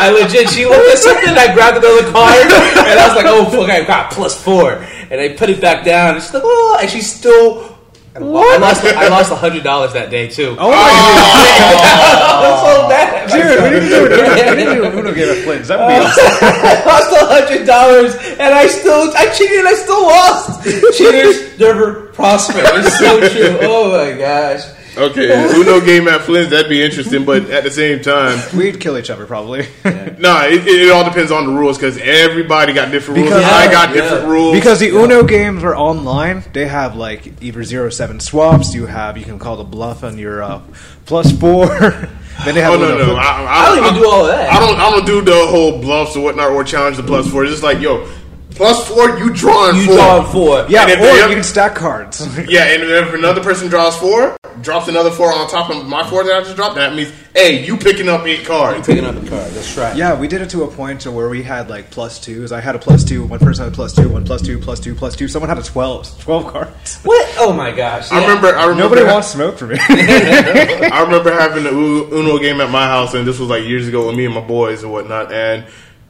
I 0.00 0.10
legit. 0.10 0.50
She 0.50 0.66
looked 0.66 0.88
at 0.90 0.98
something. 0.98 1.30
I 1.30 1.54
grabbed 1.54 1.76
another 1.76 2.10
card, 2.10 2.42
and 2.42 2.98
I 2.98 3.06
was 3.06 3.16
like, 3.16 3.26
"Oh 3.26 3.44
fuck! 3.48 3.70
I 3.70 3.84
got 3.84 4.10
plus 4.10 4.34
four. 4.42 4.72
And 4.72 5.20
I 5.20 5.28
put 5.30 5.48
it 5.48 5.60
back 5.60 5.84
down. 5.84 6.14
And 6.16 6.22
she's 6.24 6.34
like, 6.34 6.42
"Oh!" 6.44 6.78
And 6.80 6.90
she 6.90 7.02
still. 7.02 7.77
I 8.22 8.56
lost. 8.58 8.84
I 8.84 9.08
lost 9.08 9.32
hundred 9.32 9.62
dollars 9.64 9.92
that 9.92 10.10
day 10.10 10.28
too. 10.28 10.56
Oh 10.58 10.70
my 10.70 10.76
I 10.78 12.38
was 12.42 12.60
so 12.66 12.88
bad. 12.88 13.28
god, 13.28 13.36
dude! 13.36 13.62
We 13.62 13.70
need 13.70 13.80
to 13.80 13.88
do 13.88 14.06
it. 14.06 14.50
We 14.50 14.56
need 14.56 14.64
to 14.64 14.74
do 14.74 14.84
an 14.84 14.98
Uno 14.98 15.14
game 15.14 15.28
at 15.28 15.44
Flynn's. 15.44 15.68
That 15.68 15.78
would 15.78 15.88
be 15.88 15.94
awesome. 15.98 16.24
I 16.42 16.84
lost 16.86 17.10
a 17.12 17.26
hundred 17.26 17.66
dollars, 17.66 18.14
and 18.38 18.54
I 18.54 18.66
still 18.66 19.10
I 19.16 19.26
cheated, 19.32 19.58
and 19.60 19.68
I 19.68 19.74
still 19.74 20.02
lost. 20.02 20.64
Cheaters 20.98 21.58
never 21.58 22.06
prosper. 22.12 22.58
It's 22.62 22.98
so 22.98 23.20
true. 23.28 23.58
Oh 23.62 23.90
my 23.92 24.18
gosh. 24.18 24.62
Okay, 24.98 25.54
Uno 25.54 25.80
game 25.80 26.08
at 26.08 26.22
Flynn's, 26.22 26.50
that'd 26.50 26.68
be 26.68 26.82
interesting, 26.82 27.24
but 27.24 27.48
at 27.50 27.62
the 27.62 27.70
same 27.70 28.02
time, 28.02 28.38
We'd 28.56 28.80
kill 28.80 28.98
each 28.98 29.10
other 29.10 29.26
probably. 29.26 29.60
nah, 29.84 30.44
it, 30.44 30.66
it 30.66 30.90
all 30.90 31.04
depends 31.04 31.30
on 31.30 31.46
the 31.46 31.52
rules 31.52 31.78
because 31.78 31.98
everybody 31.98 32.72
got 32.72 32.90
different 32.90 33.18
rules. 33.20 33.30
Because- 33.30 33.44
I 33.44 33.70
got 33.70 33.94
Yeah, 33.94 34.02
different 34.02 34.26
rules. 34.26 34.54
Because 34.56 34.80
the 34.80 34.88
Uno 34.90 35.22
games 35.22 35.62
are 35.62 35.76
online, 35.76 36.42
they 36.52 36.66
have 36.66 36.96
like 36.96 37.40
either 37.42 37.62
zero 37.62 37.90
seven 37.90 38.18
swaps. 38.18 38.74
You 38.74 38.86
have 38.86 39.16
you 39.16 39.24
can 39.24 39.38
call 39.38 39.56
the 39.56 39.64
bluff 39.64 40.02
on 40.02 40.18
your 40.18 40.42
uh, 40.42 40.60
plus 41.06 41.30
four. 41.38 41.66
then 42.44 42.54
they 42.54 42.60
have 42.60 42.74
Oh 42.74 42.78
no 42.78 42.86
Uno 42.94 42.98
no! 42.98 43.04
flip- 43.06 43.16
I, 43.18 43.46
I 43.48 43.66
don't 43.76 43.84
even 43.86 44.02
do 44.02 44.08
all 44.10 44.24
that. 44.26 44.52
I 44.52 44.58
don't. 44.58 44.78
I 44.80 44.90
don't 44.90 45.06
do 45.06 45.22
the 45.22 45.46
whole 45.46 45.80
bluffs 45.80 46.16
or 46.16 46.24
whatnot 46.24 46.50
or 46.50 46.64
challenge 46.64 46.96
the 46.96 47.02
plus 47.04 47.30
four. 47.30 47.44
It's 47.44 47.52
just 47.52 47.62
like 47.62 47.80
yo, 47.80 48.08
plus 48.50 48.88
four, 48.88 49.18
you 49.18 49.32
drawing 49.34 49.76
You 49.76 49.86
four. 49.86 49.94
draw 49.96 50.32
four. 50.32 50.66
yeah, 50.68 50.82
and 50.82 50.90
if 50.92 50.98
or 51.00 51.02
they- 51.02 51.28
you 51.28 51.34
can 51.34 51.42
stack 51.44 51.74
cards. 51.74 52.20
Yeah, 52.48 52.64
and 52.64 52.82
if 52.82 53.14
another 53.14 53.42
person 53.42 53.68
draws 53.68 53.96
four, 53.96 54.36
drops 54.62 54.88
another 54.88 55.10
four 55.10 55.32
on 55.32 55.48
top 55.48 55.70
of 55.70 55.86
my 55.86 56.08
four 56.08 56.24
that 56.24 56.34
I 56.34 56.40
just 56.42 56.56
dropped, 56.56 56.76
that 56.76 56.94
means 56.94 57.12
hey, 57.34 57.64
you 57.64 57.76
picking 57.76 58.08
up 58.08 58.26
eight 58.26 58.44
cards. 58.44 58.88
You 58.88 58.94
picking 58.94 59.08
up 59.08 59.14
a 59.22 59.28
card. 59.28 59.50
That's 59.52 59.76
right. 59.76 59.94
yeah, 59.96 60.18
we 60.18 60.26
did 60.26 60.40
it 60.40 60.50
to 60.50 60.64
a 60.64 60.68
point 60.68 61.02
to 61.02 61.12
where 61.12 61.28
we 61.28 61.40
had 61.42 61.70
like 61.70 61.90
plus 61.90 62.18
twos. 62.18 62.50
I 62.50 62.60
had 62.60 62.74
a 62.74 62.78
plus 62.80 63.04
two. 63.04 63.24
One 63.26 63.38
person 63.38 63.64
had 63.64 63.72
a 63.72 63.76
plus 63.76 63.92
two. 63.94 64.08
One 64.08 64.24
plus 64.24 64.42
two. 64.42 64.58
Plus 64.58 64.80
two. 64.80 64.94
Plus 64.96 65.14
two. 65.14 65.28
Someone 65.28 65.48
had 65.48 65.58
a 65.58 65.62
12, 65.62 66.20
12 66.20 66.46
cards. 66.52 66.98
What? 67.04 67.34
Oh 67.38 67.52
my 67.52 67.70
gosh. 67.70 68.10
I 68.10 68.20
remember. 68.22 68.48
I 68.48 68.62
remember. 68.66 68.82
Nobody 68.96 69.04
wants 69.04 69.28
smoke 69.28 69.58
from 69.58 69.68
me. 69.70 69.76
I 69.78 71.02
remember 71.04 71.32
having 71.32 71.62
the 71.64 71.70
Uno 71.70 72.38
game 72.38 72.60
at 72.60 72.70
my 72.70 72.86
house, 72.86 73.14
and 73.14 73.26
this 73.26 73.38
was 73.38 73.48
like 73.48 73.64
years 73.64 73.86
ago 73.86 74.06
with 74.08 74.16
me 74.16 74.24
and 74.24 74.34
my 74.34 74.40
boys 74.40 74.82
and 74.82 74.90
whatnot, 74.92 75.30
and 75.32 75.64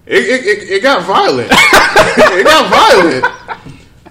it 0.08 0.22
it, 0.24 0.46
it, 0.46 0.70
it 0.70 0.82
got 0.82 1.04
violent. 1.04 1.50
it 1.52 2.44
got 2.44 2.70
violent. 2.70 3.24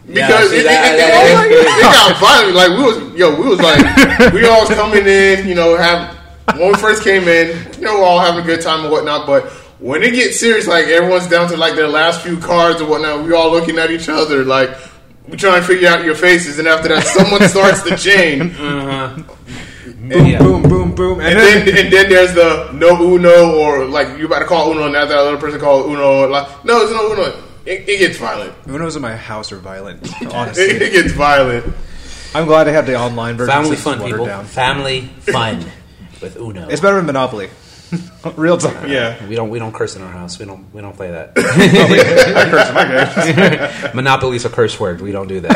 Because 0.07 0.49
see, 0.51 0.59
it, 0.59 0.63
that- 0.63 0.93
it, 0.93 0.93
it, 0.93 0.97
that- 0.97 1.45
it- 1.51 1.67
it 1.67 1.81
got 1.81 2.19
violent. 2.19 2.55
Like 2.55 2.69
we 2.77 2.83
was, 2.83 3.19
yo, 3.19 3.35
we 3.41 3.47
was 3.49 3.59
like, 3.59 4.33
we 4.33 4.45
all 4.47 4.61
was 4.61 4.69
coming 4.69 5.05
in, 5.05 5.47
you 5.47 5.55
know, 5.55 5.75
have 5.77 6.15
when 6.57 6.69
we 6.71 6.75
first 6.75 7.03
came 7.03 7.27
in, 7.27 7.57
you 7.73 7.81
know, 7.81 7.99
we're 7.99 8.05
all 8.05 8.19
having 8.19 8.41
a 8.41 8.45
good 8.45 8.61
time 8.61 8.81
and 8.81 8.91
whatnot. 8.91 9.27
But 9.27 9.45
when 9.79 10.01
it 10.03 10.11
gets 10.11 10.39
serious, 10.39 10.65
like 10.67 10.85
everyone's 10.85 11.27
down 11.27 11.49
to 11.49 11.57
like 11.57 11.75
their 11.75 11.89
last 11.89 12.21
few 12.21 12.37
cards 12.39 12.79
and 12.79 12.89
whatnot, 12.89 13.25
we 13.25 13.33
all 13.33 13.51
looking 13.51 13.77
at 13.77 13.91
each 13.91 14.07
other, 14.07 14.45
like 14.45 14.69
we 15.27 15.35
trying 15.35 15.59
to 15.61 15.67
figure 15.67 15.89
out 15.89 16.05
your 16.05 16.15
faces, 16.15 16.57
and 16.57 16.67
after 16.69 16.87
that, 16.87 17.03
someone 17.03 17.41
starts 17.49 17.81
the 17.83 17.97
chain. 18.07 18.51
Uh-huh. 18.51 19.23
Boom, 20.09 20.25
Yeah. 20.25 20.39
boom, 20.39 20.63
boom, 20.63 20.95
boom, 20.95 21.19
and, 21.19 21.29
And 21.29 21.39
then, 21.39 21.65
then, 21.65 21.77
and 21.85 21.93
then 21.93 22.09
there's 22.09 22.33
the 22.33 22.71
no 22.73 22.99
Uno 23.15 23.57
or 23.57 23.85
like 23.85 24.17
you 24.17 24.25
about 24.25 24.39
to 24.39 24.45
call 24.45 24.71
Uno 24.71 24.83
and 24.85 24.93
now 24.93 25.05
that 25.05 25.17
other 25.17 25.37
person 25.37 25.59
called 25.59 25.91
Uno 25.91 26.27
like 26.27 26.65
no 26.65 26.81
it's 26.81 26.91
no 26.91 27.11
Uno. 27.13 27.43
It, 27.65 27.87
it 27.89 27.97
gets 27.99 28.17
violent. 28.17 28.53
Unos 28.63 28.95
in 28.95 29.01
my 29.01 29.15
house 29.15 29.51
are 29.51 29.57
violent. 29.59 30.07
Honestly, 30.33 30.63
it 30.85 30.91
gets 30.93 31.11
violent. 31.11 31.65
I'm 32.33 32.45
glad 32.45 32.67
I 32.67 32.71
have 32.71 32.85
the 32.85 32.95
online 32.95 33.35
version. 33.35 33.53
Family 33.53 33.75
fun, 33.75 34.01
people. 34.01 34.25
Down. 34.25 34.45
Family 34.45 35.01
fun 35.01 35.65
with 36.21 36.37
Uno. 36.37 36.67
It's 36.69 36.81
better 36.81 36.97
than 36.97 37.05
Monopoly. 37.05 37.49
Real 38.35 38.57
time. 38.57 38.89
Yeah. 38.89 39.25
We 39.27 39.35
don't 39.35 39.49
we 39.49 39.59
don't 39.59 39.73
curse 39.73 39.95
in 39.95 40.01
our 40.01 40.11
house. 40.11 40.39
We 40.39 40.45
don't 40.45 40.73
we 40.73 40.81
don't 40.81 40.95
play 40.95 41.11
that. 41.11 41.33
I 41.37 42.49
curse 42.49 42.67
in 42.69 42.73
my 42.75 43.49
games. 43.49 43.93
Monopoly's 43.95 44.45
a 44.45 44.49
curse 44.49 44.79
word. 44.79 45.01
We 45.01 45.11
don't 45.11 45.27
do 45.27 45.39
that. 45.41 45.55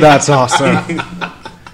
That's 0.00 0.28
awesome. 0.28 1.00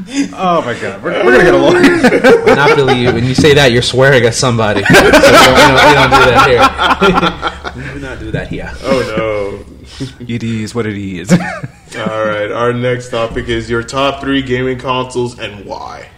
Oh 0.35 0.63
my 0.63 0.75
god, 0.81 1.03
we're, 1.03 1.25
we're 1.25 1.39
gonna 1.39 1.45
get 1.45 1.55
along. 1.55 1.75
Monopoly. 2.47 3.07
When 3.07 3.25
you 3.25 3.35
say 3.35 3.55
that, 3.55 3.73
you're 3.73 3.83
swearing 3.83 4.25
at 4.25 4.35
somebody. 4.35 4.83
So 4.85 5.05
we, 5.05 5.11
don't, 5.11 5.13
we, 5.13 5.21
don't, 5.21 5.75
we 5.75 5.95
don't 5.95 6.11
do 6.11 6.25
that 6.31 7.63
here. 7.75 7.83
we 7.87 7.93
do 7.95 8.01
not 8.01 8.19
do 8.19 8.31
that 8.33 8.49
here. 8.49 8.73
Oh 8.83 9.65
no. 9.67 10.17
it 10.27 10.43
is 10.43 10.75
what 10.75 10.87
it 10.87 10.97
is. 10.97 11.31
All 11.33 12.25
right. 12.25 12.51
Our 12.51 12.73
next 12.73 13.11
topic 13.11 13.49
is 13.49 13.69
your 13.71 13.83
top 13.83 14.21
three 14.21 14.43
gaming 14.43 14.79
consoles 14.79 15.39
and 15.39 15.65
why. 15.67 16.09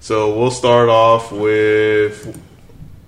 So 0.00 0.38
we'll 0.38 0.50
start 0.50 0.88
off 0.88 1.32
with 1.32 2.40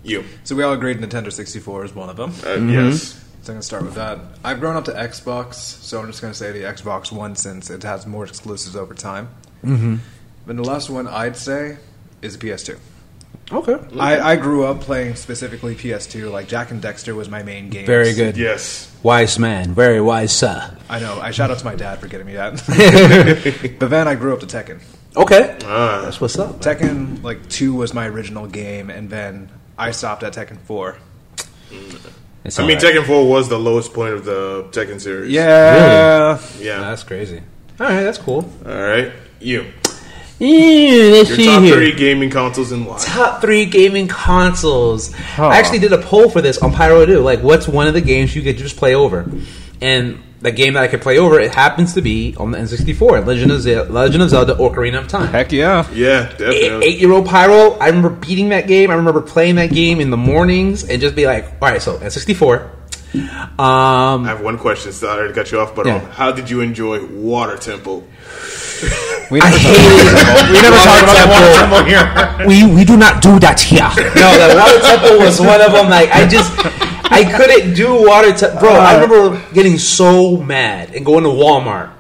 you. 0.03 0.25
so 0.45 0.55
we 0.57 0.63
all 0.63 0.73
agreed 0.73 0.99
Nintendo 0.99 1.33
64 1.33 1.85
is 1.87 1.95
one 1.95 2.09
of 2.11 2.17
them. 2.17 2.33
Uh, 2.45 2.55
Yes. 2.67 3.23
So 3.43 3.53
I'm 3.53 3.57
gonna 3.57 3.63
start 3.63 3.85
with 3.85 3.95
that. 3.95 4.19
I've 4.43 4.59
grown 4.59 4.75
up 4.77 4.87
to 4.87 4.93
Xbox, 4.93 5.55
so 5.55 6.01
I'm 6.01 6.07
just 6.09 6.21
gonna 6.21 6.35
say 6.35 6.51
the 6.51 6.63
Xbox 6.63 7.13
One 7.13 7.37
since 7.37 7.71
it 7.71 7.85
has 7.85 8.05
more 8.05 8.25
exclusives 8.25 8.75
over 8.75 8.93
time. 8.93 9.29
Mm-hmm. 9.65 9.97
And 10.49 10.59
the 10.59 10.65
last 10.65 10.91
one 10.91 11.07
I'd 11.09 11.37
say 11.37 11.79
is 12.23 12.37
PS2. 12.37 12.79
Okay. 13.53 13.79
I, 13.99 14.33
I 14.33 14.37
grew 14.37 14.65
up 14.65 14.81
playing 14.81 15.15
specifically 15.15 15.75
PS2. 15.77 16.31
Like 16.31 16.49
Jak 16.49 16.71
and 16.73 16.83
Daxter 16.83 17.15
was 17.15 17.29
my 17.29 17.43
main 17.43 17.71
game. 17.71 17.87
Very 17.87 18.13
good. 18.13 18.37
Yes. 18.37 18.93
Wise 19.03 19.39
man. 19.39 19.73
Very 19.73 20.01
wise, 20.01 20.33
sir. 20.33 20.77
I 20.89 20.99
know. 20.99 21.21
I 21.21 21.31
shout 21.31 21.51
out 21.51 21.59
to 21.59 21.65
my 21.65 21.77
dad 21.77 22.01
for 22.01 22.09
getting 22.09 22.27
me 22.27 22.35
that. 22.35 23.77
but 23.79 23.91
then 23.91 24.09
I 24.09 24.17
grew 24.17 24.33
up 24.33 24.41
to 24.41 24.47
Tekken. 24.47 24.83
Okay. 25.17 25.57
Ah. 25.65 26.03
That's 26.05 26.21
what's 26.21 26.39
up. 26.39 26.61
Tekken 26.61 27.23
like 27.23 27.49
two 27.49 27.75
was 27.75 27.95
my 27.95 28.07
original 28.09 28.47
game, 28.47 28.91
and 28.91 29.09
then 29.11 29.51
I 29.79 29.93
stopped 29.93 30.25
at 30.25 30.35
Tekken 30.35 30.59
four. 30.59 30.97
It's 32.45 32.61
I 32.61 32.67
mean, 32.67 32.77
alright. 32.77 32.95
Tekken 32.95 33.05
4 33.07 33.29
was 33.29 33.49
the 33.49 33.59
lowest 33.59 33.93
point 33.93 34.15
of 34.15 34.25
the 34.25 34.65
Tekken 34.71 35.01
series. 35.01 35.33
Yeah, 35.33 36.39
Yeah. 36.61 36.79
That's 36.81 37.03
crazy. 37.03 37.43
All 37.81 37.87
right, 37.87 38.03
that's 38.05 38.19
cool. 38.19 38.49
All 38.65 38.83
right. 38.83 39.13
You. 39.41 39.67
Yeah, 40.39 41.13
let's 41.13 41.31
Your 41.31 41.39
see 41.39 41.47
top 41.47 41.63
here. 41.63 41.75
three 41.77 41.95
gaming 41.95 42.31
consoles 42.31 42.71
in 42.73 42.85
why? 42.85 42.99
Top 42.99 43.41
three 43.41 43.65
gaming 43.65 44.07
consoles. 44.07 45.13
Huh. 45.13 45.49
I 45.49 45.59
actually 45.59 45.79
did 45.79 45.93
a 45.93 45.99
poll 45.99 46.29
for 46.29 46.43
this 46.43 46.59
on 46.59 46.73
Pyrodew. 46.73 47.23
Like, 47.25 47.43
what's 47.43 47.67
one 47.67 47.87
of 47.87 47.95
the 47.95 48.03
games 48.03 48.37
you 48.37 48.43
could 48.43 48.59
just 48.59 48.77
play 48.77 48.95
over? 48.95 49.31
And 49.81 50.23
the 50.43 50.53
game 50.53 50.75
that 50.75 50.83
I 50.83 50.89
could 50.89 51.01
play 51.01 51.19
over, 51.19 51.41
it 51.41 51.55
happens 51.55 51.95
to 51.95 52.03
be 52.03 52.35
on 52.37 52.51
the 52.51 52.59
N64, 52.59 53.27
Legend 53.27 53.51
of 53.51 53.63
Zelda, 53.63 53.91
Legend 53.91 54.23
of 54.23 54.31
Zelda 54.31 54.55
Ocarina 54.57 54.99
of 54.99 55.09
Time. 55.09 55.29
heck 55.29 55.53
yeah. 55.53 55.91
Yeah, 55.93 56.29
definitely. 56.29 56.87
Eight 56.87 56.99
year 56.99 57.13
old 57.13 57.27
Pyro, 57.27 57.73
I 57.79 57.87
remember 57.87 58.11
beating 58.11 58.51
that 58.51 58.67
game. 58.67 58.91
I 58.91 58.95
remember 58.95 59.23
playing 59.23 59.55
that 59.57 59.71
game 59.71 60.01
in 60.01 60.11
the 60.11 60.17
mornings 60.19 60.85
and 60.89 61.01
just 61.01 61.17
be 61.17 61.27
like, 61.27 61.47
all 61.63 61.69
right, 61.71 61.81
so 61.81 61.99
N64. 61.99 62.71
Um, 63.15 64.25
I 64.25 64.29
have 64.29 64.41
one 64.43 64.59
question. 64.59 64.93
Sorry 64.93 65.29
to 65.29 65.35
cut 65.35 65.51
you 65.53 65.61
off, 65.61 65.75
but 65.75 65.87
Yeah. 65.87 65.97
um, 65.97 66.07
how 66.11 66.33
did 66.33 66.51
you 66.51 66.61
enjoy 66.61 67.05
Water 67.07 67.57
Temple? 67.57 68.05
We 69.31 69.41
I 69.41 69.51
never, 69.51 69.59
talk, 69.59 69.73
hated 69.73 70.53
we 70.53 70.61
never 70.61 70.77
talk 70.77 71.03
about 71.03 71.29
Water 71.29 71.53
Temple. 71.57 71.79
Water 71.79 71.87
Temple 71.87 72.45
here. 72.45 72.47
we 72.47 72.75
we 72.77 72.85
do 72.85 72.97
not 72.97 73.23
do 73.23 73.39
that 73.41 73.59
here. 73.59 73.89
No, 74.15 74.29
the 74.37 74.55
water 74.61 74.81
temple 74.81 75.19
was 75.25 75.41
one 75.41 75.61
of 75.63 75.73
them. 75.73 75.89
Like 75.89 76.11
I 76.11 76.27
just 76.27 76.53
I 77.11 77.25
couldn't 77.25 77.75
do 77.75 78.07
water 78.07 78.33
temple, 78.33 78.61
bro. 78.61 78.73
I 78.75 78.95
remember 79.01 79.41
getting 79.55 79.79
so 79.79 80.37
mad 80.37 80.95
and 80.95 81.05
going 81.07 81.25
to 81.25 81.31
Walmart. 81.31 81.91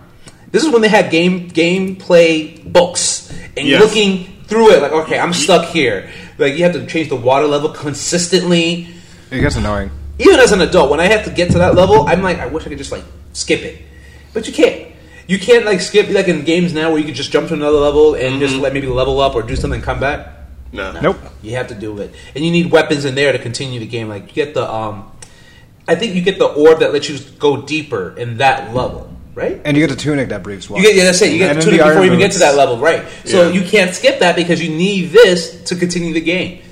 This 0.52 0.64
is 0.64 0.70
when 0.70 0.82
they 0.82 0.88
had 0.88 1.10
game 1.10 1.50
gameplay 1.50 2.60
books 2.70 3.32
and 3.56 3.66
Yes. 3.66 3.80
looking 3.80 4.42
through 4.46 4.72
it. 4.72 4.82
Like, 4.82 4.92
okay, 4.92 5.18
I'm 5.18 5.32
stuck 5.32 5.66
here. 5.70 6.10
Like 6.38 6.56
you 6.58 6.64
have 6.64 6.74
to 6.74 6.84
change 6.86 7.08
the 7.08 7.16
water 7.16 7.46
level 7.46 7.70
consistently. 7.70 8.88
It 9.30 9.40
gets 9.40 9.56
annoying. 9.56 9.90
Even 10.18 10.40
as 10.40 10.52
an 10.52 10.60
adult, 10.62 10.90
when 10.90 11.00
I 11.00 11.06
have 11.06 11.24
to 11.24 11.30
get 11.30 11.50
to 11.52 11.58
that 11.58 11.74
level, 11.74 12.06
I'm 12.08 12.22
like, 12.22 12.38
I 12.38 12.46
wish 12.46 12.64
I 12.66 12.68
could 12.70 12.78
just 12.78 12.92
like 12.92 13.04
skip 13.32 13.60
it, 13.60 13.82
but 14.32 14.46
you 14.46 14.52
can't. 14.52 14.92
You 15.28 15.38
can't 15.38 15.64
like 15.66 15.80
skip 15.80 16.08
like 16.08 16.28
in 16.28 16.44
games 16.44 16.72
now 16.72 16.90
where 16.90 16.98
you 16.98 17.04
could 17.04 17.16
just 17.16 17.32
jump 17.32 17.48
to 17.48 17.54
another 17.54 17.78
level 17.78 18.14
and 18.14 18.40
just 18.40 18.54
let 18.56 18.72
maybe 18.72 18.86
level 18.86 19.20
up 19.20 19.34
or 19.34 19.42
do 19.42 19.56
something 19.56 19.78
and 19.78 19.84
come 19.84 19.98
back. 20.00 20.28
No. 20.72 20.92
Nope. 21.00 21.18
You 21.42 21.52
have 21.56 21.68
to 21.68 21.74
do 21.74 21.98
it, 22.00 22.14
and 22.34 22.44
you 22.44 22.50
need 22.50 22.70
weapons 22.70 23.04
in 23.04 23.14
there 23.14 23.32
to 23.32 23.38
continue 23.38 23.80
the 23.80 23.86
game. 23.86 24.08
Like 24.08 24.28
you 24.28 24.32
get 24.44 24.54
the, 24.54 24.70
um, 24.72 25.10
I 25.88 25.94
think 25.96 26.14
you 26.14 26.22
get 26.22 26.38
the 26.38 26.46
orb 26.46 26.80
that 26.80 26.92
lets 26.92 27.08
you 27.08 27.18
go 27.38 27.60
deeper 27.62 28.14
in 28.16 28.38
that 28.38 28.74
level, 28.74 29.14
right? 29.34 29.60
And 29.64 29.76
you 29.76 29.86
get 29.86 29.94
the 29.94 30.00
tunic 30.00 30.28
that 30.30 30.42
breathes 30.42 30.68
water. 30.70 30.82
You 30.82 30.88
get 30.88 30.96
yeah, 30.96 31.04
that's 31.04 31.20
it. 31.22 31.32
You 31.32 31.38
get 31.38 31.50
And 31.50 31.60
the 31.60 31.64
then 31.64 31.72
tunic 31.72 31.80
the 31.80 31.88
before 31.90 32.04
you 32.04 32.06
even 32.06 32.18
get 32.18 32.32
to 32.32 32.38
that 32.40 32.56
level, 32.56 32.78
right? 32.78 33.04
So 33.24 33.48
Yeah. 33.48 33.60
you 33.60 33.68
can't 33.68 33.94
skip 33.94 34.18
that 34.20 34.34
because 34.36 34.62
you 34.62 34.74
need 34.74 35.10
this 35.10 35.62
to 35.64 35.76
continue 35.76 36.12
the 36.12 36.20
game. 36.20 36.62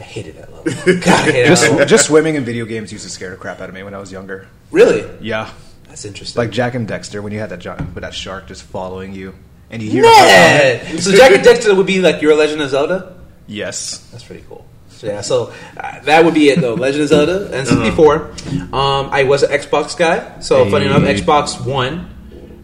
I 0.00 0.04
hated 0.04 0.34
that 0.36 0.40
level. 0.40 0.43
God, 0.64 0.74
I 1.08 1.32
hated 1.32 1.46
that 1.46 1.46
Just, 1.48 1.88
just 1.88 2.06
swimming 2.06 2.34
in 2.36 2.44
video 2.44 2.64
games 2.64 2.90
used 2.92 3.04
to 3.04 3.10
scare 3.10 3.30
the 3.30 3.36
crap 3.36 3.60
out 3.60 3.68
of 3.68 3.74
me 3.74 3.82
when 3.82 3.94
I 3.94 3.98
was 3.98 4.10
younger. 4.12 4.48
Really, 4.70 5.04
Yeah. 5.20 5.50
that's 5.88 6.04
interesting. 6.04 6.40
Like 6.40 6.50
Jak 6.50 6.74
and 6.74 6.88
Daxter 6.88 7.22
when 7.22 7.32
you 7.32 7.38
had 7.38 7.50
that 7.50 7.58
giant, 7.60 7.94
with 7.94 8.02
that 8.02 8.14
shark 8.14 8.46
just 8.46 8.62
following 8.64 9.12
you, 9.12 9.34
and 9.70 9.82
you 9.82 9.90
hear. 9.90 10.04
yeah. 10.04 10.96
So 10.98 11.12
Jak 11.12 11.32
and 11.32 11.44
Daxter 11.44 11.76
would 11.76 11.86
be 11.86 12.00
like 12.00 12.22
your 12.22 12.34
Legend 12.36 12.60
of 12.62 12.70
Zelda. 12.70 13.16
Yes. 13.46 13.98
That's 14.10 14.24
pretty 14.24 14.44
cool. 14.48 14.64
So, 14.88 15.06
yeah, 15.08 15.20
so 15.22 15.52
uh, 15.76 16.00
that 16.00 16.24
would 16.24 16.34
be 16.34 16.48
it 16.48 16.60
though. 16.60 16.74
Legend 16.74 17.02
of 17.02 17.08
Zelda 17.08 17.50
and 17.52 17.66
64. 17.66 18.30
Um, 18.72 19.10
I 19.12 19.24
was 19.24 19.42
an 19.42 19.50
Xbox 19.50 19.96
guy, 19.98 20.38
so 20.40 20.70
funny 20.70 20.86
enough, 20.86 21.02
Xbox 21.02 21.64
One. 21.66 22.10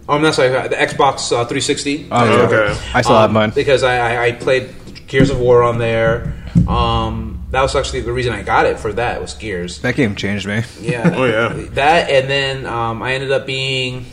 Oh, 0.09 0.14
I'm 0.14 0.22
not 0.22 0.34
sorry, 0.34 0.48
the 0.68 0.74
Xbox 0.76 1.30
uh, 1.32 1.44
360. 1.44 2.09
Oh, 2.11 2.42
Okay. 2.46 2.80
I 2.94 3.03
still 3.03 3.16
have 3.18 3.30
mine. 3.32 3.51
because 3.55 3.82
I, 3.84 3.98
I, 3.98 4.24
I 4.26 4.32
played 4.32 4.70
Gears 5.07 5.30
of 5.30 5.38
War 5.38 5.62
on 5.62 5.78
there. 5.78 6.34
Um, 6.66 7.30
that 7.51 7.62
was 7.62 7.74
actually 7.76 8.01
the 8.03 8.12
reason 8.12 8.32
I 8.32 8.42
got 8.42 8.66
it 8.66 8.78
for 8.78 8.92
that 8.94 9.20
was 9.20 9.34
Gears. 9.34 9.80
That 9.80 9.96
game 9.96 10.14
changed 10.14 10.46
me. 10.46 10.62
Yeah. 10.80 11.12
Oh, 11.14 11.24
yeah. 11.24 11.48
That 11.72 12.09
and 12.11 12.28
then 12.30 12.66
um, 12.66 13.03
I 13.03 13.14
ended 13.14 13.32
up 13.32 13.46
being. 13.46 14.07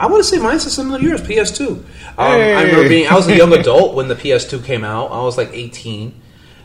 I 0.00 0.06
want 0.06 0.22
to 0.22 0.28
say 0.28 0.38
mine's 0.38 0.64
a 0.64 0.70
similar 0.70 0.98
to 0.98 1.04
yours, 1.04 1.20
PS2. 1.22 1.68
Um, 1.70 1.84
I 2.18 2.62
remember 2.62 2.88
being. 2.88 3.08
I 3.08 3.14
was 3.14 3.26
a 3.28 3.36
young 3.36 3.52
adult 3.52 3.94
when 3.96 4.08
the 4.08 4.14
PS2 4.14 4.64
came 4.64 4.84
out. 4.84 5.10
I 5.10 5.22
was 5.22 5.36
like 5.36 5.50
18, 5.52 6.14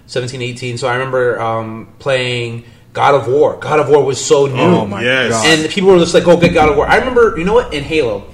17, 0.07 0.41
18. 0.41 0.77
So 0.77 0.88
I 0.88 0.93
remember 0.93 1.39
um, 1.41 1.93
playing 1.99 2.63
God 2.93 3.15
of 3.15 3.27
War. 3.27 3.57
God 3.57 3.79
of 3.79 3.89
War 3.89 4.03
was 4.05 4.23
so 4.23 4.45
new. 4.45 4.53
Oh 4.61 4.86
my 4.86 5.03
Yes. 5.03 5.31
god! 5.31 5.45
And 5.47 5.69
people 5.71 5.89
were 5.89 5.97
just 5.99 6.13
like, 6.13 6.25
"Go 6.25 6.38
get 6.39 6.53
God 6.53 6.69
of 6.69 6.75
War." 6.77 6.88
I 6.88 6.97
remember, 6.97 7.36
you 7.38 7.43
know 7.43 7.55
what? 7.55 7.73
In 7.73 7.84
Halo, 7.84 8.25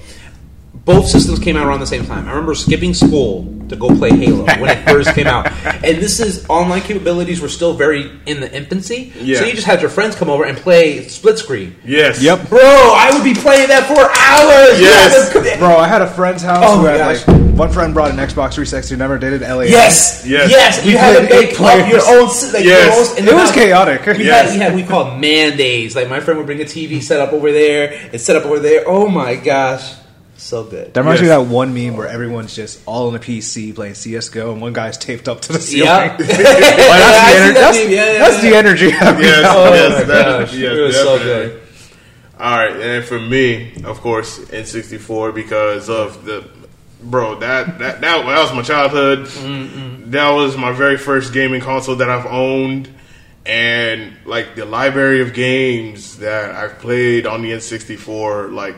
both 0.92 1.06
systems 1.08 1.38
came 1.38 1.56
out 1.56 1.66
around 1.66 1.80
the 1.80 1.86
same 1.86 2.04
time. 2.06 2.26
I 2.26 2.30
remember 2.30 2.54
skipping 2.54 2.94
school 2.94 3.44
to 3.68 3.76
go 3.76 3.88
play 3.96 4.10
Halo 4.10 4.44
when 4.60 4.68
it 4.76 4.84
first 4.88 5.14
came 5.14 5.26
out. 5.26 5.46
And 5.82 5.96
this 5.98 6.20
is 6.20 6.44
online 6.48 6.82
capabilities 6.82 7.40
were 7.40 7.48
still 7.48 7.72
very 7.74 8.10
in 8.26 8.40
the 8.40 8.54
infancy. 8.54 9.12
Yeah. 9.18 9.38
So 9.38 9.46
you 9.46 9.52
just 9.54 9.66
had 9.66 9.80
your 9.80 9.88
friends 9.90 10.14
come 10.14 10.28
over 10.28 10.44
and 10.44 10.56
play 10.58 11.04
split 11.08 11.38
screen. 11.38 11.74
Yes. 11.84 12.22
Yep. 12.22 12.48
Bro, 12.50 12.60
I 12.60 13.10
would 13.14 13.24
be 13.24 13.32
playing 13.34 13.68
that 13.68 13.86
for 13.86 13.96
hours. 13.98 14.78
Yes. 14.80 15.32
Yeah, 15.34 15.58
Bro, 15.58 15.76
I 15.78 15.88
had 15.88 16.02
a 16.02 16.06
friend's 16.06 16.42
house 16.42 16.62
Oh 16.66 16.76
who 16.78 16.82
my 16.84 16.90
had 16.92 16.98
gosh. 17.16 17.26
like 17.28 17.56
one 17.56 17.70
friend 17.72 17.94
brought 17.94 18.10
an 18.10 18.16
Xbox 18.18 18.54
360, 18.54 18.96
never 18.96 19.18
dated 19.18 19.40
LA. 19.42 19.62
Yes, 19.62 20.24
Yes. 20.26 20.50
yes, 20.50 20.84
We 20.84 20.92
You 20.92 20.98
had 20.98 21.12
to 21.20 21.26
played 21.26 21.32
eight 21.32 21.46
make 21.46 21.50
up 21.52 21.56
players. 21.56 21.88
your 21.90 22.20
own. 22.20 22.26
Like, 22.52 22.64
Yes. 22.64 22.84
your 22.84 22.94
own 23.12 23.18
and 23.18 23.28
It 23.28 23.34
was 23.34 23.50
I- 23.50 23.54
chaotic. 23.54 24.06
We 24.06 24.24
Yes. 24.24 24.50
had, 24.50 24.52
we 24.52 24.58
had 24.64 24.74
we 24.74 24.82
called 24.82 25.18
man 25.20 25.56
days. 25.56 25.96
Like 25.96 26.08
my 26.10 26.20
friend 26.20 26.36
would 26.38 26.46
bring 26.46 26.60
a 26.60 26.64
TV 26.66 27.00
set 27.02 27.20
up 27.20 27.32
over 27.32 27.50
there 27.52 27.98
and 28.12 28.20
set 28.20 28.36
up 28.36 28.44
over 28.44 28.58
there. 28.58 28.84
Oh 28.86 29.08
my 29.08 29.34
gosh, 29.36 29.84
so 30.40 30.64
good. 30.64 30.94
That 30.94 31.00
reminds 31.00 31.20
me 31.22 31.28
of 31.30 31.46
that 31.48 31.52
one 31.54 31.74
meme 31.74 31.96
where 31.96 32.08
everyone's 32.08 32.54
just 32.54 32.80
all 32.86 33.08
on 33.08 33.14
a 33.14 33.18
PC 33.18 33.74
playing 33.74 33.94
CS:GO, 33.94 34.52
and 34.52 34.60
one 34.60 34.72
guy's 34.72 34.96
taped 34.98 35.28
up 35.28 35.40
to 35.42 35.52
the 35.52 35.60
ceiling. 35.60 35.86
Yeah, 35.86 36.16
Like, 36.18 36.18
that's, 36.18 36.28
see 36.28 36.34
the 36.34 36.44
that 37.44 37.54
that's. 37.54 37.78
Yeah, 37.78 37.84
yeah, 38.12 38.18
that's 38.18 38.42
yeah. 38.44 38.50
the 38.50 38.56
energy. 38.56 38.86
I 38.92 39.20
Yes. 39.20 39.46
Oh 39.48 39.74
yes. 39.74 40.06
that- 40.06 40.52
yes, 40.58 40.72
it 40.76 40.80
was 40.80 40.96
so 40.96 41.18
definitely. 41.18 41.48
good. 41.50 41.62
All 42.38 42.56
right, 42.56 42.76
and 42.80 43.04
for 43.04 43.18
me, 43.20 43.74
of 43.84 44.00
course, 44.00 44.38
N64 44.38 45.34
because 45.34 45.90
of 45.90 46.24
the 46.24 46.48
bro 47.02 47.38
that 47.40 47.78
that 47.78 48.00
that, 48.00 48.24
that 48.24 48.24
was 48.24 48.54
my 48.54 48.62
childhood. 48.62 49.26
That 50.10 50.30
was 50.30 50.56
my 50.56 50.72
very 50.72 50.96
first 50.96 51.32
gaming 51.34 51.60
console 51.60 51.96
that 51.96 52.08
I've 52.08 52.24
owned, 52.26 52.88
and 53.44 54.16
like 54.24 54.54
the 54.56 54.64
library 54.64 55.20
of 55.20 55.34
games 55.34 56.18
that 56.18 56.50
I've 56.54 56.78
played 56.78 57.26
on 57.26 57.42
the 57.42 57.52
N64. 57.52 58.52
Like 58.52 58.76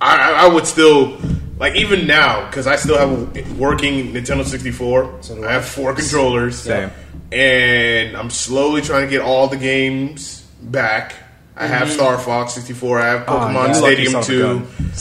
I, 0.00 0.16
I 0.32 0.44
I 0.44 0.48
would 0.48 0.66
still 0.66 1.18
like 1.58 1.74
even 1.76 2.06
now 2.06 2.46
because 2.46 2.66
I 2.66 2.76
still 2.76 2.98
have 2.98 3.10
a 3.36 3.54
working 3.54 4.12
Nintendo 4.12 4.44
64. 4.44 5.18
So 5.22 5.42
I 5.42 5.48
I. 5.48 5.52
have 5.54 5.64
four 5.64 5.92
controllers, 5.94 6.58
Same. 6.60 6.90
and 7.32 8.16
I'm 8.16 8.30
slowly 8.30 8.80
trying 8.82 9.06
to 9.06 9.10
get 9.10 9.20
all 9.22 9.48
the 9.48 9.56
games 9.56 10.42
back. 10.62 11.14
I 11.56 11.66
have 11.66 11.90
Star 11.90 12.16
Fox 12.18 12.54
64. 12.54 13.00
I 13.00 13.06
have 13.06 13.24
Ah, 13.28 13.48
Pokemon 13.48 13.74
you 13.74 13.80
lucky 13.82 14.04
Stadium 14.06 14.12
son 14.12 14.20
of 14.20 14.28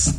a 0.07 0.11
2. 0.11 0.17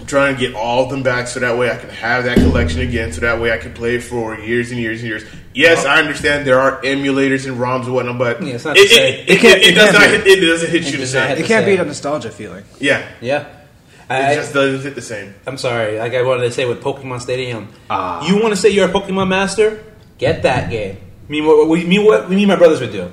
I'm 0.00 0.06
trying 0.06 0.34
to 0.34 0.40
get 0.40 0.54
all 0.56 0.84
of 0.84 0.90
them 0.90 1.04
back 1.04 1.28
so 1.28 1.38
that 1.38 1.56
way 1.56 1.70
I 1.70 1.76
can 1.76 1.88
have 1.90 2.24
that 2.24 2.38
collection 2.38 2.80
again. 2.80 3.12
So 3.12 3.20
that 3.20 3.40
way 3.40 3.52
I 3.52 3.56
can 3.58 3.72
play 3.72 3.94
it 3.96 4.02
for 4.02 4.36
years 4.36 4.72
and 4.72 4.80
years 4.80 5.00
and 5.00 5.08
years. 5.08 5.24
Yes, 5.54 5.84
I 5.86 6.00
understand 6.00 6.46
there 6.46 6.58
are 6.58 6.82
emulators 6.82 7.46
and 7.48 7.56
ROMs 7.58 7.84
and 7.84 7.94
whatnot, 7.94 8.18
but 8.18 8.42
Yeah, 8.42 8.54
it, 8.54 8.62
the 8.62 8.86
same. 8.88 9.14
it, 9.14 9.30
it, 9.30 9.38
can't- 9.40 9.60
it 9.62 9.66
it 9.68 9.74
does 9.76 9.96
can't 9.96 10.10
hit, 10.24 10.26
it 10.26 10.46
doesn't 10.46 10.70
hit 10.70 10.84
you 10.92 10.98
the 10.98 11.06
same. 11.06 11.30
It 11.30 11.36
can't 11.46 11.48
same. 11.48 11.66
beat 11.76 11.80
a 11.80 11.84
nostalgia 11.84 12.30
feeling. 12.30 12.64
Yeah, 12.80 13.08
Yeah. 13.20 13.46
It 14.10 14.34
just 14.36 14.54
doesn't 14.54 14.82
hit 14.82 14.94
the 14.94 15.02
same. 15.02 15.34
I'm 15.46 15.58
sorry. 15.58 15.98
Like 15.98 16.14
I 16.14 16.22
wanted 16.22 16.42
to 16.42 16.50
say 16.52 16.64
with 16.66 16.82
Pokemon 16.82 17.20
Stadium, 17.20 17.68
Ah. 17.90 18.26
you 18.26 18.36
want 18.40 18.50
to 18.54 18.56
say 18.56 18.70
you're 18.70 18.88
a 18.88 18.92
Pokemon 18.92 19.28
master? 19.28 19.82
Get 20.18 20.42
that 20.42 20.70
game. 20.70 20.98
Me, 21.28 21.40
what, 21.40 21.66
what, 21.68 21.84
me, 21.84 21.98
what 21.98 22.30
me 22.30 22.42
and 22.44 22.48
my 22.48 22.56
brothers 22.56 22.80
would 22.80 22.92
do. 22.92 23.12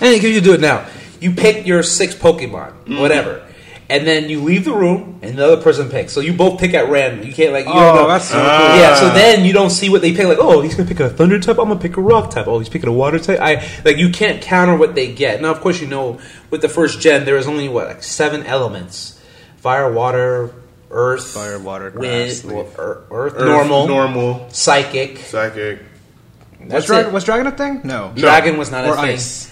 And 0.00 0.22
you 0.22 0.40
do 0.40 0.52
it 0.52 0.60
now. 0.60 0.86
You 1.20 1.32
pick 1.32 1.66
your 1.66 1.82
six 1.82 2.14
Pokemon, 2.14 2.72
Mm-hmm. 2.84 2.98
whatever, 3.00 3.42
and 3.88 4.06
then 4.06 4.28
you 4.28 4.42
leave 4.42 4.64
the 4.66 4.72
room, 4.74 5.18
and 5.22 5.36
the 5.38 5.44
other 5.44 5.62
person 5.62 5.88
picks. 5.88 6.12
So 6.12 6.20
you 6.20 6.34
both 6.34 6.60
pick 6.60 6.74
at 6.74 6.90
random. 6.90 7.26
You 7.26 7.32
can't 7.32 7.52
like. 7.52 7.64
You 7.64 7.72
Oh, 7.72 7.80
don't 7.80 7.96
know. 7.96 8.08
that's 8.08 8.26
so 8.28 8.36
Ah. 8.38 8.66
cool. 8.68 8.78
Yeah, 8.80 8.94
so 8.96 9.08
then 9.10 9.44
you 9.46 9.52
don't 9.54 9.70
see 9.70 9.88
what 9.88 10.02
they 10.02 10.12
pick. 10.12 10.26
Like, 10.26 10.38
oh, 10.40 10.60
he's 10.60 10.74
gonna 10.74 10.88
pick 10.88 11.00
a 11.00 11.08
thunder 11.08 11.38
type. 11.40 11.58
I'm 11.58 11.68
gonna 11.68 11.80
pick 11.80 11.96
a 11.96 12.02
rock 12.02 12.30
type. 12.30 12.46
Oh, 12.46 12.58
he's 12.58 12.68
picking 12.68 12.88
a 12.90 12.92
water 12.92 13.18
type. 13.18 13.40
I 13.40 13.64
like 13.84 13.96
you 13.96 14.10
can't 14.10 14.42
counter 14.42 14.76
what 14.76 14.94
they 14.94 15.12
get. 15.12 15.40
Now, 15.40 15.50
of 15.52 15.60
course, 15.60 15.80
you 15.80 15.86
know 15.86 16.18
with 16.50 16.60
the 16.60 16.68
first 16.68 17.00
gen 17.00 17.24
there 17.24 17.36
was 17.36 17.46
only 17.46 17.68
what 17.68 17.86
like 17.88 18.02
seven 18.02 18.42
elements: 18.44 19.13
fire, 19.64 19.90
water, 19.90 20.52
earth, 20.90 21.26
Fire, 21.32 21.58
water, 21.58 21.88
wind, 21.96 22.28
grass, 22.28 22.44
well, 22.44 22.64
leaf. 22.64 22.78
earth, 22.78 23.04
Earth, 23.10 23.38
normal, 23.38 23.88
normal, 23.88 24.46
psychic. 24.50 25.16
psychic. 25.18 25.78
Was, 26.60 26.68
That's 26.68 26.86
Dragon, 26.86 27.10
it. 27.10 27.14
was 27.14 27.24
Dragon 27.24 27.46
a 27.46 27.50
thing? 27.50 27.80
No. 27.82 28.10
No. 28.10 28.14
Dragon 28.14 28.58
was 28.58 28.70
not 28.70 28.84
Or 28.84 28.92
a 28.92 28.96
thing. 28.96 29.04
ice. 29.16 29.50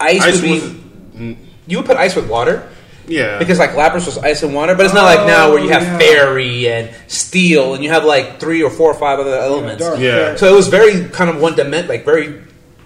Ice, 0.00 0.22
Ice 0.22 0.32
would 0.32 0.42
be. 0.42 0.50
was 0.50 1.36
You 1.66 1.76
would 1.78 1.86
put 1.86 1.96
ice 1.98 2.16
with 2.16 2.28
water. 2.28 2.68
Yeah. 3.06 3.38
Because 3.38 3.58
like 3.58 3.72
Lapras 3.72 4.06
was 4.06 4.16
ice 4.16 4.42
and 4.42 4.54
water, 4.54 4.74
but 4.74 4.86
it's 4.86 4.94
not 4.94 5.04
like 5.04 5.20
oh, 5.20 5.26
now 5.26 5.50
where 5.52 5.62
you 5.62 5.68
have 5.68 5.82
yeah. 5.82 5.98
fairy 5.98 6.68
and 6.68 6.90
steel, 7.06 7.74
and 7.74 7.84
you 7.84 7.90
have 7.90 8.04
like 8.06 8.40
three 8.40 8.62
or 8.62 8.70
four 8.70 8.90
or 8.90 8.98
five 8.98 9.18
other 9.20 9.36
elements. 9.36 9.84
dark 9.84 9.98
Yeah. 10.00 10.10
fairy. 10.12 10.38
So 10.38 10.52
it 10.52 10.56
was 10.56 10.68
very 10.68 11.04
kind 11.10 11.28
of 11.28 11.36
one 11.40 11.54
dimension, 11.54 11.88
like 11.88 12.04
very 12.06 12.40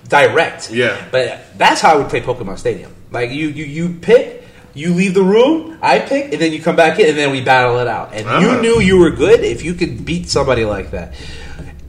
direct. 0.09 0.71
Yeah. 0.73 0.99
But 1.13 1.41
that's 1.57 1.81
how 1.81 1.95
I 1.95 1.97
would 1.99 2.09
play 2.09 2.21
Pokemon 2.21 2.59
Stadium. 2.59 2.93
Like 3.13 3.31
you, 3.31 3.47
you, 3.49 3.65
you 3.65 3.89
pick, 4.01 4.43
you 4.75 4.93
leave 4.95 5.15
the 5.15 5.23
room, 5.23 5.79
I 5.83 5.99
pick, 5.99 6.33
and 6.33 6.41
then 6.41 6.53
you 6.53 6.63
come 6.63 6.77
back 6.77 6.99
in, 6.99 7.07
and 7.09 7.19
then 7.19 7.31
we 7.31 7.41
battle 7.41 7.79
it 7.79 7.87
out. 7.89 8.11
And 8.15 8.27
Ah. 8.29 8.41
you 8.41 8.61
knew 8.61 8.81
you 8.81 8.99
were 8.99 9.11
good 9.11 9.41
if 9.41 9.65
you 9.65 9.75
could 9.75 10.05
beat 10.05 10.29
somebody 10.29 10.65
like 10.65 10.91
that. 10.93 11.15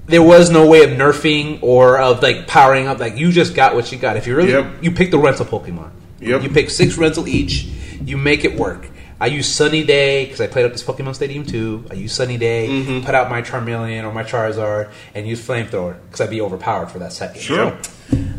There 0.08 0.24
was 0.24 0.50
no 0.50 0.66
way 0.66 0.84
of 0.84 0.90
nerfing 0.92 1.60
or 1.62 2.00
of 2.00 2.24
like 2.24 2.48
powering 2.48 2.88
up. 2.88 3.00
Like 3.00 3.18
you 3.18 3.32
just 3.32 3.54
got 3.54 3.76
what 3.76 3.92
you 3.92 3.98
got. 4.00 4.18
If 4.18 4.26
you 4.26 4.36
really, 4.36 4.52
Yep. 4.52 4.66
you 4.82 4.92
pick 4.92 5.12
the 5.12 5.20
rental 5.20 5.46
Pokemon. 5.46 5.90
Yep. 6.20 6.42
You 6.44 6.50
pick 6.50 6.70
six 6.72 6.98
rental 6.98 7.28
each. 7.28 7.68
You 8.04 8.18
make 8.18 8.44
it 8.44 8.56
work. 8.56 8.88
I 9.22 9.28
use 9.28 9.48
Sunny 9.48 9.84
Day 9.84 10.24
because 10.26 10.40
I 10.42 10.48
played 10.48 10.66
up 10.66 10.72
this 10.72 10.82
Pokemon 10.84 11.14
Stadium 11.14 11.46
too. 11.46 11.84
I 11.92 11.94
use 11.94 12.14
Sunny 12.14 12.38
Day, 12.38 12.68
Mm-hmm. 12.70 13.06
put 13.06 13.14
out 13.14 13.30
my 13.30 13.42
Charmeleon 13.42 14.04
or 14.06 14.14
my 14.14 14.24
Charizard, 14.24 14.90
and 15.14 15.28
use 15.28 15.46
Flamethrower 15.46 15.96
because 16.06 16.22
I'd 16.22 16.30
be 16.30 16.40
overpowered 16.42 16.88
for 16.90 17.00
that 17.00 17.12
second. 17.14 17.42
Sure. 17.42 17.78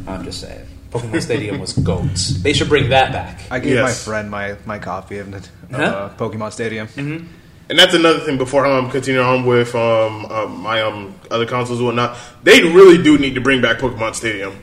I'm 0.09 0.25
just 0.25 0.41
saying. 0.41 0.67
Pokemon 0.91 1.23
Stadium 1.23 1.61
was 1.61 1.73
goats. 1.73 2.43
They 2.43 2.53
should 2.53 2.69
bring 2.69 2.89
that 2.91 3.13
back. 3.13 3.41
I 3.51 3.59
gave 3.61 3.81
my 3.81 3.93
friend 3.93 4.31
my, 4.31 4.57
my 4.67 4.79
copy 4.79 5.19
of 5.19 5.31
the 5.31 5.49
Huh? 5.75 5.83
uh, 5.83 6.15
Pokemon 6.17 6.53
Stadium. 6.53 6.89
And 6.97 7.79
that's 7.79 7.95
another 7.95 8.19
thing. 8.21 8.37
Before 8.39 8.67
I 8.67 8.77
um, 8.79 8.91
continuing 8.91 9.25
on 9.25 9.45
with 9.47 9.75
um, 9.77 10.27
um, 10.27 10.61
my 10.61 10.83
um, 10.83 11.15
other 11.31 11.47
consoles 11.47 11.79
and 11.79 11.87
whatnot, 11.87 12.17
they 12.43 12.63
really 12.65 13.01
do 13.01 13.17
need 13.19 13.37
to 13.37 13.41
bring 13.41 13.63
back 13.63 13.79
Pokemon 13.79 14.17
Stadium. 14.17 14.61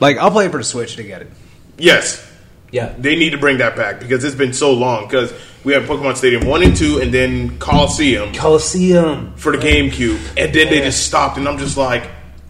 Like, 0.00 0.18
I'll 0.18 0.30
play 0.30 0.44
it 0.46 0.50
for 0.50 0.58
the 0.58 0.64
Switch 0.64 0.96
to 0.96 1.02
get 1.02 1.22
it. 1.22 1.30
Yes, 1.78 2.26
Yeah. 2.70 2.94
they 2.98 3.16
need 3.16 3.30
to 3.30 3.38
bring 3.38 3.58
that 3.58 3.76
back 3.76 4.00
because 4.00 4.22
it's 4.24 4.34
been 4.36 4.52
so 4.52 4.74
long. 4.74 5.06
Because 5.06 5.32
we 5.64 5.72
have 5.72 5.84
Pokemon 5.84 6.16
Stadium 6.18 6.46
one 6.46 6.62
and 6.62 6.76
two, 6.76 6.98
and 7.00 7.12
then 7.14 7.58
Colosseum 7.58 8.34
Colosseum. 8.34 9.32
for 9.36 9.56
the 9.56 9.58
GameCube, 9.58 10.18
and 10.36 10.54
then 10.54 10.68
they 10.68 10.80
just 10.82 11.06
stopped, 11.06 11.38
and 11.38 11.48
I'm 11.48 11.56
just 11.56 11.78
like, 11.78 12.04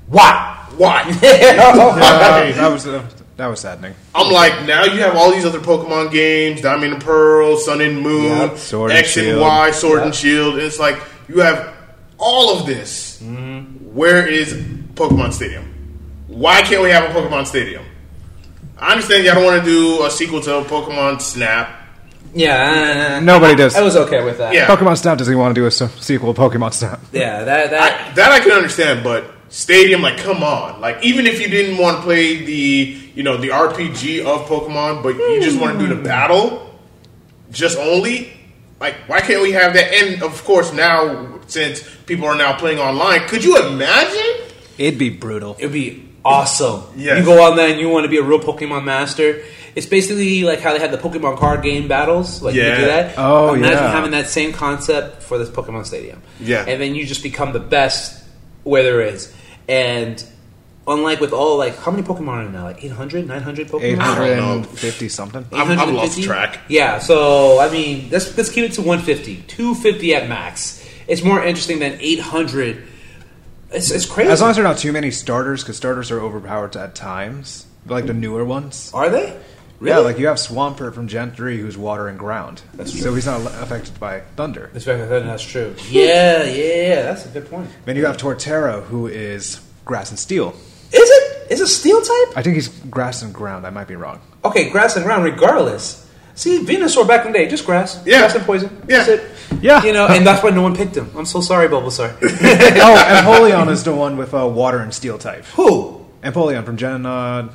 Why? 0.09 0.57
why? 0.77 1.03
Uh, 1.23 2.53
that 2.55 2.73
was 2.73 2.87
uh, 2.87 3.07
that 3.41 3.47
was 3.47 3.61
saddening. 3.61 3.95
I'm 4.15 4.31
like, 4.33 4.67
now 4.67 4.85
you 4.85 5.01
have 5.01 5.17
all 5.17 5.31
these 5.33 5.45
other 5.45 5.61
Pokemon 5.61 6.13
games, 6.13 6.61
Diamond 6.61 6.93
and 6.95 7.03
Pearl, 7.03 7.57
Sun 7.57 7.81
and 7.81 8.01
Moon, 8.01 8.25
Yep. 8.25 8.59
Sword 8.59 8.93
X 8.93 9.17
and, 9.17 9.25
Shield. 9.27 9.41
Y, 9.41 9.71
Sword 9.71 10.03
and 10.03 10.15
Shield. 10.15 10.55
And 10.55 10.63
it's 10.63 10.79
like, 10.79 10.99
you 11.29 11.41
have 11.41 11.75
all 12.19 12.59
of 12.59 12.67
this. 12.67 13.21
Mm-hmm. 13.23 13.95
Where 13.95 14.27
is 14.27 14.53
Pokemon 14.95 15.33
Stadium? 15.33 15.67
Why 16.29 16.61
can't 16.63 16.83
we 16.83 16.91
have 16.91 17.11
a 17.11 17.19
Pokemon 17.19 17.47
Stadium? 17.47 17.85
I 18.79 18.93
understand 18.93 19.25
y'all 19.25 19.35
don't 19.35 19.45
want 19.45 19.65
to 19.65 19.71
do 19.71 20.05
a 20.05 20.11
sequel 20.11 20.41
to 20.43 20.51
Pokemon 20.63 21.21
Snap. 21.21 21.77
Yeah. 22.33 23.17
uh, 23.17 23.21
Nobody 23.21 23.57
does. 23.57 23.75
I 23.75 23.83
was 23.83 23.97
okay 23.97 24.23
with 24.25 24.39
that. 24.39 24.55
Yeah. 24.55 24.67
Pokemon 24.67 24.97
Snap 24.99 25.19
doesn't 25.19 25.37
want 25.37 25.55
to 25.55 25.61
do 25.61 25.67
a 25.67 25.71
sequel 25.71 26.33
to 26.35 26.41
Pokemon 26.41 26.73
Snap. 26.73 27.01
Yeah. 27.13 27.45
That 27.45 27.71
that. 27.71 28.11
I, 28.11 28.15
that 28.15 28.33
I 28.33 28.41
can 28.41 28.53
understand, 28.53 29.03
but 29.03 29.25
Stadium, 29.49 30.01
like, 30.01 30.17
come 30.19 30.45
on. 30.45 30.81
Like, 30.81 31.03
even 31.03 31.27
if 31.27 31.41
you 31.41 31.49
didn't 31.49 31.77
want 31.79 31.97
to 31.99 32.03
play 32.05 32.37
the, 32.45 33.10
you 33.15 33.23
know, 33.23 33.37
the 33.37 33.49
RPG 33.49 34.25
of 34.25 34.47
Pokemon, 34.47 35.03
but 35.03 35.17
you 35.17 35.41
just 35.43 35.61
want 35.61 35.79
to 35.79 35.87
do 35.87 35.95
the 35.95 36.01
hmm. 36.01 36.05
battle, 36.05 36.79
just 37.51 37.79
only, 37.79 38.33
like, 38.81 38.95
why 39.07 39.21
can't 39.21 39.43
we 39.43 39.53
have 39.53 39.75
that? 39.75 39.93
And 39.93 40.23
of 40.23 40.45
course, 40.45 40.73
now 40.73 41.41
since 41.51 41.83
people 42.07 42.27
are 42.27 42.37
now 42.37 42.57
playing 42.57 42.79
online, 42.79 43.27
could 43.29 43.45
you 43.45 43.59
imagine? 43.67 44.47
It'd 44.79 44.99
be 44.99 45.11
brutal. 45.11 45.57
It 45.59 45.67
would 45.67 45.73
be 45.73 46.09
awesome. 46.25 46.85
Yes. 46.97 47.19
You 47.19 47.25
go 47.25 47.43
on 47.43 47.57
there 47.57 47.69
and 47.69 47.81
you 47.81 47.89
want 47.89 48.05
to 48.05 48.09
be 48.09 48.19
a 48.19 48.23
real 48.23 48.41
Pokemon 48.41 48.85
master. 48.85 49.43
It's 49.75 49.87
basically 49.87 50.43
like 50.43 50.61
how 50.61 50.73
they 50.73 50.79
had 50.79 50.91
the 50.91 50.99
Pokemon 50.99 51.39
card 51.39 51.63
game 51.63 51.89
battles. 51.89 52.43
Like 52.43 52.55
you 52.55 52.63
Yeah. 52.63 52.75
could 52.75 52.81
do 52.81 52.87
that. 52.87 53.15
Oh, 53.19 53.55
Imagine 53.55 53.79
yeah. 53.79 53.93
having 53.93 54.11
that 54.13 54.29
same 54.29 54.53
concept 54.53 55.23
for 55.23 55.39
this 55.39 55.49
Pokemon 55.49 55.87
Stadium. 55.87 56.23
Yeah. 56.41 56.65
And 56.67 56.81
then 56.81 56.95
you 56.95 57.07
just 57.07 57.23
become 57.23 57.53
the 57.53 57.61
best 57.61 58.23
where 58.65 58.83
there 58.83 59.01
is. 59.01 59.33
And 59.69 60.23
unlike 60.91 61.21
with 61.21 61.33
all 61.33 61.57
like 61.57 61.77
how 61.79 61.91
many 61.91 62.03
Pokemon 62.03 62.29
are 62.29 62.43
there 62.45 62.53
now? 62.53 62.65
Like 62.65 62.85
800, 62.85 63.27
900 63.27 63.69
Pokemon? 63.69 63.83
Eight 63.83 63.99
don't 63.99 64.37
know. 64.37 64.63
fifty 64.63 65.09
something. 65.09 65.47
I'm- 65.53 65.71
I'm 65.79 65.95
lost 65.95 66.23
track. 66.23 66.61
Yeah, 66.69 66.99
so 66.99 67.59
I 67.61 67.71
mean, 67.71 68.09
let's 68.11 68.37
let's 68.37 68.51
keep 68.51 68.65
it 68.65 68.73
to 68.73 68.83
150, 68.83 69.45
250 69.47 70.15
at 70.15 70.29
max. 70.29 70.85
It's 71.09 71.23
more 71.25 71.43
interesting 71.43 71.79
than 71.81 71.97
800. 72.01 72.87
It's, 73.73 73.91
it's 73.91 74.07
crazy. 74.07 74.31
As 74.31 74.41
long 74.41 74.51
as 74.51 74.57
there 74.57 74.65
are 74.65 74.69
not 74.69 74.79
too 74.79 74.93
many 74.93 75.11
starters, 75.11 75.63
because 75.63 75.77
starters 75.77 76.11
are 76.11 76.21
overpowered 76.21 76.77
at 76.77 76.95
times, 76.95 77.67
like 77.87 78.07
the 78.07 78.15
newer 78.15 78.45
ones. 78.45 78.91
are 78.93 79.09
they? 79.09 79.37
Yeah, 79.83 79.99
like 79.99 80.19
you 80.19 80.27
have 80.27 80.37
Swampert 80.37 80.93
from 80.95 81.09
Gen 81.09 81.33
three, 81.33 81.59
who's 81.59 81.79
water 81.79 82.07
and 82.09 82.19
ground. 82.19 82.61
That's 82.75 83.01
So 83.01 83.15
he's 83.15 83.25
not 83.27 83.41
affected 83.63 83.99
by 83.99 84.21
thunder. 84.37 84.69
That's 84.75 84.85
very 84.85 85.07
that's 85.09 85.43
true. 85.43 85.75
Yeah, 85.89 86.45
yeah, 86.45 87.03
that's 87.03 87.25
a 87.25 87.29
good 87.31 87.49
point. 87.49 87.71
Then 87.87 87.97
you 87.97 88.05
have 88.05 88.19
Torterra, 88.19 88.83
who 88.85 89.07
is 89.07 89.59
grass 89.87 90.11
and 90.11 90.19
steel. 90.19 90.55
Is 90.93 91.09
it? 91.11 91.53
Is 91.53 91.61
it 91.61 91.67
steel 91.67 92.01
type? 92.01 92.37
I 92.37 92.43
think 92.43 92.55
he's 92.55 92.69
grass 92.69 93.23
and 93.23 93.35
ground. 93.35 93.67
I 93.67 93.71
might 93.71 93.89
be 93.89 93.97
wrong. 93.97 94.21
Okay, 94.45 94.71
grass 94.71 94.97
and 94.97 95.05
ground, 95.05 95.25
regardless. 95.25 96.09
See, 96.35 96.65
Venusaur 96.65 97.07
back 97.07 97.27
in 97.27 97.33
the 97.33 97.39
day, 97.39 97.49
just 97.49 97.67
grass. 97.67 98.03
Yeah. 98.07 98.21
Grass 98.21 98.35
and 98.35 98.45
poison. 98.45 98.71
Yeah. 98.89 99.05
That's 99.05 99.09
it. 99.09 99.31
Yeah. 99.61 99.85
You 99.85 99.93
know, 99.93 100.07
and 100.07 100.27
that's 100.27 100.43
why 100.43 100.51
no 100.51 100.63
one 100.63 100.75
picked 100.75 100.97
him. 100.97 101.11
I'm 101.17 101.27
so 101.27 101.41
sorry, 101.41 101.69
Bulbasaur. 101.69 102.17
oh, 102.23 103.23
Empoleon 103.23 103.69
is 103.71 103.85
the 103.85 103.95
one 103.95 104.17
with 104.17 104.33
uh, 104.33 104.47
water 104.47 104.79
and 104.79 104.95
steel 104.95 105.19
type. 105.19 105.45
Who? 105.57 106.07
Empoleon 106.23 106.65
from 106.65 106.77
Gen 106.77 107.05
uh, 107.05 107.53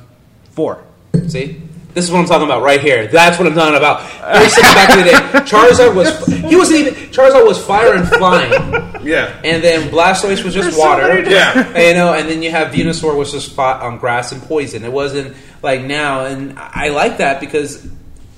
four. 0.50 0.84
See? 1.26 1.62
This 1.96 2.04
is 2.04 2.10
what 2.10 2.18
I'm 2.20 2.26
talking 2.26 2.44
about 2.44 2.60
right 2.62 2.78
here. 2.78 3.06
That's 3.06 3.38
what 3.38 3.48
I'm 3.48 3.54
talking 3.54 3.74
about. 3.74 4.02
36 4.02 4.60
back 4.74 4.90
in 4.90 4.98
the 4.98 5.04
day. 5.04 5.12
Charizard 5.48 5.94
was 5.94 6.26
he 6.50 6.54
wasn't 6.54 6.80
even 6.80 6.94
Charizard 7.10 7.46
was 7.46 7.58
fire 7.64 7.94
and 7.94 8.06
flying. 8.06 8.92
Yeah. 9.06 9.40
And 9.44 9.62
then 9.62 9.88
Blastoise 9.88 10.42
was 10.44 10.52
just 10.52 10.76
water. 10.76 11.22
Yeah. 11.22 11.52
And, 11.68 11.76
you 11.88 11.94
know, 11.94 12.12
and 12.12 12.28
then 12.28 12.42
you 12.42 12.50
have 12.50 12.72
Venusaur 12.74 13.16
was 13.16 13.30
just 13.30 13.52
fought 13.52 13.80
on 13.80 13.98
grass 13.98 14.32
and 14.32 14.42
poison. 14.42 14.84
It 14.84 14.90
wasn't 14.92 15.36
like 15.62 15.82
now, 15.82 16.24
and 16.26 16.58
I 16.58 16.88
like 16.88 17.18
that 17.18 17.38
because, 17.38 17.86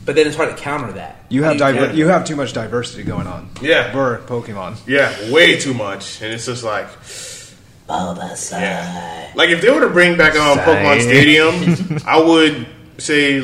but 0.04 0.14
then 0.14 0.26
it's 0.26 0.36
hard 0.36 0.54
to 0.54 0.62
counter 0.62 0.92
that. 0.92 1.24
You 1.30 1.42
have 1.44 1.54
Yeah. 1.54 1.72
diver- 1.72 1.94
you 1.94 2.08
have 2.08 2.26
too 2.26 2.36
much 2.36 2.52
diversity 2.52 3.02
going 3.02 3.26
on. 3.26 3.48
Yeah. 3.62 3.90
for 3.92 4.18
Pokemon. 4.26 4.76
Yeah, 4.86 5.32
way 5.32 5.58
too 5.58 5.72
much. 5.72 6.20
And 6.20 6.34
it's 6.34 6.44
just 6.44 6.62
like, 6.62 6.86
Bulbasaur. 7.88 8.60
yeah. 8.60 9.30
Like, 9.34 9.48
if 9.48 9.62
they 9.62 9.70
were 9.70 9.80
to 9.80 9.88
bring 9.88 10.18
back 10.18 10.36
um, 10.36 10.58
Pokemon 10.58 11.00
Stadium, 11.00 11.98
I 12.06 12.20
would 12.20 12.66
say, 12.98 13.40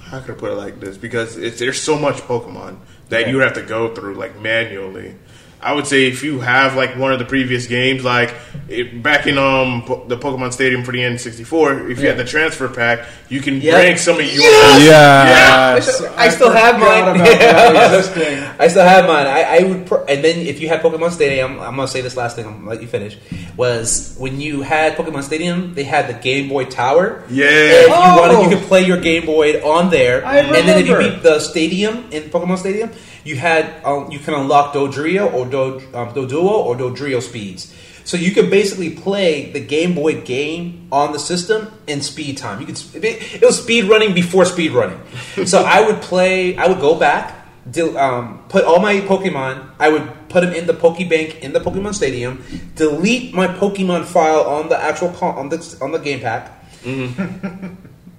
how 0.00 0.20
could 0.20 0.36
I 0.36 0.38
put 0.38 0.52
it 0.52 0.56
like 0.56 0.80
this? 0.80 0.96
Because 0.96 1.36
it's, 1.36 1.58
there's 1.58 1.80
so 1.80 1.98
much 1.98 2.16
Pokemon 2.16 2.78
that 3.08 3.28
you 3.28 3.36
would 3.36 3.44
have 3.44 3.54
to 3.54 3.62
go 3.62 3.94
through, 3.94 4.14
like, 4.14 4.40
manually. 4.40 5.16
I 5.62 5.72
would 5.72 5.86
say 5.86 6.06
if 6.08 6.24
you 6.24 6.40
have 6.40 6.74
like 6.74 6.96
one 6.96 7.12
of 7.12 7.18
the 7.20 7.24
previous 7.24 7.66
games, 7.68 8.04
like 8.04 8.34
it, 8.68 9.00
back 9.02 9.26
in 9.26 9.38
um 9.38 9.82
po- 9.86 10.04
the 10.08 10.16
Pokemon 10.16 10.52
Stadium 10.52 10.82
for 10.82 10.90
the 10.92 10.98
N64, 10.98 11.90
if 11.90 12.00
you 12.00 12.08
had 12.08 12.16
the 12.16 12.24
transfer 12.24 12.68
pack, 12.68 13.06
you 13.28 13.40
can 13.40 13.60
Yeah. 13.60 13.78
bring 13.80 13.96
some 13.96 14.18
of 14.18 14.24
your 14.26 14.42
I 14.42 14.78
Yeah. 14.84 15.78
still, 15.80 16.12
I 16.16 16.28
still 16.30 16.50
have 16.50 16.78
mine. 16.80 17.02
about 17.02 17.16
that 17.18 17.94
existing. 17.94 18.42
I 18.58 18.68
still 18.68 18.84
have 18.84 19.06
mine. 19.06 19.26
I, 19.26 19.58
I 19.58 19.62
would, 19.64 19.86
pr- 19.86 20.04
and 20.08 20.24
then 20.24 20.40
if 20.40 20.60
you 20.60 20.68
had 20.68 20.82
Pokemon 20.82 21.12
Stadium, 21.12 21.60
I'm 21.60 21.76
gonna 21.76 21.86
say 21.86 22.00
this 22.00 22.16
last 22.16 22.34
thing. 22.36 22.44
I'm 22.46 22.54
gonna 22.58 22.70
let 22.70 22.82
you 22.82 22.88
finish. 22.88 23.16
Was 23.56 24.16
when 24.18 24.40
you 24.40 24.62
had 24.62 24.96
Pokemon 24.96 25.22
Stadium, 25.22 25.74
they 25.74 25.84
had 25.84 26.08
the 26.08 26.14
Game 26.14 26.48
Boy 26.48 26.64
Tower. 26.64 27.22
Yeah. 27.30 27.46
And 27.46 27.54
if 27.54 27.88
you 27.88 27.94
Oh. 27.94 28.20
wanted, 28.20 28.50
you 28.50 28.56
could 28.56 28.66
play 28.66 28.82
your 28.84 28.96
Game 29.00 29.26
Boy 29.26 29.60
on 29.62 29.90
there. 29.90 30.24
I 30.26 30.38
and 30.38 30.54
then 30.68 30.80
if 30.80 30.86
you 30.88 30.96
beat 30.98 31.22
the 31.22 31.38
stadium 31.40 32.06
in 32.10 32.24
Pokemon 32.24 32.58
Stadium, 32.58 32.90
you 33.24 33.36
had 33.36 33.84
um, 33.84 34.10
you 34.10 34.18
can 34.18 34.34
unlock 34.34 34.74
Dodrio 34.74 35.32
or 35.32 35.46
Do, 35.46 35.76
um, 35.94 36.12
Doduo 36.12 36.44
or 36.44 36.76
Dodrio 36.76 37.22
speeds. 37.22 37.74
So 38.04 38.16
you 38.16 38.32
could 38.32 38.50
basically 38.50 38.90
play 38.90 39.52
the 39.52 39.60
Game 39.60 39.94
Boy 39.94 40.20
game 40.22 40.88
on 40.90 41.12
the 41.12 41.18
system 41.18 41.72
in 41.86 42.00
speed 42.00 42.36
time. 42.36 42.60
You 42.60 42.66
could 42.66 42.78
it, 42.96 43.34
it 43.34 43.42
was 43.42 43.62
speed 43.62 43.84
running 43.84 44.12
before 44.12 44.44
speed 44.44 44.72
running. 44.72 45.00
so 45.46 45.62
I 45.62 45.86
would 45.86 46.02
play. 46.02 46.56
I 46.56 46.66
would 46.66 46.80
go 46.80 46.98
back, 46.98 47.46
del- 47.70 47.96
um, 47.96 48.42
put 48.48 48.64
all 48.64 48.80
my 48.80 48.96
Pokemon. 49.02 49.70
I 49.78 49.88
would 49.88 50.28
put 50.28 50.40
them 50.40 50.52
in 50.52 50.66
the 50.66 50.74
Pokebank 50.74 51.40
in 51.40 51.52
the 51.52 51.60
Pokemon 51.60 51.94
Stadium. 51.94 52.42
Delete 52.74 53.32
my 53.34 53.46
Pokemon 53.46 54.04
file 54.04 54.40
on 54.42 54.68
the 54.68 54.76
actual 54.76 55.10
con- 55.10 55.36
on 55.36 55.48
the 55.48 55.78
on 55.80 55.92
the 55.92 55.98
game 55.98 56.20
pack 56.20 56.58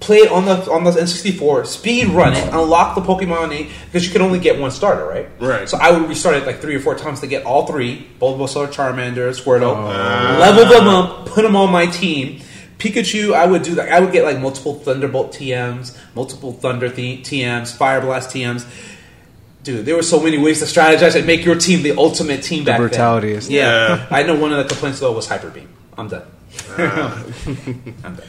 play 0.03 0.17
it 0.17 0.31
on 0.31 0.45
the 0.45 0.69
on 0.71 0.83
the 0.83 0.91
N64, 0.91 1.65
speed 1.65 2.07
run 2.09 2.33
it, 2.33 2.43
unlock 2.53 2.95
the 2.95 3.01
Pokemon 3.01 3.69
because 3.85 4.05
you 4.05 4.11
can 4.11 4.21
only 4.21 4.39
get 4.39 4.59
one 4.59 4.69
starter, 4.71 5.05
right? 5.05 5.27
Right. 5.39 5.67
So 5.69 5.77
I 5.77 5.91
would 5.91 6.07
restart 6.09 6.35
it 6.35 6.45
like 6.45 6.59
three 6.59 6.75
or 6.75 6.79
four 6.79 6.95
times 6.95 7.21
to 7.21 7.27
get 7.27 7.45
all 7.45 7.65
three: 7.65 8.07
Bulbasaur, 8.19 8.67
Charmander, 8.71 9.31
Squirtle. 9.33 9.75
Oh. 9.75 10.39
Level 10.39 10.65
them 10.65 10.87
up, 10.87 11.25
put 11.27 11.41
them 11.43 11.55
on 11.55 11.71
my 11.71 11.85
team. 11.85 12.41
Pikachu, 12.79 13.33
I 13.33 13.45
would 13.45 13.63
do 13.63 13.75
that. 13.75 13.89
I 13.91 13.99
would 14.01 14.11
get 14.11 14.23
like 14.25 14.39
multiple 14.39 14.75
Thunderbolt 14.75 15.31
TMs, 15.33 15.97
multiple 16.15 16.51
Thunder 16.51 16.89
th- 16.89 17.21
TMs, 17.25 17.75
Fire 17.75 18.01
Blast 18.01 18.29
TMs. 18.31 18.65
Dude, 19.63 19.85
there 19.85 19.95
were 19.95 20.03
so 20.03 20.19
many 20.21 20.37
ways 20.37 20.59
to 20.59 20.65
strategize 20.65 21.15
and 21.15 21.25
make 21.25 21.45
your 21.45 21.55
team 21.55 21.83
the 21.83 21.95
ultimate 21.97 22.43
team 22.43 22.65
back 22.65 22.79
brutality 22.79 23.29
then. 23.29 23.37
is- 23.37 23.49
yeah. 23.49 23.95
Yeah. 23.95 24.07
I 24.11 24.23
know 24.23 24.35
one 24.35 24.51
of 24.51 24.57
the 24.57 24.65
complaints 24.65 24.99
though 24.99 25.13
was 25.13 25.27
Hyper 25.27 25.49
Beam. 25.49 25.69
I'm 25.97 26.09
done. 26.09 26.23
Ah. 26.71 27.23
I'm 27.47 28.15
done. 28.15 28.21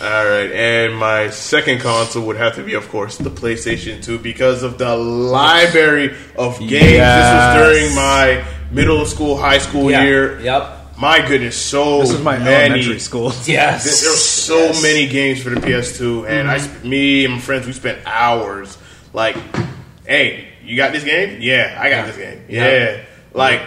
All 0.00 0.26
right, 0.26 0.50
and 0.50 0.96
my 0.96 1.30
second 1.30 1.80
console 1.80 2.26
would 2.26 2.36
have 2.36 2.56
to 2.56 2.62
be, 2.64 2.74
of 2.74 2.88
course, 2.88 3.16
the 3.16 3.30
PlayStation 3.30 4.02
2 4.04 4.18
because 4.18 4.62
of 4.62 4.76
the 4.76 4.96
library 4.96 6.14
of 6.36 6.58
games. 6.58 6.72
Yes. 6.72 7.56
This 7.56 7.64
was 7.70 7.76
during 7.76 7.94
my 7.96 8.44
middle 8.72 9.06
school, 9.06 9.36
high 9.36 9.58
school 9.58 9.90
Yeah. 9.90 10.02
year. 10.04 10.40
Yep. 10.40 10.80
My 10.98 11.26
goodness, 11.26 11.56
so 11.56 12.00
This 12.00 12.10
is 12.10 12.20
my 12.20 12.38
many. 12.38 12.50
elementary 12.74 12.98
school. 12.98 13.32
Yes. 13.46 13.84
There 14.02 14.10
were 14.10 14.16
so 14.16 14.58
Yes. 14.66 14.82
many 14.82 15.06
games 15.06 15.42
for 15.42 15.50
the 15.50 15.60
PS2, 15.60 16.24
and 16.28 16.50
I, 16.50 16.58
mm-hmm. 16.58 16.88
me 16.88 17.24
and 17.24 17.34
my 17.34 17.40
friends, 17.40 17.66
we 17.66 17.72
spent 17.72 17.98
hours. 18.04 18.76
Like, 19.12 19.36
hey, 20.06 20.48
you 20.64 20.76
got 20.76 20.92
this 20.92 21.04
game? 21.04 21.38
Yeah, 21.40 21.78
I 21.80 21.88
got 21.88 22.06
this 22.08 22.16
game. 22.16 22.42
Yeah, 22.48 22.68
Yeah. 22.68 22.96
like, 23.32 23.62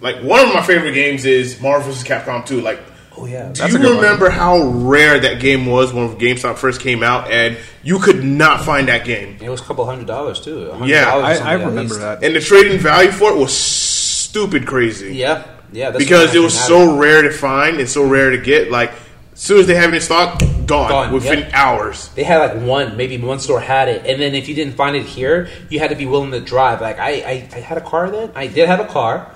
like 0.00 0.16
one 0.22 0.40
of 0.46 0.52
my 0.52 0.62
favorite 0.62 0.92
games 0.94 1.24
is 1.24 1.60
Marvel 1.60 1.92
vs. 1.92 2.02
Capcom 2.04 2.44
2. 2.44 2.60
Like, 2.60 2.80
Oh 3.16 3.26
yeah. 3.26 3.48
do 3.48 3.60
That's 3.60 3.74
a 3.74 3.76
you 3.76 3.78
good 3.78 3.94
one. 3.96 4.04
remember 4.04 4.30
how 4.30 4.62
rare 4.68 5.18
that 5.20 5.40
game 5.40 5.66
was 5.66 5.92
when 5.92 6.16
GameStop 6.16 6.56
first 6.56 6.80
came 6.80 7.02
out, 7.02 7.30
and 7.30 7.58
you 7.82 7.98
could 7.98 8.24
not 8.24 8.64
find 8.64 8.88
that 8.88 9.04
game? 9.04 9.36
It 9.40 9.48
was 9.50 9.60
a 9.60 9.64
couple 9.64 9.84
hundred 9.84 10.06
dollars 10.06 10.40
too. 10.40 10.70
$100 10.72 10.88
Yeah, 10.88 11.16
or 11.18 11.22
I, 11.22 11.34
something 11.34 11.46
I 11.48 11.54
at 11.54 11.58
remember 11.60 11.80
least. 11.82 12.00
that. 12.00 12.24
And 12.24 12.34
the 12.34 12.40
trading 12.40 12.78
value 12.78 13.10
for 13.10 13.30
it 13.32 13.36
was 13.36 13.54
stupid 13.56 14.66
crazy. 14.66 15.14
Yeah, 15.14 15.44
yeah. 15.72 15.90
That's 15.90 16.02
because 16.04 16.28
what 16.28 16.36
it 16.36 16.40
was 16.40 16.56
had 16.58 16.66
so 16.68 16.96
rare 16.98 17.22
to 17.22 17.30
find 17.30 17.78
and 17.78 17.88
so 17.88 18.06
rare 18.08 18.30
to 18.30 18.38
get. 18.38 18.70
Like, 18.70 18.92
as 19.34 19.40
soon 19.40 19.58
as 19.60 19.66
they 19.66 19.74
have 19.74 19.90
it 19.92 19.96
in 19.96 20.00
stock, 20.02 20.38
gone, 20.66 20.88
Gone, 20.90 21.12
within 21.12 21.40
yep. 21.40 21.50
hours. 21.54 22.08
They 22.10 22.22
had 22.22 22.38
like 22.38 22.66
one, 22.66 22.96
maybe 22.96 23.18
one 23.18 23.40
store 23.40 23.60
had 23.60 23.88
it, 23.88 24.06
and 24.06 24.20
then 24.20 24.34
if 24.34 24.48
you 24.48 24.54
didn't 24.54 24.74
find 24.74 24.94
it 24.96 25.04
here, 25.04 25.48
you 25.70 25.78
had 25.80 25.90
to 25.90 25.96
be 25.96 26.06
willing 26.06 26.30
to 26.32 26.40
drive. 26.40 26.80
Like 26.80 26.98
I, 26.98 27.10
I, 27.20 27.48
I 27.56 27.58
had 27.60 27.78
a 27.78 27.82
car 27.82 28.10
then. 28.10 28.30
I 28.34 28.46
did 28.46 28.68
have 28.68 28.80
a 28.80 28.86
car, 28.86 29.34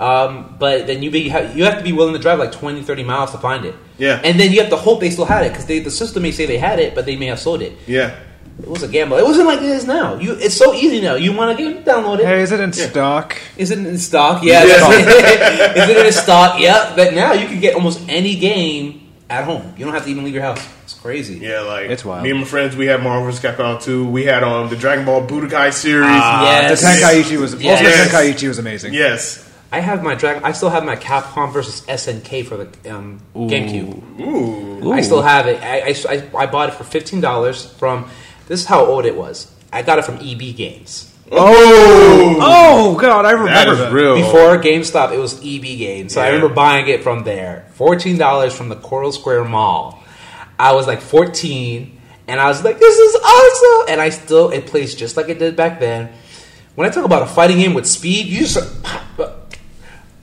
um, 0.00 0.56
but 0.58 0.86
then 0.86 1.02
you 1.02 1.10
be 1.10 1.20
you 1.20 1.30
have, 1.30 1.78
to 1.78 1.82
be 1.82 1.92
willing 1.92 2.14
to 2.14 2.20
drive 2.20 2.38
like 2.38 2.52
20, 2.52 2.82
30 2.82 3.02
miles 3.04 3.32
to 3.32 3.38
find 3.38 3.64
it. 3.64 3.74
Yeah. 3.98 4.20
and 4.22 4.38
then 4.38 4.52
you 4.52 4.60
have 4.60 4.70
to 4.70 4.76
hope 4.76 5.00
they 5.00 5.10
still 5.10 5.24
had 5.24 5.44
it 5.44 5.50
because 5.52 5.66
the 5.66 5.90
system 5.90 6.22
may 6.22 6.30
say 6.30 6.46
they 6.46 6.58
had 6.58 6.78
it, 6.78 6.94
but 6.94 7.04
they 7.04 7.16
may 7.16 7.26
have 7.26 7.40
sold 7.40 7.62
it. 7.62 7.72
Yeah. 7.86 8.16
It 8.62 8.68
was 8.68 8.82
a 8.82 8.88
gamble. 8.88 9.16
It 9.18 9.24
wasn't 9.24 9.46
like 9.46 9.58
it 9.60 9.66
is 9.70 9.86
now. 9.86 10.16
You, 10.16 10.32
it's 10.34 10.56
so 10.56 10.74
easy 10.74 11.00
now. 11.00 11.14
You 11.14 11.32
want 11.32 11.52
a 11.52 11.54
game, 11.62 11.82
download 11.84 12.18
it. 12.20 12.26
Hey, 12.26 12.42
is 12.42 12.50
it 12.52 12.58
in 12.60 12.72
stock? 12.72 13.36
Is 13.56 13.70
it 13.70 13.78
in 13.78 13.98
stock? 13.98 14.42
Yeah. 14.42 14.64
Yeah. 14.64 14.78
that's- 14.78 15.76
Is 15.90 15.96
it 15.96 16.06
in 16.06 16.12
stock? 16.12 16.60
Yeah. 16.60 16.92
But 16.96 17.14
now 17.14 17.32
you 17.34 17.46
can 17.46 17.60
get 17.60 17.74
almost 17.76 18.00
any 18.08 18.34
game 18.36 19.12
at 19.30 19.44
home. 19.44 19.74
You 19.76 19.84
don't 19.84 19.94
have 19.94 20.04
to 20.04 20.10
even 20.10 20.24
leave 20.24 20.34
your 20.34 20.42
house. 20.42 20.64
It's 20.84 20.94
crazy. 20.94 21.38
Yeah, 21.38 21.60
like 21.60 21.90
It's 21.90 22.04
wild. 22.04 22.24
Me 22.24 22.30
and 22.30 22.40
my 22.40 22.46
friends, 22.46 22.74
we 22.74 22.86
had 22.86 23.00
Marvel 23.02 23.26
vs. 23.30 23.40
Capcom 23.44 23.80
2. 23.80 24.08
We 24.08 24.24
had 24.24 24.42
um 24.42 24.68
the 24.70 24.76
Dragon 24.76 25.04
Ball 25.04 25.24
Budokai 25.26 25.72
series. 25.72 26.08
Yes. 26.08 26.80
The 26.80 26.86
Tenkaichi 26.88 27.38
was 27.40 27.54
Yes. 27.62 27.80
Ultimate 27.80 28.34
Tenkaichi 28.36 28.48
was 28.48 28.58
amazing. 28.58 28.92
yes. 28.94 29.44
I 29.70 29.80
have 29.80 30.02
my 30.02 30.14
Dragon. 30.14 30.42
I 30.44 30.52
still 30.52 30.70
have 30.70 30.84
my 30.84 30.96
Capcom 30.96 31.52
versus 31.52 31.82
SNK 31.86 32.46
for 32.46 32.56
the 32.56 32.94
um, 32.96 33.20
GameCube. 33.34 34.20
Ooh. 34.20 34.92
I 34.92 35.02
still 35.02 35.20
have 35.22 35.46
it. 35.46 35.62
I, 35.62 35.90
I, 35.90 35.94
I- 36.16 36.42
I 36.44 36.46
bought 36.46 36.70
it 36.70 36.74
for 36.74 36.84
fifteen 36.84 37.20
dollars 37.20 37.64
from. 37.74 38.08
This 38.46 38.60
is 38.60 38.66
how 38.66 38.84
old 38.86 39.04
it 39.04 39.14
was. 39.16 39.52
I 39.70 39.82
got 39.82 39.98
it 39.98 40.06
from 40.06 40.16
EB 40.16 40.56
Games 40.56 41.14
Oh, 41.30 42.36
Oh 42.40 42.98
god, 42.98 43.26
I 43.26 43.32
remember 43.32 43.72
is 43.72 43.78
that. 43.80 43.92
real. 43.92 44.16
before 44.16 44.56
GameStop. 44.58 45.12
It 45.12 45.18
was 45.18 45.34
EB 45.40 45.62
Games, 45.78 46.14
so 46.14 46.22
I 46.22 46.28
remember 46.28 46.54
buying 46.54 46.88
it 46.88 47.02
from 47.02 47.24
there. 47.24 47.66
Fourteen 47.74 48.16
dollars 48.16 48.54
from 48.56 48.70
the 48.70 48.76
Coral 48.76 49.12
Square 49.12 49.44
Mall. 49.44 50.02
I 50.58 50.72
was 50.72 50.86
like 50.86 51.02
fourteen, 51.02 52.00
and 52.26 52.40
I 52.40 52.48
was 52.48 52.64
like, 52.64 52.78
"This 52.78 52.96
is 52.98 53.14
awesome!" 53.16 53.92
And 53.92 54.00
I 54.00 54.08
still 54.08 54.48
it 54.48 54.66
plays 54.66 54.94
just 54.94 55.18
like 55.18 55.28
it 55.28 55.38
did 55.38 55.54
back 55.56 55.78
then. 55.80 56.08
When 56.74 56.86
I 56.88 56.90
talk 56.90 57.04
about 57.04 57.22
a 57.22 57.26
fighting 57.26 57.58
game 57.58 57.74
with 57.74 57.84
speed, 57.86 58.26
you 58.28 58.46
just. 58.46 58.56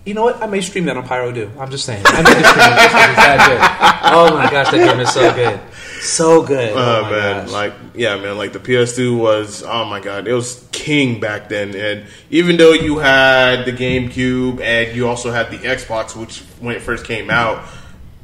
You 0.05 0.13
know 0.13 0.23
what? 0.23 0.41
I 0.41 0.45
may 0.45 0.61
stream 0.61 0.85
that 0.85 0.97
on 0.97 1.07
Pyrodew. 1.07 1.57
I'm 1.59 1.71
just 1.71 1.83
saying. 1.85 2.03
I 2.05 2.21
may 2.21 2.29
just 2.39 2.49
stream 2.49 2.67
it 2.67 2.77
it's 2.77 3.15
that 3.25 4.01
good. 4.03 4.11
Oh 4.13 4.37
my 4.37 4.51
gosh, 4.51 4.69
that 4.71 4.77
game 4.91 4.99
is 4.99 5.11
so 5.11 5.33
good, 5.33 5.59
so 6.03 6.43
good. 6.43 6.73
Oh, 6.75 6.99
oh 6.99 7.01
my 7.03 7.09
man, 7.11 7.45
gosh. 7.45 7.51
like 7.51 7.73
yeah, 7.95 8.15
man, 8.17 8.37
like 8.37 8.53
the 8.53 8.59
PS2 8.59 9.17
was 9.17 9.63
oh 9.63 9.85
my 9.85 9.99
god, 9.99 10.27
it 10.27 10.33
was 10.33 10.67
king 10.71 11.19
back 11.19 11.49
then. 11.49 11.75
And 11.75 12.05
even 12.29 12.57
though 12.57 12.73
you 12.73 12.99
had 12.99 13.65
the 13.65 13.71
GameCube 13.71 14.61
and 14.61 14.95
you 14.95 15.07
also 15.07 15.31
had 15.31 15.49
the 15.49 15.57
Xbox, 15.57 16.15
which 16.15 16.39
when 16.59 16.75
it 16.75 16.83
first 16.83 17.03
came 17.05 17.31
out, 17.31 17.63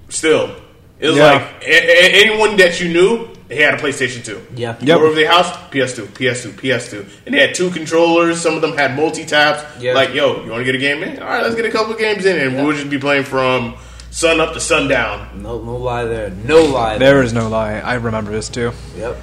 still 0.10 0.56
it 1.00 1.08
was 1.08 1.18
Yeah. 1.18 1.32
like 1.34 1.64
a- 1.64 1.66
a- 1.68 2.24
anyone 2.26 2.58
that 2.58 2.80
you 2.80 2.90
knew, 2.94 3.28
they 3.52 3.62
had 3.62 3.74
a 3.74 3.78
PlayStation 3.78 4.24
2. 4.24 4.42
Yeah. 4.56 4.76
You 4.80 4.88
Yep. 4.88 4.98
over 5.00 5.14
the 5.14 5.26
house, 5.28 5.52
PS2, 5.72 6.08
PS2, 6.14 6.54
PS2, 6.54 7.06
and 7.26 7.36
they 7.36 7.40
had 7.46 7.54
two 7.54 7.70
controllers. 7.70 8.40
Some 8.40 8.54
of 8.56 8.62
them 8.62 8.78
had 8.78 8.96
multi 8.96 9.26
taps. 9.26 9.62
Yeah. 9.82 9.94
Like, 9.94 10.14
yo, 10.14 10.44
you 10.44 10.50
want 10.50 10.62
to 10.62 10.64
get 10.64 10.74
a 10.76 10.78
game 10.78 11.04
in? 11.04 11.20
All 11.22 11.28
right, 11.28 11.44
let's 11.44 11.56
get 11.56 11.66
a 11.66 11.70
couple 11.70 11.94
games 11.96 12.26
in, 12.26 12.38
and 12.40 12.56
Yeah. 12.56 12.64
we'll 12.64 12.76
just 12.76 12.90
be 12.90 12.98
playing 12.98 13.26
from 13.26 13.76
sun 14.10 14.40
up 14.40 14.54
to 14.54 14.60
sundown. 14.62 15.28
no, 15.42 15.62
no 15.62 15.76
lie 15.76 16.06
there. 16.06 16.30
No 16.46 16.62
lie 16.64 16.98
there. 16.98 17.14
There 17.16 17.24
is 17.24 17.34
no 17.34 17.50
lie. 17.50 17.80
I 17.80 17.96
remember 17.96 18.32
this 18.32 18.48
too. 18.50 18.72
Yep. 18.98 19.20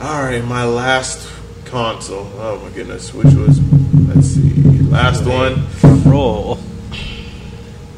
All 0.00 0.22
right, 0.22 0.44
my 0.44 0.64
last 0.64 1.28
console. 1.66 2.28
Oh 2.38 2.58
my 2.64 2.70
goodness, 2.70 3.14
which 3.14 3.32
was 3.34 3.60
let's 4.08 4.26
see, 4.26 4.52
last 4.90 5.24
one. 5.24 5.66
Roll. 6.04 6.58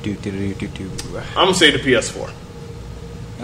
Do, 0.03 0.15
do, 0.15 0.31
do, 0.31 0.55
do, 0.55 0.67
do. 0.69 0.91
I'm 1.35 1.47
gonna 1.47 1.55
say 1.55 1.71
the 1.71 1.79
PS4. 1.79 2.31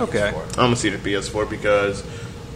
Okay. 0.01 0.29
I'm 0.29 0.55
gonna 0.55 0.77
see 0.77 0.89
the 0.89 0.99
PS4 0.99 1.49
because 1.49 2.05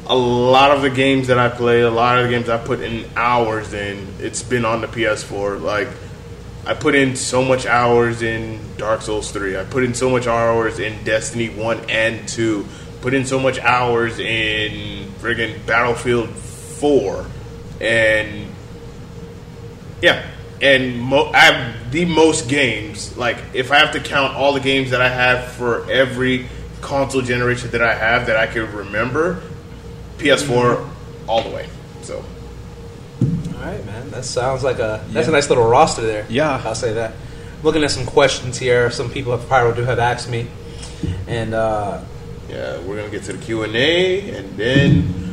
a 0.07 0.17
lot 0.17 0.71
of 0.71 0.83
the 0.83 0.91
games 0.91 1.29
that 1.29 1.39
I 1.39 1.49
play, 1.49 1.83
a 1.83 1.91
lot 1.91 2.19
of 2.19 2.25
the 2.25 2.31
games 2.31 2.49
I 2.49 2.59
put 2.59 2.81
in 2.81 3.09
hours 3.17 3.73
in, 3.73 4.07
it's 4.19 4.43
been 4.43 4.65
on 4.65 4.81
the 4.81 4.87
PS4. 4.87 5.61
Like 5.61 5.89
I 6.67 6.75
put 6.75 6.95
in 6.95 7.17
so 7.17 7.43
much 7.45 7.67
hours 7.67 8.23
in 8.23 8.59
Dark 8.79 9.03
Souls 9.03 9.31
3. 9.31 9.59
I 9.59 9.65
put 9.65 9.85
in 9.85 9.95
so 9.95 10.09
much 10.09 10.27
hours 10.27 10.79
in 10.79 11.05
Destiny 11.05 11.51
1 11.51 11.91
and 11.91 12.27
2. 12.27 12.67
Put 13.03 13.13
in 13.13 13.27
so 13.27 13.39
much 13.39 13.59
hours 13.59 14.19
in 14.19 15.09
friggin' 15.21 15.65
Battlefield 15.67 16.31
4. 16.31 17.27
And 17.83 18.47
yeah, 20.01 20.25
and 20.63 20.99
mo- 20.99 21.31
I 21.35 21.39
have 21.41 21.93
the 21.93 22.07
most 22.07 22.49
games. 22.49 23.17
Like, 23.17 23.37
if 23.53 23.71
I 23.71 23.79
have 23.79 23.93
to 23.93 24.01
count 24.01 24.35
all 24.35 24.55
the 24.55 24.61
games 24.61 24.91
that 24.91 25.03
I 25.03 25.09
have 25.09 25.53
for 25.53 25.91
every 25.91 26.47
console 26.85 27.23
generation 27.23 27.71
that 27.71 27.83
I 27.83 27.95
have 27.95 28.27
that 28.27 28.37
I 28.37 28.47
can 28.47 28.71
remember, 28.73 29.43
PS4 30.19 30.89
all 31.27 31.43
the 31.43 31.51
way. 31.51 31.69
So, 32.03 32.19
All 33.21 33.65
right, 33.65 33.85
man. 33.87 34.11
That 34.11 34.25
sounds 34.25 34.63
like 34.63 34.79
a 34.79 35.03
that's 35.09 35.27
a 35.27 35.33
nice 35.33 35.49
little 35.49 35.67
roster 35.67 36.03
there. 36.03 36.27
Yeah. 36.29 36.63
I'll 36.65 36.75
say 36.75 36.93
that. 36.93 37.15
Looking 37.63 37.83
at 37.83 37.91
some 37.91 38.05
questions 38.05 38.59
here, 38.59 38.91
some 38.91 39.11
people 39.11 39.33
at 39.33 39.41
Pyrodew 39.41 39.87
have 39.87 39.99
asked 39.99 40.29
me, 40.29 40.47
and 41.27 41.55
uh, 41.55 42.03
yeah, 42.51 42.79
we're 42.81 42.97
gonna 42.97 43.09
get 43.09 43.23
to 43.25 43.33
the 43.33 43.43
Q 43.43 43.63
and 43.63 43.75
A, 43.75 44.37
and 44.37 44.57
then 44.59 45.24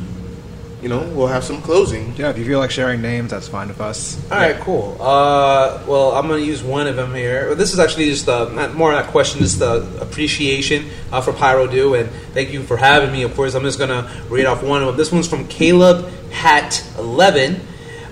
you 0.82 0.88
know 0.88 1.00
we'll 1.14 1.28
have 1.28 1.44
some 1.44 1.62
closing. 1.62 2.12
Yeah, 2.16 2.30
if 2.30 2.38
you 2.38 2.44
feel 2.44 2.58
like 2.58 2.72
sharing 2.72 3.00
names, 3.00 3.30
that's 3.30 3.48
fine 3.48 3.68
with 3.68 3.80
us. 3.80 4.20
all 4.30 4.38
right, 4.38 4.56
cool. 4.56 4.96
Uh, 5.00 5.80
well, 5.86 6.12
I'm 6.12 6.26
going 6.26 6.40
to 6.40 6.46
use 6.46 6.62
one 6.62 6.88
of 6.88 6.96
them 6.96 7.14
here. 7.14 7.54
This 7.54 7.72
is 7.72 7.78
actually 7.78 8.06
just 8.06 8.28
uh, 8.28 8.48
not 8.52 8.74
more 8.74 8.92
of 8.92 9.02
that 9.02 9.12
question, 9.12 9.40
just 9.40 9.60
the 9.60 9.86
appreciation 10.00 10.90
uh, 11.12 11.20
for 11.20 11.32
Pyrodew, 11.32 12.00
and 12.00 12.10
thank 12.34 12.52
you 12.52 12.62
for 12.64 12.76
having 12.76 13.12
me. 13.12 13.22
Of 13.22 13.34
course, 13.34 13.54
I'm 13.54 13.62
just 13.62 13.78
going 13.78 13.90
to 13.90 14.10
read 14.28 14.44
off 14.44 14.62
one 14.62 14.82
of 14.82 14.88
them. 14.88 14.96
This 14.96 15.12
one's 15.12 15.28
from 15.28 15.46
Caleb 15.46 16.10
Hat 16.30 16.84
11. 16.98 17.60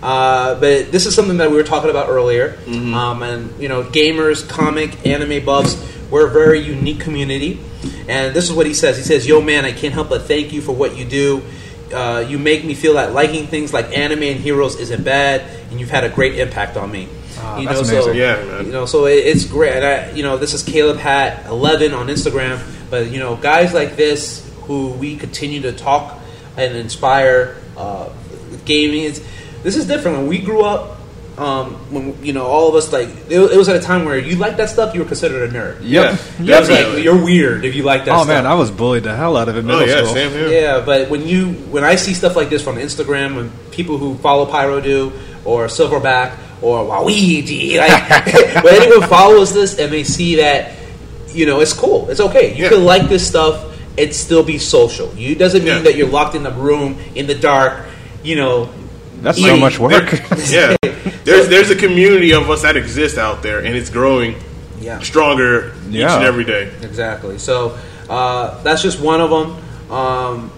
Uh, 0.03 0.55
but 0.59 0.91
this 0.93 1.05
is 1.05 1.15
something 1.15 1.39
that 1.39 1.51
we 1.51 1.57
were 1.57 1.63
talking 1.63 1.91
about 1.91 2.09
earlier, 2.09 2.59
um, 2.67 3.23
and 3.23 3.61
you 3.61 3.69
know, 3.69 3.83
gamers, 3.83 4.49
comic, 4.49 5.07
anime 5.07 5.45
buffs, 5.45 5.77
we're 6.11 6.27
a 6.27 6.31
very 6.31 6.61
unique 6.61 7.01
community. 7.01 7.61
And 8.09 8.35
this 8.35 8.49
is 8.49 8.53
what 8.53 8.67
he 8.67 8.73
says. 8.73 8.97
He 8.97 9.03
says, 9.03 9.27
"Yo, 9.27 9.43
man, 9.43 9.67
I 9.67 9.73
can't 9.73 9.93
help 9.93 10.09
but 10.09 10.23
thank 10.23 10.53
you 10.53 10.63
for 10.63 10.73
what 10.73 10.97
you 10.97 11.05
do. 11.05 11.43
Uh, 11.93 12.25
you 12.29 12.39
make 12.39 12.65
me 12.65 12.75
feel 12.75 12.95
that 12.95 13.13
liking 13.13 13.47
things 13.47 13.73
like 13.73 13.97
anime 13.97 14.23
and 14.23 14.41
heroes 14.41 14.77
isn't 14.77 15.03
bad, 15.05 15.43
and 15.71 15.81
you've 15.81 15.91
had 15.91 16.05
a 16.05 16.09
great 16.09 16.39
impact 16.39 16.77
on 16.77 16.91
me. 16.91 17.09
Ah, 17.39 17.59
you 17.59 17.67
that's 17.67 17.81
know, 17.81 17.87
so 17.87 18.11
amazing. 18.11 18.17
Yeah, 18.17 18.45
man. 18.45 18.67
you 18.67 18.73
know, 18.73 18.87
so 18.87 19.07
it, 19.07 19.27
it's 19.27 19.45
great. 19.45 19.73
And 19.73 19.85
I, 19.85 20.11
you 20.13 20.23
know, 20.23 20.37
this 20.37 20.55
is 20.55 20.63
Caleb 20.63 20.99
Hat 20.99 21.47
eleven 21.47 21.93
on 21.93 22.09
Instagram. 22.09 22.61
But 22.91 23.11
you 23.11 23.19
know, 23.19 23.37
guys 23.37 23.73
like 23.73 23.97
this 23.97 24.49
who 24.63 24.91
we 24.91 25.17
continue 25.17 25.63
to 25.63 25.73
talk 25.73 26.21
and 26.57 26.77
inspire 26.77 27.57
uh, 27.77 28.11
gaming. 28.65 29.05
It's, 29.05 29.21
this 29.63 29.77
is 29.77 29.87
different. 29.87 30.19
When 30.19 30.27
we 30.29 30.39
grew 30.39 30.63
up, 30.63 31.00
um, 31.41 31.75
when 31.91 32.23
you 32.23 32.33
know, 32.35 32.45
all 32.47 32.69
of 32.69 32.75
us 32.75 32.93
like 32.93 33.09
it, 33.31 33.41
it 33.41 33.57
was 33.57 33.69
at 33.71 33.77
a 33.77 33.81
time 33.81 34.05
where 34.05 34.19
you 34.19 34.37
liked 34.37 34.59
that 34.59 34.69
stuff, 34.69 34.95
you 34.95 35.01
were 35.01 35.07
considered 35.07 35.49
a 35.49 35.53
nerd. 35.53 35.79
Yep. 35.81 36.21
Yeah. 36.41 36.57
It 36.57 36.61
was 36.61 36.69
like 36.71 37.03
you're 37.03 37.25
weird 37.25 37.65
if 37.65 37.75
you 37.75 37.83
like 37.83 38.05
that. 38.05 38.13
Oh 38.13 38.17
stuff. 38.25 38.29
man, 38.29 38.47
I 38.47 38.55
was 38.55 38.71
bullied 38.71 39.05
the 39.05 39.17
hell 39.17 39.37
out 39.39 39.49
of 39.49 39.57
it 39.57 39.61
in 39.61 39.67
middle 39.67 39.81
Oh 39.83 39.85
yeah, 39.87 40.03
school. 40.03 40.13
same 40.15 40.33
here. 40.33 40.49
Yeah, 40.49 40.83
but 40.85 41.09
when 41.09 41.27
you 41.27 41.53
when 41.73 41.83
I 41.83 41.95
see 41.97 42.13
stuff 42.13 42.37
like 42.37 42.51
this 42.51 42.63
from 42.63 42.77
Instagram 42.77 43.39
and 43.41 43.51
people 43.71 43.97
who 43.97 44.17
follow 44.19 44.45
Pyrodew 44.53 45.13
or 45.47 45.67
Silverback 45.69 46.37
or 46.61 46.85
Waluigi, 46.85 47.79
like 47.79 48.63
when 48.65 48.75
anyone 48.75 49.09
follows 49.09 49.55
this 49.55 49.79
and 49.79 49.91
they 49.91 50.05
see 50.05 50.37
that, 50.37 50.73
you 51.29 51.47
know, 51.47 51.61
it's 51.61 51.73
cool. 51.73 52.11
It's 52.11 52.21
okay. 52.21 52.55
You 52.55 52.65
Yeah. 52.65 52.69
can 52.71 52.85
like 52.85 53.09
this 53.09 53.27
stuff 53.27 53.67
and 53.97 54.15
still 54.15 54.43
be 54.43 54.59
social. 54.59 55.13
You 55.15 55.35
doesn't 55.37 55.65
mean 55.65 55.77
Yeah. 55.79 55.83
that 55.85 55.97
you're 55.97 56.09
locked 56.09 56.35
in 56.35 56.45
a 56.45 56.51
room 56.51 56.99
in 57.15 57.27
the 57.27 57.35
dark, 57.35 57.87
you 58.23 58.37
know. 58.37 58.69
That's 59.23 59.41
so 59.41 59.57
much 59.57 59.79
work. 59.79 60.13
yeah. 60.49 60.77
There's 61.25 61.49
there's 61.49 61.71
a 61.71 61.77
community 61.77 62.33
of 62.33 62.49
us 62.51 62.63
that 62.63 62.77
exists 62.77 63.19
out 63.19 63.43
there, 63.43 63.59
and 63.65 63.77
it's 63.77 63.91
growing 63.91 64.37
Yeah. 64.81 65.01
stronger 65.01 65.75
each 65.91 66.03
and 66.03 66.25
every 66.25 66.45
day. 66.45 66.71
Exactly. 66.83 67.39
So 67.39 67.77
Uh, 68.09 68.61
that's 68.65 68.83
just 68.83 68.99
one 68.99 69.21
of 69.21 69.31
them. 69.31 69.57
Um, 69.89 70.51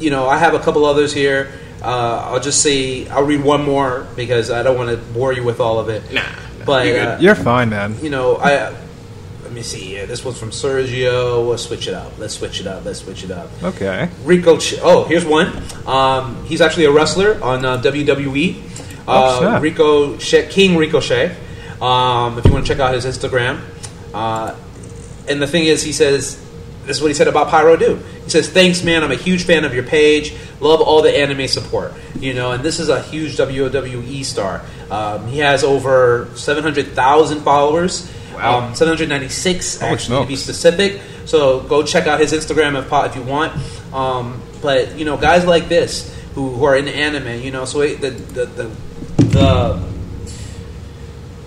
you 0.00 0.08
know, 0.10 0.26
I 0.28 0.38
have 0.38 0.54
a 0.54 0.58
couple 0.58 0.84
others 0.86 1.12
here. 1.12 1.50
Uh, 1.82 2.30
I'll 2.32 2.40
just 2.40 2.62
see. 2.62 3.06
I'll 3.10 3.22
read 3.24 3.44
one 3.44 3.64
more 3.64 4.06
because 4.16 4.50
I 4.50 4.62
don't 4.62 4.78
want 4.78 4.88
to 4.90 4.96
bore 5.12 5.32
you 5.34 5.44
with 5.44 5.60
all 5.60 5.78
of 5.78 5.90
it. 5.90 6.02
Nah, 6.10 6.22
but 6.64 6.86
you're 6.86 7.00
uh, 7.00 7.18
You're 7.20 7.34
fine, 7.34 7.68
man. 7.68 7.96
you 8.00 8.08
know, 8.08 8.36
I 8.36 8.70
let 8.70 8.74
me 9.56 9.62
see 9.62 9.80
here. 9.80 10.06
This 10.06 10.24
one's 10.24 10.38
from 10.38 10.50
Sergio. 10.50 11.46
Let's 11.48 11.64
switch 11.64 11.88
it 11.88 11.94
up. 11.94 12.16
Let's 12.18 12.34
switch 12.34 12.60
it 12.60 12.66
up. 12.66 12.84
Let's 12.84 13.00
switch 13.00 13.24
it 13.24 13.30
up. 13.30 13.50
Okay. 13.62 14.08
Rico. 14.24 14.58
Ch- 14.58 14.78
oh, 14.82 15.04
here's 15.04 15.24
one. 15.24 15.50
Um, 15.86 16.44
he's 16.46 16.60
actually 16.60 16.84
a 16.84 16.92
wrestler 16.92 17.42
on 17.42 17.64
uh, 17.64 17.80
WWE. 17.82 18.62
Oh, 19.08 19.12
Uh, 19.12 19.38
snap. 19.40 19.62
Rico 19.62 20.18
Sh- 20.18 20.48
King 20.50 20.76
Ricochet. 20.76 21.34
Um, 21.80 22.38
if 22.38 22.44
you 22.44 22.52
want 22.52 22.66
to 22.66 22.72
check 22.72 22.80
out 22.80 22.94
his 22.94 23.04
Instagram. 23.04 23.60
Uh, 24.14 24.54
and 25.28 25.42
the 25.42 25.46
thing 25.46 25.64
is, 25.64 25.82
he 25.82 25.92
says 25.92 26.42
this 26.86 26.96
is 26.98 27.02
what 27.02 27.08
he 27.08 27.14
said 27.14 27.26
about 27.28 27.48
Pyrodew. 27.48 28.00
He 28.24 28.30
says, 28.30 28.48
"Thanks, 28.48 28.82
man. 28.84 29.02
I'm 29.02 29.10
a 29.10 29.16
huge 29.16 29.44
fan 29.44 29.64
of 29.64 29.74
your 29.74 29.82
page. 29.84 30.32
Love 30.60 30.80
all 30.80 31.02
the 31.02 31.10
anime 31.16 31.48
support. 31.48 31.92
You 32.18 32.32
know, 32.32 32.52
and 32.52 32.62
this 32.64 32.78
is 32.80 32.88
a 32.88 33.02
huge 33.02 33.36
WWE 33.36 34.24
star. 34.24 34.62
Um, 34.90 35.26
he 35.28 35.40
has 35.40 35.64
over 35.64 36.28
700,000 36.34 37.40
followers. 37.42 38.10
Wow. 38.36 38.68
Um, 38.68 38.74
796 38.74 39.80
Holy 39.80 39.92
actually 39.92 40.22
to 40.22 40.28
be 40.28 40.36
specific. 40.36 41.00
So 41.26 41.60
go 41.60 41.82
check 41.82 42.06
out 42.06 42.20
his 42.20 42.32
Instagram 42.32 42.78
if, 42.78 42.92
if 43.10 43.16
you 43.16 43.22
want. 43.22 43.52
Um, 43.92 44.40
but 44.62 44.96
you 44.98 45.04
know, 45.04 45.16
guys 45.16 45.44
like 45.44 45.68
this 45.68 46.14
who, 46.34 46.50
who 46.50 46.64
are 46.64 46.76
in 46.76 46.86
anime, 46.88 47.40
you 47.42 47.50
know, 47.50 47.64
so 47.64 47.80
it, 47.80 48.00
the, 48.00 48.10
the 48.10 48.46
the 48.46 48.70
the 49.18 49.82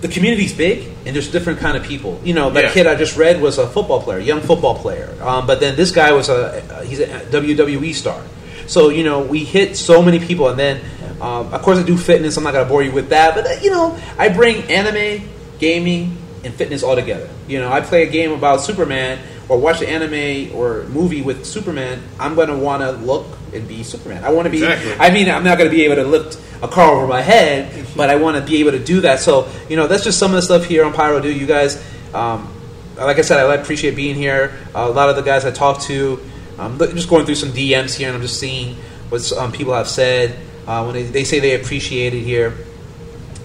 the 0.02 0.08
community's 0.08 0.54
big 0.54 0.88
and 1.06 1.14
there's 1.16 1.30
different 1.30 1.60
kind 1.60 1.76
of 1.76 1.84
people. 1.84 2.20
You 2.24 2.34
know, 2.34 2.50
that 2.52 2.64
Yeah. 2.66 2.72
kid 2.72 2.88
I 2.88 2.96
just 2.96 3.18
read 3.18 3.42
was 3.42 3.58
a 3.58 3.68
football 3.68 4.02
player, 4.02 4.20
young 4.20 4.42
football 4.42 4.76
player. 4.78 5.14
Um, 5.22 5.46
but 5.48 5.60
then 5.60 5.76
this 5.76 5.92
guy 5.92 6.12
was 6.14 6.30
a 6.30 6.62
he's 6.86 7.00
a 7.00 7.08
WWE 7.08 7.94
star. 7.94 8.22
So 8.68 8.90
you 8.90 9.04
know, 9.04 9.22
we 9.22 9.44
hit 9.44 9.76
so 9.76 10.02
many 10.02 10.20
people, 10.20 10.48
and 10.50 10.58
then 10.60 10.82
um, 11.22 11.54
of 11.54 11.62
course 11.62 11.80
I 11.80 11.84
do 11.84 11.98
fitness. 11.98 12.38
I'm 12.38 12.44
not 12.44 12.54
gonna 12.54 12.70
bore 12.70 12.84
you 12.84 12.92
with 12.92 13.10
that, 13.10 13.36
but 13.36 13.46
uh, 13.48 13.50
you 13.62 13.72
know, 13.72 13.98
I 14.18 14.30
bring 14.30 14.64
anime, 14.72 15.28
gaming, 15.60 16.16
and 16.44 16.54
fitness 16.54 16.84
all 16.84 16.96
together. 16.96 17.30
You 17.48 17.60
know, 17.60 17.72
I 17.72 17.82
play 17.82 18.08
a 18.08 18.10
game 18.10 18.32
about 18.32 18.62
Superman 18.62 19.20
or 19.50 19.60
watch 19.60 19.82
an 19.82 19.88
anime 19.88 20.56
or 20.56 20.84
movie 20.84 21.22
with 21.22 21.46
Superman. 21.46 22.02
I'm 22.20 22.36
gonna 22.36 22.58
want 22.58 22.82
to 22.82 22.92
look 22.92 23.26
and 23.54 23.68
be 23.68 23.84
Superman. 23.84 24.24
I 24.24 24.32
want 24.32 24.46
to 24.46 24.50
be. 24.50 24.58
Exactly. 24.58 24.94
I 24.94 25.12
mean, 25.12 25.30
I'm 25.30 25.44
not 25.44 25.58
going 25.58 25.70
to 25.70 25.76
be 25.76 25.86
able 25.86 25.96
to 25.96 26.04
lift 26.04 26.40
a 26.62 26.68
car 26.68 26.94
over 26.96 27.08
my 27.08 27.22
head, 27.22 27.88
but 27.96 28.10
I 28.10 28.16
want 28.16 28.38
to 28.38 28.44
be 28.44 28.60
able 28.60 28.72
to 28.72 28.80
do 28.84 29.02
that. 29.02 29.20
So, 29.20 29.50
you 29.70 29.76
know, 29.76 29.88
that's 29.88 30.04
just 30.04 30.20
some 30.20 30.32
of 30.32 30.36
the 30.36 30.42
stuff 30.42 30.66
here 30.66 30.86
on 30.86 30.94
Pyrodew. 30.94 31.38
You 31.38 31.46
guys, 31.46 31.84
um, 32.14 32.52
like 32.98 33.18
I 33.18 33.22
said, 33.22 33.40
I 33.40 33.56
appreciate 33.56 33.96
being 33.96 34.16
here. 34.16 34.58
Uh, 34.76 34.88
a 34.88 34.92
lot 34.92 35.10
of 35.10 35.16
the 35.16 35.22
guys 35.22 35.46
I 35.46 35.52
talked 35.52 35.82
to, 35.84 36.20
um, 36.58 36.78
just 36.78 37.10
going 37.10 37.26
through 37.26 37.36
some 37.36 37.50
DMs 37.50 37.96
here, 37.96 38.08
and 38.08 38.16
I'm 38.16 38.22
just 38.22 38.40
seeing 38.40 38.76
what 39.10 39.32
um, 39.34 39.52
people 39.52 39.74
have 39.74 39.88
said. 39.88 40.38
Uh, 40.68 40.84
when 40.84 40.94
they, 40.94 41.04
they 41.04 41.24
say 41.24 41.40
they 41.40 41.60
appreciate 41.60 42.14
it 42.14 42.22
here, 42.22 42.54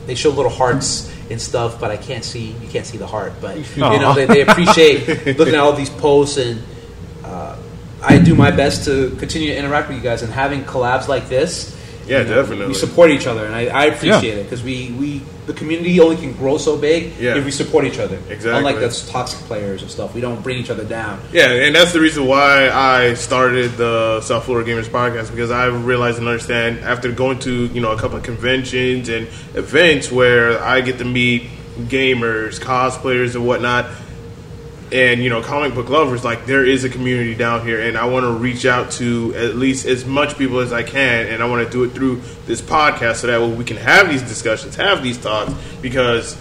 they 0.07 0.15
show 0.15 0.31
little 0.31 0.51
hearts 0.51 1.11
and 1.31 1.41
stuff, 1.41 1.81
but 1.81 1.91
I 1.91 1.97
can't 1.97 2.25
see. 2.25 2.53
You 2.53 2.69
can't 2.69 2.87
see 2.87 2.99
the 2.99 3.07
heart, 3.07 3.33
but 3.41 3.57
you 3.77 3.83
know, 3.83 4.15
they, 4.15 4.27
they 4.27 4.43
appreciate 4.43 5.09
looking 5.39 5.55
at 5.55 5.61
all 5.61 5.73
these 5.73 5.91
posts 5.91 6.37
and. 6.39 6.63
Uh, 7.25 7.57
I 8.07 8.19
do 8.19 8.35
my 8.35 8.51
best 8.51 8.85
to 8.85 9.17
continue 9.17 9.49
to 9.49 9.57
interact 9.57 9.89
with 9.89 9.97
you 9.97 10.03
guys 10.03 10.21
and 10.21 10.31
having 10.31 10.63
collabs 10.65 11.09
like 11.09 11.31
this. 11.31 11.75
Yeah, 12.07 12.19
you 12.21 12.25
know, 12.29 12.35
definitely. 12.43 12.67
We 12.69 12.75
support 12.75 13.11
each 13.11 13.27
other, 13.27 13.45
and 13.47 13.55
I, 13.55 13.67
I 13.67 13.85
appreciate 13.87 14.39
it 14.39 14.45
because 14.45 14.63
we, 14.63 14.91
we 14.93 15.23
the 15.47 15.53
community 15.53 16.01
only 16.01 16.17
can 16.17 16.33
grow 16.33 16.57
so 16.57 16.77
big 16.79 17.13
Yeah. 17.19 17.37
if 17.37 17.45
we 17.45 17.51
support 17.51 17.85
each 17.85 17.99
other. 17.99 18.17
Exactly. 18.31 18.51
Unlike 18.53 18.77
those 18.77 19.09
toxic 19.11 19.39
players 19.47 19.83
and 19.83 19.91
stuff, 19.91 20.15
we 20.15 20.21
don't 20.23 20.43
bring 20.43 20.59
each 20.59 20.71
other 20.71 20.85
down. 20.85 21.21
Yeah, 21.33 21.51
and 21.51 21.75
that's 21.75 21.93
the 21.93 22.01
reason 22.01 22.27
why 22.27 22.71
I 22.71 23.15
started 23.15 23.73
the 23.73 24.21
South 24.23 24.45
Florida 24.45 24.71
Gamers 24.71 24.89
podcast 24.89 25.31
because 25.31 25.51
I 25.51 25.67
realized 25.67 26.19
and 26.19 26.27
understand 26.29 26.79
after 26.81 27.13
going 27.13 27.39
to 27.41 27.67
you 27.67 27.81
know 27.81 27.93
a 27.93 27.99
couple 27.99 28.17
of 28.17 28.23
conventions 28.23 29.09
and 29.09 29.27
events 29.55 30.11
where 30.11 30.63
I 30.63 30.81
get 30.81 30.99
to 30.99 31.05
meet 31.05 31.45
gamers, 31.89 32.61
cosplayers, 32.61 33.35
and 33.35 33.47
whatnot, 33.47 33.87
and 34.95 35.25
you 35.25 35.29
know 35.29 35.43
comic 35.43 35.75
book 35.75 35.91
lovers. 35.91 36.25
Like 36.25 36.47
there 36.47 36.65
is 36.65 36.85
a 36.85 36.89
community 36.89 37.35
down 37.35 37.67
here, 37.67 37.83
and 37.83 37.99
I 37.99 38.07
want 38.07 38.25
to 38.25 38.33
reach 38.33 38.65
out 38.65 38.93
to 38.93 39.35
at 39.35 39.57
least 39.57 39.87
as 39.87 40.07
much 40.07 40.39
people 40.39 40.61
as 40.61 40.73
I 40.73 40.85
can, 40.85 41.27
and 41.27 41.43
I 41.43 41.47
want 41.47 41.67
to 41.67 41.71
do 41.71 41.83
it 41.83 41.91
through 41.91 42.23
this 42.47 42.63
podcast 42.63 43.17
so 43.17 43.27
that 43.27 43.41
way 43.41 43.53
we 43.53 43.65
can 43.65 43.77
have 43.77 44.09
these 44.09 44.23
discussions, 44.23 44.77
have 44.77 45.03
these 45.03 45.19
talks, 45.19 45.53
because 45.83 46.41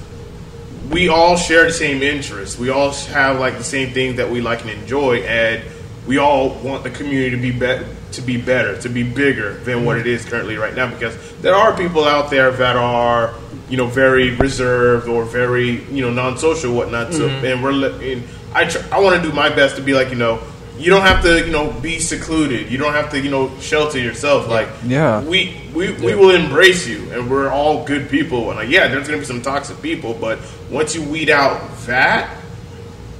we 0.91 1.09
all 1.09 1.35
share 1.35 1.65
the 1.65 1.71
same 1.71 2.03
interests. 2.03 2.57
We 2.57 2.69
all 2.69 2.91
have 2.91 3.39
like 3.39 3.57
the 3.57 3.63
same 3.63 3.91
things 3.91 4.17
that 4.17 4.29
we 4.29 4.39
like 4.39 4.61
and 4.61 4.69
enjoy, 4.69 5.23
and 5.23 5.63
we 6.05 6.19
all 6.19 6.51
want 6.59 6.83
the 6.83 6.91
community 6.91 7.31
to 7.31 7.41
be, 7.41 7.51
better 7.51 7.87
to 8.11 8.21
be 8.21 8.37
better, 8.37 8.79
to 8.81 8.89
be 8.89 9.01
bigger 9.01 9.55
than 9.59 9.83
what 9.83 9.97
it 9.97 10.05
is 10.05 10.25
currently 10.25 10.57
right 10.57 10.75
now. 10.75 10.93
Because 10.93 11.17
there 11.41 11.55
are 11.55 11.75
people 11.75 12.03
out 12.03 12.29
there 12.29 12.51
that 12.51 12.75
are, 12.75 13.33
you 13.69 13.77
know, 13.77 13.87
very 13.87 14.35
reserved 14.35 15.07
or 15.07 15.23
very, 15.23 15.83
you 15.85 16.01
know, 16.01 16.11
non-social, 16.11 16.75
whatnot. 16.75 17.13
So, 17.13 17.29
mm-hmm. 17.29 17.45
and 17.45 17.63
we're, 17.63 18.13
and 18.13 18.23
I, 18.53 18.65
tr- 18.65 18.79
I 18.91 18.99
want 18.99 19.21
to 19.21 19.27
do 19.29 19.33
my 19.35 19.49
best 19.49 19.75
to 19.77 19.81
be 19.81 19.93
like, 19.93 20.09
you 20.09 20.15
know. 20.15 20.39
You 20.75 20.89
don't 20.89 21.03
have 21.03 21.21
to, 21.23 21.45
you 21.45 21.51
know, 21.51 21.69
be 21.81 21.99
secluded. 21.99 22.71
You 22.71 22.79
don't 22.79 22.93
have 22.93 23.11
to, 23.11 23.19
you 23.21 23.29
know, 23.29 23.55
shelter 23.59 23.99
yourself. 23.99 24.47
Like, 24.49 24.67
Yeah. 24.87 25.21
we 25.23 25.61
we, 25.73 25.91
we 25.93 26.15
will 26.15 26.31
embrace 26.31 26.87
you 26.87 27.11
and 27.13 27.29
we're 27.29 27.49
all 27.51 27.85
good 27.85 28.09
people 28.09 28.49
and 28.49 28.57
like 28.59 28.69
yeah 28.69 28.87
there's 28.87 29.05
gonna 29.07 29.19
be 29.19 29.25
some 29.25 29.41
toxic 29.41 29.81
people 29.81 30.13
but 30.13 30.37
once 30.69 30.93
you 30.95 31.01
weed 31.03 31.29
out 31.31 31.59
that 31.87 32.29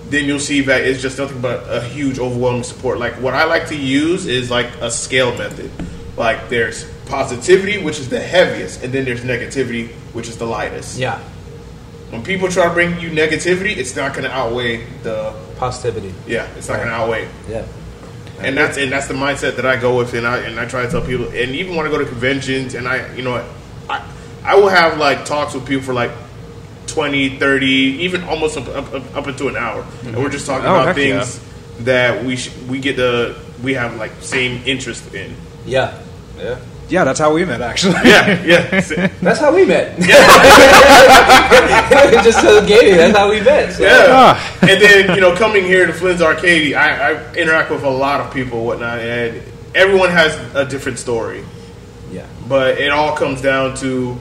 then 0.10 0.26
you'll 0.26 0.40
see 0.40 0.62
that 0.62 0.82
it's 0.82 1.02
just 1.02 1.18
nothing 1.18 1.42
but 1.42 1.64
a 1.68 1.82
huge 1.82 2.20
overwhelming 2.20 2.62
support 2.62 3.00
like 3.00 3.14
what 3.16 3.34
i 3.34 3.44
like 3.46 3.68
to 3.70 3.76
use 3.76 4.28
is 4.28 4.52
like 4.52 4.68
a 4.82 4.92
scale 4.92 5.36
method 5.36 5.72
like 6.16 6.48
there's 6.50 6.86
positivity 7.08 7.80
which 7.84 8.00
is 8.00 8.08
the 8.10 8.20
heaviest 8.20 8.84
and 8.84 8.94
then 8.94 9.04
there's 9.04 9.22
negativity 9.22 9.88
which 10.14 10.28
is 10.28 10.38
the 10.38 10.46
lightest 10.46 11.00
Yeah, 11.00 11.20
when 12.14 12.24
people 12.24 12.48
try 12.48 12.68
to 12.68 12.74
bring 12.74 13.00
you 13.00 13.10
negativity 13.10 13.76
it's 13.76 13.96
not 13.96 14.14
gonna 14.14 14.30
outweigh 14.30 14.86
the 15.04 15.34
positivity. 15.58 16.14
yeah 16.28 16.48
it's 16.58 16.70
not 16.70 16.78
gonna 16.80 16.92
outweigh 16.92 17.28
Yeah, 17.50 17.66
and 18.40 18.56
that's 18.58 18.78
and 18.78 18.92
that's 18.92 19.08
the 19.08 19.14
mindset 19.16 19.56
that 19.58 19.66
I 19.66 19.76
go 19.76 19.98
with, 19.98 20.14
and 20.14 20.26
I 20.28 20.38
and 20.46 20.60
I 20.60 20.66
try 20.66 20.84
to 20.86 20.90
tell 20.92 21.02
people, 21.02 21.28
and 21.28 21.50
even 21.56 21.76
when 21.76 21.86
I 21.88 21.90
go 21.90 21.98
to 21.98 22.06
conventions, 22.06 22.74
and 22.76 22.88
I, 22.88 23.14
you 23.16 23.24
know, 23.24 23.36
I 23.90 23.98
I 24.44 24.56
will 24.56 24.70
have 24.70 24.98
like 24.98 25.24
talks 25.26 25.54
with 25.54 25.66
people 25.66 25.84
for 25.84 25.94
like 25.94 26.12
20, 26.88 27.38
30, 27.40 27.66
even 28.06 28.24
almost 28.26 28.58
up 28.58 28.68
up, 28.68 28.94
up, 28.94 29.16
up 29.16 29.28
into 29.28 29.48
an 29.48 29.56
hour, 29.56 29.86
and 30.04 30.16
we're 30.18 30.30
just 30.30 30.46
talking 30.46 30.66
Oh, 30.68 30.76
about 30.76 30.88
heck 30.88 30.96
things 30.96 31.40
that 31.86 32.24
we 32.26 32.36
sh- 32.36 32.52
we 32.68 32.80
get 32.80 32.96
the 32.98 33.36
we 33.64 33.74
have 33.76 33.96
like 33.98 34.12
same 34.22 34.62
interest 34.66 35.14
in. 35.14 35.34
yeah, 35.66 35.98
yeah. 36.38 36.60
Yeah, 36.90 37.06
that's 37.06 37.20
how 37.20 37.34
we 37.34 37.46
met, 37.46 37.62
actually. 37.62 37.94
Yeah, 38.04 38.44
yeah. 38.44 38.80
That's 39.22 39.40
how 39.40 39.56
we 39.56 39.66
met. 39.66 39.98
Just 42.24 42.42
so 42.42 42.66
gaming. 42.66 42.98
That's 42.98 43.18
how 43.18 43.30
we 43.30 43.42
met. 43.42 43.74
So. 43.74 43.84
Yeah. 43.84 44.06
Ah. 44.10 44.58
and 44.62 44.82
then, 44.82 45.16
you 45.16 45.22
know, 45.22 45.36
coming 45.36 45.64
here 45.64 45.88
to 45.88 45.94
Flynn's 45.94 46.22
Arcade, 46.22 46.76
I, 46.76 47.12
I 47.14 47.34
interact 47.34 47.72
with 47.72 47.84
a 47.84 47.90
lot 47.90 48.22
of 48.22 48.34
people 48.34 48.60
and 48.60 48.68
whatnot, 48.68 49.00
and 49.00 49.42
everyone 49.74 50.10
has 50.12 50.36
a 50.56 50.66
different 50.66 51.00
story. 51.00 51.44
yeah. 52.12 52.28
But 52.48 52.78
it 52.78 52.92
all 52.92 53.16
comes 53.16 53.42
down 53.42 53.76
to 53.78 54.18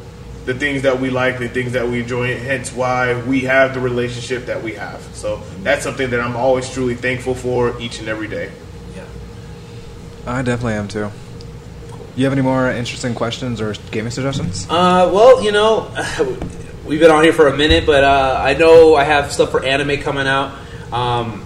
the 0.47 0.55
things 0.55 0.83
that 0.83 0.99
we 1.01 1.11
like, 1.11 1.39
the 1.39 1.49
things 1.49 1.73
that 1.73 1.87
we 1.87 2.01
enjoy, 2.01 2.39
hence 2.39 2.73
why 2.73 3.21
we 3.25 3.41
have 3.41 3.75
the 3.75 3.81
relationship 3.81 4.47
that 4.47 4.63
we 4.63 4.75
have. 4.75 5.03
So 5.15 5.43
that's 5.63 5.83
something 5.83 6.11
that 6.11 6.21
I'm 6.21 6.37
always 6.37 6.73
truly 6.73 6.95
thankful 6.95 7.35
for 7.35 7.79
each 7.81 7.99
and 8.01 8.09
every 8.09 8.29
day. 8.29 8.51
yeah. 8.97 9.05
I 10.27 10.43
definitely 10.43 10.75
am 10.75 10.89
too. 10.89 11.11
You 12.15 12.25
have 12.25 12.33
any 12.33 12.43
more 12.43 12.71
interesting 12.71 13.15
questions 13.15 13.61
or 13.61 13.75
gaming 13.91 14.11
suggestions? 14.11 14.67
Uh, 14.69 15.11
well, 15.13 15.43
you 15.43 15.51
know, 15.51 15.91
we've 16.85 17.01
been 17.01 17.11
on 17.11 17.25
here 17.25 17.33
for 17.33 17.49
a 17.49 17.57
minute, 17.57 17.87
but 17.87 18.05
uh, 18.05 18.39
I 18.39 18.55
know 18.55 18.95
I 18.95 19.05
have 19.05 19.33
stuff 19.33 19.51
for 19.51 19.65
anime 19.65 20.01
coming 20.03 20.27
out. 20.27 20.59
Um, 20.93 21.43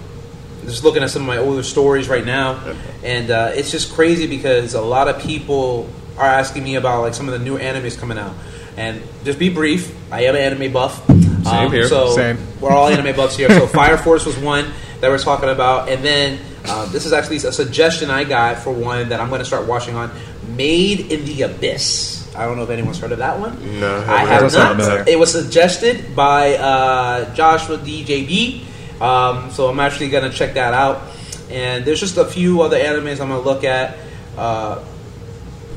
just 0.65 0.83
looking 0.83 1.03
at 1.03 1.09
some 1.09 1.21
of 1.21 1.27
my 1.27 1.37
older 1.37 1.63
stories 1.63 2.09
right 2.09 2.25
now, 2.25 2.75
and 3.01 3.31
uh, 3.31 3.51
it's 3.53 3.71
just 3.71 3.93
crazy 3.93 4.27
because 4.27 4.73
a 4.73 4.81
lot 4.81 5.07
of 5.07 5.21
people 5.21 5.89
are 6.17 6.25
asking 6.25 6.65
me 6.65 6.75
about 6.75 7.01
like 7.01 7.13
some 7.13 7.29
of 7.29 7.39
the 7.39 7.43
new 7.43 7.57
animes 7.57 7.97
coming 7.97 8.17
out. 8.17 8.35
And 8.75 9.01
just 9.23 9.39
be 9.39 9.49
brief, 9.49 9.95
I 10.11 10.25
am 10.25 10.35
an 10.35 10.41
anime 10.41 10.73
buff. 10.73 11.07
Same 11.07 11.71
here. 11.71 11.87
So 11.87 12.11
Same. 12.11 12.37
we're 12.59 12.71
all 12.71 12.87
anime 12.87 13.15
buffs 13.15 13.37
here. 13.37 13.49
So 13.49 13.67
Fire 13.67 13.97
Force 13.97 14.25
was 14.25 14.37
one 14.37 14.69
that 14.99 15.09
we're 15.09 15.17
talking 15.17 15.49
about, 15.49 15.87
and 15.87 16.03
then 16.03 16.39
uh, 16.65 16.85
this 16.87 17.05
is 17.05 17.13
actually 17.13 17.37
a 17.37 17.51
suggestion 17.51 18.09
I 18.09 18.23
got 18.25 18.59
for 18.59 18.71
one 18.71 19.09
that 19.09 19.19
I'm 19.19 19.29
going 19.29 19.39
to 19.39 19.45
start 19.45 19.65
watching 19.67 19.95
on. 19.95 20.11
Made 20.57 21.11
in 21.11 21.25
the 21.25 21.43
Abyss. 21.43 22.35
I 22.35 22.45
don't 22.45 22.57
know 22.57 22.63
if 22.63 22.69
anyone's 22.69 22.99
heard 22.99 23.11
of 23.11 23.19
that 23.19 23.39
one. 23.39 23.79
No, 23.79 23.97
I 24.07 24.25
haven't 24.25 24.53
not. 24.53 25.07
It 25.07 25.17
was 25.17 25.31
suggested 25.31 26.15
by 26.15 26.55
uh, 26.55 27.33
Joshua 27.33 27.77
DJB, 27.77 29.01
um, 29.01 29.49
so 29.51 29.69
I'm 29.69 29.79
actually 29.79 30.09
going 30.09 30.29
to 30.29 30.35
check 30.35 30.53
that 30.53 30.73
out. 30.73 31.01
And 31.49 31.85
there's 31.85 31.99
just 31.99 32.17
a 32.17 32.25
few 32.25 32.61
other 32.61 32.77
animes 32.77 33.21
I'm 33.21 33.29
going 33.29 33.41
to 33.41 33.49
look 33.49 33.63
at. 33.63 33.97
Uh, 34.37 34.83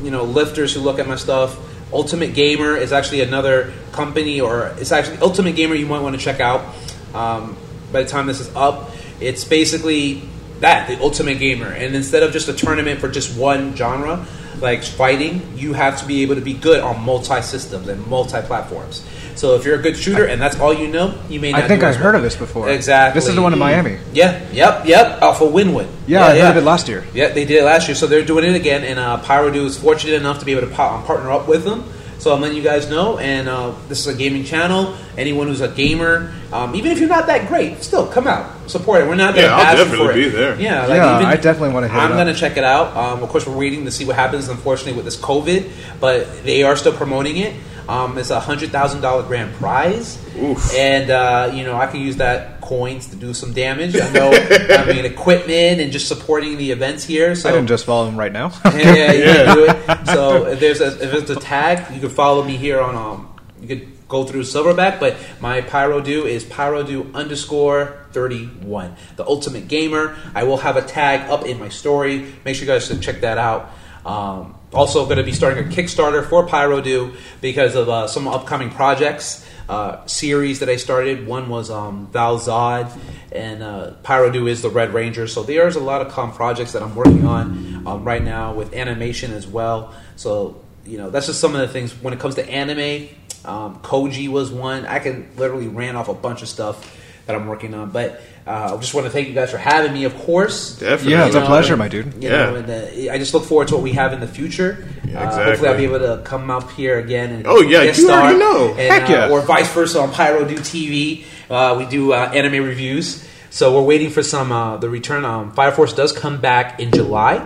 you 0.02 0.10
know, 0.10 0.24
lifters 0.24 0.74
who 0.74 0.80
look 0.80 0.98
at 0.98 1.06
my 1.06 1.16
stuff. 1.16 1.58
Ultimate 1.92 2.34
Gamer 2.34 2.76
is 2.76 2.92
actually 2.92 3.22
another 3.22 3.72
company, 3.92 4.40
or 4.40 4.74
it's 4.78 4.92
actually 4.92 5.18
Ultimate 5.18 5.56
Gamer 5.56 5.74
you 5.74 5.86
might 5.86 6.00
want 6.00 6.16
to 6.16 6.22
check 6.22 6.40
out. 6.40 6.74
Um, 7.14 7.56
by 7.92 8.02
the 8.02 8.08
time 8.08 8.26
this 8.26 8.40
is 8.40 8.54
up, 8.54 8.90
it's 9.20 9.44
basically 9.44 10.22
that 10.60 10.88
the 10.88 11.00
Ultimate 11.00 11.38
Gamer, 11.38 11.68
and 11.68 11.94
instead 11.94 12.22
of 12.22 12.32
just 12.32 12.48
a 12.48 12.52
tournament 12.52 13.00
for 13.00 13.08
just 13.08 13.36
one 13.36 13.74
genre, 13.74 14.26
like 14.60 14.82
fighting, 14.82 15.56
you 15.56 15.72
have 15.72 15.98
to 16.00 16.06
be 16.06 16.22
able 16.22 16.34
to 16.34 16.40
be 16.40 16.54
good 16.54 16.80
on 16.80 17.00
multi 17.00 17.40
systems 17.42 17.88
and 17.88 18.06
multi 18.06 18.40
platforms. 18.42 19.04
So 19.36 19.54
if 19.54 19.64
you're 19.64 19.78
a 19.78 19.82
good 19.82 19.96
shooter 19.96 20.26
and 20.26 20.40
that's 20.40 20.58
all 20.60 20.74
you 20.74 20.88
know, 20.88 21.18
you 21.28 21.40
may 21.40 21.52
not. 21.52 21.62
I 21.62 21.68
think 21.68 21.80
do 21.80 21.86
I 21.86 21.90
as 21.90 21.96
heard 21.96 22.14
of 22.14 22.22
this 22.22 22.36
before. 22.36 22.68
Exactly. 22.68 23.18
This 23.18 23.28
is 23.28 23.34
the 23.34 23.42
one 23.42 23.52
in 23.52 23.58
Miami. 23.58 23.98
Yeah. 24.12 24.46
Yep. 24.52 24.86
Yep. 24.86 25.22
Alpha 25.22 25.46
Winwood. 25.46 25.88
Yeah, 26.06 26.26
I 26.26 26.38
heard 26.38 26.50
of 26.50 26.56
it 26.58 26.66
last 26.66 26.88
year. 26.88 27.04
Yeah, 27.14 27.28
they 27.28 27.44
did 27.44 27.58
it 27.62 27.64
last 27.64 27.88
year, 27.88 27.94
so 27.94 28.06
they're 28.06 28.24
doing 28.24 28.44
it 28.44 28.54
again. 28.54 28.84
And 28.84 28.98
uh, 28.98 29.20
Pyrodew 29.22 29.64
is 29.64 29.78
fortunate 29.78 30.14
enough 30.14 30.40
to 30.40 30.44
be 30.44 30.52
able 30.52 30.68
to 30.68 30.74
partner 30.74 31.30
up 31.30 31.48
with 31.48 31.64
them. 31.64 31.84
So 32.20 32.34
I'm 32.34 32.40
letting 32.42 32.56
you 32.58 32.62
guys 32.62 32.88
know. 32.90 33.18
And 33.18 33.48
uh, 33.48 33.74
this 33.88 34.00
is 34.00 34.06
a 34.06 34.14
gaming 34.16 34.44
channel. 34.44 34.94
Anyone 35.16 35.46
who's 35.48 35.62
a 35.62 35.68
gamer, 35.68 36.32
um, 36.52 36.74
even 36.74 36.92
if 36.92 37.00
you're 37.00 37.08
not 37.08 37.26
that 37.28 37.48
great, 37.48 37.82
still 37.82 38.06
come 38.06 38.26
out, 38.26 38.70
support 38.70 39.00
it. 39.00 39.08
We're 39.08 39.14
not 39.14 39.34
going 39.34 39.46
to 39.46 39.50
Yeah, 39.50 39.56
I'll 39.56 39.76
definitely 39.76 40.06
for 40.06 40.12
it. 40.12 40.14
be 40.14 40.28
there. 40.28 40.60
Yeah, 40.60 40.82
like 40.86 40.96
Yeah, 40.98 41.16
even, 41.16 41.26
I 41.26 41.36
definitely 41.36 41.74
want 41.74 41.86
to. 41.86 41.92
I'm 41.92 42.10
going 42.12 42.26
to 42.26 42.34
check 42.34 42.56
it 42.58 42.64
out. 42.64 42.94
Um, 42.96 43.22
of 43.22 43.28
course, 43.30 43.46
we're 43.46 43.56
waiting 43.56 43.86
to 43.86 43.90
see 43.90 44.04
what 44.04 44.16
happens. 44.16 44.48
Unfortunately, 44.48 44.92
with 44.92 45.06
this 45.06 45.16
COVID, 45.16 45.70
but 45.98 46.44
they 46.44 46.62
are 46.62 46.76
still 46.76 46.92
promoting 46.92 47.38
it. 47.38 47.54
Um, 47.88 48.18
it's 48.18 48.30
a 48.30 48.38
hundred 48.38 48.70
thousand 48.70 49.00
dollar 49.00 49.22
grand 49.24 49.52
prize, 49.54 50.16
Oof. 50.36 50.72
and 50.74 51.10
uh, 51.10 51.50
you 51.52 51.64
know 51.64 51.74
I 51.76 51.88
can 51.88 52.00
use 52.00 52.16
that 52.18 52.59
coins 52.70 53.08
to 53.08 53.16
do 53.16 53.34
some 53.34 53.52
damage. 53.52 53.96
I 53.96 54.08
know, 54.12 54.30
I 54.30 54.84
mean, 54.86 55.04
equipment 55.04 55.80
and 55.80 55.90
just 55.90 56.06
supporting 56.06 56.56
the 56.56 56.70
events 56.70 57.02
here. 57.02 57.34
So 57.34 57.48
I 57.48 57.52
can 57.52 57.66
just 57.66 57.84
follow 57.84 58.08
him 58.08 58.16
right 58.16 58.32
now. 58.32 58.52
yeah, 58.64 58.92
yeah, 58.92 59.12
you 59.12 59.24
can 59.24 59.56
do 59.56 59.64
it. 59.68 60.06
So 60.06 60.46
if 60.46 60.60
there's 60.60 60.80
a 60.80 60.92
if 61.02 61.10
there's 61.10 61.30
a 61.30 61.40
tag, 61.40 61.92
you 61.92 62.00
can 62.00 62.10
follow 62.10 62.44
me 62.44 62.56
here 62.56 62.80
on 62.80 62.94
um. 62.94 63.26
You 63.60 63.68
could 63.68 64.08
go 64.08 64.24
through 64.24 64.42
Silverback, 64.42 65.00
but 65.00 65.16
my 65.40 65.60
Pyrodew 65.60 66.24
is 66.24 66.44
Pyrodew 66.44 67.12
underscore 67.12 68.06
thirty 68.12 68.46
one. 68.46 68.94
The 69.16 69.26
Ultimate 69.26 69.66
Gamer. 69.66 70.16
I 70.34 70.44
will 70.44 70.58
have 70.58 70.76
a 70.76 70.82
tag 70.82 71.28
up 71.28 71.44
in 71.44 71.58
my 71.58 71.70
story. 71.70 72.32
Make 72.44 72.54
sure 72.54 72.66
you 72.66 72.72
guys 72.72 72.86
should 72.86 73.02
check 73.02 73.20
that 73.22 73.36
out. 73.36 73.72
Um, 74.06 74.54
also, 74.72 75.04
going 75.04 75.18
to 75.18 75.24
be 75.24 75.32
starting 75.32 75.64
a 75.64 75.68
Kickstarter 75.68 76.26
for 76.26 76.46
Pyrodew 76.46 77.16
because 77.40 77.74
of 77.74 77.88
uh, 77.88 78.06
some 78.06 78.28
upcoming 78.28 78.70
projects. 78.70 79.44
Uh, 79.70 80.04
series 80.06 80.58
that 80.58 80.68
I 80.68 80.74
started. 80.74 81.28
One 81.28 81.48
was 81.48 81.70
um, 81.70 82.08
Val 82.08 82.40
Zod, 82.40 82.90
and 83.30 83.62
uh, 83.62 83.92
Pyrodew 84.02 84.48
is 84.50 84.62
the 84.62 84.68
Red 84.68 84.92
Ranger. 84.92 85.28
So 85.28 85.44
there's 85.44 85.76
a 85.76 85.80
lot 85.80 86.00
of 86.04 86.08
com 86.12 86.32
projects 86.32 86.72
that 86.72 86.82
I'm 86.82 86.96
working 86.96 87.24
on 87.24 87.86
um, 87.86 88.02
right 88.02 88.20
now 88.24 88.52
with 88.52 88.74
animation 88.74 89.32
as 89.32 89.46
well. 89.46 89.94
So 90.16 90.60
you 90.84 90.98
know 90.98 91.08
that's 91.10 91.26
just 91.26 91.40
some 91.40 91.54
of 91.54 91.60
the 91.60 91.68
things 91.68 91.92
when 92.02 92.12
it 92.12 92.18
comes 92.18 92.34
to 92.34 92.50
anime. 92.50 93.10
Um, 93.44 93.78
Koji 93.78 94.26
was 94.28 94.50
one. 94.50 94.86
I 94.86 94.98
can 94.98 95.30
literally 95.36 95.68
ran 95.68 95.94
off 95.94 96.08
a 96.08 96.14
bunch 96.14 96.42
of 96.42 96.48
stuff 96.48 96.96
that 97.26 97.36
I'm 97.36 97.46
working 97.46 97.72
on. 97.74 97.90
But 97.92 98.20
uh, 98.48 98.74
I 98.74 98.80
just 98.80 98.92
want 98.92 99.06
to 99.06 99.10
thank 99.12 99.28
you 99.28 99.34
guys 99.34 99.52
for 99.52 99.58
having 99.58 99.92
me. 99.92 100.02
Of 100.02 100.16
course, 100.16 100.76
Definitely. 100.80 101.12
Yeah, 101.12 101.26
it's 101.26 101.36
You 101.36 101.42
a 101.42 101.46
pleasure, 101.46 101.74
and- 101.74 101.78
my 101.78 101.86
dude. 101.86 102.06
You 102.20 102.28
Yeah. 102.28 102.46
know, 102.50 102.54
and 102.56 102.68
uh, 103.08 103.12
I 103.12 103.18
just 103.18 103.34
look 103.34 103.44
forward 103.44 103.68
to 103.68 103.74
what 103.74 103.84
we 103.84 103.92
have 103.92 104.12
in 104.12 104.18
the 104.18 104.26
future. 104.26 104.84
Yeah, 105.10 105.28
Uh, 105.30 105.44
hopefully, 105.44 105.68
I'll 105.68 105.76
be 105.76 105.84
able 105.84 105.98
to 105.98 106.22
come 106.24 106.50
up 106.50 106.70
here 106.72 106.98
again. 106.98 107.32
And 107.32 107.46
Oh, 107.46 107.60
yeah, 107.60 107.84
guest 107.84 108.00
you 108.00 108.10
already 108.10 108.36
star 108.38 108.52
know. 108.52 108.68
and, 108.68 108.78
Heck 108.78 109.10
uh, 109.10 109.12
yeah. 109.12 109.28
or 109.30 109.40
vice 109.40 109.72
versa 109.72 110.00
on 110.00 110.10
Pyrodew 110.12 110.58
TV. 110.58 111.24
Uh, 111.50 111.76
we 111.78 111.86
do 111.86 112.12
uh, 112.12 112.30
anime 112.32 112.64
reviews, 112.64 113.26
so 113.50 113.74
we're 113.74 113.82
waiting 113.86 114.10
for 114.10 114.22
some 114.22 114.52
uh, 114.52 114.76
the 114.76 114.88
return. 114.88 115.24
Um, 115.24 115.52
Fire 115.52 115.72
Force 115.72 115.92
does 115.92 116.12
come 116.12 116.40
back 116.40 116.78
in 116.78 116.92
July. 116.92 117.44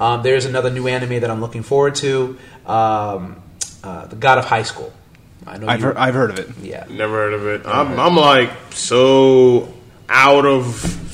Um, 0.00 0.22
there's 0.22 0.44
another 0.44 0.70
new 0.70 0.88
anime 0.88 1.20
that 1.20 1.30
I'm 1.30 1.40
looking 1.40 1.62
forward 1.62 1.94
to. 1.96 2.36
Um, 2.66 3.36
uh, 3.84 4.06
the 4.06 4.16
God 4.16 4.38
of 4.38 4.44
High 4.44 4.64
School. 4.64 4.92
I 5.46 5.56
know 5.58 5.68
I've 5.68 5.80
you- 5.80 5.86
heard, 5.86 5.96
I've 5.96 6.14
heard 6.14 6.30
of 6.30 6.38
it. 6.40 6.48
Yeah, 6.62 6.84
Never 6.90 7.14
heard 7.14 7.32
of 7.32 7.46
it. 7.46 7.62
I'm, 7.64 7.98
I'm 7.98 8.16
like 8.16 8.50
so 8.70 9.72
out 10.08 10.44
of. 10.46 11.07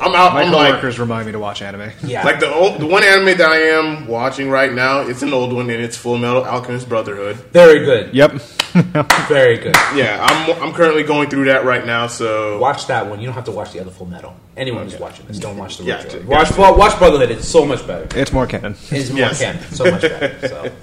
I 0.00 0.08
know. 0.08 0.14
I'm 0.14 0.14
out. 0.14 0.34
My 0.34 0.42
I'm 0.42 0.52
like 0.52 0.98
remind 0.98 1.26
me 1.26 1.32
to 1.32 1.38
watch 1.38 1.62
anime. 1.62 1.90
Yeah, 2.04 2.24
like 2.24 2.40
the 2.40 2.52
old, 2.52 2.80
the 2.80 2.86
one 2.86 3.02
anime 3.02 3.36
that 3.38 3.50
I 3.50 3.58
am 3.58 4.06
watching 4.06 4.50
right 4.50 4.72
now. 4.72 5.00
It's 5.00 5.22
an 5.22 5.32
old 5.32 5.52
one 5.52 5.70
and 5.70 5.82
it's 5.82 5.96
Full 5.96 6.18
Metal 6.18 6.44
Alchemist 6.44 6.88
Brotherhood. 6.88 7.36
very 7.52 7.84
good. 7.84 8.14
Yep. 8.14 8.40
Very 9.28 9.56
good. 9.56 9.74
Yeah, 9.94 10.18
I'm 10.22 10.62
I'm 10.62 10.72
currently 10.74 11.02
going 11.02 11.30
through 11.30 11.46
that 11.46 11.64
right 11.64 11.84
now. 11.86 12.06
So 12.06 12.58
Watch 12.58 12.86
that 12.88 13.08
one. 13.08 13.18
You 13.18 13.24
don't 13.26 13.34
have 13.34 13.46
to 13.46 13.50
watch 13.50 13.72
the 13.72 13.80
other 13.80 13.90
Full 13.90 14.06
Metal. 14.06 14.36
Anyone 14.58 14.84
who's 14.84 14.98
watching 15.00 15.26
this, 15.26 15.38
don't 15.38 15.56
watch 15.56 15.78
the 15.78 15.84
Yeah, 15.84 16.04
Watch 16.26 16.56
watch 16.56 16.98
Brotherhood. 16.98 17.30
It's 17.30 17.48
so 17.48 17.64
much 17.64 17.84
better. 17.86 18.06
it's 18.20 18.30
more 18.32 18.46
canon. 18.46 18.76
It's 18.90 19.08
more 19.10 19.20
Yes. 19.20 19.40
canon. 19.40 19.62
So 19.72 19.90
much 19.90 20.02
better. 20.02 20.48
So. 20.48 20.70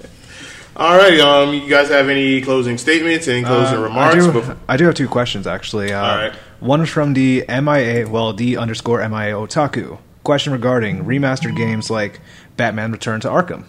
all 0.76 0.97
right, 0.97 1.19
um, 1.19 1.53
you 1.53 1.69
guys 1.69 1.89
have 1.89 2.10
any 2.10 2.41
closing 2.41 2.77
statements? 2.77 3.27
Any 3.27 3.43
closing 3.43 3.77
Uh, 3.80 3.84
remarks? 3.84 4.15
I 4.15 4.19
do, 4.31 4.31
bef- 4.41 4.57
I 4.68 4.77
do 4.77 4.85
have 4.85 4.95
two 4.95 5.07
questions 5.07 5.47
actually. 5.47 5.93
Uh, 5.93 6.02
All 6.02 6.18
right. 6.18 6.34
One 6.60 6.81
is 6.81 6.89
from 6.89 7.14
the 7.14 7.45
MIA, 7.47 8.07
well, 8.07 8.34
D 8.34 8.57
underscore 8.57 8.99
MIA 9.07 9.34
Otaku. 9.35 9.97
Question 10.23 10.53
regarding 10.53 11.06
remastered 11.06 11.56
games 11.56 11.89
like 11.89 12.19
Batman 12.57 12.91
Return 12.91 13.19
to 13.22 13.27
Arkham. 13.30 13.65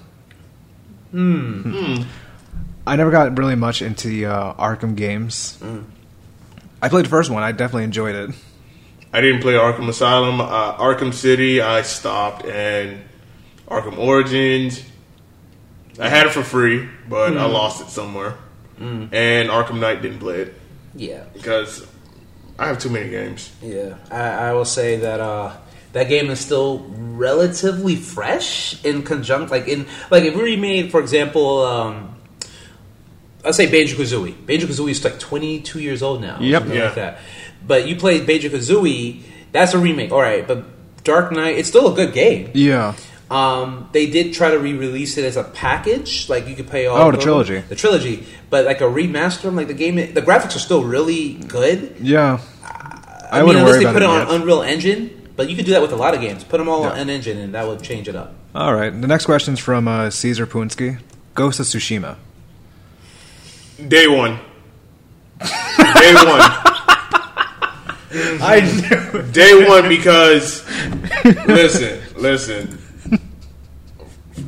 Hmm. 1.10 2.02
I 2.86 2.96
never 2.96 3.10
got 3.10 3.36
really 3.36 3.56
much 3.56 3.82
into 3.82 4.08
the 4.08 4.26
uh, 4.26 4.54
Arkham 4.54 4.96
games. 4.96 5.58
I 6.82 6.88
played 6.88 7.04
the 7.04 7.08
first 7.10 7.30
one. 7.30 7.42
I 7.42 7.52
definitely 7.52 7.84
enjoyed 7.84 8.14
it. 8.14 8.30
I 9.12 9.20
didn't 9.20 9.40
play 9.40 9.54
Arkham 9.54 9.88
Asylum, 9.88 10.40
uh, 10.40 10.76
Arkham 10.76 11.12
City. 11.12 11.60
I 11.60 11.82
stopped, 11.82 12.44
and 12.44 13.00
Arkham 13.68 13.98
Origins. 13.98 14.82
I 15.98 16.08
had 16.08 16.26
it 16.26 16.32
for 16.32 16.42
free, 16.42 16.88
but 17.08 17.30
Hmm. 17.32 17.38
I 17.38 17.44
lost 17.46 17.80
it 17.82 17.88
somewhere. 17.90 18.34
And 18.78 19.48
Arkham 19.48 19.80
Knight 19.80 20.02
didn't 20.02 20.18
play 20.18 20.40
it 20.42 20.54
Yeah, 20.94 21.22
because 21.32 21.86
I 22.58 22.66
have 22.66 22.78
too 22.78 22.90
many 22.90 23.08
games. 23.08 23.50
yeah. 23.62 23.94
I, 24.10 24.48
I 24.48 24.52
will 24.52 24.66
say 24.66 24.96
that 24.98 25.20
uh, 25.20 25.52
that 25.94 26.08
game 26.10 26.28
is 26.28 26.40
still 26.40 26.84
relatively 26.96 27.96
fresh 27.96 28.82
in 28.84 29.02
conjunct, 29.02 29.50
like 29.50 29.66
in 29.68 29.86
like 30.10 30.24
if 30.24 30.34
we 30.36 30.42
remade, 30.42 30.90
for 30.90 31.00
example, 31.00 31.62
um, 31.64 32.16
let's 33.44 33.56
say 33.56 33.70
Banjo 33.70 33.96
Kazooie. 33.96 34.34
Banjo 34.46 34.66
Kazooie 34.66 34.90
is 34.90 35.02
like 35.04 35.18
22 35.18 35.80
years 35.80 36.02
old 36.02 36.20
now. 36.20 36.38
Yep. 36.40 36.66
Yeah. 36.68 36.84
like 36.84 36.94
that. 36.96 37.18
But 37.66 37.88
you 37.88 37.96
played 37.96 38.26
Banjo 38.26 38.50
Kazooie. 38.50 39.22
That's 39.52 39.72
a 39.72 39.78
remake, 39.78 40.12
all 40.12 40.20
right. 40.20 40.46
But 40.46 40.64
Dark 41.04 41.32
Knight, 41.32 41.56
it's 41.56 41.68
still 41.68 41.90
a 41.92 41.96
good 41.96 42.12
game. 42.12 42.50
Yeah. 42.52 42.94
Um, 43.30 43.88
they 43.92 44.06
did 44.08 44.34
try 44.34 44.50
to 44.52 44.58
re-release 44.58 45.18
it 45.18 45.24
as 45.24 45.36
a 45.36 45.42
package, 45.42 46.28
like 46.28 46.46
you 46.46 46.54
could 46.54 46.68
pay 46.70 46.86
all. 46.86 46.96
Oh, 46.96 47.10
the 47.10 47.18
of 47.18 47.22
trilogy. 47.24 47.58
the 47.60 47.74
trilogy, 47.74 48.24
but 48.50 48.64
like 48.64 48.80
a 48.80 48.84
remaster. 48.84 49.52
Like 49.52 49.66
the 49.66 49.74
game, 49.74 49.96
the 49.96 50.22
graphics 50.22 50.54
are 50.54 50.60
still 50.60 50.84
really 50.84 51.34
good. 51.34 51.96
Yeah. 52.00 52.40
I, 52.62 53.40
I 53.40 53.42
mean, 53.42 53.56
unless 53.56 53.64
worry 53.64 53.78
they 53.78 53.84
about 53.84 53.92
put 53.94 54.02
it 54.02 54.04
it 54.04 54.08
on 54.08 54.26
yet. 54.28 54.40
Unreal 54.40 54.62
Engine, 54.62 55.28
but 55.34 55.50
you 55.50 55.56
could 55.56 55.64
do 55.64 55.72
that 55.72 55.82
with 55.82 55.90
a 55.92 55.96
lot 55.96 56.14
of 56.14 56.20
games. 56.20 56.44
Put 56.44 56.58
them 56.58 56.68
all 56.68 56.82
Yeah. 56.82 56.90
on 56.92 56.98
an 56.98 57.10
engine, 57.10 57.38
and 57.38 57.52
that 57.54 57.66
would 57.66 57.82
change 57.82 58.06
it 58.08 58.14
up. 58.14 58.32
All 58.54 58.72
right. 58.72 58.90
The 58.90 59.08
next 59.08 59.26
question 59.26 59.54
is 59.54 59.60
from 59.60 59.88
uh, 59.88 60.08
Caesar 60.10 60.46
Punsky. 60.46 61.00
Ghost 61.34 61.58
of 61.58 61.66
Tsushima. 61.66 62.16
Day 63.88 64.06
one. 64.06 64.38
Day 65.40 66.14
one. 66.14 66.40
I 68.40 68.60
knew. 69.12 69.22
Day 69.32 69.66
one 69.68 69.88
because 69.88 70.64
listen, 71.46 72.00
listen. 72.16 72.78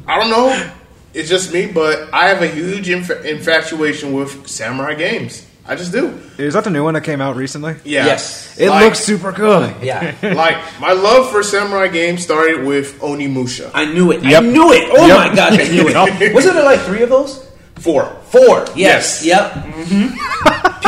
I 0.09 0.19
don't 0.19 0.31
know. 0.31 0.71
It's 1.15 1.29
just 1.29 1.53
me, 1.53 1.67
but 1.67 2.13
I 2.13 2.29
have 2.29 2.43
a 2.43 2.47
huge 2.49 2.89
inf- 2.89 3.25
infatuation 3.25 4.13
with 4.13 4.47
samurai 4.49 4.95
games. 4.95 5.45
I 5.67 5.75
just 5.77 5.93
do. 5.93 6.19
Is 6.39 6.55
that 6.55 6.65
the 6.65 6.71
new 6.71 6.83
one 6.83 6.95
that 6.95 7.03
came 7.05 7.21
out 7.21 7.37
recently? 7.37 7.77
Yeah. 7.85 8.07
Yes. 8.07 8.59
It 8.59 8.71
Like- 8.71 8.85
looks 8.85 9.01
super 9.01 9.33
good. 9.33 9.75
Yeah, 9.83 10.15
like 10.23 10.57
my 10.81 10.93
love 10.93 11.31
for 11.31 11.43
samurai 11.43 11.89
games 11.89 12.23
started 12.23 12.65
with 12.65 12.99
Onimusha. 13.01 13.71
I 13.75 13.85
knew 13.85 14.11
it. 14.13 14.23
Yep. 14.25 14.43
I 14.43 14.47
knew 14.47 14.73
it. 14.73 14.89
Oh 14.91 15.07
Yep. 15.07 15.17
my 15.19 15.35
gosh, 15.37 15.53
I 15.61 15.69
knew 15.69 15.89
it. 15.89 16.35
Wasn't 16.35 16.55
there 16.55 16.65
like 16.65 16.81
three 16.81 17.03
of 17.03 17.11
those? 17.11 17.47
Four. 17.77 18.07
Four. 18.31 18.65
Yes. 18.75 19.23
Yes. 19.25 19.25
Yep. 19.25 19.53
hmm 19.87 20.07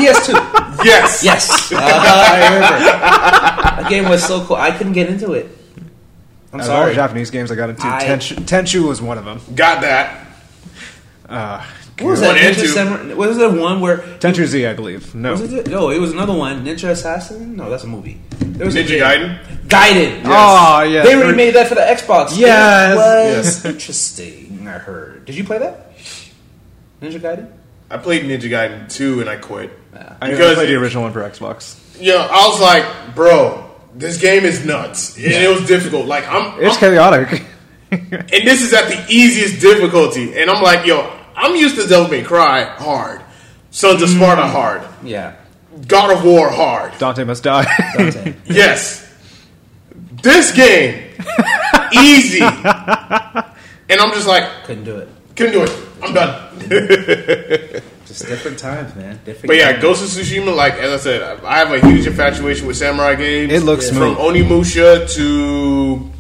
PS2. 0.01 0.85
Yes. 0.85 1.23
Yes. 1.25 1.73
Uh, 1.73 1.79
I 1.83 2.55
remember. 2.55 3.83
That 3.83 3.87
game 3.91 4.09
was 4.09 4.25
so 4.25 4.45
cool. 4.45 4.57
I 4.57 4.71
couldn't 4.71 4.93
get 4.95 5.09
into 5.09 5.33
it. 5.35 5.47
I'm 6.53 6.61
Out 6.61 6.65
of 6.67 6.71
all 6.73 6.77
sorry. 6.83 6.91
the 6.91 6.95
Japanese 6.97 7.31
games 7.31 7.53
I 7.53 7.55
got 7.55 7.71
into, 7.71 7.87
I- 7.87 8.03
Tenchu, 8.05 8.37
Tenchu 8.39 8.89
was 8.89 9.01
one 9.01 9.19
of 9.19 9.25
them. 9.25 9.41
Got 9.55 9.83
that. 9.83 10.27
Uh, 11.29 11.65
What 12.01 12.11
was 12.11 12.21
that? 12.21 12.27
One 12.29 12.39
and 12.39 12.57
Ninja 12.57 12.61
two. 12.61 12.67
Samurai? 12.67 13.15
Was 13.15 13.37
there 13.37 13.51
one 13.51 13.81
where? 13.81 13.99
Tenchu 13.99 14.47
Z, 14.47 14.67
I 14.67 14.73
believe. 14.73 15.15
No. 15.15 15.33
Was 15.33 15.53
it? 15.53 15.69
No, 15.69 15.91
it 15.91 15.99
was 16.01 16.11
another 16.13 16.33
one. 16.33 16.65
Ninja 16.65 16.89
Assassin? 16.91 17.55
No, 17.57 17.71
that's 17.71 17.85
a 17.85 17.87
movie. 17.87 18.21
There 18.41 18.67
was 18.67 18.75
a 18.75 18.83
Ninja 18.83 18.89
game. 18.99 19.39
Gaiden. 19.69 19.69
Gaiden. 19.69 20.23
Oh, 20.25 20.83
yeah. 20.83 21.03
They 21.05 21.15
remade 21.15 21.55
that 21.55 21.69
for 21.69 21.75
the 21.77 21.83
Xbox. 21.83 22.37
Yes. 22.37 22.93
It 22.93 22.97
was 22.97 23.37
Yes. 23.47 23.65
interesting. 23.75 24.67
I 24.67 24.79
heard. 24.79 25.25
Did 25.27 25.37
you 25.37 25.45
play 25.45 25.59
that? 25.59 25.93
Ninja 27.01 27.21
Gaiden. 27.21 27.49
I 27.91 27.97
played 27.99 28.23
Ninja 28.25 28.51
Gaiden 28.51 28.89
2 28.93 29.21
and 29.21 29.31
I 29.31 29.37
quit. 29.37 29.71
I 29.95 30.31
Because 30.31 30.55
played 30.55 30.69
the 30.69 30.77
original 30.77 31.05
one 31.05 31.13
for 31.13 31.21
Xbox. 31.29 31.77
Yeah, 32.01 32.27
I 32.31 32.49
was 32.49 32.61
like, 32.61 33.15
bro, 33.15 33.70
this 33.95 34.21
game 34.21 34.45
is 34.45 34.65
nuts. 34.65 35.17
And 35.17 35.27
it 35.27 35.49
was 35.49 35.67
difficult. 35.67 36.07
Like 36.07 36.27
I'm, 36.29 36.61
It's 36.61 36.81
I'm- 36.83 36.93
chaotic. 36.95 37.45
and 37.91 38.47
this 38.47 38.63
is 38.63 38.73
at 38.73 38.89
the 38.89 39.05
easiest 39.09 39.61
difficulty. 39.61 40.39
And 40.41 40.49
I'm 40.51 40.63
like, 40.63 40.87
yo, 40.87 41.13
I'm 41.37 41.57
used 41.57 41.77
to 41.81 41.87
Devil 41.89 42.09
May 42.09 42.23
Cry 42.23 42.65
hard. 42.65 43.21
Sons 43.73 44.03
of 44.03 44.09
Sparta 44.09 44.43
mm. 44.43 44.51
hard. 44.51 44.83
Yeah. 45.03 45.37
God 45.87 46.11
of 46.17 46.25
War 46.25 46.51
hard. 46.51 46.97
Dante 46.99 47.25
must 47.25 47.43
die. 47.45 47.67
Dante. 47.97 48.35
Yes. 48.45 49.07
This 50.23 50.53
game, 50.55 51.15
easy. 51.93 52.41
And 53.91 54.01
I'm 54.01 54.13
just 54.13 54.29
like, 54.29 54.45
Couldn't 54.65 54.85
do 54.85 54.99
it. 54.99 55.09
couldn't 55.35 55.53
do 55.53 55.63
it. 55.65 55.71
I'm 56.03 56.15
done. 56.15 57.83
Just 58.11 58.27
different 58.27 58.59
times, 58.59 58.95
man. 58.97 59.21
Different. 59.25 59.47
But 59.47 59.57
yeah, 59.57 59.71
times. 59.73 59.83
Ghost 59.83 60.19
of 60.19 60.25
Tsushima, 60.25 60.55
like 60.55 60.75
as 60.75 61.01
I 61.01 61.03
said, 61.03 61.45
I 61.45 61.59
have 61.59 61.73
a 61.73 61.87
huge 61.87 62.07
infatuation 62.07 62.67
with 62.67 62.77
samurai 62.77 63.15
games. 63.15 63.53
It 63.53 63.63
looks 63.63 63.89
from 63.89 64.17
smooth. 64.17 64.19
Onimusha 64.19 65.09
to 65.15 66.11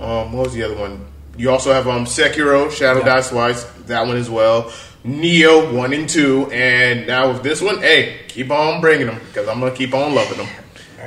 um, 0.00 0.32
what 0.32 0.46
was 0.46 0.54
the 0.54 0.62
other 0.62 0.76
one? 0.76 1.04
You 1.36 1.50
also 1.50 1.72
have 1.72 1.86
um 1.88 2.06
Sekiro, 2.06 2.70
Shadow 2.70 3.00
Yeah. 3.00 3.20
Die 3.20 3.28
Twice, 3.28 3.64
that 3.86 4.06
one 4.06 4.16
as 4.16 4.30
well. 4.30 4.72
Nioh 5.04 5.74
one 5.74 5.92
and 5.92 6.08
two, 6.08 6.50
and 6.50 7.06
now 7.06 7.32
with 7.32 7.42
this 7.42 7.60
one, 7.62 7.80
hey, 7.80 8.20
keep 8.28 8.50
on 8.50 8.80
bringing 8.80 9.06
them 9.06 9.18
because 9.26 9.48
I'm 9.48 9.60
gonna 9.60 9.74
keep 9.74 9.94
on 9.94 10.14
loving 10.14 10.38
them. 10.38 10.48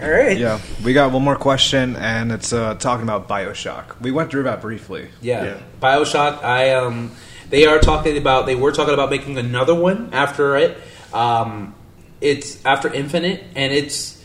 All 0.02 0.10
right. 0.10 0.38
Yeah, 0.38 0.60
we 0.84 0.94
got 0.94 1.11
one 1.11 1.23
more 1.23 1.35
question, 1.35 1.95
and 1.95 2.31
it's 2.31 2.52
uh, 2.52 2.76
talking 2.76 3.03
about 3.03 3.27
Bioshock. 3.27 3.99
We 4.02 4.11
went 4.11 4.31
through 4.31 4.44
that 4.44 4.61
briefly. 4.61 5.10
Yeah. 5.22 5.44
Yeah. 5.44 5.57
Bioshock. 5.81 6.44
I 6.44 6.73
um, 6.73 7.11
they 7.54 7.68
are 7.68 7.78
talking 7.80 8.18
about. 8.18 8.48
They 8.48 8.56
were 8.56 8.72
talking 8.72 8.96
about 8.96 9.12
making 9.12 9.38
another 9.38 9.76
one 9.76 10.10
after 10.12 10.58
it. 10.58 10.76
Um, 11.14 11.76
it's 12.20 12.64
after 12.66 12.92
Infinite, 12.92 13.44
and 13.56 13.72
it's. 13.72 14.20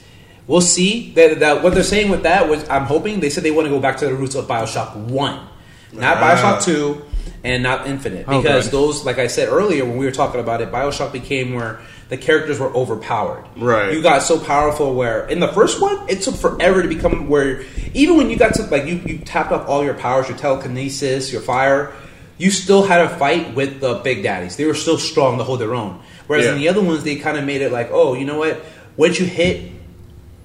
We'll 0.46 0.62
see 0.62 1.12
that, 1.12 1.40
that 1.40 1.62
what 1.62 1.74
they're 1.74 1.84
saying 1.84 2.10
with 2.10 2.22
that 2.22 2.48
was. 2.48 2.66
I'm 2.70 2.84
hoping 2.84 3.20
they 3.20 3.28
said 3.28 3.44
they 3.44 3.50
want 3.50 3.66
to 3.66 3.70
go 3.70 3.80
back 3.80 3.98
to 3.98 4.06
the 4.06 4.14
roots 4.14 4.34
of 4.34 4.46
Bioshock 4.46 4.96
One, 4.96 5.46
not 5.92 6.16
Ah. 6.16 6.20
Bioshock 6.22 6.64
Two, 6.64 7.02
and 7.44 7.62
not 7.62 7.86
Infinite, 7.86 8.24
Oh, 8.26 8.40
because 8.40 8.64
good. 8.64 8.72
those, 8.72 9.04
like 9.04 9.18
I 9.18 9.26
said 9.26 9.48
earlier 9.50 9.84
when 9.84 9.98
we 9.98 10.06
were 10.06 10.10
talking 10.12 10.40
about 10.40 10.62
it, 10.62 10.72
Bioshock 10.72 11.12
became 11.12 11.52
where 11.52 11.80
the 12.08 12.16
characters 12.16 12.58
were 12.58 12.74
overpowered. 12.74 13.44
Right. 13.58 13.92
You 13.92 14.00
got 14.00 14.22
so 14.22 14.40
powerful 14.40 14.94
where 14.94 15.26
in 15.28 15.38
the 15.38 15.48
first 15.48 15.82
one 15.82 16.08
it 16.08 16.22
took 16.22 16.34
forever 16.36 16.80
to 16.80 16.88
become 16.88 17.28
where 17.28 17.62
even 17.92 18.16
when 18.16 18.30
you 18.30 18.38
got 18.38 18.54
to 18.54 18.62
like 18.62 18.86
you, 18.86 18.94
you 19.04 19.18
tapped 19.18 19.52
off 19.52 19.68
all 19.68 19.84
your 19.84 19.92
powers, 19.92 20.30
your 20.30 20.38
telekinesis, 20.38 21.30
your 21.30 21.42
fire, 21.42 21.92
you 22.38 22.50
still 22.50 22.84
had 22.84 23.00
a 23.00 23.08
fight 23.18 23.54
with 23.54 23.80
the 23.80 23.94
big 23.96 24.22
daddies. 24.22 24.56
They 24.56 24.64
were 24.64 24.74
still 24.74 24.98
strong 24.98 25.38
to 25.38 25.44
hold 25.44 25.60
their 25.60 25.74
own. 25.74 26.00
Whereas 26.26 26.46
in 26.46 26.58
the 26.58 26.68
other 26.68 26.82
ones 26.82 27.04
they 27.04 27.16
kind 27.16 27.36
of 27.36 27.44
made 27.44 27.62
it 27.62 27.72
like, 27.72 27.90
oh, 27.90 28.14
you 28.14 28.24
know 28.24 28.38
what? 28.38 28.64
Once 28.96 29.18
you 29.18 29.26
hit 29.26 29.72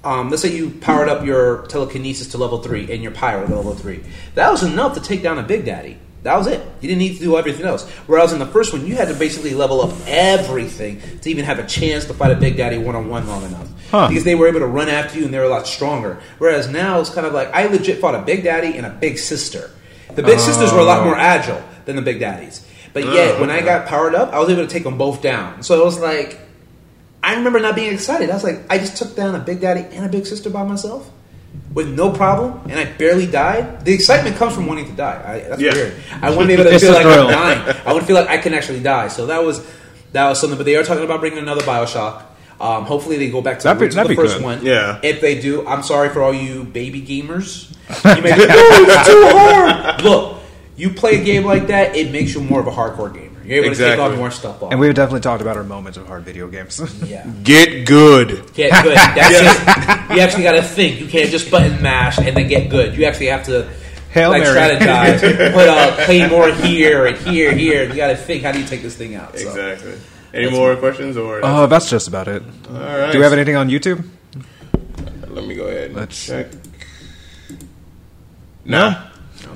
um, 0.03 0.30
let's 0.30 0.41
say 0.41 0.53
you 0.53 0.70
powered 0.70 1.07
up 1.07 1.26
your 1.26 1.65
telekinesis 1.68 2.28
to 2.30 2.38
level 2.38 2.61
three 2.61 2.91
and 2.91 3.02
your 3.02 3.14
pyro 3.14 3.48
to 3.48 3.56
level 3.56 3.74
three. 3.74 4.03
That 4.36 4.52
was 4.52 4.64
enough 4.64 4.95
to 4.95 5.02
take 5.02 5.24
down 5.24 5.40
a 5.40 5.44
big 5.44 5.65
daddy. 5.65 5.98
That 6.24 6.38
was 6.38 6.48
it. 6.48 6.65
You 6.82 6.88
didn't 6.88 6.99
need 6.99 7.15
to 7.15 7.20
do 7.20 7.38
everything 7.38 7.65
else. 7.65 7.90
Whereas 8.07 8.32
in 8.32 8.40
the 8.40 8.45
first 8.45 8.72
one, 8.72 8.86
you 8.86 8.95
had 8.95 9.10
to 9.10 9.14
basically 9.14 9.53
level 9.53 9.82
up 9.82 9.94
everything 10.07 11.02
to 11.20 11.30
even 11.30 11.44
have 11.45 11.60
a 11.60 11.68
chance 11.68 12.06
to 12.06 12.14
fight 12.14 12.32
a 12.32 12.36
big 12.36 12.56
daddy 12.56 12.78
one 12.78 12.95
on 12.95 13.10
one 13.10 13.28
long 13.28 13.44
enough. 13.44 13.68
Huh. 13.91 14.07
Because 14.07 14.24
they 14.24 14.36
were 14.36 14.48
able 14.48 14.61
to 14.61 14.68
run 14.68 14.88
after 14.88 15.20
you 15.20 15.26
and 15.26 15.34
they 15.34 15.38
were 15.38 15.45
a 15.45 15.49
lot 15.49 15.68
stronger. 15.68 16.22
Whereas 16.38 16.70
now 16.70 16.99
it's 17.02 17.10
kind 17.10 17.28
of 17.28 17.34
like 17.34 17.49
I 17.53 17.68
legit 17.68 17.99
fought 17.99 18.15
a 18.15 18.22
big 18.22 18.44
daddy 18.44 18.78
and 18.78 18.86
a 18.86 18.90
big 18.90 19.18
sister. 19.18 19.70
The 20.15 20.24
big 20.24 20.40
sisters 20.40 20.72
were 20.72 20.80
a 20.80 20.84
lot 20.84 21.03
more 21.03 21.15
agile 21.15 21.61
than 21.86 21.96
the 21.96 22.02
big 22.02 22.20
daddies. 22.20 22.66
But 22.94 23.06
yet, 23.06 23.36
Oh, 23.36 23.42
when 23.42 23.50
I 23.50 23.62
got 23.62 23.88
powered 23.88 24.14
up, 24.16 24.34
I 24.34 24.40
was 24.40 24.50
able 24.50 24.62
to 24.64 24.68
take 24.68 24.84
them 24.84 24.98
both 24.98 25.22
down. 25.22 25.64
So 25.64 25.82
it 25.82 25.84
was 25.86 26.00
like, 26.00 26.40
I 27.24 27.36
remember 27.36 27.60
not 27.60 27.76
being 27.76 27.94
excited. 27.94 28.30
I 28.30 28.34
was 28.34 28.44
like, 28.44 28.60
I 28.70 28.78
just 28.78 28.98
took 28.98 29.16
down 29.16 29.34
a 29.36 29.40
big 29.40 29.62
daddy 29.62 29.82
and 29.96 30.06
a 30.06 30.10
big 30.10 30.26
sister 30.26 30.50
by 30.50 30.64
myself 30.64 31.10
with 31.74 31.88
no 31.88 32.12
problem, 32.12 32.62
and 32.70 32.80
I 32.80 32.86
barely 32.86 33.26
died. 33.28 33.84
The 33.86 33.94
excitement 33.94 34.36
comes 34.38 34.54
from 34.54 34.68
wanting 34.68 34.86
to 34.88 34.92
die. 34.94 35.24
I, 35.26 35.50
that's 35.50 35.62
Yeah. 35.62 35.74
weird. 35.74 35.94
I 36.22 36.30
want 36.30 36.42
to 36.42 36.48
be 36.48 36.54
able 36.62 36.66
to 36.70 36.80
feel 36.80 36.92
like 36.94 37.06
I'm 37.06 37.14
thrill. 37.14 37.28
dying. 37.30 37.78
I 37.86 37.92
want 37.94 38.02
to 38.02 38.06
feel 38.08 38.16
like 38.16 38.28
I 38.30 38.38
can 38.38 38.54
actually 38.54 38.82
die. 38.82 39.08
So 39.08 39.26
that 39.28 39.44
was 39.44 39.66
that 40.14 40.28
was 40.30 40.40
something. 40.40 40.58
But 40.58 40.66
they 40.66 40.76
are 40.76 40.84
talking 40.84 41.04
about 41.04 41.20
bringing 41.20 41.40
another 41.40 41.62
Bioshock. 41.62 42.24
Um, 42.62 42.86
hopefully 42.86 43.18
they 43.18 43.30
go 43.32 43.42
back 43.42 43.60
to 43.60 43.76
be- 43.76 43.88
the 43.88 44.16
first 44.16 44.36
good. 44.38 44.44
one. 44.44 44.64
Yeah. 44.66 45.00
If 45.04 45.20
they 45.22 45.40
do, 45.42 45.66
I'm 45.68 45.82
sorry 45.84 46.10
for 46.10 46.22
all 46.22 46.34
you 46.34 46.64
baby 46.64 47.02
gamers. 47.02 47.70
You 48.16 48.22
may 48.22 48.32
be, 48.34 48.46
no, 48.46 48.46
it's 48.48 49.08
too 49.08 49.24
hard. 49.28 50.02
Look, 50.04 50.33
you 50.76 50.90
play 50.91 51.22
a 51.22 51.24
game 51.24 51.45
like 51.45 51.68
that, 51.68 51.95
it 51.95 52.12
makes 52.12 52.34
you 52.34 52.41
more 52.41 52.60
of 52.60 52.68
a 52.68 52.72
hardcore 52.72 53.14
gamer. 53.14 53.30
You're 53.45 53.58
able 53.66 53.76
to 53.76 53.76
take 53.76 53.91
Exactly. 53.94 54.06
on 54.14 54.18
more 54.18 54.32
stuff 54.32 54.64
off. 54.64 54.72
And 54.72 54.80
we've 54.80 54.94
definitely 54.95 55.20
talked 55.20 55.41
about 55.41 55.58
our 55.58 55.64
moments 55.66 55.98
of 55.98 56.08
hard 56.08 56.24
video 56.24 56.48
games. 56.48 56.80
yeah. 57.06 57.26
Get 57.44 57.86
good. 57.86 58.54
Get 58.54 58.84
good. 58.84 58.95
That's 58.95 60.10
it. 60.12 60.16
You 60.16 60.22
actually 60.22 60.44
got 60.44 60.54
to 60.54 60.64
think. 60.64 61.02
You 61.02 61.08
can't 61.08 61.30
just 61.30 61.52
button 61.52 61.82
mash 61.82 62.18
and 62.20 62.36
then 62.38 62.48
get 62.48 62.70
good. 62.70 62.95
You 62.98 63.04
actually 63.06 63.28
have 63.28 63.44
to 63.48 63.70
Hail 64.12 64.30
like 64.30 64.44
Mary. 64.44 64.78
strategize. 64.78 65.20
Put 65.54 65.68
uh, 65.68 65.95
a 66.00 66.06
claymore 66.06 66.52
here 66.54 67.06
and 67.08 67.18
here, 67.18 67.52
here. 67.54 67.84
You 67.90 67.95
got 67.95 68.08
to 68.08 68.16
think. 68.16 68.44
How 68.44 68.52
do 68.54 68.60
you 68.62 68.66
take 68.66 68.82
this 68.82 68.95
thing 68.95 69.16
out? 69.16 69.38
So. 69.38 69.50
Exactly. 69.50 69.94
Any 70.34 70.50
more 70.50 70.76
questions 70.78 71.18
or? 71.18 71.41
Oh, 71.44 71.68
that's 71.68 71.90
just 71.90 72.08
about 72.08 72.28
it. 72.30 72.41
all 72.70 72.76
right. 72.76 73.12
Do 73.12 73.18
we 73.20 73.24
have 73.24 73.34
anything 73.34 73.56
on 73.58 73.70
YouTube? 73.70 74.08
Let 75.28 75.45
me 75.45 75.56
go 75.56 75.66
ahead 75.66 75.88
and 75.88 75.95
Let's- 75.95 76.26
check. 76.26 76.48
No. 78.66 79.04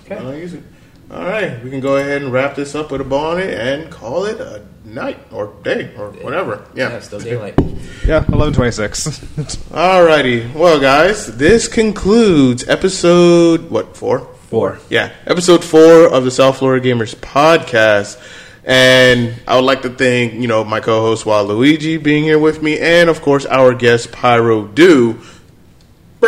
Okay. 0.09 0.59
Easy. 1.09 1.15
All 1.15 1.25
right, 1.25 1.63
we 1.63 1.69
can 1.69 1.79
go 1.79 1.97
ahead 1.97 2.21
and 2.21 2.31
wrap 2.33 2.55
this 2.55 2.75
up 2.75 2.91
with 2.91 3.01
a 3.01 3.03
bow 3.03 3.31
on 3.31 3.39
it 3.39 3.53
and 3.57 3.89
call 3.91 4.25
it 4.25 4.39
a 4.39 4.63
night 4.85 5.19
or 5.31 5.53
day 5.63 5.91
or 5.97 6.09
whatever. 6.11 6.65
Yeah, 6.75 6.89
Yeah. 6.91 6.99
still 6.99 7.19
daylight. 7.19 7.55
Yeah, 8.05 8.25
eleven 8.31 8.53
twenty 8.53 8.71
six. 8.71 9.07
Alrighty. 9.71 10.53
Well, 10.53 10.79
guys, 10.79 11.37
this 11.37 11.67
concludes 11.67 12.67
episode 12.67 13.69
what 13.69 13.95
four? 13.95 14.27
Four. 14.49 14.79
Yeah, 14.89 15.11
episode 15.25 15.63
four 15.63 16.07
of 16.11 16.23
the 16.23 16.31
South 16.31 16.57
Florida 16.57 16.87
Gamers 16.87 17.15
podcast. 17.15 18.17
And 18.63 19.33
I 19.47 19.55
would 19.55 19.63
like 19.63 19.83
to 19.83 19.89
thank, 19.89 20.33
you 20.33 20.47
know, 20.47 20.65
my 20.65 20.81
co-host 20.81 21.23
Walooiji 21.25 22.03
being 22.03 22.25
here 22.25 22.37
with 22.39 22.61
me, 22.61 22.77
and 22.79 23.09
of 23.09 23.21
course 23.21 23.45
our 23.45 23.73
guest 23.73 24.11
Pyrodew. 24.11 25.17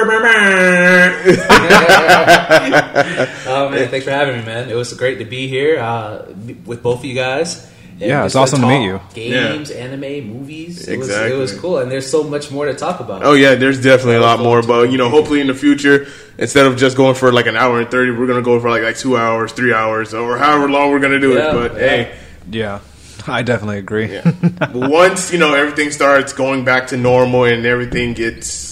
oh 3.47 3.69
man, 3.69 3.87
thanks 3.89 4.05
for 4.05 4.11
having 4.11 4.37
me, 4.39 4.45
man. 4.45 4.69
It 4.69 4.75
was 4.75 4.93
great 4.93 5.19
to 5.19 5.25
be 5.25 5.47
here 5.47 5.79
uh, 5.79 6.25
with 6.65 6.81
both 6.83 6.99
of 6.99 7.05
you 7.05 7.15
guys. 7.15 7.65
And 8.01 8.07
Yeah, 8.07 8.25
it's 8.25 8.35
awesome 8.35 8.61
to 8.61 8.67
meet 8.67 8.85
you. 8.85 8.99
talk 8.99 9.13
Games, 9.13 9.71
anime, 9.71 10.27
movies. 10.29 10.87
It 10.87 10.97
was, 10.97 11.09
it 11.09 11.35
was 11.37 11.51
cool, 11.59 11.79
and 11.79 11.91
there's 11.91 12.09
so 12.09 12.23
much 12.23 12.49
more 12.49 12.65
to 12.65 12.73
talk 12.73 13.01
about. 13.01 13.23
Oh 13.23 13.33
yeah, 13.33 13.55
there's 13.55 13.81
definitely 13.83 14.15
a 14.15 14.21
lot 14.21 14.39
more, 14.39 14.61
but 14.61 14.89
you 14.91 14.97
know, 14.97 15.09
hopefully 15.09 15.41
in 15.41 15.47
the 15.47 15.53
future, 15.53 16.07
instead 16.37 16.65
of 16.65 16.77
just 16.77 16.95
going 16.95 17.15
for 17.15 17.31
like 17.33 17.45
an 17.47 17.57
hour 17.57 17.79
and 17.81 17.91
thirty, 17.91 18.11
we're 18.11 18.27
gonna 18.27 18.41
go 18.41 18.57
for 18.59 18.69
like 18.69 18.83
like 18.83 18.97
two 18.97 19.17
hours, 19.17 19.51
three 19.51 19.73
hours, 19.73 20.13
or 20.13 20.37
however 20.37 20.69
long 20.69 20.91
we're 20.91 20.99
gonna 21.01 21.19
do 21.19 21.33
Yeah, 21.33 21.49
it. 21.49 21.53
But 21.53 21.73
yeah. 21.73 21.79
hey, 21.89 22.17
Yeah, 22.49 22.79
I 23.27 23.41
definitely 23.43 23.79
agree. 23.79 24.13
yeah. 24.13 24.31
once 24.73 25.33
you 25.33 25.37
know 25.39 25.53
everything 25.53 25.91
starts 25.91 26.31
going 26.31 26.63
back 26.63 26.87
to 26.87 26.97
normal 26.97 27.43
and 27.43 27.65
everything 27.65 28.13
gets, 28.13 28.68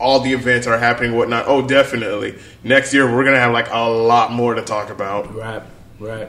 all 0.00 0.20
the 0.20 0.32
events 0.32 0.66
are 0.66 0.78
happening, 0.78 1.16
whatnot. 1.16 1.44
Oh, 1.46 1.66
definitely. 1.66 2.38
Next 2.64 2.92
year 2.94 3.04
we're 3.12 3.24
gonna 3.24 3.38
have 3.38 3.52
like 3.52 3.70
a 3.70 3.88
lot 3.88 4.32
more 4.32 4.54
to 4.54 4.62
talk 4.62 4.90
about. 4.90 5.34
Right, 5.34 5.62
right. 5.98 6.28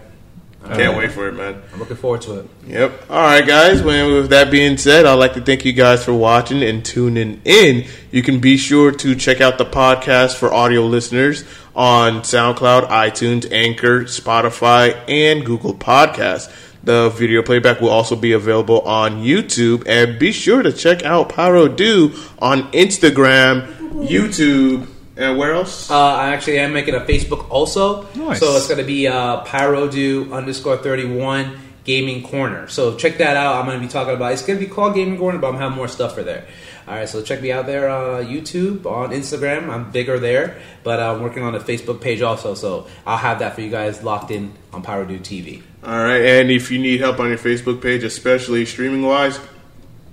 Can't 0.67 0.95
wait 0.95 1.11
for 1.11 1.27
it, 1.27 1.33
man. 1.33 1.61
I'm 1.73 1.79
looking 1.79 1.97
forward 1.97 2.21
to 2.21 2.41
it. 2.41 2.49
Yep. 2.67 3.09
All 3.09 3.17
right, 3.17 3.45
guys. 3.45 3.81
Well, 3.81 4.21
with 4.21 4.29
that 4.29 4.51
being 4.51 4.77
said, 4.77 5.07
I'd 5.07 5.15
like 5.15 5.33
to 5.33 5.41
thank 5.41 5.65
you 5.65 5.73
guys 5.73 6.05
for 6.05 6.13
watching 6.13 6.61
and 6.61 6.85
tuning 6.85 7.41
in. 7.45 7.85
You 8.11 8.21
can 8.21 8.39
be 8.39 8.57
sure 8.57 8.91
to 8.91 9.15
check 9.15 9.41
out 9.41 9.57
the 9.57 9.65
podcast 9.65 10.35
for 10.35 10.53
audio 10.53 10.85
listeners 10.85 11.43
on 11.75 12.21
SoundCloud, 12.21 12.89
iTunes, 12.89 13.51
Anchor, 13.51 14.03
Spotify, 14.03 14.97
and 15.09 15.43
Google 15.43 15.73
Podcasts. 15.73 16.51
The 16.83 17.09
video 17.09 17.43
playback 17.43 17.79
will 17.79 17.89
also 17.89 18.15
be 18.15 18.31
available 18.31 18.81
on 18.81 19.23
YouTube. 19.23 19.83
And 19.87 20.17
be 20.17 20.31
sure 20.31 20.63
to 20.63 20.71
check 20.73 21.03
out 21.03 21.29
Pyrodew 21.29 22.33
on 22.41 22.71
Instagram, 22.71 23.67
YouTube, 24.07 24.87
and 25.15 25.37
where 25.37 25.53
else? 25.53 25.91
Uh, 25.91 25.97
I 25.97 26.33
actually 26.33 26.59
am 26.59 26.73
making 26.73 26.95
a 26.95 27.01
Facebook 27.01 27.49
also. 27.49 28.07
Nice. 28.15 28.39
So 28.39 28.55
it's 28.55 28.67
going 28.67 28.79
to 28.79 28.85
be 28.85 29.07
uh, 29.07 29.43
Pyrodew 29.45 30.33
underscore 30.33 30.77
31 30.77 31.57
Gaming 31.83 32.23
Corner. 32.23 32.67
So 32.67 32.95
check 32.95 33.17
that 33.17 33.37
out. 33.37 33.55
I'm 33.55 33.65
going 33.65 33.79
to 33.79 33.85
be 33.85 33.91
talking 33.91 34.15
about 34.15 34.31
It's 34.33 34.45
going 34.45 34.59
to 34.59 34.65
be 34.65 34.71
called 34.71 34.95
Gaming 34.95 35.17
Corner, 35.17 35.37
but 35.37 35.49
I'm 35.49 35.57
having 35.57 35.75
more 35.75 35.87
stuff 35.87 36.15
for 36.15 36.23
there. 36.23 36.45
All 36.87 36.95
right, 36.95 37.07
so 37.07 37.21
check 37.21 37.41
me 37.41 37.51
out 37.51 37.67
there 37.67 37.89
on 37.89 38.25
YouTube, 38.25 38.85
on 38.85 39.11
Instagram. 39.11 39.69
I'm 39.69 39.91
bigger 39.91 40.19
there, 40.19 40.59
but 40.83 40.99
I'm 40.99 41.21
working 41.21 41.43
on 41.43 41.53
a 41.53 41.59
Facebook 41.59 42.01
page 42.01 42.21
also. 42.21 42.55
So 42.55 42.87
I'll 43.05 43.17
have 43.17 43.39
that 43.39 43.55
for 43.55 43.61
you 43.61 43.69
guys 43.69 44.03
locked 44.03 44.31
in 44.31 44.53
on 44.73 44.83
Pyrodew 44.83 45.19
TV. 45.19 45.61
All 45.83 46.03
right. 46.03 46.21
And 46.21 46.51
if 46.51 46.71
you 46.71 46.79
need 46.79 46.99
help 46.99 47.19
on 47.19 47.29
your 47.29 47.37
Facebook 47.37 47.81
page, 47.81 48.03
especially 48.03 48.65
streaming 48.65 49.01
wise, 49.01 49.39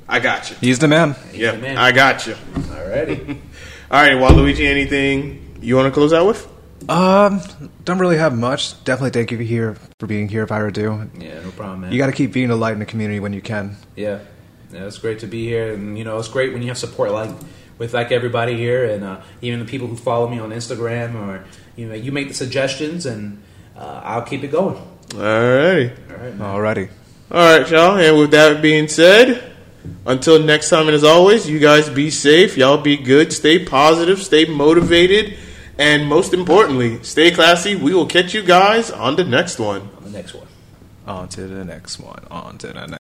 I 0.09 0.21
got 0.21 0.51
you. 0.51 0.57
He's 0.61 0.79
the 0.79 0.89
man. 0.89 1.15
Yeah, 1.33 1.53
the 1.53 1.59
man. 1.59 1.77
I 1.77 1.93
got 1.93 2.27
you. 2.27 2.35
Alrighty. 2.55 3.41
All 3.91 4.03
right, 4.03 4.13
Walooiji, 4.13 4.67
anything 4.67 5.57
you 5.61 5.77
want 5.77 5.87
to 5.87 5.91
close 5.93 6.13
out 6.13 6.27
with? 6.27 6.47
Um, 6.89 7.41
don't 7.85 7.99
really 7.99 8.19
have 8.19 8.37
much. 8.37 8.83
Definitely 8.85 9.11
thank 9.11 9.31
you 9.33 9.39
here 9.39 9.77
for 9.99 10.07
being 10.07 10.29
here, 10.29 10.47
Pyrodew. 10.47 11.23
yeah, 11.23 11.43
no 11.43 11.51
problem, 11.51 11.83
man. 11.83 11.93
You 11.93 11.99
got 11.99 12.07
to 12.07 12.13
keep 12.13 12.33
being 12.33 12.51
a 12.51 12.57
light 12.57 12.73
in 12.73 12.79
the 12.79 12.87
community 12.87 13.21
when 13.21 13.33
you 13.33 13.43
can. 13.43 13.77
Yeah, 13.97 14.21
yeah, 14.73 14.87
it's 14.87 14.99
great 14.99 15.19
to 15.21 15.27
be 15.27 15.45
here, 15.45 15.73
and 15.73 15.99
you 15.99 16.05
know, 16.05 16.19
it's 16.19 16.29
great 16.29 16.53
when 16.53 16.63
you 16.63 16.69
have 16.69 16.79
support 16.79 17.11
like 17.13 17.31
with 17.79 17.95
like 17.95 18.13
everybody 18.13 18.57
here, 18.57 18.85
and 18.85 19.05
uh, 19.05 19.21
even 19.43 19.59
the 19.59 19.65
people 19.65 19.89
who 19.89 19.97
follow 19.97 20.29
me 20.29 20.39
on 20.39 20.51
Instagram, 20.51 21.15
or 21.15 21.45
you 21.77 21.89
know, 21.89 21.95
you 21.95 22.13
make 22.13 22.29
the 22.29 22.35
suggestions, 22.35 23.07
and 23.07 23.43
uh, 23.77 24.01
I'll 24.05 24.23
keep 24.23 24.45
it 24.45 24.53
going. 24.53 24.81
All 25.15 25.21
righty. 25.21 25.91
All 26.11 26.17
right, 26.17 26.35
man. 26.35 26.39
Alrighty. 26.39 26.91
All 27.31 27.59
right, 27.59 27.71
y'all. 27.71 27.99
And 27.99 28.19
with 28.19 28.31
that 28.31 28.63
being 28.63 28.89
said, 28.89 29.53
until 30.07 30.43
next 30.43 30.71
time, 30.71 30.87
and 30.87 30.95
as 30.95 31.05
always, 31.05 31.49
you 31.49 31.59
guys 31.59 31.89
be 31.89 32.11
safe. 32.11 32.57
Y'all 32.57 32.79
be 32.79 32.97
good. 32.97 33.33
Stay 33.33 33.65
positive. 33.65 34.23
Stay 34.23 34.45
motivated. 34.45 35.37
And 35.79 36.07
most 36.07 36.35
importantly, 36.35 37.03
stay 37.05 37.31
classy. 37.31 37.77
We 37.77 37.95
will 37.95 38.07
catch 38.07 38.35
you 38.35 38.43
guys 38.43 38.91
on 38.91 39.17
the 39.17 39.25
next 39.25 39.59
one. 39.59 39.83
On 39.97 40.05
the 40.05 40.11
next 40.11 40.35
one. 40.35 40.49
On 41.07 41.29
to 41.29 41.47
the 41.47 41.65
next 41.65 42.01
one. 42.01 42.25
On 42.31 42.59
to 42.59 42.67
the 42.69 42.87
next. 42.87 42.98